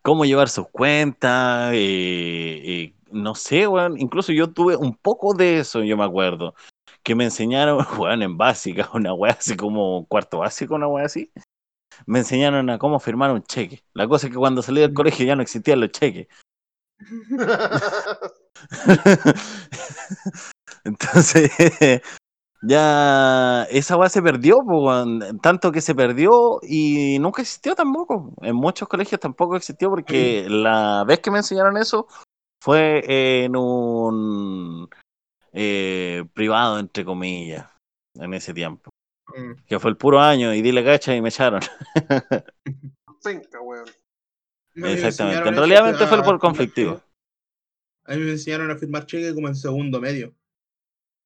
Cómo 0.01 0.25
llevar 0.25 0.49
sus 0.49 0.67
cuentas, 0.69 1.71
eh, 1.73 2.61
eh, 2.65 2.95
no 3.11 3.35
sé, 3.35 3.67
weón. 3.67 3.99
Incluso 3.99 4.31
yo 4.31 4.51
tuve 4.51 4.75
un 4.75 4.95
poco 4.95 5.33
de 5.33 5.59
eso, 5.59 5.83
yo 5.83 5.97
me 5.97 6.05
acuerdo. 6.05 6.55
Que 7.03 7.15
me 7.15 7.25
enseñaron, 7.25 7.77
weón, 7.99 8.21
en 8.21 8.37
básica, 8.37 8.89
una 8.93 9.13
weá 9.13 9.33
así 9.33 9.55
como 9.55 10.05
cuarto 10.07 10.39
básico, 10.39 10.75
una 10.75 10.87
weá 10.87 11.05
así. 11.05 11.31
Me 12.05 12.19
enseñaron 12.19 12.69
a 12.69 12.77
cómo 12.77 12.99
firmar 12.99 13.31
un 13.31 13.43
cheque. 13.43 13.83
La 13.93 14.07
cosa 14.07 14.27
es 14.27 14.33
que 14.33 14.39
cuando 14.39 14.61
salí 14.61 14.81
del 14.81 14.93
colegio 14.93 15.25
ya 15.25 15.35
no 15.35 15.41
existían 15.41 15.79
los 15.79 15.91
cheques. 15.91 16.27
Entonces, 20.83 21.51
ya 22.63 23.63
esa 23.69 23.97
weá 23.97 24.09
se 24.09 24.21
perdió, 24.21 24.59
weón. 24.59 25.39
tanto 25.41 25.71
que 25.71 25.81
se 25.81 25.95
perdió 25.95 26.59
y 26.63 27.17
nunca 27.19 27.41
existió 27.41 27.75
tampoco. 27.75 28.33
En 28.41 28.55
muchos 28.55 28.87
colegios 28.87 29.19
tampoco 29.19 29.55
existió 29.55 29.89
porque 29.89 30.45
la 30.49 31.03
vez 31.05 31.19
que 31.19 31.31
me 31.31 31.39
enseñaron 31.39 31.77
eso 31.77 32.07
fue 32.61 33.43
en 33.43 33.55
un 33.55 34.87
eh, 35.51 36.23
privado, 36.33 36.79
entre 36.79 37.03
comillas, 37.03 37.67
en 38.15 38.33
ese 38.33 38.53
tiempo. 38.53 38.91
Mm. 39.35 39.53
Que 39.65 39.79
fue 39.79 39.89
el 39.91 39.97
puro 39.97 40.19
año 40.19 40.53
y 40.53 40.61
dile 40.61 40.83
cacha 40.83 41.15
y 41.15 41.21
me 41.21 41.29
echaron. 41.29 41.61
Penca, 43.23 43.61
weón. 43.61 43.85
Exactamente. 44.75 45.49
En 45.49 45.55
realidad 45.55 45.89
a- 45.89 46.07
fue 46.07 46.19
a 46.19 46.23
por 46.23 46.39
conflictivo. 46.39 47.01
A 48.05 48.15
mí 48.15 48.21
me 48.21 48.31
enseñaron 48.31 48.71
a 48.71 48.77
firmar 48.77 49.05
cheque 49.05 49.33
como 49.33 49.47
en 49.47 49.55
segundo 49.55 49.99
medio. 49.99 50.35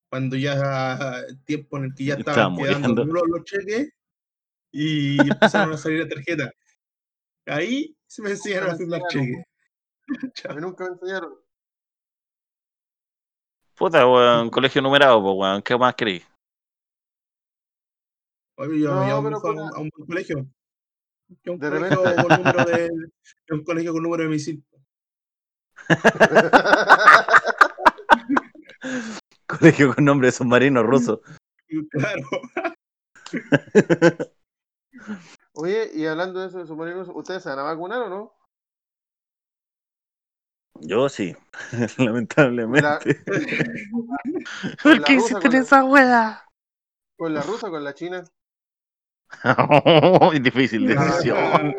Cuando 0.10 0.36
ya 0.38 1.22
el 1.28 1.44
tiempo 1.44 1.78
en 1.78 1.86
el 1.86 1.96
que 1.96 2.06
ya 2.06 2.14
Estaba 2.16 2.44
estaban 2.44 2.58
quedando 2.58 3.06
los 3.06 3.44
cheques 3.44 3.90
y 4.72 5.20
empezaron 5.20 5.74
a 5.74 5.78
salir 5.78 6.04
la 6.04 6.10
tarjeta. 6.10 6.52
Ahí 7.46 7.96
se 8.08 8.22
me 8.22 8.32
enseñaron 8.32 8.72
a 8.72 8.76
firmar 8.76 9.02
cheque. 9.10 9.44
A 10.50 10.54
mí 10.54 10.62
nunca 10.62 10.84
me 10.86 10.92
enseñaron. 10.92 11.36
Puta, 13.76 14.08
weón, 14.08 14.50
colegio 14.50 14.82
numerado, 14.82 15.22
pues, 15.22 15.34
weón. 15.36 15.62
¿Qué 15.62 15.78
más 15.78 15.96
queréis? 15.96 16.26
Oye, 18.58 18.80
yo 18.80 18.94
No, 18.94 19.02
me 19.02 19.08
llamo 19.08 19.24
pero 19.24 19.38
a, 19.38 19.52
un, 19.52 19.60
a 19.76 19.80
un 19.80 19.90
buen 19.96 20.08
colegio. 20.08 20.46
Que 21.44 21.50
un 21.50 21.60
De 21.60 21.70
colegio 21.70 22.04
repente- 22.04 22.28
con 22.28 22.38
número 22.38 22.66
de. 22.66 22.90
que 23.48 23.54
un 23.54 23.64
colegio 23.64 23.94
con 23.94 24.04
número 24.04 24.24
de 24.24 24.30
misil. 24.30 24.64
Colegio 29.48 29.94
con 29.94 30.06
nombre 30.06 30.28
de 30.28 30.32
submarino 30.32 30.82
ruso. 30.84 31.22
Claro. 31.92 32.22
Oye, 35.54 35.90
y 35.94 36.06
hablando 36.06 36.40
de 36.40 36.48
eso 36.48 36.60
de 36.60 36.68
submarinos, 36.68 37.10
¿ustedes 37.14 37.44
se 37.44 37.50
van 37.50 37.60
a 37.60 37.64
vacunar 37.64 38.02
o 38.04 38.10
no? 38.10 38.34
Yo 40.82 41.10
sí, 41.10 41.36
lamentablemente. 41.98 43.24
¿Por 44.82 45.00
la 45.00 45.06
qué 45.06 45.14
hiciste 45.14 45.50
la- 45.50 45.60
esa 45.60 45.84
weá? 45.84 46.46
¿Con 47.18 47.34
la 47.34 47.42
rusa 47.44 47.68
o 47.68 47.72
con 47.72 47.84
la 47.84 47.94
china? 47.94 48.24
Difícil 50.42 50.86
decisión. 50.88 51.76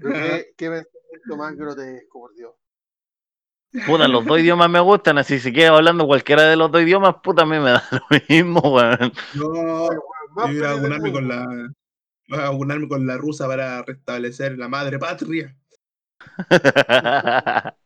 ¿Qué, 0.00 0.54
qué 0.56 0.68
pensamiento 0.70 1.36
más 1.36 1.56
grotesco, 1.56 2.20
por 2.20 2.34
Dios? 2.34 2.54
Puta, 3.84 4.08
los 4.08 4.26
dos 4.26 4.38
idiomas 4.40 4.68
me 4.68 4.80
gustan, 4.80 5.18
así 5.18 5.38
si 5.38 5.52
quedo 5.52 5.76
hablando 5.76 6.06
cualquiera 6.06 6.42
de 6.42 6.56
los 6.56 6.70
dos 6.70 6.82
idiomas, 6.82 7.16
puta, 7.22 7.42
a 7.42 7.46
mí 7.46 7.58
me 7.58 7.70
da 7.70 7.82
lo 7.92 8.18
mismo, 8.28 8.60
weón. 8.60 9.12
No, 9.32 9.88
Más 10.34 10.46
yo 10.46 10.52
iba 10.52 10.70
a 10.70 10.74
vacunarme 10.74 11.12
con 11.12 11.28
la. 11.28 11.46
voy 12.28 12.38
a 12.40 12.50
vacunarme 12.50 12.88
con 12.88 13.06
la 13.06 13.18
rusa 13.18 13.46
para 13.48 13.82
restablecer 13.84 14.58
la 14.58 14.68
madre 14.68 14.98
patria. 14.98 15.56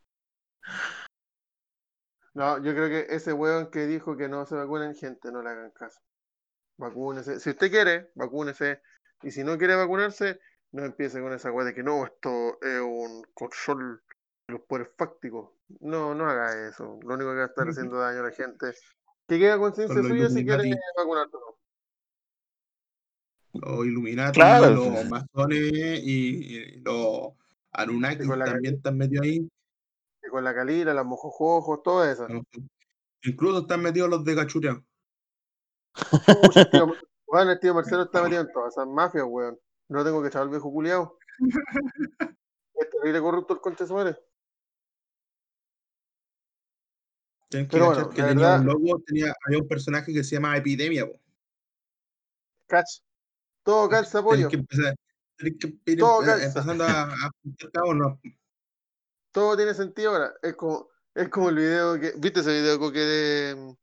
No, 2.34 2.60
yo 2.60 2.72
creo 2.74 2.88
que 2.88 3.14
ese 3.14 3.32
weón 3.32 3.70
que 3.70 3.86
dijo 3.86 4.16
que 4.16 4.28
no 4.28 4.44
se 4.44 4.56
vacunen, 4.56 4.94
gente, 4.96 5.30
no 5.30 5.40
le 5.40 5.50
hagan 5.50 5.70
caso. 5.70 6.00
Vacúnese. 6.78 7.38
Si 7.38 7.50
usted 7.50 7.70
quiere, 7.70 8.10
vacúnese. 8.16 8.82
Y 9.22 9.30
si 9.30 9.44
no 9.44 9.56
quiere 9.56 9.76
vacunarse, 9.76 10.40
no 10.72 10.84
empiece 10.84 11.20
con 11.20 11.32
esa 11.32 11.52
weá 11.52 11.64
de 11.66 11.74
que 11.74 11.84
no, 11.84 12.04
esto 12.04 12.60
es 12.60 12.80
un 12.80 13.24
control 13.34 14.02
de 14.48 14.54
los 14.54 14.62
poderes 14.62 14.92
fácticos. 14.98 15.52
No, 15.78 16.12
no 16.12 16.28
haga 16.28 16.68
eso. 16.68 16.98
Lo 17.04 17.14
único 17.14 17.30
que 17.30 17.36
va 17.36 17.44
a 17.44 17.46
estar 17.46 17.68
haciendo 17.68 17.98
daño 17.98 18.18
a 18.20 18.24
la 18.24 18.32
gente. 18.32 18.72
Que 19.28 19.38
quede 19.38 19.52
a 19.52 19.58
conciencia 19.58 20.02
suya 20.02 20.28
si 20.28 20.44
quiere 20.44 20.74
vacunarse 20.96 21.36
o 21.36 21.40
no. 21.40 21.54
Los 23.60 23.86
Illuminati, 23.86 24.40
Claro. 24.40 24.70
los 24.70 25.08
masones 25.08 25.60
y, 26.02 26.56
y 26.56 26.80
los 26.80 27.28
Anunnaki 27.74 28.26
también 28.26 28.76
están 28.76 28.96
metidos 28.96 29.24
ahí. 29.24 29.48
Y 30.22 30.28
con 30.30 30.42
la 30.44 30.54
calira, 30.54 30.94
las 30.94 31.04
mojojojos, 31.04 31.82
todo 31.82 32.04
eso. 32.04 32.28
¿no? 32.28 32.42
Incluso 33.22 33.60
están 33.60 33.82
metidos 33.82 34.08
los 34.08 34.24
de 34.24 34.34
Cachureo. 34.34 34.84
Chucha, 35.94 36.62
el 37.52 37.60
tío, 37.60 37.74
Marcelo 37.74 38.02
está 38.04 38.22
metido 38.22 38.42
en 38.42 38.52
todas 38.52 38.74
esas 38.74 38.86
mafias, 38.86 39.24
weón. 39.28 39.58
No 39.88 40.04
tengo 40.04 40.22
que 40.22 40.28
echar 40.28 40.42
al 40.42 40.48
viejo 40.50 40.70
culiao. 40.72 41.18
Es 42.76 42.90
terrible 42.90 43.20
corrupto 43.20 43.54
el 43.54 43.60
concha 43.60 43.84
de 43.84 43.88
su 43.88 43.94
madre. 43.94 44.16
Tienen 47.48 47.68
que 47.68 47.76
Pero 47.76 47.88
cachar 47.90 48.04
bueno, 48.06 48.16
que 48.16 48.22
tenía 48.22 48.34
verdad- 48.34 48.60
un 48.60 48.66
logo, 48.66 49.02
tenía, 49.06 49.32
había 49.46 49.58
un 49.58 49.68
personaje 49.68 50.12
que 50.12 50.24
se 50.24 50.34
llama 50.36 50.56
Epidemia. 50.56 51.06
po. 51.06 51.20
Cach. 52.66 53.00
Todo 53.62 53.88
calza 53.88 54.22
pollo. 54.22 54.48
Que 54.48 54.56
empezar, 54.56 54.94
tienen 55.36 55.58
que 55.58 55.92
ir 55.92 55.98
Todo 55.98 56.20
calza. 56.20 56.46
empezando 56.46 56.84
a, 56.84 57.02
a. 57.02 57.30
Todo 59.32 59.56
tiene 59.56 59.74
sentido 59.74 60.12
ahora. 60.12 60.34
Es 60.42 60.54
como, 60.54 60.88
es 61.14 61.28
como 61.28 61.48
el 61.48 61.56
video 61.56 61.98
que. 61.98 62.12
¿Viste 62.18 62.40
ese 62.40 62.52
video 62.52 62.78
Coque 62.78 63.00
de, 63.00 63.76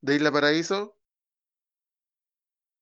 de 0.00 0.16
Isla 0.16 0.32
Paraíso? 0.32 0.98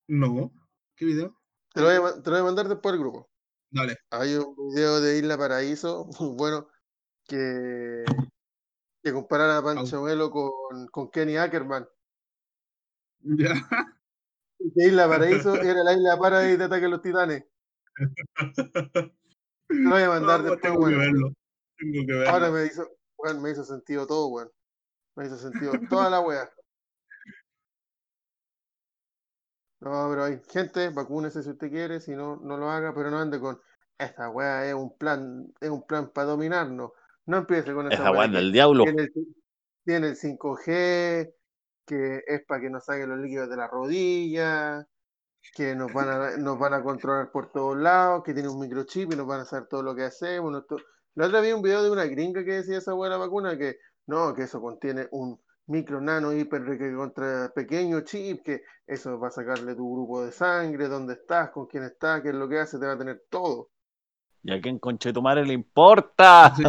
No. 0.09 0.53
¿Qué 0.95 1.05
video? 1.05 1.37
Te 1.75 1.81
lo, 1.81 1.87
voy 1.87 2.11
a, 2.11 2.23
te 2.23 2.31
lo 2.31 2.37
voy 2.37 2.41
a 2.41 2.45
mandar 2.45 2.69
después 2.69 2.93
al 2.93 2.99
grupo. 3.01 3.31
Dale. 3.71 3.99
Hay 4.11 4.35
un 4.37 4.55
video 4.75 5.01
de 5.01 5.19
Isla 5.19 5.37
Paraíso, 5.37 6.07
muy 6.21 6.37
bueno, 6.37 6.69
que, 7.25 8.05
que 9.03 9.13
compara 9.13 9.59
a 9.59 9.63
Pancho 9.63 10.03
Melo 10.03 10.31
con, 10.31 10.87
con 10.91 11.11
Kenny 11.11 11.37
Ackerman. 11.37 11.87
Ya. 13.21 13.55
Que 14.59 14.89
Isla 14.89 15.07
Paraíso 15.07 15.55
era 15.57 15.85
la 15.85 15.93
isla 15.93 16.19
Paradise 16.19 16.57
de 16.57 16.65
Ataque 16.65 16.87
a 16.87 16.89
los 16.89 17.03
Titanes. 17.03 17.45
Te 17.97 19.75
lo 19.75 19.91
voy 19.91 20.03
a 20.03 20.09
mandar 20.09 20.43
No, 20.43 20.51
después, 20.51 20.61
tengo 20.61 20.77
que 20.87 20.95
bueno. 20.95 20.99
verlo. 20.99 21.33
Tengo 21.79 22.07
que 22.07 22.13
verlo. 22.13 22.31
Ahora 22.31 22.51
me 22.51 22.67
hizo, 22.67 22.87
weón, 23.19 23.43
me 23.43 23.51
hizo 23.51 23.65
sentido 23.65 24.07
todo, 24.07 24.29
weón. 24.29 24.51
Me 25.17 25.27
hizo 25.27 25.37
sentido 25.37 25.73
toda 25.89 26.11
la 26.11 26.21
wea. 26.21 26.51
No, 29.81 30.09
pero 30.11 30.25
hay 30.25 30.41
gente, 30.51 30.89
vacúnese 30.91 31.43
si 31.43 31.51
usted 31.51 31.71
quiere, 31.71 32.01
si 32.01 32.13
no, 32.13 32.37
no 32.37 32.57
lo 32.57 32.71
haga, 32.71 32.95
pero 32.95 33.11
no 33.11 33.19
ande 33.19 33.39
con 33.39 33.61
esta 33.99 34.29
wea 34.31 34.67
es 34.67 34.75
un 34.75 34.97
plan, 34.97 35.47
es 35.61 35.71
un 35.71 35.87
plan 35.87 36.11
para 36.13 36.29
dominarnos. 36.29 36.93
No 37.27 37.39
empiece 37.39 37.73
con 37.73 37.87
esa 37.87 37.95
Esa 37.95 38.11
wea 38.11 38.21
weá 38.21 38.29
del 38.29 38.53
diablo. 38.53 38.85
tiene 38.85 39.03
el, 39.03 39.13
tiene 39.85 40.09
el 40.09 40.17
5G, 40.17 41.35
que 41.87 42.23
es 42.27 42.45
para 42.47 42.61
que 42.61 42.71
nos 42.71 42.85
saquen 42.85 43.09
los 43.11 43.19
líquidos 43.21 43.49
de 43.49 43.57
la 43.57 43.69
rodilla, 43.69 44.87
que 45.55 45.75
nos 45.75 45.93
van 45.93 46.09
a, 46.09 46.37
nos 46.37 46.59
van 46.59 46.75
a 46.75 46.83
controlar 46.83 47.31
por 47.31 47.51
todos 47.53 47.77
lados, 47.77 48.23
que 48.25 48.35
tiene 48.35 48.49
un 48.49 48.59
microchip 48.59 49.13
y 49.13 49.17
nos 49.17 49.27
van 49.27 49.41
a 49.41 49.45
saber 49.45 49.69
todo 49.69 49.83
lo 49.83 49.95
que 49.95 50.05
hacemos. 50.05 50.51
nuestro- 50.53 50.79
La 51.15 51.27
otra 51.27 51.41
vi 51.41 51.53
un 51.53 51.63
video 51.63 51.83
de 51.83 51.91
una 51.91 52.05
gringa 52.05 52.45
que 52.45 52.53
decía 52.53 52.79
esa 52.79 52.93
buena 52.93 53.17
vacuna 53.17 53.57
que 53.57 53.77
no, 54.07 54.35
que 54.35 54.43
eso 54.45 54.61
contiene 54.61 55.09
un 55.13 55.41
micro 55.69 56.01
nano 56.01 56.33
hiper 56.33 56.79
que 56.79 56.95
contra 56.95 57.51
pequeño 57.55 58.03
chip, 58.03 58.43
que 58.45 58.63
eso 58.87 59.19
va 59.19 59.29
a 59.29 59.33
sacarle 59.33 59.75
tu 59.75 59.93
grupo 59.95 60.25
de 60.25 60.31
sangre, 60.33 60.89
dónde 60.89 61.15
estás, 61.15 61.51
con 61.51 61.67
quién 61.67 61.83
estás, 61.85 62.23
qué 62.23 62.29
es 62.29 62.35
lo 62.35 62.49
que 62.49 62.61
hace, 62.61 62.79
te 62.79 62.87
va 62.87 62.93
a 62.93 62.99
tener 62.99 63.25
todo. 63.29 63.71
¿Y 64.45 64.53
a 64.53 64.61
quién 64.61 64.79
conche 64.79 65.13
tu 65.13 65.21
madre 65.23 65.45
le 65.45 65.55
importa? 65.55 66.55
Sí. 66.57 66.63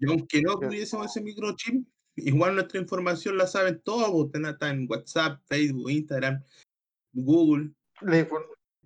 Y 0.00 0.10
aunque 0.10 0.42
no 0.42 0.58
tuviésemos 0.58 1.06
ese 1.06 1.20
microchip, 1.22 1.86
igual 2.16 2.54
nuestra 2.56 2.80
información 2.80 3.36
la 3.38 3.46
saben 3.46 3.80
todos. 3.84 4.10
pues, 4.10 4.26
Está 4.34 4.50
está 4.50 4.70
en 4.70 4.86
WhatsApp, 4.90 5.40
Facebook, 5.46 5.88
Instagram, 5.90 6.42
Google. 7.12 7.70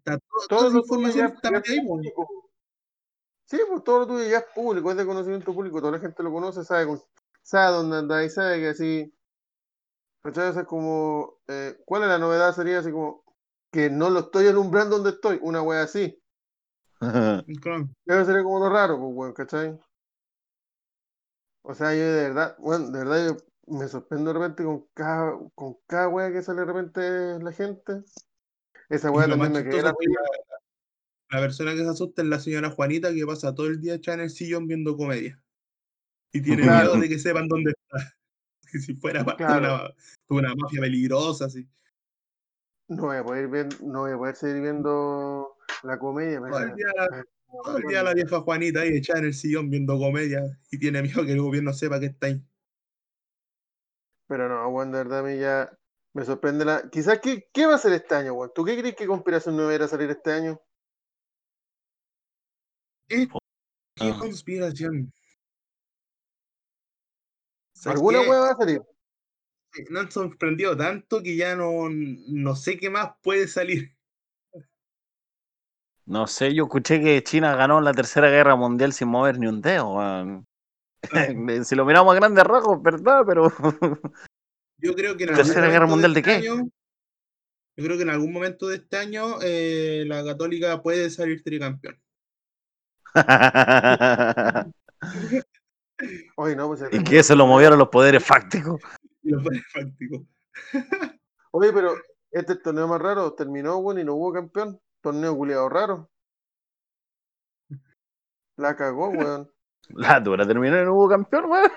La 0.05 0.19
todo, 0.19 0.47
toda 0.49 0.69
tuyo 0.69 0.79
información 0.81 1.29
ya- 1.29 1.35
está 1.35 1.49
ahí. 1.49 1.55
es 1.57 1.63
pues. 1.65 1.87
público. 1.87 2.51
Sí, 3.47 3.59
pues 3.69 3.85
todo 3.85 3.99
lo 4.01 4.07
tuyo 4.07 4.29
ya 4.29 4.39
es 4.39 4.45
público, 4.55 4.91
es 4.91 4.97
de 4.97 5.07
conocimiento 5.07 5.55
público, 5.55 5.81
toda 5.81 5.93
la 5.93 5.99
gente 5.99 6.23
lo 6.23 6.33
conoce, 6.33 6.65
sabe, 6.65 6.87
con- 6.87 7.03
sabe 7.43 7.77
dónde 7.77 7.97
andáis, 7.99 8.35
sabe 8.35 8.59
que 8.61 8.69
así. 8.69 9.15
¿Cachai? 10.23 10.49
O 10.49 10.53
sea, 10.53 10.63
es 10.63 10.69
como, 10.69 11.35
eh, 11.49 11.77
¿cuál 11.85 12.03
es 12.05 12.09
la 12.09 12.19
novedad? 12.19 12.55
Sería 12.55 12.79
así 12.79 12.91
como 12.91 13.25
que 13.71 13.91
no 13.91 14.09
lo 14.09 14.21
estoy 14.21 14.47
alumbrando 14.47 14.97
donde 14.97 15.11
estoy, 15.11 15.39
una 15.43 15.61
wea 15.63 15.83
así. 15.83 16.19
Eso 18.07 18.25
sería 18.25 18.43
como 18.43 18.61
lo 18.61 18.71
raro, 18.71 18.99
pues, 18.99 19.11
weón, 19.15 19.33
¿cachai? 19.35 19.79
O 21.63 21.75
sea, 21.75 21.95
yo 21.95 22.01
de 22.01 22.29
verdad, 22.29 22.57
bueno, 22.59 22.91
de 22.91 22.99
verdad 22.99 23.27
yo 23.27 23.37
me 23.67 23.89
sorprendo 23.89 24.33
de 24.33 24.39
repente 24.39 24.65
con 24.65 24.87
cada, 24.95 25.39
con 25.55 25.77
cada 25.87 26.09
wea 26.09 26.31
que 26.33 26.43
sale 26.43 26.61
de 26.61 26.67
repente 26.67 27.39
la 27.43 27.53
gente. 27.53 28.03
Esa 28.89 29.11
más 29.11 29.29
también 29.29 29.53
me 29.53 29.63
chistoso 29.63 29.95
la 31.31 31.41
persona 31.41 31.73
que 31.73 31.79
se 31.79 31.89
asusta 31.89 32.23
es 32.23 32.29
la 32.29 32.39
señora 32.39 32.71
Juanita 32.71 33.13
que 33.13 33.27
pasa 33.27 33.55
todo 33.55 33.67
el 33.67 33.81
día 33.81 33.95
echada 33.95 34.19
en 34.19 34.25
el 34.25 34.31
sillón 34.31 34.69
viendo 34.69 34.97
comedia. 34.97 35.41
Y 36.33 36.41
tiene 36.43 36.63
Claro. 36.63 36.91
miedo 36.91 37.01
de 37.01 37.09
que 37.09 37.19
sepan 37.19 37.49
dónde 37.49 37.73
está. 37.73 37.81
Que 38.73 38.79
si 38.79 38.95
fuera 38.95 39.25
Claro. 39.37 39.95
una, 40.29 40.49
una 40.49 40.55
mafia 40.55 40.81
peligrosa, 40.81 41.47
así. 41.47 41.69
No 42.89 43.05
voy 43.05 43.17
a 43.17 43.25
poder 43.25 43.49
ver, 43.49 43.69
no 43.83 44.01
voy 44.01 44.13
a 44.13 44.17
poder 44.17 44.37
seguir 44.37 44.63
viendo 44.63 45.57
la 45.83 45.99
comedia. 45.99 46.41
me 46.41 46.51
Todo 46.51 46.59
el 46.61 46.75
día, 46.75 46.87
me 47.11 47.17
da- 47.17 47.25
todo 47.65 47.79
el 47.79 47.85
día 47.85 48.03
la 48.03 48.15
vieja 48.15 48.41
Juanita 48.41 48.81
ahí 48.81 48.97
echada 48.97 49.21
en 49.21 49.25
el 49.27 49.35
sillón 49.35 49.71
viendo 49.71 49.99
comedia 49.99 50.43
y 50.71 50.79
tiene 50.79 51.03
miedo 51.03 51.25
que 51.25 51.33
el 51.33 51.41
gobierno 51.41 51.73
sepa 51.73 51.99
que 52.01 52.07
está 52.07 52.27
ahí. 52.29 52.43
Pero 54.27 54.49
no, 54.49 54.69
weón, 54.69 54.91
de 54.93 54.99
verdad 54.99 55.21
a 55.21 55.23
mí 55.23 55.39
ya 55.39 55.71
Me 56.15 56.25
sorprende 56.25 56.65
la. 56.65 56.89
Quizás, 56.91 57.19
¿qué, 57.21 57.49
qué 57.53 57.67
va 57.67 57.75
a 57.75 57.79
ser 57.79 57.93
este 57.93 58.15
año, 58.15 58.35
weón? 58.35 58.53
¿Tú 58.55 58.65
qué 58.65 58.79
crees 58.79 58.95
que 58.95 59.07
conspiración 59.07 59.57
no 59.57 59.67
va 59.67 59.75
a 59.75 59.89
salir 59.89 60.09
este 60.11 60.33
año? 60.33 60.61
¿Qué 63.09 63.29
Ah. 64.01 64.17
conspiración? 64.19 65.13
¿Sabes 67.75 67.99
¿Alguna 67.99 68.23
qué? 68.23 68.31
weá 68.31 68.41
va 68.41 68.51
a 68.51 68.57
salir? 68.57 68.83
Me 69.91 70.01
han 70.01 70.11
sorprendido 70.11 70.77
tanto 70.77 71.21
que 71.21 71.37
ya 71.37 71.57
no, 71.57 71.89
no 71.91 72.57
sé 72.57 72.77
qué 72.77 72.91
más 72.91 73.13
puede 73.21 73.49
salir. 73.49 73.97
No 76.07 76.27
sé, 76.27 76.55
yo 76.55 76.65
escuché 76.65 77.01
que 77.01 77.23
China 77.25 77.57
ganó 77.57 77.81
la 77.81 77.93
tercera 77.93 78.29
guerra 78.29 78.57
mundial 78.57 78.93
sin 78.93 79.09
mover 79.09 79.39
ni 79.39 79.47
un 79.47 79.61
dedo, 79.61 79.95
weón. 79.95 80.47
si 81.65 81.75
lo 81.75 81.85
miramos 81.85 82.13
a 82.15 82.17
grandes 82.17 82.45
rasgos, 82.45 82.81
¿verdad? 82.83 83.23
Pero 83.27 83.51
Yo 84.85 84.95
creo 84.95 85.17
que 85.17 85.25
en 85.25 85.31
algún 85.31 85.45
¿Tercera 85.45 85.69
Guerra 85.69 85.87
momento 85.87 86.09
Mundial 86.09 86.15
de 86.15 86.21
este 86.21 86.31
qué? 86.43 86.49
año- 86.49 86.69
yo 87.77 87.85
creo 87.85 87.97
que 87.97 88.03
en 88.05 88.11
algún 88.11 88.33
momento 88.33 88.69
de 88.69 88.77
este 88.77 88.97
año 88.99 89.39
eh, 89.43 90.05
la 90.07 90.23
Católica 90.25 90.81
puede 90.83 91.11
salir 91.11 91.43
tricampeón. 91.43 92.01
Oye, 96.37 96.57
no, 96.57 96.69
pues 96.69 96.81
se 96.81 96.89
y 96.97 97.03
que 97.05 97.19
eso 97.19 97.33
el 97.35 97.39
lo 97.39 97.47
movieron 97.47 97.79
los 97.79 97.89
poderes 97.89 98.25
fácticos. 98.25 98.81
Y 99.27 99.31
lo 99.31 99.43
pone 99.43 99.63
fáctico. 99.73 100.27
Oye, 101.53 101.73
pero 101.73 101.95
este 102.31 102.57
torneo 102.57 102.87
más 102.87 103.01
raro. 103.01 103.33
Terminó, 103.33 103.79
weón, 103.79 103.99
y 103.99 104.05
no 104.05 104.17
hubo 104.17 104.35
campeón. 104.35 104.79
Torneo 105.01 105.35
culiado 105.35 105.67
raro. 105.71 106.11
La 108.59 108.77
cagó, 108.77 109.09
weón. 109.09 109.51
La 109.89 110.21
dura 110.21 110.47
terminó 110.47 110.79
y 110.79 110.85
no 110.85 110.93
hubo 110.93 111.09
campeón, 111.09 111.47
weón. 111.47 111.71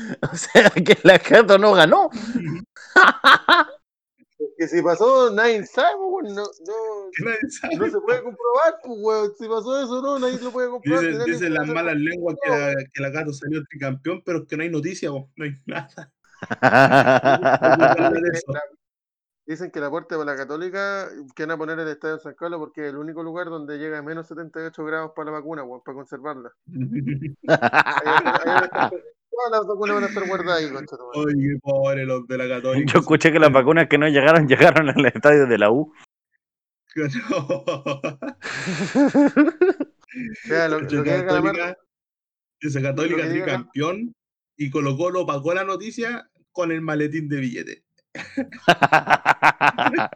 O 0.32 0.36
sea, 0.36 0.70
que 0.70 0.96
la 1.02 1.18
Cato 1.18 1.58
no 1.58 1.72
ganó. 1.74 2.10
Que 4.56 4.66
si 4.68 4.80
pasó, 4.82 5.30
nadie 5.30 5.64
sabe, 5.66 5.96
weón. 5.98 6.34
No, 6.34 6.42
no, 6.42 6.48
sabe. 7.50 7.76
no 7.76 7.84
se 7.90 8.00
puede 8.00 8.22
comprobar, 8.22 8.74
pues, 8.82 8.98
weón. 9.02 9.32
Si 9.38 9.46
pasó 9.46 9.82
eso, 9.82 10.00
no, 10.02 10.18
nadie 10.18 10.38
lo 10.40 10.50
puede 10.50 10.70
comprobar. 10.70 11.24
Dicen, 11.26 11.52
las 11.54 11.66
malas 11.66 11.96
lenguas 11.96 12.36
que 12.42 12.50
la, 12.50 12.74
que 12.92 13.02
la 13.02 13.10
Gato 13.10 13.32
salió 13.34 13.62
tricampeón, 13.68 14.22
pero 14.24 14.38
es 14.38 14.46
que 14.48 14.56
no 14.56 14.62
hay 14.62 14.70
noticia, 14.70 15.10
vos, 15.10 15.28
no 15.36 15.44
hay 15.44 15.52
nada. 15.66 16.10
Dicen 19.46 19.70
que 19.70 19.80
la- 19.80 19.90
puerta 19.90 20.16
de 20.16 20.24
la 20.24 20.36
Católica 20.36 21.08
que 21.34 21.42
van 21.44 21.50
a 21.50 21.58
poner 21.58 21.78
el 21.80 21.88
estadio 21.88 22.16
de 22.16 22.22
San 22.22 22.34
Carlos 22.34 22.60
porque 22.60 22.86
es 22.86 22.90
el 22.92 22.96
único 22.98 23.22
lugar 23.22 23.46
donde 23.48 23.78
llega 23.78 23.98
a 23.98 24.02
menos 24.02 24.26
78 24.28 24.84
grados 24.84 25.12
para 25.14 25.26
la 25.32 25.38
vacuna, 25.38 25.64
weón, 25.64 25.82
para 25.84 25.96
conservarla. 25.96 26.50
Ahí- 27.48 28.70
ahí 28.72 28.90
Todas 29.42 29.60
las 29.60 29.66
vacunas 29.66 29.94
van 29.94 30.04
a 30.04 30.06
estar 30.08 30.26
guardadas 30.28 30.58
ahí, 30.62 30.70
concha. 30.72 30.96
Oye, 31.14 31.58
pobre 31.62 32.04
los 32.04 32.26
de 32.26 32.36
la 32.38 32.48
Católica. 32.48 32.92
Yo 32.92 32.98
escuché 33.00 33.32
que 33.32 33.38
las 33.38 33.52
vacunas 33.52 33.88
que 33.88 33.96
no 33.98 34.06
llegaron, 34.08 34.46
llegaron 34.48 34.88
al 34.90 35.06
estadio 35.06 35.46
de 35.46 35.58
la 35.58 35.70
U. 35.70 35.92
No. 36.96 37.04
O 37.04 37.08
sea, 40.42 40.68
lo, 40.68 40.80
lo 40.80 40.86
Esa 40.88 41.02
que 41.04 41.24
Católica, 41.24 41.78
esa 42.60 42.82
Católica 42.82 43.16
Lo 43.16 43.22
diga- 43.22 43.30
tricampeón 43.44 44.14
y 44.56 44.70
Colo 44.70 44.96
Colo 44.96 45.24
pagó 45.24 45.54
la 45.54 45.64
noticia 45.64 46.28
con 46.52 46.72
el 46.72 46.80
maletín 46.80 47.28
de 47.28 47.36
billete. 47.40 47.84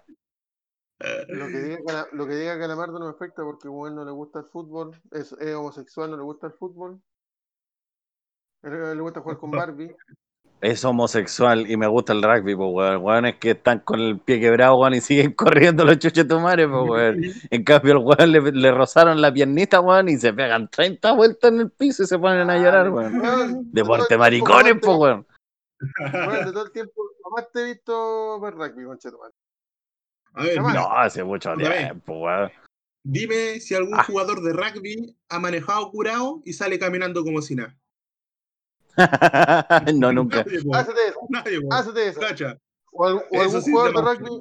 Lo 1.29 1.47
que, 1.49 1.59
diga, 1.59 2.07
lo 2.13 2.27
que 2.27 2.35
diga 2.35 2.59
Calamardo 2.59 2.99
no 2.99 3.07
me 3.07 3.11
afecta 3.11 3.43
porque 3.43 3.69
weón 3.69 3.95
no 3.95 4.05
le 4.07 4.11
gusta 4.13 4.39
el 4.39 4.47
fútbol, 4.47 4.99
es, 5.11 5.33
es 5.33 5.55
homosexual, 5.55 6.11
no 6.11 6.17
le 6.17 6.23
gusta 6.23 6.47
el 6.47 6.55
fútbol. 6.55 6.99
Él- 8.65 8.97
Le 8.97 9.01
gusta 9.03 9.21
jugar 9.21 9.39
con 9.39 9.51
Barbie. 9.69 9.95
es 10.61 10.83
homosexual 10.85 11.71
y 11.71 11.77
me 11.77 11.87
gusta 11.87 12.13
el 12.15 12.23
rugby, 12.23 12.57
pues, 12.57 12.71
weón. 12.73 13.03
Weones 13.03 13.37
que 13.37 13.51
están 13.51 13.81
con 13.81 14.01
el 14.01 14.19
pie 14.19 14.41
quebrado, 14.41 14.77
weón, 14.79 14.95
y 14.95 15.01
siguen 15.01 15.33
corriendo 15.37 15.85
los 15.85 15.99
chuches 15.99 16.27
tu 16.27 16.41
madre, 16.41 16.67
pues, 16.69 16.89
weón. 16.89 17.21
En 17.51 17.65
cambio, 17.65 17.93
el 17.93 17.99
weón 17.99 18.33
le, 18.33 18.41
le 18.53 18.73
rozaron 18.73 19.21
la 19.21 19.33
piernita, 19.33 19.81
weón, 19.81 20.09
y 20.09 20.17
se 20.17 20.33
pegan 20.33 20.69
30 20.69 21.13
vueltas 21.13 21.53
en 21.53 21.61
el 21.61 21.71
piso 21.71 22.03
y 22.05 22.07
se 22.07 22.19
ponen 22.19 22.49
a 22.51 22.57
llorar, 22.57 22.91
weón. 22.91 23.21
Weón, 23.21 23.73
Deporte 23.73 24.17
maricones, 24.17 24.75
pues, 24.81 24.97
weón. 24.97 25.27
weón, 26.13 26.45
de 26.47 26.53
todo 26.53 26.65
el 26.65 26.73
tiempo, 26.73 27.03
jamás 27.23 27.53
te 27.53 27.61
he 27.61 27.65
visto 27.75 28.41
ver 28.41 28.55
rugby, 28.55 28.85
concha 28.85 29.11
tu 29.11 29.19
madre. 29.19 29.35
A 30.37 30.43
ver, 30.45 30.61
mira, 30.63 30.73
No, 30.73 30.93
hace 30.97 31.23
mucho 31.23 31.55
tiempo, 31.57 32.21
weón. 32.21 32.51
dime 33.05 33.61
si 33.61 33.75
algún 33.75 33.95
Ah. 34.01 34.05
jugador 34.05 34.41
de 34.43 34.53
rugby 34.55 35.15
ha 35.29 35.39
manejado 35.39 35.91
curado 35.91 36.41
y 36.45 36.55
sale 36.55 36.79
caminando 36.79 37.23
como 37.23 37.43
si 37.43 37.55
nada. 37.55 37.77
no, 39.95 40.13
nunca. 40.13 40.41
Hácete 40.41 41.09
eso, 41.09 41.21
hácete 41.71 42.09
eso. 42.09 42.21
Cacha. 42.21 42.59
O, 42.93 43.05
algún- 43.07 43.23
o 43.23 43.35
Eso 43.35 43.43
algún 43.43 43.63
sí 43.63 43.71
jugador 43.73 43.95
de 43.95 44.03
rugby, 44.03 44.41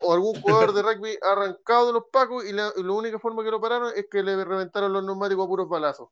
o 0.00 0.12
algún 0.14 0.40
jugador 0.40 0.72
de 0.72 0.82
rugby 0.82 1.18
arrancado 1.22 1.86
de 1.88 1.92
los 1.92 2.04
pacos 2.12 2.44
y 2.44 2.52
la, 2.52 2.72
y 2.76 2.82
la 2.82 2.92
única 2.92 3.18
forma 3.18 3.44
que 3.44 3.50
lo 3.50 3.60
pararon 3.60 3.92
es 3.94 4.06
que 4.10 4.22
le 4.22 4.44
reventaron 4.44 4.92
los 4.92 5.04
neumáticos 5.04 5.44
a 5.44 5.48
puros 5.48 5.68
balazos. 5.68 6.08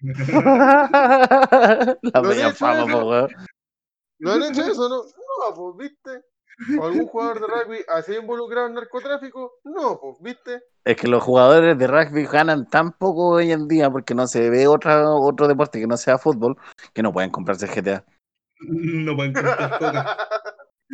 La 0.04 1.96
Lo 2.14 2.22
media 2.22 2.46
he 2.46 2.50
hecho 2.50 2.56
fama. 2.56 3.28
¿No 4.18 4.32
han 4.32 4.42
hecho 4.42 4.62
eso? 4.62 4.88
No, 4.88 5.02
no, 5.04 5.54
pues, 5.54 5.76
¿viste? 5.90 6.22
¿O 6.78 6.84
algún 6.86 7.06
jugador 7.08 7.40
de 7.40 7.46
rugby 7.46 7.84
así 7.88 8.14
involucrado 8.14 8.66
en 8.68 8.74
narcotráfico? 8.74 9.58
No, 9.64 9.98
pues, 10.00 10.16
¿viste? 10.20 10.62
Es 10.84 10.96
que 10.96 11.08
los 11.08 11.22
jugadores 11.22 11.78
de 11.78 11.86
rugby 11.86 12.26
ganan 12.26 12.68
tan 12.68 12.92
poco 12.92 13.28
hoy 13.30 13.52
en 13.52 13.66
día 13.68 13.90
porque 13.90 14.14
no 14.14 14.26
se 14.26 14.50
ve 14.50 14.66
otra, 14.66 15.10
otro 15.10 15.48
deporte 15.48 15.80
que 15.80 15.86
no 15.86 15.96
sea 15.96 16.18
fútbol 16.18 16.56
que 16.92 17.02
no 17.02 17.12
pueden 17.12 17.30
comprarse 17.30 17.66
GTA. 17.66 18.04
No 18.60 19.16
pueden 19.16 19.32
contar 19.32 19.78
coca. 19.78 20.18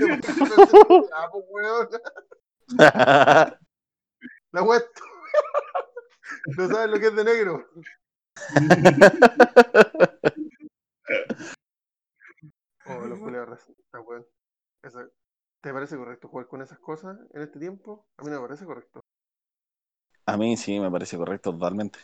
Pues. 0.01 1.89
La 4.53 4.61
es- 4.77 4.91
No 6.57 6.69
sabes 6.69 6.91
lo 6.91 6.99
que 7.01 7.07
es 7.09 7.17
de 7.17 7.25
negro. 7.25 7.67
Oh, 12.87 13.07
los 13.07 13.19
culiados 13.19 13.49
racistas, 13.51 14.03
weón. 14.07 14.27
Eso- 14.83 15.11
¿Te 15.63 15.73
parece 15.73 15.97
correcto 15.97 16.29
jugar 16.29 16.49
con 16.49 16.61
esas 16.61 16.79
cosas 16.81 17.19
en 17.33 17.41
este 17.43 17.59
tiempo? 17.59 18.07
A 18.19 18.23
mí 18.25 18.31
no 18.31 18.37
me 18.43 18.47
parece 18.47 18.67
correcto. 18.67 19.01
A 20.25 20.39
mí 20.39 20.57
sí 20.57 20.81
me 20.81 20.91
parece 20.91 21.19
correcto 21.19 21.53
totalmente. 21.53 21.99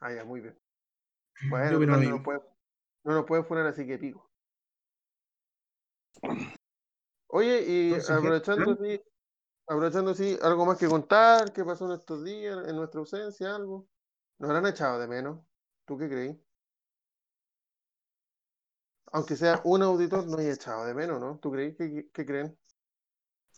Ah, 0.00 0.12
ya, 0.12 0.24
muy 0.24 0.40
bien. 0.40 0.58
Bueno, 1.48 1.80
no, 1.86 1.98
nos 1.98 2.22
puede- 2.22 2.40
no 3.04 3.14
nos 3.14 3.26
pueden 3.26 3.46
poner 3.46 3.66
así 3.66 3.86
que 3.86 3.98
pico. 3.98 4.30
Oye, 7.28 7.62
y 7.66 7.92
Entonces, 7.94 8.10
aprovechando 8.10 8.72
así, 8.72 9.02
aprovechando 9.68 10.10
así, 10.12 10.38
algo 10.42 10.66
más 10.66 10.78
que 10.78 10.88
contar, 10.88 11.52
qué 11.52 11.64
pasó 11.64 11.86
en 11.86 11.92
estos 12.00 12.24
días, 12.24 12.68
en 12.68 12.76
nuestra 12.76 13.00
ausencia, 13.00 13.54
algo. 13.56 13.88
Nos 14.38 14.50
habrán 14.50 14.66
echado 14.66 15.00
de 15.00 15.08
menos. 15.08 15.40
¿Tú 15.86 15.98
qué 15.98 16.08
creí? 16.08 16.42
Aunque 19.12 19.36
sea 19.36 19.60
un 19.64 19.82
auditor, 19.82 20.26
no 20.26 20.38
hay 20.38 20.48
echado 20.48 20.84
de 20.86 20.94
menos, 20.94 21.20
¿no? 21.20 21.38
¿Tú 21.38 21.50
creí? 21.52 21.74
¿Qué, 21.74 22.08
qué 22.12 22.24
creen? 22.26 22.56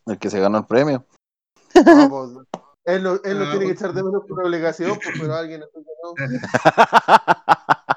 El 0.07 0.19
que 0.19 0.29
se 0.31 0.41
ganó 0.41 0.59
el 0.59 0.67
premio. 0.67 1.07
No, 1.75 1.75
pues, 2.11 2.31
él 2.85 3.03
no, 3.03 3.15
él 3.25 3.39
no 3.39 3.45
Ah, 3.47 3.51
tiene 3.53 3.59
que 3.61 3.65
pues. 3.67 3.71
echar 3.81 3.93
de 3.95 4.03
menos 4.03 4.23
por 4.29 4.45
obligación, 4.45 4.99
pues, 5.03 5.17
pero 5.19 5.35
alguien 5.35 5.61
que 5.61 5.81
no. 6.03 6.15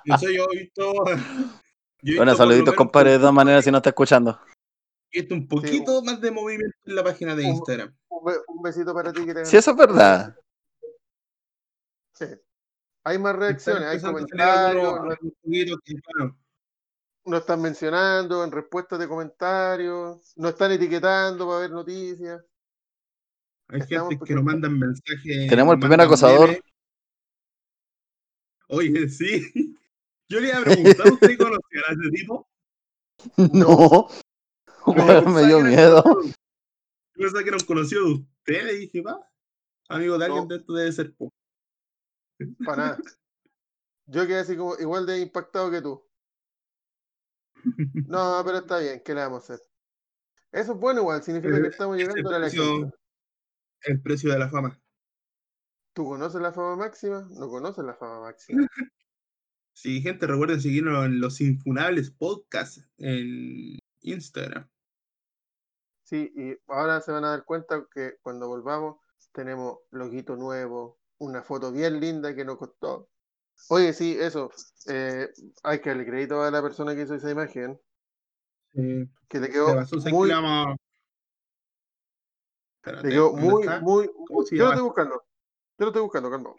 No 0.05 0.17
sé, 0.17 0.34
yo 0.35 0.45
he 0.53 0.59
visto. 0.59 0.93
yo 1.05 2.13
he 2.13 2.15
Bueno, 2.17 2.31
visto 2.31 2.45
lo 2.45 2.49
saluditos, 2.51 2.75
compadre, 2.75 3.11
de 3.11 3.17
todas 3.19 3.34
maneras, 3.34 3.63
si 3.65 3.71
no 3.71 3.77
está 3.77 3.89
escuchando. 3.89 4.39
he 5.11 5.19
visto 5.21 5.34
un 5.35 5.47
poquito 5.47 6.01
más 6.03 6.21
de 6.21 6.31
movimiento 6.31 6.77
en 6.85 6.95
la 6.95 7.03
página 7.03 7.35
de 7.35 7.43
Un- 7.43 7.49
Instagram. 7.55 7.95
Un, 8.09 8.23
be- 8.25 8.39
un 8.47 8.61
besito 8.61 8.93
para 8.93 9.11
ti 9.11 9.25
que 9.25 9.34
te 9.34 9.45
Si 9.45 9.57
eso 9.57 9.71
es 9.71 9.77
verdad. 9.77 10.35
Sí. 12.13 12.25
Hay 13.03 13.17
más 13.19 13.35
reacciones, 13.35 13.84
hay 13.84 14.01
comentarios, 14.01 14.47
algunos- 14.88 14.93
algunos 14.93 15.34
poquitos 15.41 15.79
no 17.28 17.38
están 17.38 17.62
mencionando 17.62 18.44
en 18.44 18.52
respuestas 18.52 18.98
de 18.99 19.08
comentarios, 19.08 20.34
no 20.38 20.49
están 20.49 20.72
etiquetando 20.72 21.48
para 21.48 21.60
ver 21.60 21.72
noticias. 21.72 22.44
Hay 23.70 23.82
Estamos 23.82 24.10
gente 24.12 24.26
que 24.26 24.34
nos 24.36 24.44
mandan 24.44 24.80
mensajes. 24.80 25.49
Tenemos 25.49 25.74
el 25.74 25.80
primer 25.80 25.99
acosador. 26.02 26.48
memes. 26.49 26.62
Oye, 28.70 29.10
sí. 29.10 29.78
Yo 30.30 30.40
le 30.40 30.49
iba 30.49 30.58
a 30.60 30.64
preguntar, 30.64 31.12
¿usted 31.12 31.38
conocía 31.38 31.82
a 31.88 31.94
ese 31.94 32.10
tipo? 32.12 32.48
No. 33.54 34.08
Me 35.34 35.45
dio 35.45 35.60
miedo. 35.62 36.04
Yo 36.24 36.32
pensaba 37.18 37.44
que 37.44 37.49
era 37.49 37.58
un 37.58 37.66
conocido 37.66 38.06
de 38.06 38.12
usted, 38.14 38.64
le 38.66 38.74
dije, 38.76 39.02
va. 39.02 39.20
Amigo 39.90 40.18
de 40.18 40.26
alguien 40.26 40.44
No. 40.44 40.48
de 40.48 40.56
esto 40.58 40.74
debe 40.74 40.91
ser. 40.91 41.14
Para 42.66 42.78
nada. 42.86 42.98
Yo 44.06 44.26
quedé 44.28 44.40
así 44.40 44.56
como 44.56 44.76
igual 44.80 45.06
de 45.06 45.20
impactado 45.20 45.70
que 45.72 45.82
tú. 45.82 46.06
No, 48.07 48.41
pero 48.45 48.57
está 48.59 48.79
bien, 48.79 49.01
¿qué 49.03 49.13
le 49.13 49.21
vamos 49.21 49.49
a 49.49 49.53
hacer? 49.53 49.65
Eso 50.51 50.73
es 50.73 50.79
bueno 50.79 51.01
igual, 51.01 51.23
significa 51.23 51.57
Eh, 51.57 51.61
que 51.61 51.67
estamos 51.67 51.97
llegando 51.97 52.29
a 52.29 52.39
la 52.39 52.49
gente. 52.49 52.91
El 53.81 54.01
precio 54.01 54.31
de 54.31 54.39
la 54.39 54.49
fama. 54.49 54.79
¿Tú 55.93 56.05
conoces 56.05 56.41
la 56.41 56.51
fama 56.51 56.75
máxima? 56.75 57.27
No 57.31 57.49
conoces 57.49 57.84
la 57.84 57.93
fama 57.93 58.21
máxima. 58.21 58.67
Sí, 59.73 60.01
gente, 60.01 60.25
recuerden 60.25 60.59
seguirnos 60.59 61.05
en 61.05 61.19
los 61.19 61.39
Infunables 61.39 62.09
Podcast 62.09 62.79
en 62.97 63.77
Instagram. 64.01 64.67
Sí, 66.01 66.34
y 66.35 66.57
ahora 66.71 66.99
se 66.99 67.11
van 67.11 67.25
a 67.25 67.29
dar 67.29 67.45
cuenta 67.45 67.85
que 67.93 68.17
cuando 68.23 68.47
volvamos 68.47 68.97
tenemos 69.34 69.77
loguito 69.91 70.35
nuevo, 70.35 70.99
una 71.19 71.43
foto 71.43 71.71
bien 71.71 71.99
linda 71.99 72.34
que 72.34 72.43
nos 72.43 72.57
costó. 72.57 73.07
Oye, 73.69 73.93
sí, 73.93 74.17
eso. 74.19 74.49
eh, 74.88 75.29
hay 75.63 75.81
que 75.81 75.89
darle 75.89 76.05
crédito 76.05 76.41
a 76.41 76.51
la 76.51 76.61
persona 76.61 76.95
que 76.95 77.01
hizo 77.01 77.15
esa 77.15 77.29
imagen, 77.31 77.79
Sí. 78.73 79.09
que 79.27 79.39
le 79.39 79.49
quedó 79.49 79.75
basó, 79.75 79.99
¿sabes 79.99 80.13
muy, 80.13 80.29
le 80.29 80.35
Espérate, 82.81 83.09
quedó 83.09 83.29
¿dónde 83.31 83.41
muy, 83.41 83.61
está? 83.63 83.79
muy, 83.81 84.11
¿Cómo 84.27 84.43
se 84.43 84.55
yo 84.55 84.63
lo 84.65 84.69
estoy 84.71 84.84
buscando, 84.85 85.15
yo 85.15 85.85
lo 85.85 85.88
estoy 85.88 86.01
buscando, 86.03 86.29
calma. 86.31 86.55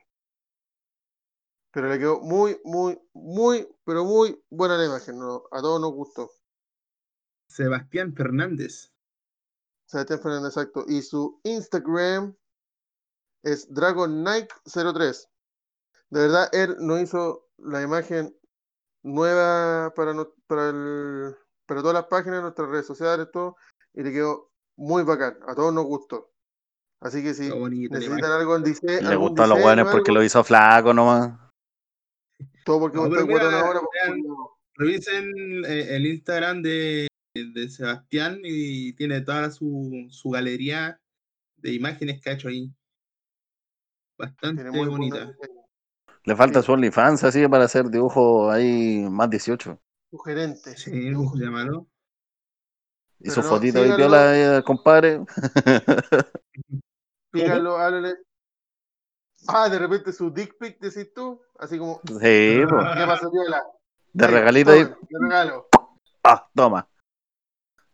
Pero 1.71 1.89
le 1.89 1.99
quedó 1.99 2.21
muy, 2.21 2.61
muy, 2.65 2.99
muy, 3.13 3.69
pero 3.85 4.05
muy 4.05 4.43
buena 4.51 4.77
la 4.77 4.87
imagen, 4.87 5.19
¿no? 5.19 5.45
A 5.51 5.61
todos 5.61 5.81
nos 5.81 5.93
gustó. 5.93 6.31
Sebastián 7.49 8.15
Fernández. 8.15 8.93
Sebastián 9.87 10.21
Fernández, 10.21 10.49
exacto. 10.49 10.85
Y 10.87 11.03
su 11.03 11.41
Instagram 11.45 12.37
es 13.43 13.73
Dragon 13.73 14.23
Nike 14.23 14.55
03. 14.67 15.29
De 16.11 16.21
verdad, 16.21 16.49
él 16.53 16.77
nos 16.81 17.01
hizo 17.01 17.49
la 17.59 17.83
imagen 17.83 18.35
nueva 19.03 19.93
para, 19.95 20.15
no- 20.15 20.33
para, 20.47 20.71
el, 20.71 21.35
para 21.67 21.81
todas 21.81 21.95
las 21.95 22.07
páginas, 22.07 22.43
nuestras 22.43 22.69
redes 22.69 22.87
sociales, 22.87 23.29
todo, 23.33 23.57
y 23.95 24.03
le 24.03 24.13
quedó 24.13 24.51
muy 24.77 25.03
bacán. 25.03 25.39
A 25.47 25.55
todos 25.55 25.73
nos 25.73 25.85
gustó. 25.85 26.33
Así 27.01 27.23
que 27.23 27.33
si 27.35 27.49
la 27.49 27.69
necesitan 27.69 28.33
algo 28.33 28.57
en 28.57 28.65
dise- 28.65 29.01
Le 29.03 29.17
gustó 29.17 29.43
a 29.45 29.47
los 29.47 29.59
weones 29.63 29.87
porque 29.91 30.11
lo 30.13 30.23
hizo 30.23 30.43
flaco 30.43 30.93
nomás. 30.93 31.39
todo 32.65 32.81
porque 32.81 32.97
No, 32.97 33.09
guatón 33.09 33.29
mira, 33.29 33.61
ahora. 33.61 33.81
vean. 34.05 34.23
Revisen 34.75 35.65
eh, 35.65 35.97
el 35.97 36.07
Instagram 36.07 36.63
de, 36.63 37.09
de 37.35 37.69
Sebastián 37.69 38.39
y 38.45 38.93
tiene 38.95 39.21
toda 39.23 39.51
su, 39.51 40.07
su 40.11 40.31
galería 40.31 41.01
de 41.57 41.73
imágenes 41.73 42.21
que 42.21 42.31
ha 42.31 42.35
hecho 42.35 42.49
ahí. 42.49 42.73
Bastante 44.17 44.69
buenos 44.71 44.89
bonita. 44.99 45.33
Le 46.29 46.37
falta 46.37 46.61
Sí. 46.61 46.67
su 46.67 46.73
OnlyFans 46.73 47.25
así 47.25 47.49
para 47.49 47.65
hacer 47.65 47.89
dibujo 47.89 48.51
ahí 48.51 49.07
más 49.11 49.31
18. 49.31 49.79
Sugerentes. 50.11 50.79
Sí, 50.83 50.91
¿cómo 50.91 51.01
dibujos 51.09 51.39
se 51.39 51.45
llama, 51.47 51.65
no? 51.65 51.87
Y 53.21 53.23
Pero 53.31 53.33
su 53.35 53.41
no, 53.43 53.49
fotito 53.49 53.79
ahí 53.81 53.97
viola 53.97 54.31
ahí 54.31 54.43
al 54.43 54.63
compadre. 54.65 55.25
Síganlo, 57.33 57.79
háblale. 57.79 58.17
Ah, 59.47 59.69
de 59.71 59.79
repente 59.79 60.13
su 60.13 60.31
dick 60.31 60.59
pic, 60.59 60.79
decís 60.81 61.13
tú, 61.15 61.41
así 61.59 61.79
como, 61.79 62.01
Sí. 62.07 62.21
¿qué 62.21 62.67
pasó, 63.07 63.31
Viola? 63.31 63.65
De 64.13 64.27
Ahí, 64.27 64.31
regalito 64.33 64.71
ahí. 64.73 64.83
tomen, 64.85 64.99
De 65.09 65.19
regalo. 65.21 65.69
Ah, 66.25 66.47
toma. 66.55 66.89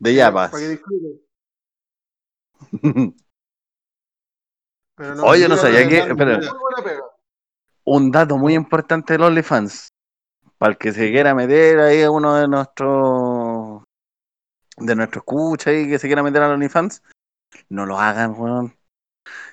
De 0.01 0.11
Para 0.11 0.13
llapas. 0.13 0.51
que 0.51 0.69
disfruten. 0.69 1.21
Pero 4.97 5.25
Oye, 5.25 5.49
no 5.49 5.57
sabía 5.57 5.89
que- 5.89 5.99
espera. 5.99 6.41
Un 7.87 8.11
dato 8.11 8.39
muy 8.39 8.55
importante 8.55 9.15
del 9.15 9.23
OnlyFans. 9.23 9.89
Para 10.59 10.73
el 10.73 10.79
que 10.79 10.93
se 10.93 11.11
quiera 11.11 11.35
meter 11.35 11.79
ahí 11.81 12.03
a 12.03 12.11
uno 12.11 12.35
de 12.37 12.49
nuestros 12.49 13.83
de 14.77 14.97
nuestro 14.97 15.21
escucha 15.21 15.73
y 15.73 15.89
que 15.89 15.99
se 15.99 16.07
quiera 16.09 16.23
meter 16.23 16.43
al 16.43 16.53
OnlyFans, 16.53 17.03
no 17.69 17.87
lo 17.87 17.99
hagan, 17.99 18.35
weón. 18.39 18.75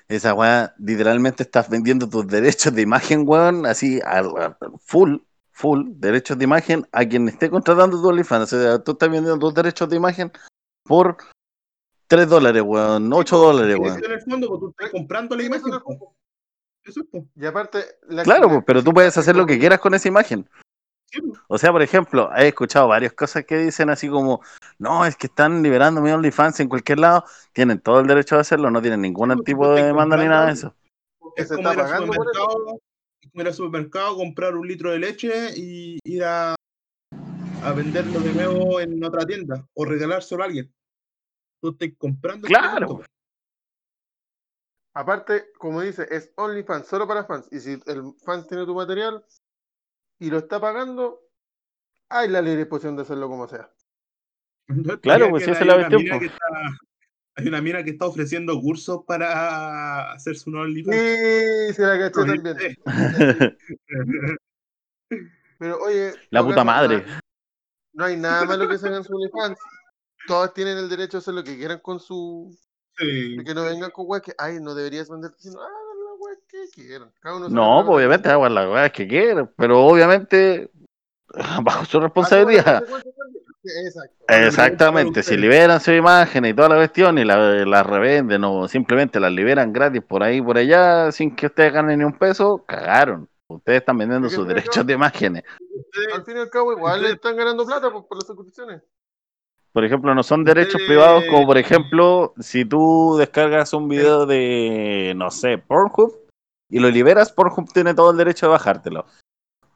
Esa 0.08 0.34
weá, 0.34 0.74
literalmente 0.78 1.44
estás 1.44 1.68
vendiendo 1.70 2.08
tus 2.08 2.26
derechos 2.26 2.74
de 2.74 2.82
imagen, 2.82 3.22
weón, 3.26 3.66
así, 3.66 4.00
al- 4.04 4.36
al- 4.36 4.56
full, 4.84 5.16
full, 5.52 5.90
derechos 5.94 6.36
de 6.38 6.44
imagen 6.44 6.86
a 6.92 7.04
quien 7.04 7.28
esté 7.28 7.48
contratando 7.50 8.00
tu 8.00 8.08
OnlyFans. 8.08 8.52
O 8.52 8.60
sea, 8.60 8.78
tú 8.82 8.92
estás 8.92 9.10
vendiendo 9.10 9.38
tus 9.38 9.54
derechos 9.54 9.88
de 9.88 9.96
imagen 9.96 10.32
por 10.84 11.16
3 12.08 12.28
dólares, 12.28 12.62
weón, 12.64 13.12
8 13.12 13.38
dólares, 13.38 13.76
weón. 13.78 14.04
en 14.04 14.10
el 14.12 14.20
fondo, 14.22 14.48
pues 14.48 14.60
tú 14.60 14.68
estás 14.70 14.90
comprando 14.90 15.36
la 15.36 15.42
imagen. 15.44 15.70
no. 15.70 16.14
Eso 16.84 17.00
es. 17.12 17.22
Y 17.36 17.46
aparte, 17.46 17.78
la- 18.08 18.22
Claro, 18.24 18.46
la 18.46 18.54
pues, 18.54 18.64
pero 18.66 18.82
tú 18.82 18.92
puedes 18.92 19.16
hacer 19.16 19.36
lo 19.36 19.46
que 19.46 19.58
quieras 19.58 19.78
con 19.80 19.94
esa 19.94 20.08
imagen. 20.08 20.48
O 21.48 21.58
sea, 21.58 21.70
por 21.70 21.82
ejemplo, 21.82 22.30
he 22.34 22.48
escuchado 22.48 22.88
varias 22.88 23.12
cosas 23.12 23.44
que 23.44 23.58
dicen 23.58 23.90
así 23.90 24.08
como, 24.08 24.40
no, 24.78 25.04
es 25.04 25.16
que 25.16 25.26
están 25.26 25.62
liberando 25.62 26.00
mi 26.00 26.10
OnlyFans 26.10 26.60
en 26.60 26.68
cualquier 26.68 26.98
lado, 27.00 27.24
tienen 27.52 27.80
todo 27.80 28.00
el 28.00 28.06
derecho 28.06 28.36
de 28.36 28.40
hacerlo, 28.40 28.70
no 28.70 28.80
tienen 28.80 29.02
ningún 29.02 29.30
Sí, 29.36 29.44
tipo 29.44 29.74
de 29.74 29.84
demanda 29.84 30.16
ni 30.16 30.26
nada 30.26 30.46
de 30.46 30.52
eso. 30.52 30.74
Es 31.36 31.48
como 31.48 31.70
está 31.70 31.74
ir 31.74 31.80
al 31.80 31.98
supermercado, 32.06 32.80
es 33.20 33.30
como 33.30 33.42
ir 33.42 33.46
al 33.46 33.54
supermercado, 33.54 34.16
comprar 34.16 34.56
un 34.56 34.66
litro 34.66 34.90
de 34.90 34.98
leche 34.98 35.50
y 35.56 35.98
ir 36.04 36.24
a, 36.24 36.54
a 37.60 37.72
venderlo 37.74 38.20
de 38.20 38.32
nuevo 38.32 38.80
en 38.80 39.02
otra 39.04 39.26
tienda 39.26 39.66
o 39.74 39.84
regalárselo 39.84 40.42
a 40.42 40.46
alguien. 40.46 40.72
Tú 41.60 41.70
estás 41.70 41.90
comprando 41.98 42.46
el 42.48 42.52
Claro. 42.54 43.02
Aparte, 44.94 45.46
como 45.58 45.80
dice, 45.80 46.06
es 46.10 46.32
OnlyFans, 46.36 46.86
solo 46.86 47.08
para 47.08 47.24
fans. 47.24 47.48
Y 47.50 47.60
si 47.60 47.80
el 47.86 48.14
fan 48.24 48.46
tiene 48.46 48.66
tu 48.66 48.74
material 48.74 49.24
y 50.18 50.30
lo 50.30 50.38
está 50.38 50.60
pagando, 50.60 51.20
hay 52.08 52.28
la 52.28 52.42
libre 52.42 52.58
disposición 52.58 52.96
de 52.96 53.02
hacerlo 53.02 53.28
como 53.28 53.48
sea. 53.48 53.70
Claro, 55.00 55.30
pues, 55.30 55.48
esa 55.48 55.60
es 55.60 55.66
la 55.66 55.74
cuestión, 55.74 56.02
pues. 56.18 56.32
Hay 57.34 57.48
una 57.48 57.62
mina 57.62 57.82
que 57.82 57.90
está 57.90 58.04
ofreciendo 58.06 58.60
cursos 58.60 59.04
para 59.06 60.12
hacerse 60.12 60.50
un 60.50 60.56
OnlyFans. 60.56 60.96
Sí, 60.96 61.72
se 61.74 61.82
la 61.82 61.98
caché 61.98 62.26
también. 62.26 62.58
sí. 62.58 62.76
Pero 65.58 65.78
oye, 65.78 66.12
La 66.30 66.42
puta 66.42 66.64
madre. 66.64 67.06
No, 67.06 67.12
no 67.94 68.04
hay 68.04 68.16
nada 68.16 68.44
malo 68.44 68.68
que 68.68 68.76
se 68.76 68.88
hagan 68.88 69.04
su 69.04 69.14
OnlyFans. 69.14 69.58
Todos 70.26 70.52
tienen 70.52 70.76
el 70.76 70.88
derecho 70.88 71.16
a 71.16 71.20
hacer 71.20 71.32
lo 71.34 71.42
que 71.42 71.56
quieran 71.56 71.78
con 71.78 72.00
su. 72.00 72.54
Sí. 72.98 73.36
Que 73.44 73.54
no 73.54 73.64
vengan 73.64 73.90
con 73.90 74.04
weas 74.08 74.22
que, 74.22 74.32
ay, 74.38 74.58
no 74.60 74.74
deberías 74.74 75.08
vender, 75.08 75.30
sino 75.38 75.60
hagan 75.60 75.72
la 75.72 76.12
wea 76.18 76.36
que 76.48 76.68
quieran. 76.74 77.10
Cada 77.20 77.36
uno 77.36 77.44
sabe 77.46 77.54
No, 77.54 77.84
pues, 77.86 77.96
obviamente 77.96 78.28
hagan 78.28 78.54
las 78.54 78.68
weas 78.68 78.92
que 78.92 79.08
quieran, 79.08 79.50
pero 79.56 79.84
obviamente 79.84 80.70
bajo 81.62 81.84
su 81.84 81.98
las 81.98 82.04
responsabilidad. 82.04 82.84
Exacto. 83.64 84.24
Exactamente, 84.28 85.22
si 85.22 85.36
liberan 85.36 85.80
su 85.80 85.92
imagen 85.92 86.44
y 86.44 86.52
toda 86.54 86.70
la 86.70 86.76
cuestión 86.76 87.16
y 87.18 87.24
la, 87.24 87.64
la 87.64 87.82
revenden 87.84 88.42
o 88.44 88.66
simplemente 88.66 89.20
las 89.20 89.30
liberan 89.30 89.72
gratis 89.72 90.02
por 90.02 90.22
ahí 90.24 90.42
por 90.42 90.58
allá 90.58 91.12
sin 91.12 91.34
que 91.36 91.46
ustedes 91.46 91.72
ganen 91.72 92.00
ni 92.00 92.04
un 92.04 92.18
peso, 92.18 92.64
cagaron. 92.66 93.28
Ustedes 93.46 93.80
están 93.80 93.98
vendiendo 93.98 94.26
Porque 94.26 94.34
sus 94.36 94.48
derechos 94.48 94.74
cabo- 94.74 94.86
de 94.86 94.92
imágenes. 94.94 95.42
Ustedes- 95.60 96.08
Al 96.14 96.24
fin 96.24 96.36
y 96.38 96.40
al 96.40 96.50
cabo, 96.50 96.72
igual 96.72 97.02
le 97.02 97.10
están 97.12 97.36
ganando 97.36 97.64
plata 97.64 97.90
por, 97.92 98.08
por 98.08 98.16
las 98.18 98.26
suscripciones. 98.26 98.82
Por 99.72 99.84
ejemplo, 99.84 100.14
no 100.14 100.22
son 100.22 100.44
derechos 100.44 100.82
privados 100.86 101.24
como 101.30 101.46
por 101.46 101.56
ejemplo 101.56 102.34
si 102.38 102.64
tú 102.64 103.16
descargas 103.18 103.72
un 103.72 103.88
video 103.88 104.26
de, 104.26 105.14
no 105.16 105.30
sé, 105.30 105.56
Pornhub 105.56 106.12
y 106.68 106.78
lo 106.78 106.90
liberas, 106.90 107.32
Pornhub 107.32 107.72
tiene 107.72 107.94
todo 107.94 108.10
el 108.10 108.18
derecho 108.18 108.46
de 108.46 108.52
bajártelo. 108.52 109.06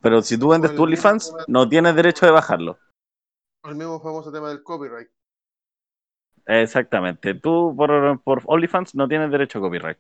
Pero 0.03 0.21
si 0.23 0.39
tú 0.39 0.49
vendes 0.51 0.75
tu 0.75 0.83
OnlyFans, 0.83 1.31
tema- 1.31 1.45
no 1.49 1.69
tienes 1.69 1.97
derecho 1.97 2.27
de 2.27 2.33
bajarlo. 2.33 2.79
El 3.65 3.75
mismo 3.77 3.99
famoso 4.01 4.31
tema 4.31 4.51
del 4.51 4.63
copyright. 4.63 5.09
Exactamente. 6.45 7.35
Tú 7.35 7.75
por, 7.77 8.21
por 8.23 8.43
OnlyFans 8.45 8.95
no 8.95 9.09
tienes 9.09 9.31
derecho 9.31 9.59
a 9.59 9.63
copyright. 9.63 9.99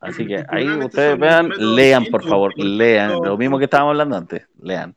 Así 0.00 0.26
que 0.26 0.44
ahí 0.48 0.66
ustedes 0.86 1.16
vean, 1.18 1.48
lean 1.76 2.04
por 2.10 2.22
favor, 2.24 2.52
lean. 2.58 3.22
Lo 3.22 3.36
mismo 3.38 3.58
que 3.58 3.64
estábamos 3.66 3.92
hablando 3.92 4.16
antes, 4.16 4.46
lean. 4.60 4.96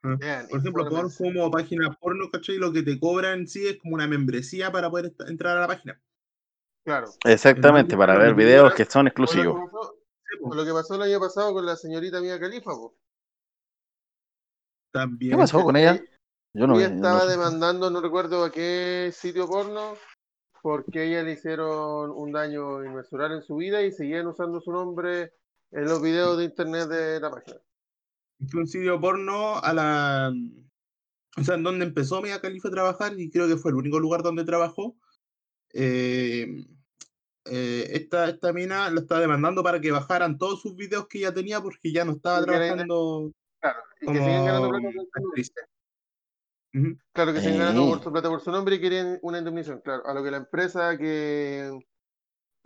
Por 0.00 0.60
ejemplo. 0.60 0.88
Pornhub 0.88 1.16
como 1.16 1.50
página 1.50 1.92
porno, 2.00 2.30
¿cachai? 2.30 2.56
Lo 2.58 2.72
que 2.72 2.82
te 2.82 2.98
cobran 2.98 3.40
en 3.40 3.46
sí 3.48 3.66
es 3.66 3.78
como 3.78 3.94
una 3.94 4.06
membresía 4.06 4.70
para 4.70 4.90
poder 4.90 5.12
entrar 5.26 5.56
a 5.56 5.60
la 5.62 5.66
página. 5.66 6.00
Claro. 6.84 7.08
Exactamente, 7.24 7.96
para 7.96 8.16
ver 8.16 8.34
videos 8.34 8.72
que 8.74 8.84
son 8.84 9.00
O 9.00 9.04
lo, 9.04 9.08
exclusivos. 9.08 9.56
que 9.56 9.66
pasó, 9.72 9.94
Sí, 10.28 10.56
lo 10.56 10.64
que 10.64 10.72
pasó 10.72 10.94
el 10.96 11.02
año 11.02 11.20
pasado 11.20 11.52
con 11.52 11.66
la 11.66 11.76
señorita 11.76 12.20
Mia 12.20 12.38
Califa, 12.38 12.70
po. 12.72 12.96
También. 14.92 15.32
¿Qué 15.32 15.36
pasó 15.36 15.62
con 15.62 15.76
ella? 15.76 16.00
Yo 16.54 16.66
no 16.66 16.74
ella 16.74 16.88
vi. 16.88 16.94
estaba 16.96 17.24
no 17.24 17.24
sé. 17.24 17.30
demandando, 17.30 17.90
no 17.90 18.00
recuerdo 18.00 18.44
a 18.44 18.50
qué 18.52 19.10
sitio 19.12 19.46
porno, 19.46 19.94
porque 20.62 21.04
ella 21.04 21.22
le 21.22 21.32
hicieron 21.32 22.10
un 22.10 22.32
daño 22.32 22.84
inmensurable 22.84 23.36
en 23.36 23.42
su 23.42 23.56
vida 23.56 23.82
y 23.82 23.92
seguían 23.92 24.26
usando 24.26 24.60
su 24.60 24.72
nombre 24.72 25.34
en 25.70 25.84
los 25.84 26.00
videos 26.02 26.38
de 26.38 26.44
internet 26.44 26.88
de 26.88 27.20
la 27.20 27.30
página. 27.30 27.58
Fue 28.48 28.60
un 28.60 28.66
sitio 28.66 29.00
porno 29.00 29.58
a 29.58 29.72
la. 29.72 30.32
O 31.38 31.42
sea, 31.42 31.54
en 31.56 31.62
donde 31.62 31.84
empezó 31.84 32.22
Mia 32.22 32.40
Khalifa 32.40 32.68
a 32.68 32.72
trabajar 32.72 33.18
y 33.18 33.30
creo 33.30 33.46
que 33.46 33.56
fue 33.56 33.70
el 33.70 33.76
único 33.76 33.98
lugar 33.98 34.22
donde 34.22 34.44
trabajó. 34.44 34.96
Eh, 35.72 36.64
eh, 37.44 37.88
esta, 37.92 38.28
esta 38.28 38.52
mina 38.52 38.90
la 38.90 39.00
estaba 39.00 39.20
demandando 39.20 39.62
para 39.62 39.80
que 39.80 39.90
bajaran 39.90 40.38
todos 40.38 40.62
sus 40.62 40.74
videos 40.74 41.06
que 41.06 41.18
ella 41.18 41.34
tenía 41.34 41.60
porque 41.60 41.92
ya 41.92 42.04
no 42.04 42.12
estaba 42.12 42.44
trabajando 42.44 43.32
Claro, 43.60 43.80
y 43.96 44.00
que 44.00 44.06
como 44.06 44.18
siguen 44.18 44.44
ganando 44.44 44.68
plata 44.70 44.82
por 44.82 45.04
su 45.04 45.20
nombre. 45.20 46.96
Claro, 47.12 47.32
que 47.32 47.40
siguen 47.40 47.58
ganando 47.58 47.88
por 47.88 47.98
Eh. 47.98 48.02
su 48.02 48.12
plata 48.12 48.28
por 48.28 48.40
su 48.40 48.50
nombre 48.50 48.74
y 48.76 48.80
querían 48.80 49.18
una 49.22 49.38
indemnización. 49.38 49.80
Claro, 49.80 50.06
a 50.06 50.14
lo 50.14 50.22
que 50.24 50.30
la 50.30 50.36
empresa 50.38 50.96
que 50.98 51.78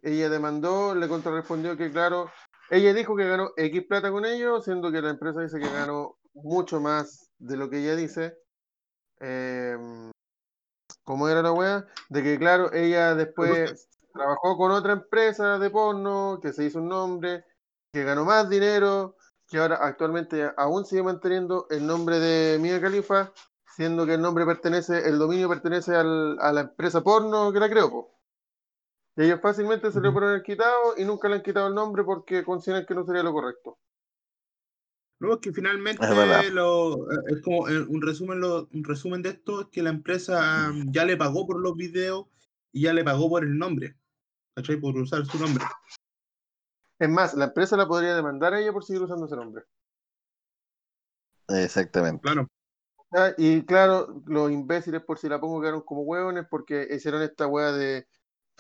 ella 0.02 0.28
demandó 0.30 0.94
le 0.94 1.09
contrarrespondió 1.09 1.76
que, 1.76 1.90
claro, 1.90 2.30
ella 2.70 2.94
dijo 2.94 3.16
que 3.16 3.28
ganó 3.28 3.51
X 3.56 3.84
plata 3.88 4.10
con 4.10 4.24
ellos, 4.24 4.64
siendo 4.64 4.90
que 4.90 5.02
la 5.02 5.10
empresa 5.10 5.40
dice 5.40 5.59
que 5.59 5.70
ganó 5.70 6.16
mucho 6.34 6.80
más 6.80 7.30
de 7.38 7.56
lo 7.56 7.68
que 7.68 7.78
ella 7.78 7.97
dice. 7.97 8.36
Eh, 9.20 9.76
¿Cómo 11.05 11.28
era 11.28 11.42
la 11.42 11.52
weá? 11.52 11.86
De 12.09 12.22
que, 12.22 12.38
claro, 12.38 12.72
ella 12.72 13.14
después 13.14 13.88
trabajó 14.12 14.56
con 14.56 14.70
otra 14.72 14.92
empresa 14.92 15.59
de 15.59 15.70
porno, 15.70 16.38
que 16.42 16.52
se 16.52 16.64
hizo 16.64 16.78
un 16.78 16.88
nombre, 16.88 17.44
que 17.92 18.05
ganó 18.05 18.24
más 18.24 18.48
dinero, 18.48 19.16
que 19.48 19.59
ahora 19.59 19.76
actualmente 19.80 20.51
aún 20.56 20.84
sigue 20.84 21.02
manteniendo 21.02 21.66
el 21.70 21.86
nombre 21.86 22.20
de 22.20 22.59
Mia 22.60 22.80
Khalifa, 22.80 23.32
siendo 23.76 24.06
que 24.06 24.14
el 24.14 24.20
nombre 24.22 24.47
pertenece, 24.47 25.09
el 25.09 25.18
dominio 25.18 25.48
pertenece 25.48 25.97
al- 25.97 26.38
a 26.40 26.52
la 26.52 26.60
empresa 26.62 27.02
porno 27.02 27.52
que 27.52 27.60
la 27.60 27.68
creó, 27.68 27.90
po. 27.90 28.19
Y 29.16 29.24
ellos 29.24 29.40
fácilmente 29.40 29.90
se 29.92 30.00
lo 30.00 30.12
pueden 30.12 30.30
haber 30.30 30.42
quitado 30.42 30.94
y 30.96 31.04
nunca 31.04 31.28
le 31.28 31.36
han 31.36 31.42
quitado 31.42 31.68
el 31.68 31.74
nombre 31.74 32.04
porque 32.04 32.44
consideran 32.44 32.86
que 32.86 32.94
no 32.94 33.04
sería 33.04 33.22
lo 33.22 33.32
correcto. 33.32 33.78
Luego 35.18 35.36
es 35.36 35.40
que 35.42 35.52
finalmente 35.52 36.02
Es 36.06 36.52
lo, 36.52 36.94
eh, 37.12 37.16
es 37.26 37.42
como 37.42 37.68
eh, 37.68 37.80
un 37.86 38.00
resumen, 38.00 38.40
lo- 38.40 38.68
un 38.72 38.84
resumen 38.84 39.20
de 39.20 39.30
esto 39.30 39.62
es 39.62 39.66
que 39.68 39.82
la 39.82 39.90
empresa 39.90 40.70
mm, 40.72 40.92
ya 40.92 41.04
le 41.04 41.16
pagó 41.16 41.46
por 41.46 41.60
los 41.60 41.76
videos 41.76 42.26
y 42.72 42.82
ya 42.82 42.94
le 42.94 43.04
pagó 43.04 43.28
por 43.28 43.44
el 43.44 43.58
nombre, 43.58 43.96
¿cachai? 44.54 44.76
Por 44.78 44.96
usar 44.96 45.26
su 45.26 45.38
nombre. 45.38 45.62
Es 46.98 47.08
más, 47.08 47.34
la 47.34 47.46
empresa 47.46 47.76
la 47.76 47.86
podría 47.86 48.14
demandar 48.14 48.54
a 48.54 48.60
ella 48.60 48.72
por 48.72 48.84
seguir 48.84 49.02
usando 49.02 49.26
ese 49.26 49.36
nombre. 49.36 49.64
Exactamente. 51.48 52.22
Claro. 52.22 52.46
Ah, 53.12 53.32
y 53.36 53.64
claro, 53.64 54.22
los 54.26 54.50
imbéciles, 54.52 55.02
por 55.02 55.18
si 55.18 55.28
la 55.28 55.40
pongo, 55.40 55.60
quedaron 55.60 55.82
como 55.82 56.02
hueones 56.02 56.46
porque 56.48 56.86
hicieron 56.90 57.22
esta 57.22 57.46
wea 57.46 57.72
de 57.72 58.06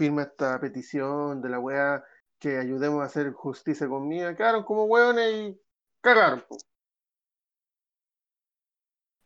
firma 0.00 0.22
esta 0.22 0.58
petición 0.58 1.42
de 1.42 1.50
la 1.50 1.60
wea 1.60 2.02
que 2.38 2.56
ayudemos 2.56 3.02
a 3.02 3.04
hacer 3.04 3.32
justicia 3.32 3.86
con 3.86 4.08
Mía. 4.08 4.34
Quedaron 4.34 4.64
como 4.64 4.84
hueones 4.84 5.30
y 5.30 5.60
cagaron. 6.00 6.42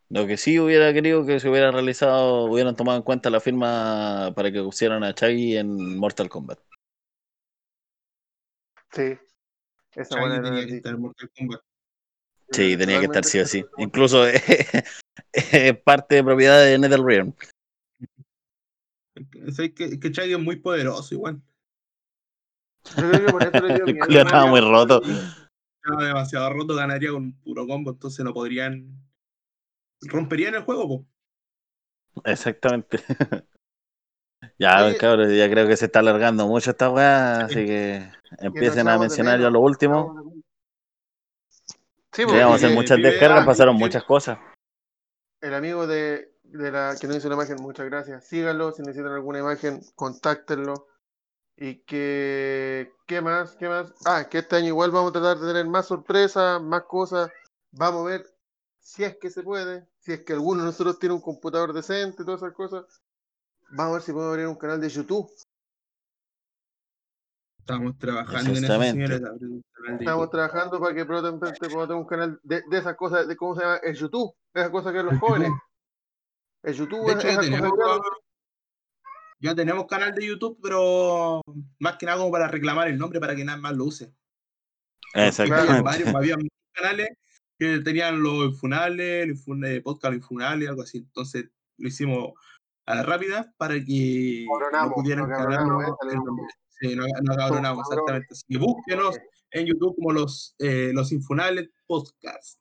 Lo 0.08 0.26
que 0.26 0.36
sí 0.36 0.58
hubiera 0.58 0.92
querido 0.92 1.24
que 1.24 1.38
se 1.38 1.48
hubiera 1.48 1.70
realizado, 1.70 2.46
hubieran 2.46 2.74
tomado 2.74 2.98
en 2.98 3.04
cuenta 3.04 3.30
la 3.30 3.38
firma 3.38 4.32
para 4.34 4.50
que 4.50 4.60
pusieran 4.64 5.04
a 5.04 5.14
Chaggy 5.14 5.56
en 5.56 5.96
Mortal 5.96 6.28
Kombat. 6.28 6.58
Sí. 8.90 9.16
Esa 9.94 10.16
wea 10.16 10.42
tenía 10.42 10.58
era 10.58 10.66
que 10.66 10.76
estar 10.76 10.94
en 10.94 11.00
Mortal 11.00 11.30
Kombat. 11.38 11.60
Sí, 12.50 12.76
tenía 12.76 12.98
que 12.98 13.06
estar 13.06 13.24
sí 13.24 13.38
o 13.38 13.46
sí. 13.46 13.64
Incluso 13.78 14.26
es 15.32 15.78
parte 15.84 16.16
de 16.16 16.24
propiedad 16.24 16.64
de 16.64 16.78
NetherRealm. 16.78 17.32
Es 19.14 19.56
que, 19.74 19.98
que 20.00 20.10
Shaggy 20.10 20.32
es 20.32 20.38
muy 20.40 20.56
poderoso 20.56 21.14
igual. 21.14 21.40
Yo 22.96 23.08
creo 23.08 23.26
que 23.26 23.32
por 23.32 23.42
eso 23.42 23.60
le 23.66 23.74
dio 23.74 23.84
El 23.86 23.94
miedo. 23.94 24.06
culiao 24.06 24.24
estaba 24.26 24.46
muy 24.46 24.60
roto. 24.60 25.00
Estaba 25.02 26.04
demasiado 26.06 26.52
roto, 26.52 26.74
ganaría 26.74 27.10
con 27.10 27.22
un 27.24 27.40
puro 27.40 27.66
combo, 27.66 27.90
entonces 27.92 28.24
no 28.24 28.32
podrían. 28.34 29.00
Romperían 30.02 30.54
el 30.54 30.62
juego, 30.62 30.88
po. 30.88 31.06
Exactamente. 32.24 33.02
ya, 34.58 34.96
cabrón, 34.98 35.34
ya 35.34 35.50
creo 35.50 35.66
que 35.66 35.76
se 35.76 35.86
está 35.86 36.00
alargando 36.00 36.46
mucho 36.46 36.70
esta 36.70 36.90
weá, 36.90 37.48
Sí. 37.48 37.54
así 37.60 37.66
que 37.66 38.12
empiecen 38.38 38.88
a 38.88 38.98
mencionar 38.98 39.40
ya 39.40 39.50
lo 39.50 39.60
último. 39.60 40.32
Sí, 42.12 42.22
porque 42.24 42.40
vamos 42.40 42.52
a 42.52 42.56
hacer 42.56 42.70
eh, 42.70 42.74
muchas 42.74 42.98
descargas, 42.98 43.46
pasaron 43.46 43.76
muchas 43.76 44.04
cosas. 44.04 44.38
el 45.40 45.54
amigo 45.54 45.86
de, 45.86 46.33
de 46.58 46.70
la 46.70 46.94
que 47.00 47.06
nos 47.08 47.16
hizo 47.16 47.28
la 47.28 47.34
imagen, 47.34 47.56
muchas 47.60 47.86
gracias. 47.86 48.24
Síganlo, 48.26 48.70
si 48.72 48.82
necesitan 48.82 49.12
alguna 49.12 49.40
imagen, 49.40 49.80
contáctenlo. 49.96 50.86
Y 51.56 51.82
que, 51.84 52.92
¿qué 53.06 53.20
más? 53.20 53.56
¿Qué 53.56 53.68
más? 53.68 53.92
Ah, 54.04 54.28
que 54.28 54.38
este 54.38 54.56
año 54.56 54.68
igual 54.68 54.90
vamos 54.90 55.10
a 55.10 55.12
tratar 55.14 55.38
de 55.38 55.48
tener 55.48 55.66
más 55.66 55.86
sorpresas, 55.86 56.62
más 56.62 56.82
cosas. 56.84 57.30
Vamos 57.72 58.02
a 58.02 58.10
ver 58.10 58.26
si 58.78 59.02
es 59.04 59.16
que 59.16 59.30
se 59.30 59.42
puede, 59.42 59.88
si 59.98 60.12
es 60.12 60.20
que 60.24 60.32
alguno 60.32 60.60
de 60.60 60.66
nosotros 60.66 60.98
tiene 60.98 61.14
un 61.14 61.20
computador 61.20 61.72
decente, 61.72 62.24
todas 62.24 62.42
esas 62.42 62.54
cosas. 62.54 62.84
Vamos 63.70 63.90
a 63.90 63.92
ver 63.94 64.02
si 64.02 64.12
podemos 64.12 64.32
abrir 64.32 64.46
un 64.46 64.56
canal 64.56 64.80
de 64.80 64.88
YouTube. 64.88 65.28
Estamos 67.58 67.98
trabajando 67.98 68.50
en 68.50 68.56
eso, 68.56 68.74
Exactamente. 68.74 69.06
señores. 69.06 69.24
abrir 69.24 69.50
un 69.50 69.64
canal 69.72 69.98
de 69.98 70.04
Estamos 70.04 70.22
YouTube. 70.26 70.30
trabajando 70.30 70.80
para 70.80 70.94
que 70.94 71.04
probablemente 71.04 71.68
podamos 71.68 71.88
tener 71.88 72.00
un 72.00 72.06
canal 72.06 72.40
de, 72.42 72.62
de 72.68 72.78
esas 72.78 72.96
cosas, 72.96 73.26
de 73.26 73.36
cómo 73.36 73.54
se 73.56 73.62
llama, 73.62 73.76
el 73.76 73.94
YouTube, 73.96 74.34
esas 74.52 74.70
cosas 74.70 74.92
que 74.92 75.02
los 75.02 75.18
jóvenes. 75.18 75.50
El 76.64 76.74
YouTube 76.74 77.06
De 77.06 77.12
es 77.12 77.18
hecho, 77.18 77.28
ya 77.28 77.32
esas 77.32 77.36
cosas 77.36 77.60
tenemos, 77.60 78.00
ya 79.40 79.54
tenemos 79.54 79.86
canal 79.86 80.14
de 80.14 80.26
YouTube, 80.26 80.58
pero 80.62 81.42
más 81.78 81.96
que 81.96 82.06
nada 82.06 82.18
como 82.18 82.30
para 82.32 82.48
reclamar 82.48 82.88
el 82.88 82.98
nombre 82.98 83.20
para 83.20 83.36
que 83.36 83.44
nada 83.44 83.58
más 83.58 83.76
lo 83.76 83.84
use. 83.84 84.12
Exactamente. 85.14 85.82
varios, 85.82 86.08
había 86.14 86.36
muchos 86.36 86.50
canales 86.72 87.08
que 87.58 87.78
tenían 87.80 88.22
los 88.22 88.46
infunables, 88.46 89.24
el 89.24 89.36
infun- 89.36 89.66
eh, 89.66 89.80
podcast 89.82 90.14
infunable, 90.14 90.66
algo 90.68 90.82
así. 90.82 90.98
Entonces 90.98 91.50
lo 91.76 91.88
hicimos 91.88 92.32
a 92.86 92.94
la 92.96 93.02
rápida 93.02 93.52
para 93.56 93.74
que 93.74 94.44
no 94.72 94.92
pudieran 94.94 95.30
eh, 95.30 95.34
el 96.10 96.16
nombre. 96.16 96.46
Sí, 96.80 96.96
no, 96.96 97.04
no 97.22 97.36
cabronamos, 97.36 97.86
exactamente. 97.90 98.28
Así 98.32 98.42
que 98.48 98.58
búsquenos 98.58 99.18
en 99.52 99.66
YouTube 99.66 99.94
como 99.96 100.12
los, 100.12 100.54
eh, 100.58 100.90
los 100.92 101.12
infunables 101.12 101.68
podcast. 101.86 102.58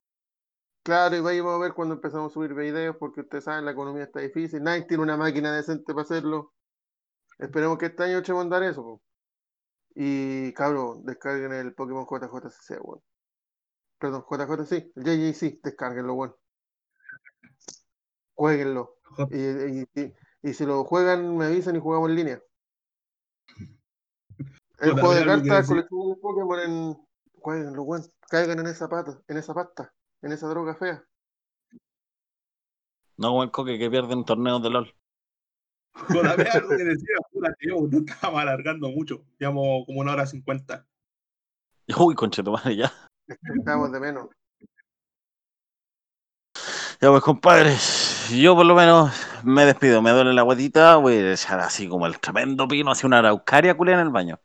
Claro, 0.83 1.15
y 1.15 1.39
vamos 1.39 1.55
a 1.55 1.63
ver 1.63 1.73
cuando 1.73 1.95
empezamos 1.95 2.31
a 2.31 2.33
subir 2.33 2.53
videos, 2.53 2.97
porque 2.97 3.21
ustedes 3.21 3.45
saben, 3.45 3.63
la 3.65 3.71
economía 3.71 4.03
está 4.03 4.19
difícil. 4.19 4.61
Nadie 4.61 4.83
tiene 4.83 5.03
una 5.03 5.15
máquina 5.15 5.55
decente 5.55 5.93
para 5.93 6.01
hacerlo. 6.03 6.53
Esperemos 7.39 7.77
que 7.77 7.85
este 7.87 8.03
año 8.03 8.17
echemos 8.17 8.41
a 8.41 8.43
andar 8.43 8.63
eso. 8.63 8.83
po. 8.83 9.01
Y 9.95 10.51
cabrón, 10.53 11.05
descarguen 11.05 11.53
el 11.53 11.73
Pokémon 11.73 12.05
JJCC, 12.05 12.79
weón. 12.81 13.01
Perdón, 13.97 14.25
JJC, 14.29 14.91
el 14.95 15.03
JJC, 15.03 15.61
descarguenlo, 15.63 16.13
weón. 16.15 16.35
Jueguenlo. 18.33 18.97
Y, 19.29 19.37
y- 19.39 19.89
y- 19.95 20.13
y 20.41 20.53
si 20.53 20.65
lo 20.65 20.83
juegan, 20.83 21.37
me 21.37 21.45
avisan 21.45 21.75
y 21.77 21.79
jugamos 21.79 22.09
en 22.09 22.15
línea. 22.15 22.41
El 24.79 24.91
juego 24.93 25.13
de 25.13 25.25
cartas, 25.25 25.67
colección 25.67 26.09
de 26.09 26.15
Pokémon 26.17 26.59
en. 26.59 27.07
Jueguenlo, 27.39 27.83
weón. 27.83 28.03
Caigan 28.29 28.59
en 28.59 28.67
esa 28.67 28.89
pata, 28.89 29.21
en 29.27 29.37
esa 29.37 29.53
pasta, 29.53 29.93
en 30.23 30.31
esa 30.31 30.47
droga 30.47 30.73
fea. 30.73 31.05
No 33.17 33.29
como 33.29 33.43
el 33.43 33.51
coque 33.51 33.77
que 33.77 33.89
pierden 33.89 34.25
torneos 34.25 34.63
de 34.63 34.69
LOL. 34.69 34.95
Todavía 36.07 36.51
algo 36.53 36.69
que 36.77 36.83
decía, 36.83 37.15
puta, 37.31 37.53
tío, 37.59 37.75
no 37.91 37.99
estamos 37.99 38.41
alargando 38.41 38.89
mucho. 38.89 39.23
Llevamos 39.37 39.85
como 39.85 39.99
una 39.99 40.13
hora 40.13 40.25
cincuenta. 40.25 40.87
Uy, 41.97 42.15
conchetumare, 42.15 42.75
ya. 42.75 42.91
Estamos 43.27 43.91
de 43.91 43.99
menos. 43.99 44.29
Ya 47.01 47.09
pues, 47.09 47.21
compadre, 47.21 47.75
yo 48.31 48.55
por 48.55 48.65
lo 48.65 48.75
menos 48.75 49.11
me 49.43 49.65
despido. 49.65 50.01
Me 50.01 50.11
duele 50.11 50.33
la 50.33 50.41
guatita, 50.41 50.95
voy 50.95 51.15
a 51.15 51.33
echar 51.33 51.59
así 51.59 51.87
como 51.89 52.07
el 52.07 52.17
tremendo 52.19 52.67
pino, 52.67 52.91
así 52.91 53.05
una 53.05 53.19
araucaria 53.19 53.75
culea 53.75 53.95
en 53.95 54.01
el 54.01 54.09
baño. 54.09 54.39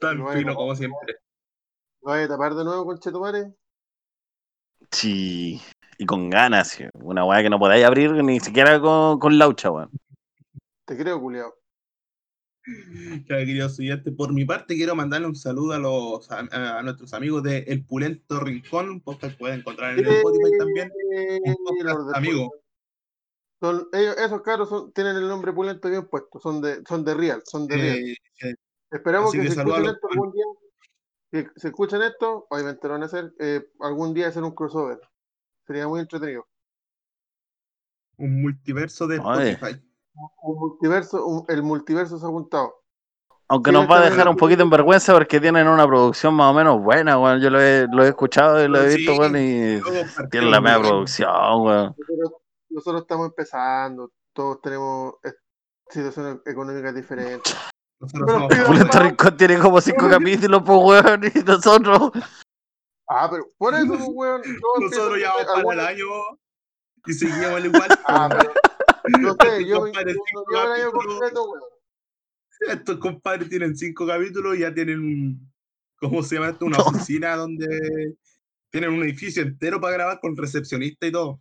Tan 0.00 0.28
fino 0.32 0.54
como 0.56 0.74
siempre. 0.74 1.23
¿Lo 2.04 2.10
vas 2.10 2.24
a 2.24 2.28
tapar 2.28 2.54
de 2.54 2.64
nuevo 2.64 2.84
con 2.84 2.98
Chetumare? 2.98 3.54
Sí, 4.90 5.60
y 5.98 6.06
con 6.06 6.28
ganas, 6.28 6.68
sí. 6.68 6.84
una 6.94 7.24
weá 7.24 7.42
que 7.42 7.48
no 7.50 7.58
podáis 7.58 7.84
abrir 7.84 8.12
ni 8.22 8.38
siquiera 8.40 8.78
con, 8.80 9.18
con 9.18 9.38
laucha, 9.38 9.70
weón. 9.70 9.90
Te 10.84 10.96
creo, 10.96 11.18
culiao. 11.20 11.54
Ya, 13.28 13.36
queridos 13.38 13.72
estudiantes, 13.72 14.14
por 14.14 14.32
mi 14.32 14.44
parte 14.44 14.74
quiero 14.74 14.94
mandarle 14.94 15.26
un 15.26 15.36
saludo 15.36 15.72
a 15.74 15.78
los 15.78 16.30
a, 16.30 16.78
a 16.78 16.82
nuestros 16.82 17.12
amigos 17.12 17.42
de 17.42 17.58
El 17.58 17.84
Pulento 17.84 18.40
Rincón, 18.40 18.88
un 18.88 19.00
podcast 19.02 19.32
que 19.34 19.38
pueden 19.38 19.60
encontrar 19.60 19.98
en 19.98 20.06
el 20.06 20.12
Spotify 20.12 20.58
también. 20.58 20.90
Un 21.44 21.56
podcast 21.64 21.98
Los 21.98 22.06
de- 22.08 22.16
amigo. 22.18 22.52
Son, 23.60 23.88
ellos, 23.92 24.16
esos 24.18 24.42
caros 24.42 24.68
son, 24.68 24.92
tienen 24.92 25.16
el 25.16 25.28
nombre 25.28 25.52
pulento 25.52 25.88
bien 25.88 26.06
puesto, 26.06 26.38
son 26.38 26.60
de, 26.60 26.82
son 26.86 27.04
de 27.04 27.14
real, 27.14 27.42
son 27.46 27.66
de 27.66 27.76
real. 27.76 27.98
Eh, 27.98 28.16
eh, 28.42 28.54
Esperamos 28.90 29.32
que, 29.32 29.38
que 29.40 29.50
se 29.50 29.60
escuchen 29.60 29.82
los 29.84 29.94
esto 29.94 30.08
algún 30.10 30.32
día. 30.32 30.44
Que 31.34 31.48
se 31.56 31.66
escuchen 31.66 32.00
esto, 32.00 32.46
obviamente 32.48 32.86
lo 32.86 32.94
van 32.94 33.02
a 33.02 33.06
hacer, 33.06 33.34
eh, 33.40 33.66
algún 33.80 34.14
día 34.14 34.28
hacer 34.28 34.44
un 34.44 34.54
crossover. 34.54 35.00
Sería 35.66 35.88
muy 35.88 35.98
entretenido. 36.00 36.46
un 38.18 38.40
multiverso 38.40 39.08
de. 39.08 39.16
Spotify. 39.16 39.84
Un 40.14 40.58
multiverso, 40.60 41.26
un- 41.26 41.44
el 41.48 41.64
multiverso 41.64 42.16
se 42.20 42.24
ha 42.24 42.28
juntado. 42.28 42.72
Aunque 43.48 43.72
Sí, 43.72 43.76
nos 43.76 43.90
va 43.90 43.96
a 43.98 44.02
dejar 44.08 44.28
un 44.28 44.36
poquito 44.36 44.62
en 44.62 44.70
vergüenza 44.70 45.12
porque 45.12 45.40
tienen 45.40 45.66
una 45.66 45.84
producción 45.88 46.34
más 46.34 46.52
o 46.52 46.54
menos 46.54 46.80
buena, 46.80 47.18
weón. 47.18 47.40
Yo 47.40 47.50
lo 47.50 47.60
he, 47.60 47.88
lo 47.90 48.04
he 48.04 48.08
escuchado 48.10 48.62
y 48.64 48.68
lo 48.68 48.80
he 48.80 48.92
Sí, 48.92 48.98
visto, 48.98 49.16
weón, 49.16 49.34
y 49.36 49.80
tienen 50.30 50.52
la 50.52 50.60
media 50.60 50.78
producción, 50.78 51.62
weón. 51.62 51.96
Nosotros, 51.98 52.32
nosotros 52.68 53.02
estamos 53.02 53.26
empezando, 53.26 54.12
todos 54.32 54.60
tenemos 54.62 55.14
eh, 55.24 55.32
situaciones 55.88 56.36
económicas 56.46 56.94
diferentes. 56.94 57.52
Nosotros 58.12 58.46
Pero 58.48 58.66
somos 58.66 58.94
Rincón 59.02 59.36
tiene 59.36 59.58
como 59.58 59.80
cinco 59.80 60.08
capítulos, 60.08 60.62
pues, 60.64 60.78
weón, 60.82 61.24
y 61.34 61.38
nosotros. 61.40 62.10
Ah, 63.08 63.28
pero 63.30 63.48
por 63.58 63.74
eso, 63.74 63.86
pues, 63.88 64.02
weón. 64.12 64.42
Nosotros 64.80 65.20
ya 65.20 65.32
vamos 65.34 65.64
para 65.64 65.72
el 65.72 65.80
año 65.96 66.06
y 67.06 67.12
seguimos 67.12 67.46
al 67.46 67.66
igual. 67.66 67.88
Ah, 68.06 68.28
pero 68.30 68.52
no 69.20 69.32
sé, 69.34 69.66
yo, 69.66 69.68
yo 69.86 69.86
el 69.86 69.96
año 69.96 70.14
capítulos. 70.52 70.92
completo, 70.92 71.44
weón. 71.50 71.62
Estos 72.68 72.98
compadres 72.98 73.48
tienen 73.48 73.76
cinco 73.76 74.06
capítulos 74.06 74.56
y 74.56 74.60
ya 74.60 74.72
tienen 74.72 75.00
un, 75.00 75.52
¿cómo 75.98 76.22
se 76.22 76.36
llama 76.36 76.50
esto? 76.50 76.64
Una 76.64 76.78
No. 76.78 76.84
oficina 76.84 77.36
donde 77.36 78.16
tienen 78.70 78.90
un 78.90 79.02
edificio 79.02 79.42
entero 79.42 79.80
para 79.80 79.94
grabar 79.94 80.20
con 80.20 80.36
recepcionista 80.36 81.06
y 81.06 81.12
todo. 81.12 81.40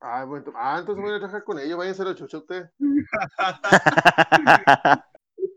Ah, 0.00 0.24
bueno, 0.24 0.52
ah, 0.54 0.76
entonces 0.80 1.02
voy 1.02 1.14
a 1.14 1.18
trabajar 1.18 1.42
con 1.44 1.58
ellos, 1.58 1.78
váyanse 1.78 2.02
a 2.02 2.04
los 2.04 2.16
chuchos 2.16 2.42
ustedes. 2.42 2.70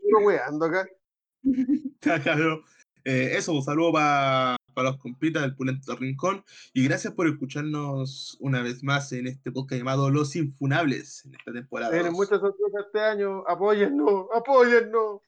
Estoy 0.08 0.24
weando 0.24 0.64
acá. 0.64 0.88
Claro. 2.00 2.64
Eh, 3.04 3.36
eso, 3.36 3.52
un 3.52 3.62
saludo 3.62 3.92
para 3.92 4.56
los 4.76 4.96
compitas 4.98 5.42
del 5.42 5.54
Pulento 5.54 5.96
Rincón. 5.96 6.44
Y 6.72 6.84
gracias 6.84 7.14
por 7.14 7.26
escucharnos 7.26 8.36
una 8.40 8.62
vez 8.62 8.82
más 8.82 9.12
en 9.12 9.26
este 9.26 9.50
podcast 9.50 9.78
llamado 9.78 10.10
Los 10.10 10.36
Infunables 10.36 11.24
en 11.24 11.34
esta 11.34 11.52
temporada. 11.52 11.92
Tienen 11.92 12.12
muchas 12.12 12.40
sorpresas 12.40 12.86
este 12.86 13.00
año. 13.00 13.44
Apóyennos, 13.46 14.26
apóyennos. 14.34 15.20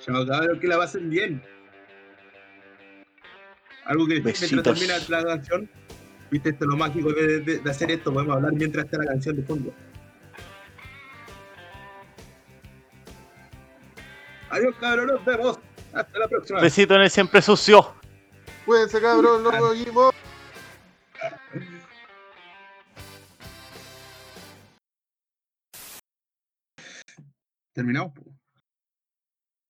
Chao, 0.00 0.26
cabros, 0.26 0.58
que 0.60 0.66
la 0.66 0.78
pasen 0.78 1.10
bien. 1.10 1.42
Algo 3.84 4.06
que 4.06 4.20
decir 4.20 4.48
mientras 4.52 4.78
termina 4.78 4.98
la 5.08 5.24
canción. 5.24 5.70
Viste, 6.30 6.50
esto 6.50 6.64
es 6.64 6.68
lo 6.70 6.76
mágico 6.76 7.12
de, 7.12 7.40
de- 7.40 7.58
de 7.58 7.70
hacer 7.70 7.90
esto. 7.90 8.12
Podemos 8.12 8.36
hablar 8.36 8.52
mientras 8.52 8.84
está 8.84 8.98
la 8.98 9.06
canción 9.06 9.36
de 9.36 9.42
fondo. 9.42 9.72
Adiós, 14.50 14.74
cabrón, 14.80 15.06
nos 15.08 15.24
vemos. 15.24 15.58
Hasta 15.92 16.18
la 16.18 16.28
próxima. 16.28 16.60
Besito 16.60 16.94
en 16.94 17.02
el 17.02 17.10
siempre 17.10 17.40
sucio. 17.42 17.94
Cuídense, 18.66 19.00
cabrón, 19.00 19.42
nos 19.42 19.52
vemos. 19.52 20.14
Terminamos. 27.74 28.12
po. 28.14 28.22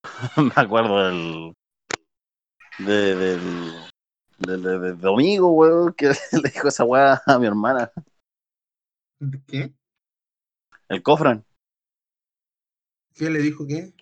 Me 0.42 0.52
acuerdo 0.56 1.04
del. 1.04 1.54
De, 2.78 3.14
del. 3.16 3.88
Del 4.38 4.98
domingo, 4.98 5.50
weón, 5.52 5.92
que 5.94 6.08
le 6.42 6.50
dijo 6.50 6.68
esa 6.68 6.84
weá 6.84 7.20
a 7.26 7.38
mi 7.38 7.46
hermana. 7.46 7.90
¿Qué? 9.46 9.72
El 10.88 11.02
cofran. 11.02 11.44
¿Qué 13.14 13.28
le 13.30 13.40
dijo 13.40 13.66
qué? 13.66 13.92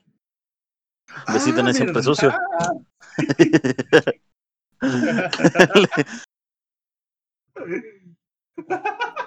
Besito 1.33 1.61
en 1.61 1.69
el 1.69 1.75
siempre 1.75 1.95
¿verdad? 1.95 2.03
sucio. 2.03 2.33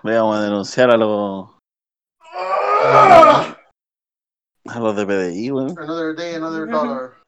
Le 0.04 0.18
vamos 0.18 0.38
a 0.38 0.44
denunciar 0.44 0.92
a 0.92 0.98
los. 0.98 1.50
A 4.66 4.80
los 4.80 4.96
de 4.96 5.06
PDI, 5.06 5.52
weón. 5.52 5.80
Another 5.80 6.16
day, 6.16 6.36
another 6.36 6.68
dollar. 6.68 7.19